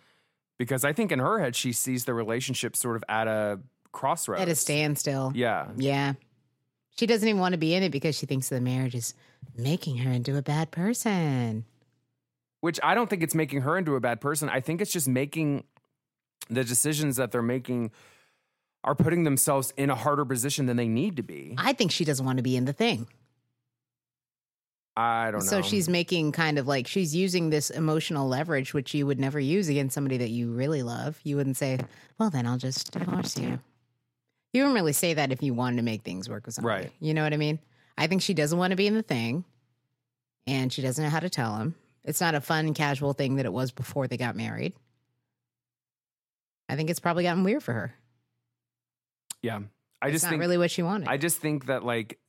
because 0.57 0.83
I 0.83 0.93
think 0.93 1.11
in 1.11 1.19
her 1.19 1.39
head 1.39 1.55
she 1.55 1.71
sees 1.71 2.05
the 2.05 2.13
relationship 2.13 2.75
sort 2.75 2.95
of 2.95 3.03
at 3.07 3.27
a 3.27 3.59
crossroads, 3.91 4.41
at 4.41 4.49
a 4.49 4.55
standstill. 4.55 5.33
Yeah, 5.35 5.67
Yeah. 5.77 6.13
She 6.97 7.05
doesn't 7.05 7.27
even 7.29 7.39
want 7.39 7.53
to 7.53 7.57
be 7.57 7.73
in 7.73 7.83
it 7.83 7.91
because 7.91 8.17
she 8.17 8.25
thinks 8.25 8.49
the 8.49 8.59
marriage 8.59 8.93
is 8.93 9.13
making 9.55 9.99
her 9.99 10.11
into 10.11 10.35
a 10.35 10.41
bad 10.41 10.69
person. 10.69 11.63
Which 12.61 12.79
I 12.83 12.93
don't 12.93 13.09
think 13.09 13.23
it's 13.23 13.35
making 13.35 13.61
her 13.61 13.77
into 13.77 13.95
a 13.95 13.99
bad 13.99 14.21
person. 14.21 14.49
I 14.49 14.59
think 14.59 14.81
it's 14.81 14.91
just 14.91 15.07
making 15.07 15.63
the 16.49 16.63
decisions 16.63 17.17
that 17.17 17.31
they're 17.31 17.41
making 17.41 17.91
are 18.83 18.95
putting 18.95 19.23
themselves 19.23 19.73
in 19.77 19.89
a 19.89 19.95
harder 19.95 20.25
position 20.25 20.65
than 20.65 20.77
they 20.77 20.87
need 20.87 21.17
to 21.17 21.23
be. 21.23 21.55
I 21.57 21.73
think 21.73 21.91
she 21.91 22.05
doesn't 22.05 22.25
want 22.25 22.37
to 22.37 22.43
be 22.43 22.55
in 22.55 22.65
the 22.65 22.73
thing. 22.73 23.07
I 24.95 25.31
don't 25.31 25.41
know. 25.41 25.45
So 25.45 25.61
she's 25.61 25.87
making 25.87 26.33
kind 26.33 26.57
of 26.57 26.67
like 26.67 26.87
she's 26.87 27.15
using 27.15 27.49
this 27.49 27.69
emotional 27.69 28.27
leverage, 28.27 28.73
which 28.73 28.93
you 28.93 29.05
would 29.05 29.19
never 29.19 29.39
use 29.39 29.69
against 29.69 29.93
somebody 29.93 30.17
that 30.17 30.29
you 30.29 30.51
really 30.51 30.83
love. 30.83 31.19
You 31.23 31.37
wouldn't 31.37 31.57
say, 31.57 31.79
"Well, 32.17 32.29
then 32.29 32.45
I'll 32.45 32.57
just 32.57 32.91
divorce 32.91 33.37
you." 33.37 33.59
You 34.51 34.63
wouldn't 34.63 34.75
really 34.75 34.93
say 34.93 35.13
that 35.13 35.31
if 35.31 35.41
you 35.43 35.53
wanted 35.53 35.77
to 35.77 35.83
make 35.83 36.01
things 36.01 36.27
work 36.27 36.45
with 36.45 36.55
somebody. 36.55 36.83
Right. 36.83 36.91
You 36.99 37.13
know 37.13 37.23
what 37.23 37.33
I 37.33 37.37
mean? 37.37 37.59
I 37.97 38.07
think 38.07 38.21
she 38.21 38.33
doesn't 38.33 38.57
want 38.57 38.71
to 38.71 38.77
be 38.77 38.87
in 38.87 38.95
the 38.95 39.03
thing, 39.03 39.45
and 40.47 40.73
she 40.73 40.81
doesn't 40.81 41.03
know 41.03 41.09
how 41.09 41.19
to 41.19 41.29
tell 41.29 41.57
him. 41.57 41.75
It's 42.03 42.21
not 42.21 42.35
a 42.35 42.41
fun, 42.41 42.73
casual 42.73 43.13
thing 43.13 43.35
that 43.35 43.45
it 43.45 43.53
was 43.53 43.71
before 43.71 44.07
they 44.07 44.17
got 44.17 44.35
married. 44.35 44.73
I 46.67 46.75
think 46.75 46.89
it's 46.89 46.99
probably 46.99 47.23
gotten 47.23 47.43
weird 47.43 47.63
for 47.63 47.73
her. 47.73 47.93
yeah. 49.41 49.59
I 50.01 50.07
It's 50.07 50.13
just 50.13 50.23
not 50.25 50.29
think 50.29 50.39
really 50.39 50.57
what 50.57 50.71
she 50.71 50.81
wanted. 50.81 51.09
I 51.09 51.17
just 51.17 51.39
think 51.39 51.65
that 51.65 51.83
like 51.83 52.19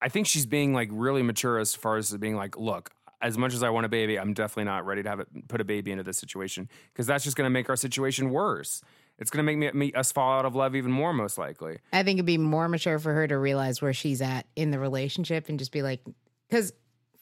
I 0.00 0.08
think 0.08 0.26
she's 0.26 0.46
being 0.46 0.72
like 0.72 0.88
really 0.90 1.22
mature 1.22 1.58
as 1.58 1.74
far 1.74 1.96
as 1.96 2.16
being 2.16 2.34
like, 2.34 2.56
look, 2.56 2.90
as 3.20 3.36
much 3.36 3.52
as 3.52 3.62
I 3.62 3.68
want 3.70 3.84
a 3.84 3.88
baby, 3.90 4.18
I'm 4.18 4.32
definitely 4.32 4.64
not 4.64 4.86
ready 4.86 5.02
to 5.02 5.08
have 5.08 5.20
it 5.20 5.28
put 5.48 5.60
a 5.60 5.64
baby 5.64 5.90
into 5.90 6.04
this 6.04 6.18
situation 6.18 6.68
because 6.92 7.06
that's 7.06 7.24
just 7.24 7.36
going 7.36 7.46
to 7.46 7.50
make 7.50 7.68
our 7.68 7.76
situation 7.76 8.30
worse. 8.30 8.80
It's 9.18 9.30
going 9.30 9.44
to 9.44 9.52
make 9.52 9.58
me, 9.58 9.70
me 9.72 9.92
us 9.92 10.12
fall 10.12 10.38
out 10.38 10.44
of 10.46 10.54
love 10.54 10.76
even 10.76 10.92
more, 10.92 11.12
most 11.12 11.36
likely. 11.36 11.78
I 11.92 12.04
think 12.04 12.16
it'd 12.18 12.26
be 12.26 12.38
more 12.38 12.68
mature 12.68 12.98
for 13.00 13.12
her 13.12 13.26
to 13.26 13.36
realize 13.36 13.82
where 13.82 13.92
she's 13.92 14.22
at 14.22 14.46
in 14.54 14.70
the 14.70 14.78
relationship 14.78 15.48
and 15.48 15.58
just 15.58 15.72
be 15.72 15.82
like, 15.82 16.00
because 16.48 16.72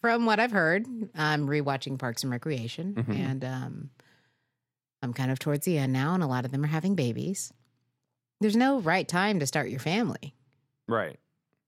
from 0.07 0.25
what 0.27 0.39
I've 0.41 0.53
heard, 0.53 0.87
I'm 1.15 1.47
rewatching 1.49 1.99
Parks 1.99 2.23
and 2.23 2.31
Recreation, 2.33 2.95
Mhm. 2.95 3.17
and 3.19 3.45
um, 3.45 3.91
I'm 5.03 5.13
kind 5.13 5.31
of 5.31 5.39
towards 5.39 5.65
the 5.67 5.79
end 5.79 5.93
now, 5.93 6.15
and 6.15 6.23
a 6.23 6.27
lot 6.27 6.45
of 6.45 6.53
them 6.53 6.65
are 6.65 6.69
having 6.69 6.95
babies. 6.95 7.53
There's 8.41 8.57
no 8.57 8.81
right 8.81 9.07
time 9.07 9.41
to 9.41 9.47
start 9.47 9.69
your 9.69 9.81
family. 9.81 10.35
Right. 10.89 11.19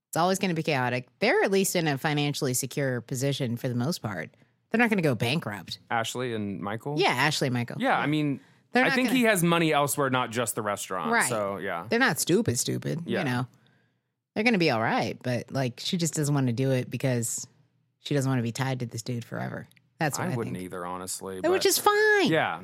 It's 0.09 0.17
always 0.17 0.39
going 0.39 0.51
to 0.51 0.55
be 0.55 0.63
chaotic. 0.63 1.09
They're 1.19 1.43
at 1.43 1.51
least 1.51 1.77
in 1.77 1.87
a 1.89 1.99
financially 1.99 2.55
secure 2.55 3.01
position 3.01 3.57
for 3.57 3.69
the 3.69 3.75
most 3.75 4.03
part. 4.03 4.31
They're 4.71 4.79
not 4.79 4.89
going 4.91 4.99
to 4.99 5.03
go 5.03 5.15
bankrupt. 5.15 5.79
Ashley 5.91 6.35
and 6.35 6.61
Michael. 6.61 6.97
Yeah, 6.99 7.09
Ashley 7.11 7.49
and 7.49 7.55
Michael. 7.55 7.77
Yeah. 7.81 7.99
I 7.99 8.07
mean, 8.07 8.41
I 8.75 8.91
think 8.91 9.09
gonna- 9.09 9.19
he 9.19 9.25
has 9.25 9.43
money 9.43 9.73
elsewhere, 9.73 10.11
not 10.11 10.31
just 10.31 10.55
the 10.55 10.63
restaurant. 10.63 11.11
Right. 11.11 11.29
So 11.29 11.57
yeah. 11.59 11.87
They're 11.89 11.99
not 11.99 12.21
stupid, 12.21 12.59
stupid. 12.59 13.03
Yeah. 13.07 13.21
You 13.21 13.25
know, 13.25 13.47
they're 14.35 14.45
going 14.45 14.53
to 14.55 14.59
be 14.59 14.71
all 14.71 14.81
right. 14.81 15.19
But 15.23 15.51
like, 15.51 15.81
she 15.83 15.97
just 15.97 16.15
doesn't 16.15 16.35
want 16.35 16.47
to 16.49 16.53
do 16.53 16.71
it 16.71 16.91
because 16.91 17.47
she 18.01 18.15
doesn't 18.15 18.31
want 18.31 18.39
to 18.39 18.43
be 18.43 18.53
tied 18.53 18.81
to 18.81 18.87
this 18.87 19.03
dude 19.03 19.25
forever. 19.25 19.69
That's 19.99 20.19
what 20.19 20.29
I 20.29 20.33
I, 20.33 20.37
wouldn't 20.37 20.57
think. 20.57 20.65
either, 20.67 20.87
honestly. 20.87 21.41
Which 21.41 21.67
is 21.67 21.79
fine. 21.79 22.31
Yeah. 22.31 22.61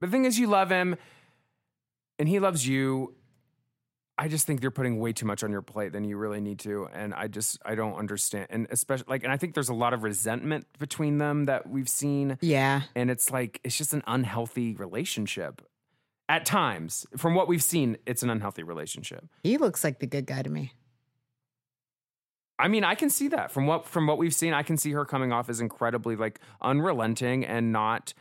The 0.00 0.06
thing 0.06 0.24
is, 0.24 0.38
you 0.38 0.46
love 0.46 0.70
him 0.70 0.96
and 2.18 2.28
he 2.28 2.38
loves 2.38 2.66
you. 2.66 3.14
I 4.16 4.26
just 4.28 4.46
think 4.46 4.62
you're 4.62 4.72
putting 4.72 4.98
way 4.98 5.12
too 5.12 5.26
much 5.26 5.44
on 5.44 5.52
your 5.52 5.62
plate 5.62 5.92
than 5.92 6.04
you 6.04 6.16
really 6.16 6.40
need 6.40 6.58
to. 6.60 6.88
And 6.92 7.14
I 7.14 7.28
just, 7.28 7.58
I 7.64 7.74
don't 7.76 7.94
understand. 7.94 8.48
And 8.50 8.66
especially, 8.70 9.06
like, 9.08 9.22
and 9.22 9.32
I 9.32 9.36
think 9.36 9.54
there's 9.54 9.68
a 9.68 9.74
lot 9.74 9.94
of 9.94 10.02
resentment 10.02 10.66
between 10.78 11.18
them 11.18 11.44
that 11.44 11.68
we've 11.68 11.88
seen. 11.88 12.36
Yeah. 12.40 12.82
And 12.96 13.10
it's 13.10 13.30
like, 13.30 13.60
it's 13.62 13.78
just 13.78 13.92
an 13.92 14.02
unhealthy 14.06 14.74
relationship. 14.74 15.62
At 16.28 16.44
times, 16.44 17.06
from 17.16 17.34
what 17.34 17.48
we've 17.48 17.62
seen, 17.62 17.96
it's 18.06 18.22
an 18.22 18.28
unhealthy 18.28 18.62
relationship. 18.62 19.24
He 19.44 19.56
looks 19.56 19.82
like 19.82 19.98
the 20.00 20.06
good 20.06 20.26
guy 20.26 20.42
to 20.42 20.50
me. 20.50 20.72
I 22.58 22.68
mean, 22.68 22.82
I 22.84 22.94
can 22.94 23.08
see 23.10 23.28
that 23.28 23.50
from 23.52 23.66
what 23.66 23.86
from 23.86 24.06
what 24.06 24.18
we've 24.18 24.34
seen. 24.34 24.52
I 24.52 24.62
can 24.62 24.76
see 24.76 24.92
her 24.92 25.04
coming 25.04 25.32
off 25.32 25.48
as 25.48 25.60
incredibly 25.60 26.16
like 26.16 26.40
unrelenting 26.60 27.44
and 27.44 27.72
not 27.72 28.14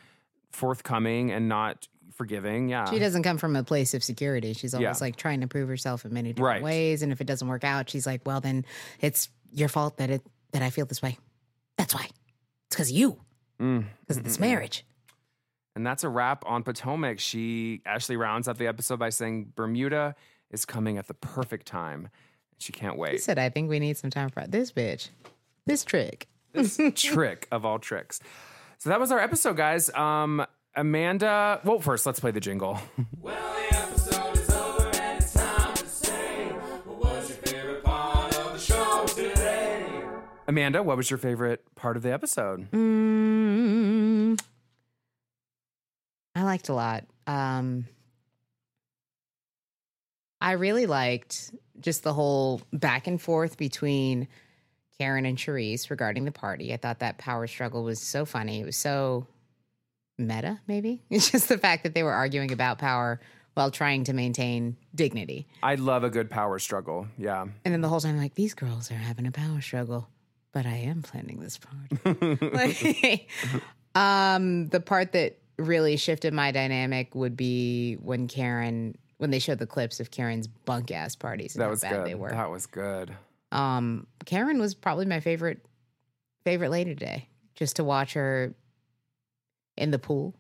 forthcoming 0.51 1.31
and 1.31 1.49
not 1.49 1.87
forgiving. 2.15 2.69
Yeah, 2.69 2.89
She 2.89 2.97
doesn't 2.99 3.23
come 3.23 3.37
from 3.37 3.55
a 3.55 3.63
place 3.63 3.93
of 3.93 4.03
security. 4.03 4.53
She's 4.53 4.73
always 4.73 4.85
Yeah. 4.99 5.05
like 5.05 5.17
trying 5.17 5.41
to 5.41 5.47
prove 5.47 5.67
herself 5.69 6.03
in 6.05 6.13
many 6.13 6.33
different 6.33 6.47
Right. 6.47 6.63
ways. 6.63 7.03
And 7.03 7.11
if 7.11 7.21
it 7.21 7.27
doesn't 7.27 7.47
work 7.47 7.63
out, 7.63 7.89
she's 7.89 8.07
like, 8.07 8.21
well, 8.25 8.41
then 8.41 8.65
it's 9.01 9.29
your 9.51 9.69
fault 9.69 9.97
that 9.97 10.09
it 10.09 10.21
that 10.51 10.61
I 10.61 10.69
feel 10.69 10.85
this 10.85 11.01
way. 11.01 11.17
That's 11.77 11.93
why. 11.93 12.05
It's 12.67 12.75
because 12.75 12.89
of 12.89 12.95
you. 12.95 13.19
Mm. 13.59 13.85
Because 14.01 14.17
of 14.17 14.23
this 14.23 14.39
marriage. 14.39 14.83
And 15.75 15.85
that's 15.85 16.03
a 16.03 16.09
wrap 16.09 16.43
on 16.47 16.63
Potomac. 16.63 17.19
She 17.19 17.81
Ashley 17.85 18.17
rounds 18.17 18.47
up 18.47 18.57
the 18.57 18.65
episode 18.67 18.97
by 18.97 19.09
saying 19.09 19.53
Bermuda 19.55 20.15
is 20.49 20.65
coming 20.65 20.97
at 20.97 21.07
the 21.07 21.13
perfect 21.13 21.67
time. 21.67 22.09
She 22.57 22.71
can't 22.71 22.97
wait. 22.97 23.09
He 23.09 23.13
wait. 23.15 23.21
said, 23.23 23.37
I 23.37 23.49
think 23.49 23.69
we 23.69 23.79
need 23.79 23.97
some 23.97 24.09
time 24.09 24.29
for 24.29 24.45
this 24.47 24.71
bitch. 24.71 25.09
This 25.65 25.83
trick. 25.83 26.27
This 26.53 26.79
trick 26.95 27.47
of 27.51 27.65
all 27.65 27.79
tricks. 27.79 28.19
So 28.79 28.89
that 28.89 28.99
was 28.99 29.11
our 29.11 29.19
episode, 29.19 29.57
guys. 29.57 29.89
Um, 29.93 30.45
Amanda. 30.75 31.59
Well, 31.63 31.79
first 31.79 32.05
let's 32.05 32.19
play 32.19 32.31
the 32.31 32.39
jingle. 32.39 32.79
Amanda, 40.47 40.81
what 40.81 40.95
was 40.95 41.09
your 41.09 41.17
favorite 41.17 41.63
part 41.75 41.97
of 41.97 42.03
the 42.03 42.13
episode? 42.13 42.71
Mm, 42.71 44.39
I 46.35 46.43
liked 46.43 46.69
a 46.69 46.73
lot. 46.73 47.03
Um, 47.27 47.85
I 50.39 50.53
really 50.53 50.85
liked 50.85 51.51
just 51.79 52.03
the 52.03 52.13
whole 52.13 52.61
back 52.73 53.07
and 53.07 53.21
forth 53.21 53.57
between 53.57 54.27
Karen 54.99 55.25
and 55.25 55.37
Charrisse 55.37 55.89
regarding 55.89 56.25
the 56.25 56.31
party. 56.31 56.73
I 56.73 56.77
thought 56.77 56.99
that 56.99 57.17
power 57.17 57.47
struggle 57.47 57.83
was 57.83 58.01
so 58.01 58.25
funny. 58.25 58.61
It 58.61 58.65
was 58.65 58.77
so 58.77 59.27
meta, 60.17 60.59
maybe. 60.67 61.03
It's 61.09 61.31
just 61.31 61.49
the 61.49 61.57
fact 61.57 61.83
that 61.83 61.93
they 61.93 62.03
were 62.03 62.13
arguing 62.13 62.51
about 62.51 62.79
power 62.79 63.19
while 63.53 63.71
trying 63.71 64.03
to 64.05 64.13
maintain 64.13 64.77
dignity. 64.93 65.47
I 65.63 65.75
love 65.75 66.03
a 66.03 66.09
good 66.09 66.29
power 66.29 66.59
struggle. 66.59 67.07
Yeah. 67.17 67.41
And 67.41 67.73
then 67.73 67.81
the 67.81 67.89
whole 67.89 67.99
time, 67.99 68.17
like, 68.17 68.35
these 68.35 68.53
girls 68.53 68.91
are 68.91 68.95
having 68.95 69.25
a 69.25 69.31
power 69.31 69.61
struggle, 69.61 70.07
but 70.51 70.65
I 70.65 70.75
am 70.75 71.01
planning 71.01 71.39
this 71.39 71.57
party. 71.57 72.37
Like, 72.53 73.29
um, 73.95 74.67
the 74.67 74.79
part 74.79 75.13
that 75.13 75.37
really 75.57 75.97
shifted 75.97 76.33
my 76.33 76.51
dynamic 76.51 77.15
would 77.15 77.35
be 77.35 77.95
when 77.95 78.27
Karen, 78.27 78.95
when 79.17 79.31
they 79.31 79.39
showed 79.39 79.59
the 79.59 79.67
clips 79.67 79.99
of 79.99 80.11
Karen's 80.11 80.47
bunk 80.47 80.91
ass 80.91 81.15
parties 81.15 81.55
and 81.55 81.61
that 81.61 81.65
how 81.65 81.71
was 81.71 81.81
bad 81.81 81.91
good. 81.93 82.05
they 82.05 82.15
were. 82.15 82.29
That 82.29 82.51
was 82.51 82.65
good. 82.65 83.15
Um, 83.51 84.07
Karen 84.25 84.59
was 84.59 84.75
probably 84.75 85.05
my 85.05 85.19
favorite 85.19 85.65
favorite 86.43 86.69
lady 86.69 86.93
today. 86.93 87.29
Just 87.55 87.77
to 87.77 87.83
watch 87.83 88.13
her 88.13 88.53
in 89.75 89.91
the 89.91 89.97
pool 89.99 90.35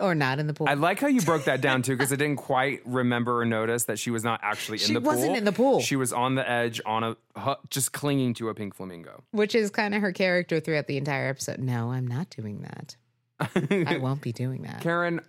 or 0.00 0.14
not 0.14 0.38
in 0.38 0.46
the 0.46 0.54
pool. 0.54 0.68
I 0.68 0.74
like 0.74 1.00
how 1.00 1.08
you 1.08 1.20
broke 1.20 1.44
that 1.44 1.60
down 1.60 1.82
too, 1.82 1.92
because 1.92 2.12
I 2.14 2.16
didn't 2.16 2.36
quite 2.36 2.80
remember 2.86 3.40
or 3.40 3.44
notice 3.44 3.84
that 3.84 3.98
she 3.98 4.10
was 4.10 4.24
not 4.24 4.40
actually 4.42 4.76
in 4.76 4.86
She 4.86 4.94
the 4.94 5.00
pool. 5.00 5.12
She 5.12 5.16
wasn't 5.16 5.36
in 5.36 5.44
the 5.44 5.52
pool. 5.52 5.80
She 5.80 5.96
was 5.96 6.12
on 6.12 6.36
the 6.36 6.48
edge, 6.48 6.80
on 6.86 7.04
a 7.04 7.56
just 7.70 7.92
clinging 7.92 8.34
to 8.34 8.48
a 8.48 8.54
pink 8.54 8.74
flamingo. 8.74 9.24
which 9.32 9.54
is 9.54 9.70
kind 9.70 9.94
of 9.94 10.00
her 10.02 10.12
character 10.12 10.60
throughout 10.60 10.86
the 10.86 10.96
entire 10.96 11.28
episode. 11.28 11.58
No, 11.58 11.90
I'm 11.92 12.06
not 12.06 12.30
doing 12.30 12.62
that. 12.62 12.96
I 13.90 13.98
won't 13.98 14.22
be 14.22 14.32
doing 14.32 14.62
that. 14.62 14.80
Karen, 14.80 15.20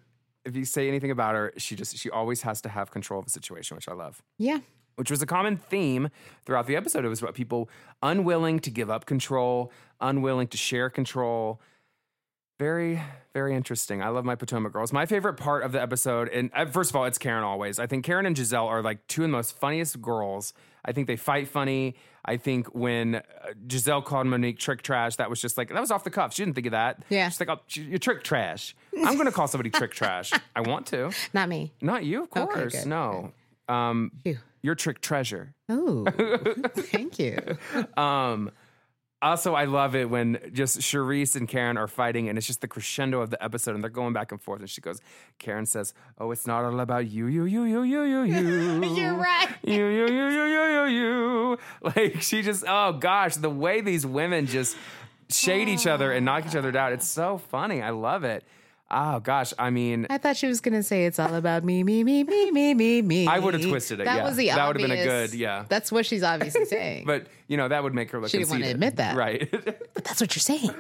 if 0.50 0.56
you 0.56 0.66
say 0.66 0.88
anything 0.88 1.12
about 1.12 1.36
her, 1.36 1.54
she 1.58 1.76
just 1.76 1.96
she 1.98 2.10
always 2.10 2.42
has 2.42 2.62
to 2.62 2.70
have 2.70 2.92
control 2.92 3.20
of 3.20 3.26
the 3.26 3.32
situation, 3.32 3.76
which 3.76 3.88
I 3.88 3.94
love. 3.94 4.22
Yeah. 4.38 4.60
Which 4.96 5.10
was 5.10 5.22
a 5.22 5.26
common 5.26 5.56
theme 5.56 6.10
throughout 6.46 6.68
the 6.68 6.76
episode. 6.76 7.06
It 7.06 7.08
was 7.08 7.22
about 7.22 7.36
people 7.36 7.70
unwilling 8.04 8.60
to 8.60 8.70
give 8.70 8.90
up 8.90 9.06
control, 9.06 9.72
unwilling 10.02 10.48
to 10.48 10.58
share 10.58 10.90
control. 10.90 11.62
Very, 12.58 13.02
very 13.34 13.56
interesting. 13.56 14.04
I 14.04 14.10
love 14.10 14.26
my 14.26 14.36
Potomac 14.36 14.74
girls. 14.74 14.92
My 14.92 15.06
favorite 15.06 15.36
part 15.36 15.64
of 15.64 15.72
the 15.72 15.82
episode, 15.82 16.28
and 16.28 16.52
uh, 16.54 16.66
first 16.66 16.90
of 16.90 16.98
all, 16.98 17.06
it's 17.06 17.18
Karen 17.18 17.46
always. 17.46 17.80
I 17.80 17.88
think 17.88 18.04
Karen 18.04 18.26
and 18.26 18.36
Gizelle 18.36 18.68
are 18.68 18.82
like 18.82 19.08
two 19.08 19.22
of 19.22 19.30
the 19.30 19.32
most 19.32 19.58
funniest 19.58 20.02
girls. 20.02 20.52
I 20.86 20.92
think 20.92 21.08
they 21.08 21.16
fight 21.16 21.48
funny. 21.48 21.96
I 22.26 22.38
think 22.38 22.68
when 22.76 23.16
uh, 23.16 23.22
Gizelle 23.68 24.04
called 24.04 24.28
Monique 24.28 24.60
trick 24.60 24.82
trash, 24.82 25.16
that 25.18 25.30
was 25.30 25.42
just 25.42 25.58
like, 25.58 25.70
that 25.70 25.80
was 25.80 25.92
off 25.92 26.04
the 26.04 26.10
cuff. 26.10 26.34
She 26.34 26.44
didn't 26.44 26.56
think 26.56 26.68
of 26.68 26.72
that. 26.72 27.04
Yeah. 27.10 27.30
She's 27.30 27.40
like, 27.40 27.50
oh, 27.50 27.60
you're 27.74 27.98
trick 27.98 28.24
trash. 28.24 28.76
I'm 28.96 29.16
going 29.16 29.26
to 29.26 29.32
call 29.32 29.48
somebody 29.48 29.70
trick 29.70 29.92
trash. 29.92 30.32
I 30.56 30.62
want 30.62 30.86
to. 30.88 31.12
Not 31.34 31.50
me. 31.50 31.74
Not 31.82 32.04
you, 32.06 32.24
of 32.24 32.30
Okay, 32.36 32.46
course. 32.46 32.74
good, 32.84 32.88
no. 32.88 33.32
Um, 33.68 34.12
you're 34.62 34.76
trick 34.76 35.02
treasure. 35.02 35.54
Oh, 35.70 36.06
thank 36.76 37.20
you. 37.20 37.38
Um, 37.98 38.52
also, 39.22 39.54
I 39.54 39.66
love 39.66 39.96
it 39.96 40.10
when 40.10 40.40
just 40.54 40.80
Charrisse 40.80 41.36
and 41.36 41.48
Karen 41.48 41.78
are 41.78 41.88
fighting, 41.88 42.30
and 42.30 42.38
it's 42.38 42.48
just 42.48 42.62
the 42.62 42.68
crescendo 42.68 43.22
of 43.22 43.30
the 43.30 43.44
episode, 43.44 43.76
and 43.76 43.84
they're 43.84 43.90
going 43.90 44.14
back 44.14 44.32
and 44.32 44.42
forth. 44.42 44.62
And 44.62 44.70
she 44.70 44.80
goes, 44.80 45.02
Karen 45.40 45.66
says, 45.66 45.94
"Oh, 46.18 46.32
it's 46.32 46.48
not 46.48 46.64
all 46.64 46.80
about 46.80 47.10
you, 47.10 47.28
you, 47.28 47.44
you, 47.44 47.64
you, 47.64 47.84
you, 47.84 48.04
you, 48.04 48.24
you. 48.24 48.86
You're 48.96 49.16
right. 49.16 49.50
You, 49.64 49.86
you, 49.86 50.08
you, 50.08 50.30
you, 50.30 50.46
you, 50.46 50.64
you, 50.64 50.86
you." 50.86 51.58
Like 51.82 52.22
she 52.22 52.42
just, 52.42 52.64
oh 52.68 52.94
gosh, 52.94 53.36
the 53.36 53.50
way 53.50 53.82
these 53.82 54.06
women 54.06 54.46
just 54.46 54.78
shade 55.30 55.68
each 55.68 55.86
other 55.86 56.12
and 56.12 56.26
knock 56.26 56.46
each 56.46 56.56
other 56.56 56.72
down. 56.72 56.94
It's 56.94 57.08
so 57.08 57.38
funny. 57.38 57.82
I 57.82 57.90
love 57.92 58.24
it. 58.24 58.44
Oh 58.92 59.20
gosh, 59.20 59.54
I 59.60 59.70
mean, 59.70 60.08
I 60.10 60.18
thought 60.18 60.36
she 60.36 60.48
was 60.48 60.62
gonna 60.62 60.82
say 60.82 61.06
it's 61.06 61.20
all 61.20 61.36
about 61.36 61.64
me, 61.64 61.84
me, 61.84 62.04
me, 62.04 62.24
me, 62.24 62.52
me, 62.52 62.74
me, 62.74 63.02
me. 63.02 63.28
I 63.28 63.38
would 63.38 63.54
have 63.54 63.64
twisted 63.64 64.00
it. 64.00 64.06
That 64.06 64.18
yeah. 64.18 64.24
was 64.24 64.36
the 64.36 64.48
that 64.48 64.68
would 64.68 64.80
have 64.80 64.90
been 64.90 64.98
a 64.98 65.04
good, 65.04 65.34
yeah. 65.34 65.66
That's 65.70 65.92
what 65.92 66.06
she's 66.06 66.24
obviously 66.24 66.66
saying. 66.66 67.06
But 67.06 67.28
you 67.48 67.58
know 67.58 67.68
that 67.68 67.84
would 67.84 67.94
make 67.94 68.10
her 68.12 68.20
look. 68.20 68.32
She 68.32 68.40
didn't 68.40 68.50
wanna 68.50 68.68
admit 68.68 68.96
that. 68.96 69.16
right? 69.16 69.50
but 69.52 70.04
that's 70.04 70.20
what 70.20 70.36
you're 70.36 70.42
saying. 70.42 70.72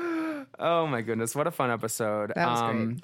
Oh 0.57 0.87
my 0.87 1.01
goodness, 1.01 1.35
what 1.35 1.45
a 1.45 1.51
fun 1.51 1.69
episode. 1.69 2.31
That 2.35 2.47
was 2.47 2.61
great. 2.61 2.71
Um, 2.71 3.01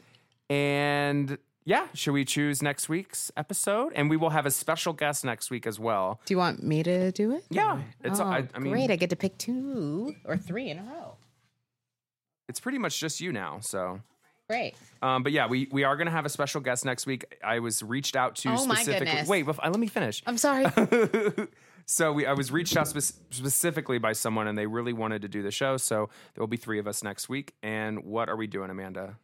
and 0.49 1.37
yeah, 1.65 1.87
should 1.93 2.13
we 2.13 2.25
choose 2.25 2.61
next 2.61 2.89
week's 2.89 3.31
episode? 3.35 3.91
And 3.95 4.09
we 4.09 4.17
will 4.17 4.29
have 4.29 4.45
a 4.45 4.51
special 4.51 4.93
guest 4.93 5.25
next 5.25 5.49
week 5.49 5.65
as 5.65 5.79
well. 5.79 6.19
Do 6.25 6.33
you 6.33 6.37
want 6.37 6.63
me 6.63 6.83
to 6.83 7.11
do 7.11 7.31
it? 7.31 7.43
Yeah, 7.49 7.79
oh, 7.79 7.83
it's. 8.03 8.19
Oh, 8.19 8.23
I, 8.23 8.47
I 8.53 8.59
mean, 8.59 8.71
great. 8.71 8.91
I 8.91 8.95
get 8.95 9.09
to 9.09 9.15
pick 9.15 9.37
two 9.37 10.15
or 10.25 10.37
three 10.37 10.69
in 10.69 10.77
a 10.79 10.83
row. 10.83 11.15
it's 12.47 12.59
pretty 12.59 12.77
much 12.77 12.99
just 12.99 13.19
you 13.19 13.31
now. 13.31 13.59
So, 13.61 14.01
Great. 14.49 14.75
um, 15.01 15.23
but 15.23 15.31
yeah, 15.31 15.47
we 15.47 15.67
we 15.71 15.83
are 15.83 15.95
going 15.95 16.05
to 16.05 16.11
have 16.11 16.25
a 16.25 16.29
special 16.29 16.61
guest 16.61 16.85
next 16.85 17.05
week. 17.07 17.35
I 17.43 17.59
was 17.59 17.81
reached 17.81 18.15
out 18.15 18.35
to 18.37 18.49
Oh, 18.49 18.65
my 18.67 18.75
specifically. 18.75 19.05
goodness. 19.07 19.27
Wait, 19.29 19.45
bef- 19.45 19.63
let 19.63 19.79
me 19.79 19.87
finish. 19.87 20.21
I'm 20.27 20.37
sorry. 20.37 20.65
so 21.87 22.13
we, 22.13 22.25
I 22.27 22.33
was 22.33 22.51
reached 22.51 22.77
out 22.77 22.87
spec- 22.87 23.17
specifically 23.31 23.97
by 23.97 24.13
someone, 24.13 24.47
and 24.47 24.55
they 24.57 24.67
really 24.67 24.93
wanted 24.93 25.23
to 25.23 25.27
do 25.27 25.41
the 25.41 25.49
show. 25.51 25.77
So 25.77 26.09
there 26.35 26.41
will 26.41 26.47
be 26.47 26.57
three 26.57 26.77
of 26.79 26.87
us 26.87 27.03
next 27.03 27.27
week. 27.27 27.55
And 27.63 28.03
what 28.05 28.29
are 28.29 28.35
we 28.35 28.45
doing, 28.45 28.69
Amanda? 28.69 29.17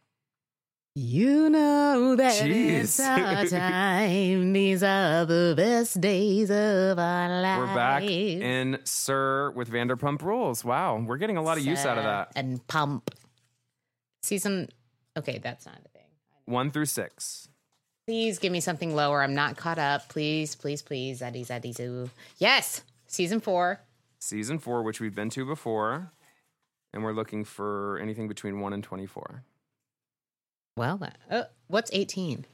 You 0.94 1.48
know 1.48 2.16
that 2.16 2.44
it's 2.44 3.00
our 3.00 3.46
time. 3.46 4.52
These 4.52 4.82
are 4.82 5.24
the 5.24 5.54
best 5.56 6.00
days 6.00 6.50
of 6.50 6.98
our 6.98 7.40
lives. 7.40 7.60
We're 7.60 7.74
back 7.74 8.02
in 8.02 8.78
SUR 8.84 9.52
with 9.52 9.70
Vanderpump 9.70 10.20
Rules. 10.20 10.64
Wow, 10.64 10.98
we're 10.98 11.16
getting 11.16 11.36
a 11.38 11.42
lot 11.42 11.56
of 11.58 11.64
use 11.64 11.86
out 11.86 11.96
of 11.96 12.04
that. 12.04 12.32
And 12.36 12.66
pump. 12.66 13.10
Season. 14.22 14.68
Okay, 15.16 15.38
that's 15.42 15.66
not 15.66 15.78
a 15.84 15.88
thing. 15.88 16.06
One 16.46 16.70
through 16.70 16.86
six. 16.86 17.48
Please 18.06 18.38
give 18.38 18.52
me 18.52 18.60
something 18.60 18.94
lower. 18.94 19.22
I'm 19.22 19.34
not 19.34 19.56
caught 19.56 19.78
up. 19.78 20.08
Please, 20.08 20.54
please, 20.56 20.82
please. 20.82 21.20
Zaddy, 21.20 21.46
zaddy, 21.46 21.72
zoo. 21.74 22.10
Yes, 22.38 22.82
season 23.06 23.40
four. 23.40 23.80
Season 24.20 24.58
four, 24.58 24.82
which 24.82 25.00
we've 25.00 25.14
been 25.14 25.30
to 25.30 25.44
before, 25.44 26.10
and 26.92 27.02
we're 27.04 27.12
looking 27.12 27.44
for 27.44 27.98
anything 28.02 28.28
between 28.28 28.60
one 28.60 28.72
and 28.72 28.82
twenty-four. 28.82 29.44
Well, 30.76 31.00
uh, 31.30 31.42
what's 31.68 31.90
18? 31.92 32.46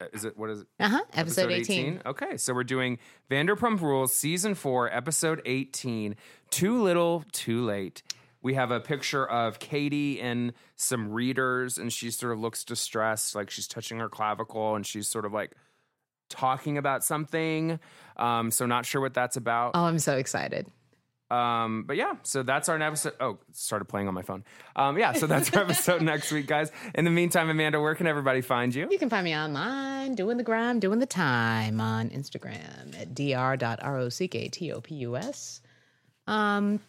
Uh, 0.00 0.04
Is 0.12 0.24
it 0.24 0.36
what 0.38 0.48
is 0.50 0.60
it? 0.60 0.66
Uh 0.78 0.88
huh. 0.90 1.04
Episode, 1.14 1.50
18. 1.50 2.02
Okay, 2.06 2.36
so 2.36 2.54
we're 2.54 2.62
doing 2.64 2.98
Vanderpump 3.30 3.80
Rules 3.80 4.14
season 4.14 4.54
four, 4.54 4.94
episode 4.94 5.42
18. 5.44 6.14
Too 6.50 6.80
little, 6.82 7.24
too 7.32 7.64
late. 7.64 8.02
We 8.46 8.54
have 8.54 8.70
a 8.70 8.78
picture 8.78 9.26
of 9.26 9.58
Katie 9.58 10.20
and 10.20 10.52
some 10.76 11.10
readers, 11.10 11.78
and 11.78 11.92
she 11.92 12.12
sort 12.12 12.32
of 12.32 12.38
looks 12.38 12.62
distressed, 12.62 13.34
like 13.34 13.50
she's 13.50 13.66
touching 13.66 13.98
her 13.98 14.08
clavicle, 14.08 14.76
and 14.76 14.86
she's 14.86 15.08
sort 15.08 15.24
of 15.24 15.32
like 15.32 15.50
talking 16.30 16.78
about 16.78 17.02
something. 17.02 17.80
Um, 18.16 18.52
so 18.52 18.64
not 18.64 18.86
sure 18.86 19.00
what 19.00 19.14
that's 19.14 19.36
about. 19.36 19.72
Oh, 19.74 19.82
I'm 19.82 19.98
so 19.98 20.16
excited. 20.16 20.68
Um, 21.28 21.86
but 21.88 21.96
yeah, 21.96 22.12
so 22.22 22.44
that's 22.44 22.68
our 22.68 22.80
episode. 22.80 23.14
Oh, 23.18 23.38
started 23.50 23.86
playing 23.86 24.06
on 24.06 24.14
my 24.14 24.22
phone. 24.22 24.44
Um, 24.76 24.96
yeah, 24.96 25.14
so 25.14 25.26
that's 25.26 25.52
our 25.52 25.62
episode 25.62 26.02
next 26.02 26.30
week, 26.30 26.46
guys. 26.46 26.70
In 26.94 27.04
the 27.04 27.10
meantime, 27.10 27.50
Amanda, 27.50 27.80
where 27.80 27.96
can 27.96 28.06
everybody 28.06 28.42
find 28.42 28.72
you? 28.72 28.86
You 28.88 28.98
can 29.00 29.10
find 29.10 29.24
me 29.24 29.36
online 29.36 30.14
doing 30.14 30.36
the 30.36 30.44
grind, 30.44 30.82
doing 30.82 31.00
the 31.00 31.06
time 31.06 31.80
on 31.80 32.10
Instagram 32.10 32.96
at 32.96 33.12
dr.rocktopus. 33.12 35.60
Um, 36.28 36.80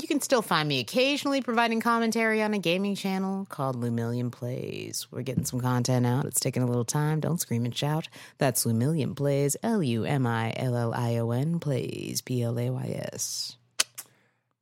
you 0.00 0.06
can 0.06 0.20
still 0.20 0.42
find 0.42 0.68
me 0.68 0.78
occasionally 0.78 1.42
providing 1.42 1.80
commentary 1.80 2.40
on 2.42 2.54
a 2.54 2.58
gaming 2.58 2.94
channel 2.94 3.46
called 3.48 3.80
Lumillion 3.80 4.30
Plays. 4.30 5.08
We're 5.10 5.22
getting 5.22 5.44
some 5.44 5.60
content 5.60 6.06
out. 6.06 6.24
It's 6.24 6.40
taking 6.40 6.62
a 6.62 6.66
little 6.66 6.84
time. 6.84 7.20
Don't 7.20 7.40
scream 7.40 7.64
and 7.64 7.76
shout. 7.76 8.08
That's 8.38 8.64
Lumillion 8.64 9.16
Plays, 9.16 9.56
L 9.62 9.82
U 9.82 10.04
M 10.04 10.26
I 10.26 10.52
L 10.56 10.76
L 10.76 10.94
I 10.94 11.16
O 11.16 11.32
N 11.32 11.58
Plays, 11.58 12.20
P 12.20 12.42
L 12.42 12.58
A 12.58 12.70
Y 12.70 13.00
S. 13.12 13.56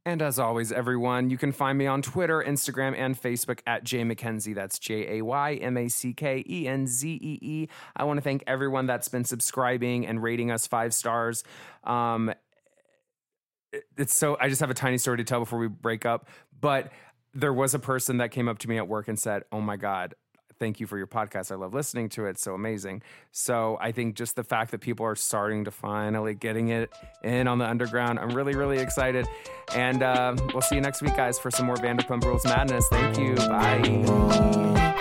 And 0.07 0.23
as 0.23 0.39
always, 0.39 0.71
everyone, 0.71 1.31
you 1.31 1.37
can 1.37 1.51
find 1.51 1.77
me 1.77 1.89
on 1.89 2.01
Twitter, 2.01 2.41
Instagram, 2.41 2.97
and 2.97 3.21
Facebook 3.21 3.59
at 3.67 3.83
Jay 3.83 4.05
McKenzie. 4.05 4.55
That's 4.55 4.79
J 4.79 5.19
A 5.19 5.23
Y 5.23 5.55
M 5.55 5.77
A 5.77 5.89
C 5.89 6.15
K 6.15 6.45
E 6.49 6.69
N 6.69 6.87
Z 6.87 7.19
E 7.21 7.39
E. 7.43 7.69
I 7.97 8.05
want 8.05 8.19
to 8.19 8.23
thank 8.23 8.45
everyone 8.47 8.87
that's 8.87 9.09
been 9.09 9.25
subscribing 9.25 10.07
and 10.07 10.23
rating 10.23 10.53
us 10.53 10.67
five 10.67 10.95
stars. 10.95 11.43
Um, 11.83 12.33
it's 13.97 14.15
so, 14.15 14.37
I 14.41 14.49
just 14.49 14.61
have 14.61 14.71
a 14.71 14.75
tiny 14.75 14.99
story 14.99 15.19
to 15.19 15.25
tell 15.25 15.41
before 15.41 15.59
we 15.59 15.69
break 15.69 16.07
up. 16.07 16.29
But 16.61 16.93
there 17.35 17.53
was 17.53 17.75
a 17.75 17.79
person 17.79 18.19
that 18.19 18.31
came 18.31 18.49
up 18.49 18.59
to 18.59 18.69
me 18.69 18.79
at 18.79 18.89
work 18.89 19.09
and 19.09 19.19
said, 19.19 19.43
Oh 19.53 19.61
my 19.61 19.77
God, 19.77 20.15
thank 20.59 20.81
you 20.81 20.87
for 20.87 20.97
your 20.97 21.07
podcast. 21.07 21.53
I 21.53 21.57
love 21.57 21.75
listening 21.75 22.09
to 22.11 22.27
it. 22.27 22.31
It's 22.31 22.43
so 22.43 22.55
amazing. 22.55 23.03
So 23.31 23.77
I 23.81 23.93
think 23.93 24.17
just 24.17 24.37
the 24.37 24.45
fact 24.45 24.71
that 24.71 24.81
people 24.81 25.05
are 25.07 25.17
starting 25.17 25.65
to 25.65 25.71
finally 25.71 26.35
getting 26.35 26.69
it 26.69 26.91
in 27.23 27.47
on 27.47 27.59
the 27.59 27.67
underground, 27.67 28.19
I'm 28.19 28.31
really, 28.31 28.55
really 28.55 28.79
excited. 28.79 29.27
And 29.75 30.03
uh, 30.03 30.37
we'll 30.53 30.63
see 30.63 30.77
you 30.77 30.81
next 30.81 31.03
week, 31.03 31.17
guys, 31.17 31.39
for 31.39 31.51
some 31.51 31.67
more 31.67 31.77
Vanderpump 31.77 32.25
Rules 32.25 32.45
madness. 32.45 32.87
Thank 32.91 33.19
you. 33.19 33.35
Bye. 33.35 34.97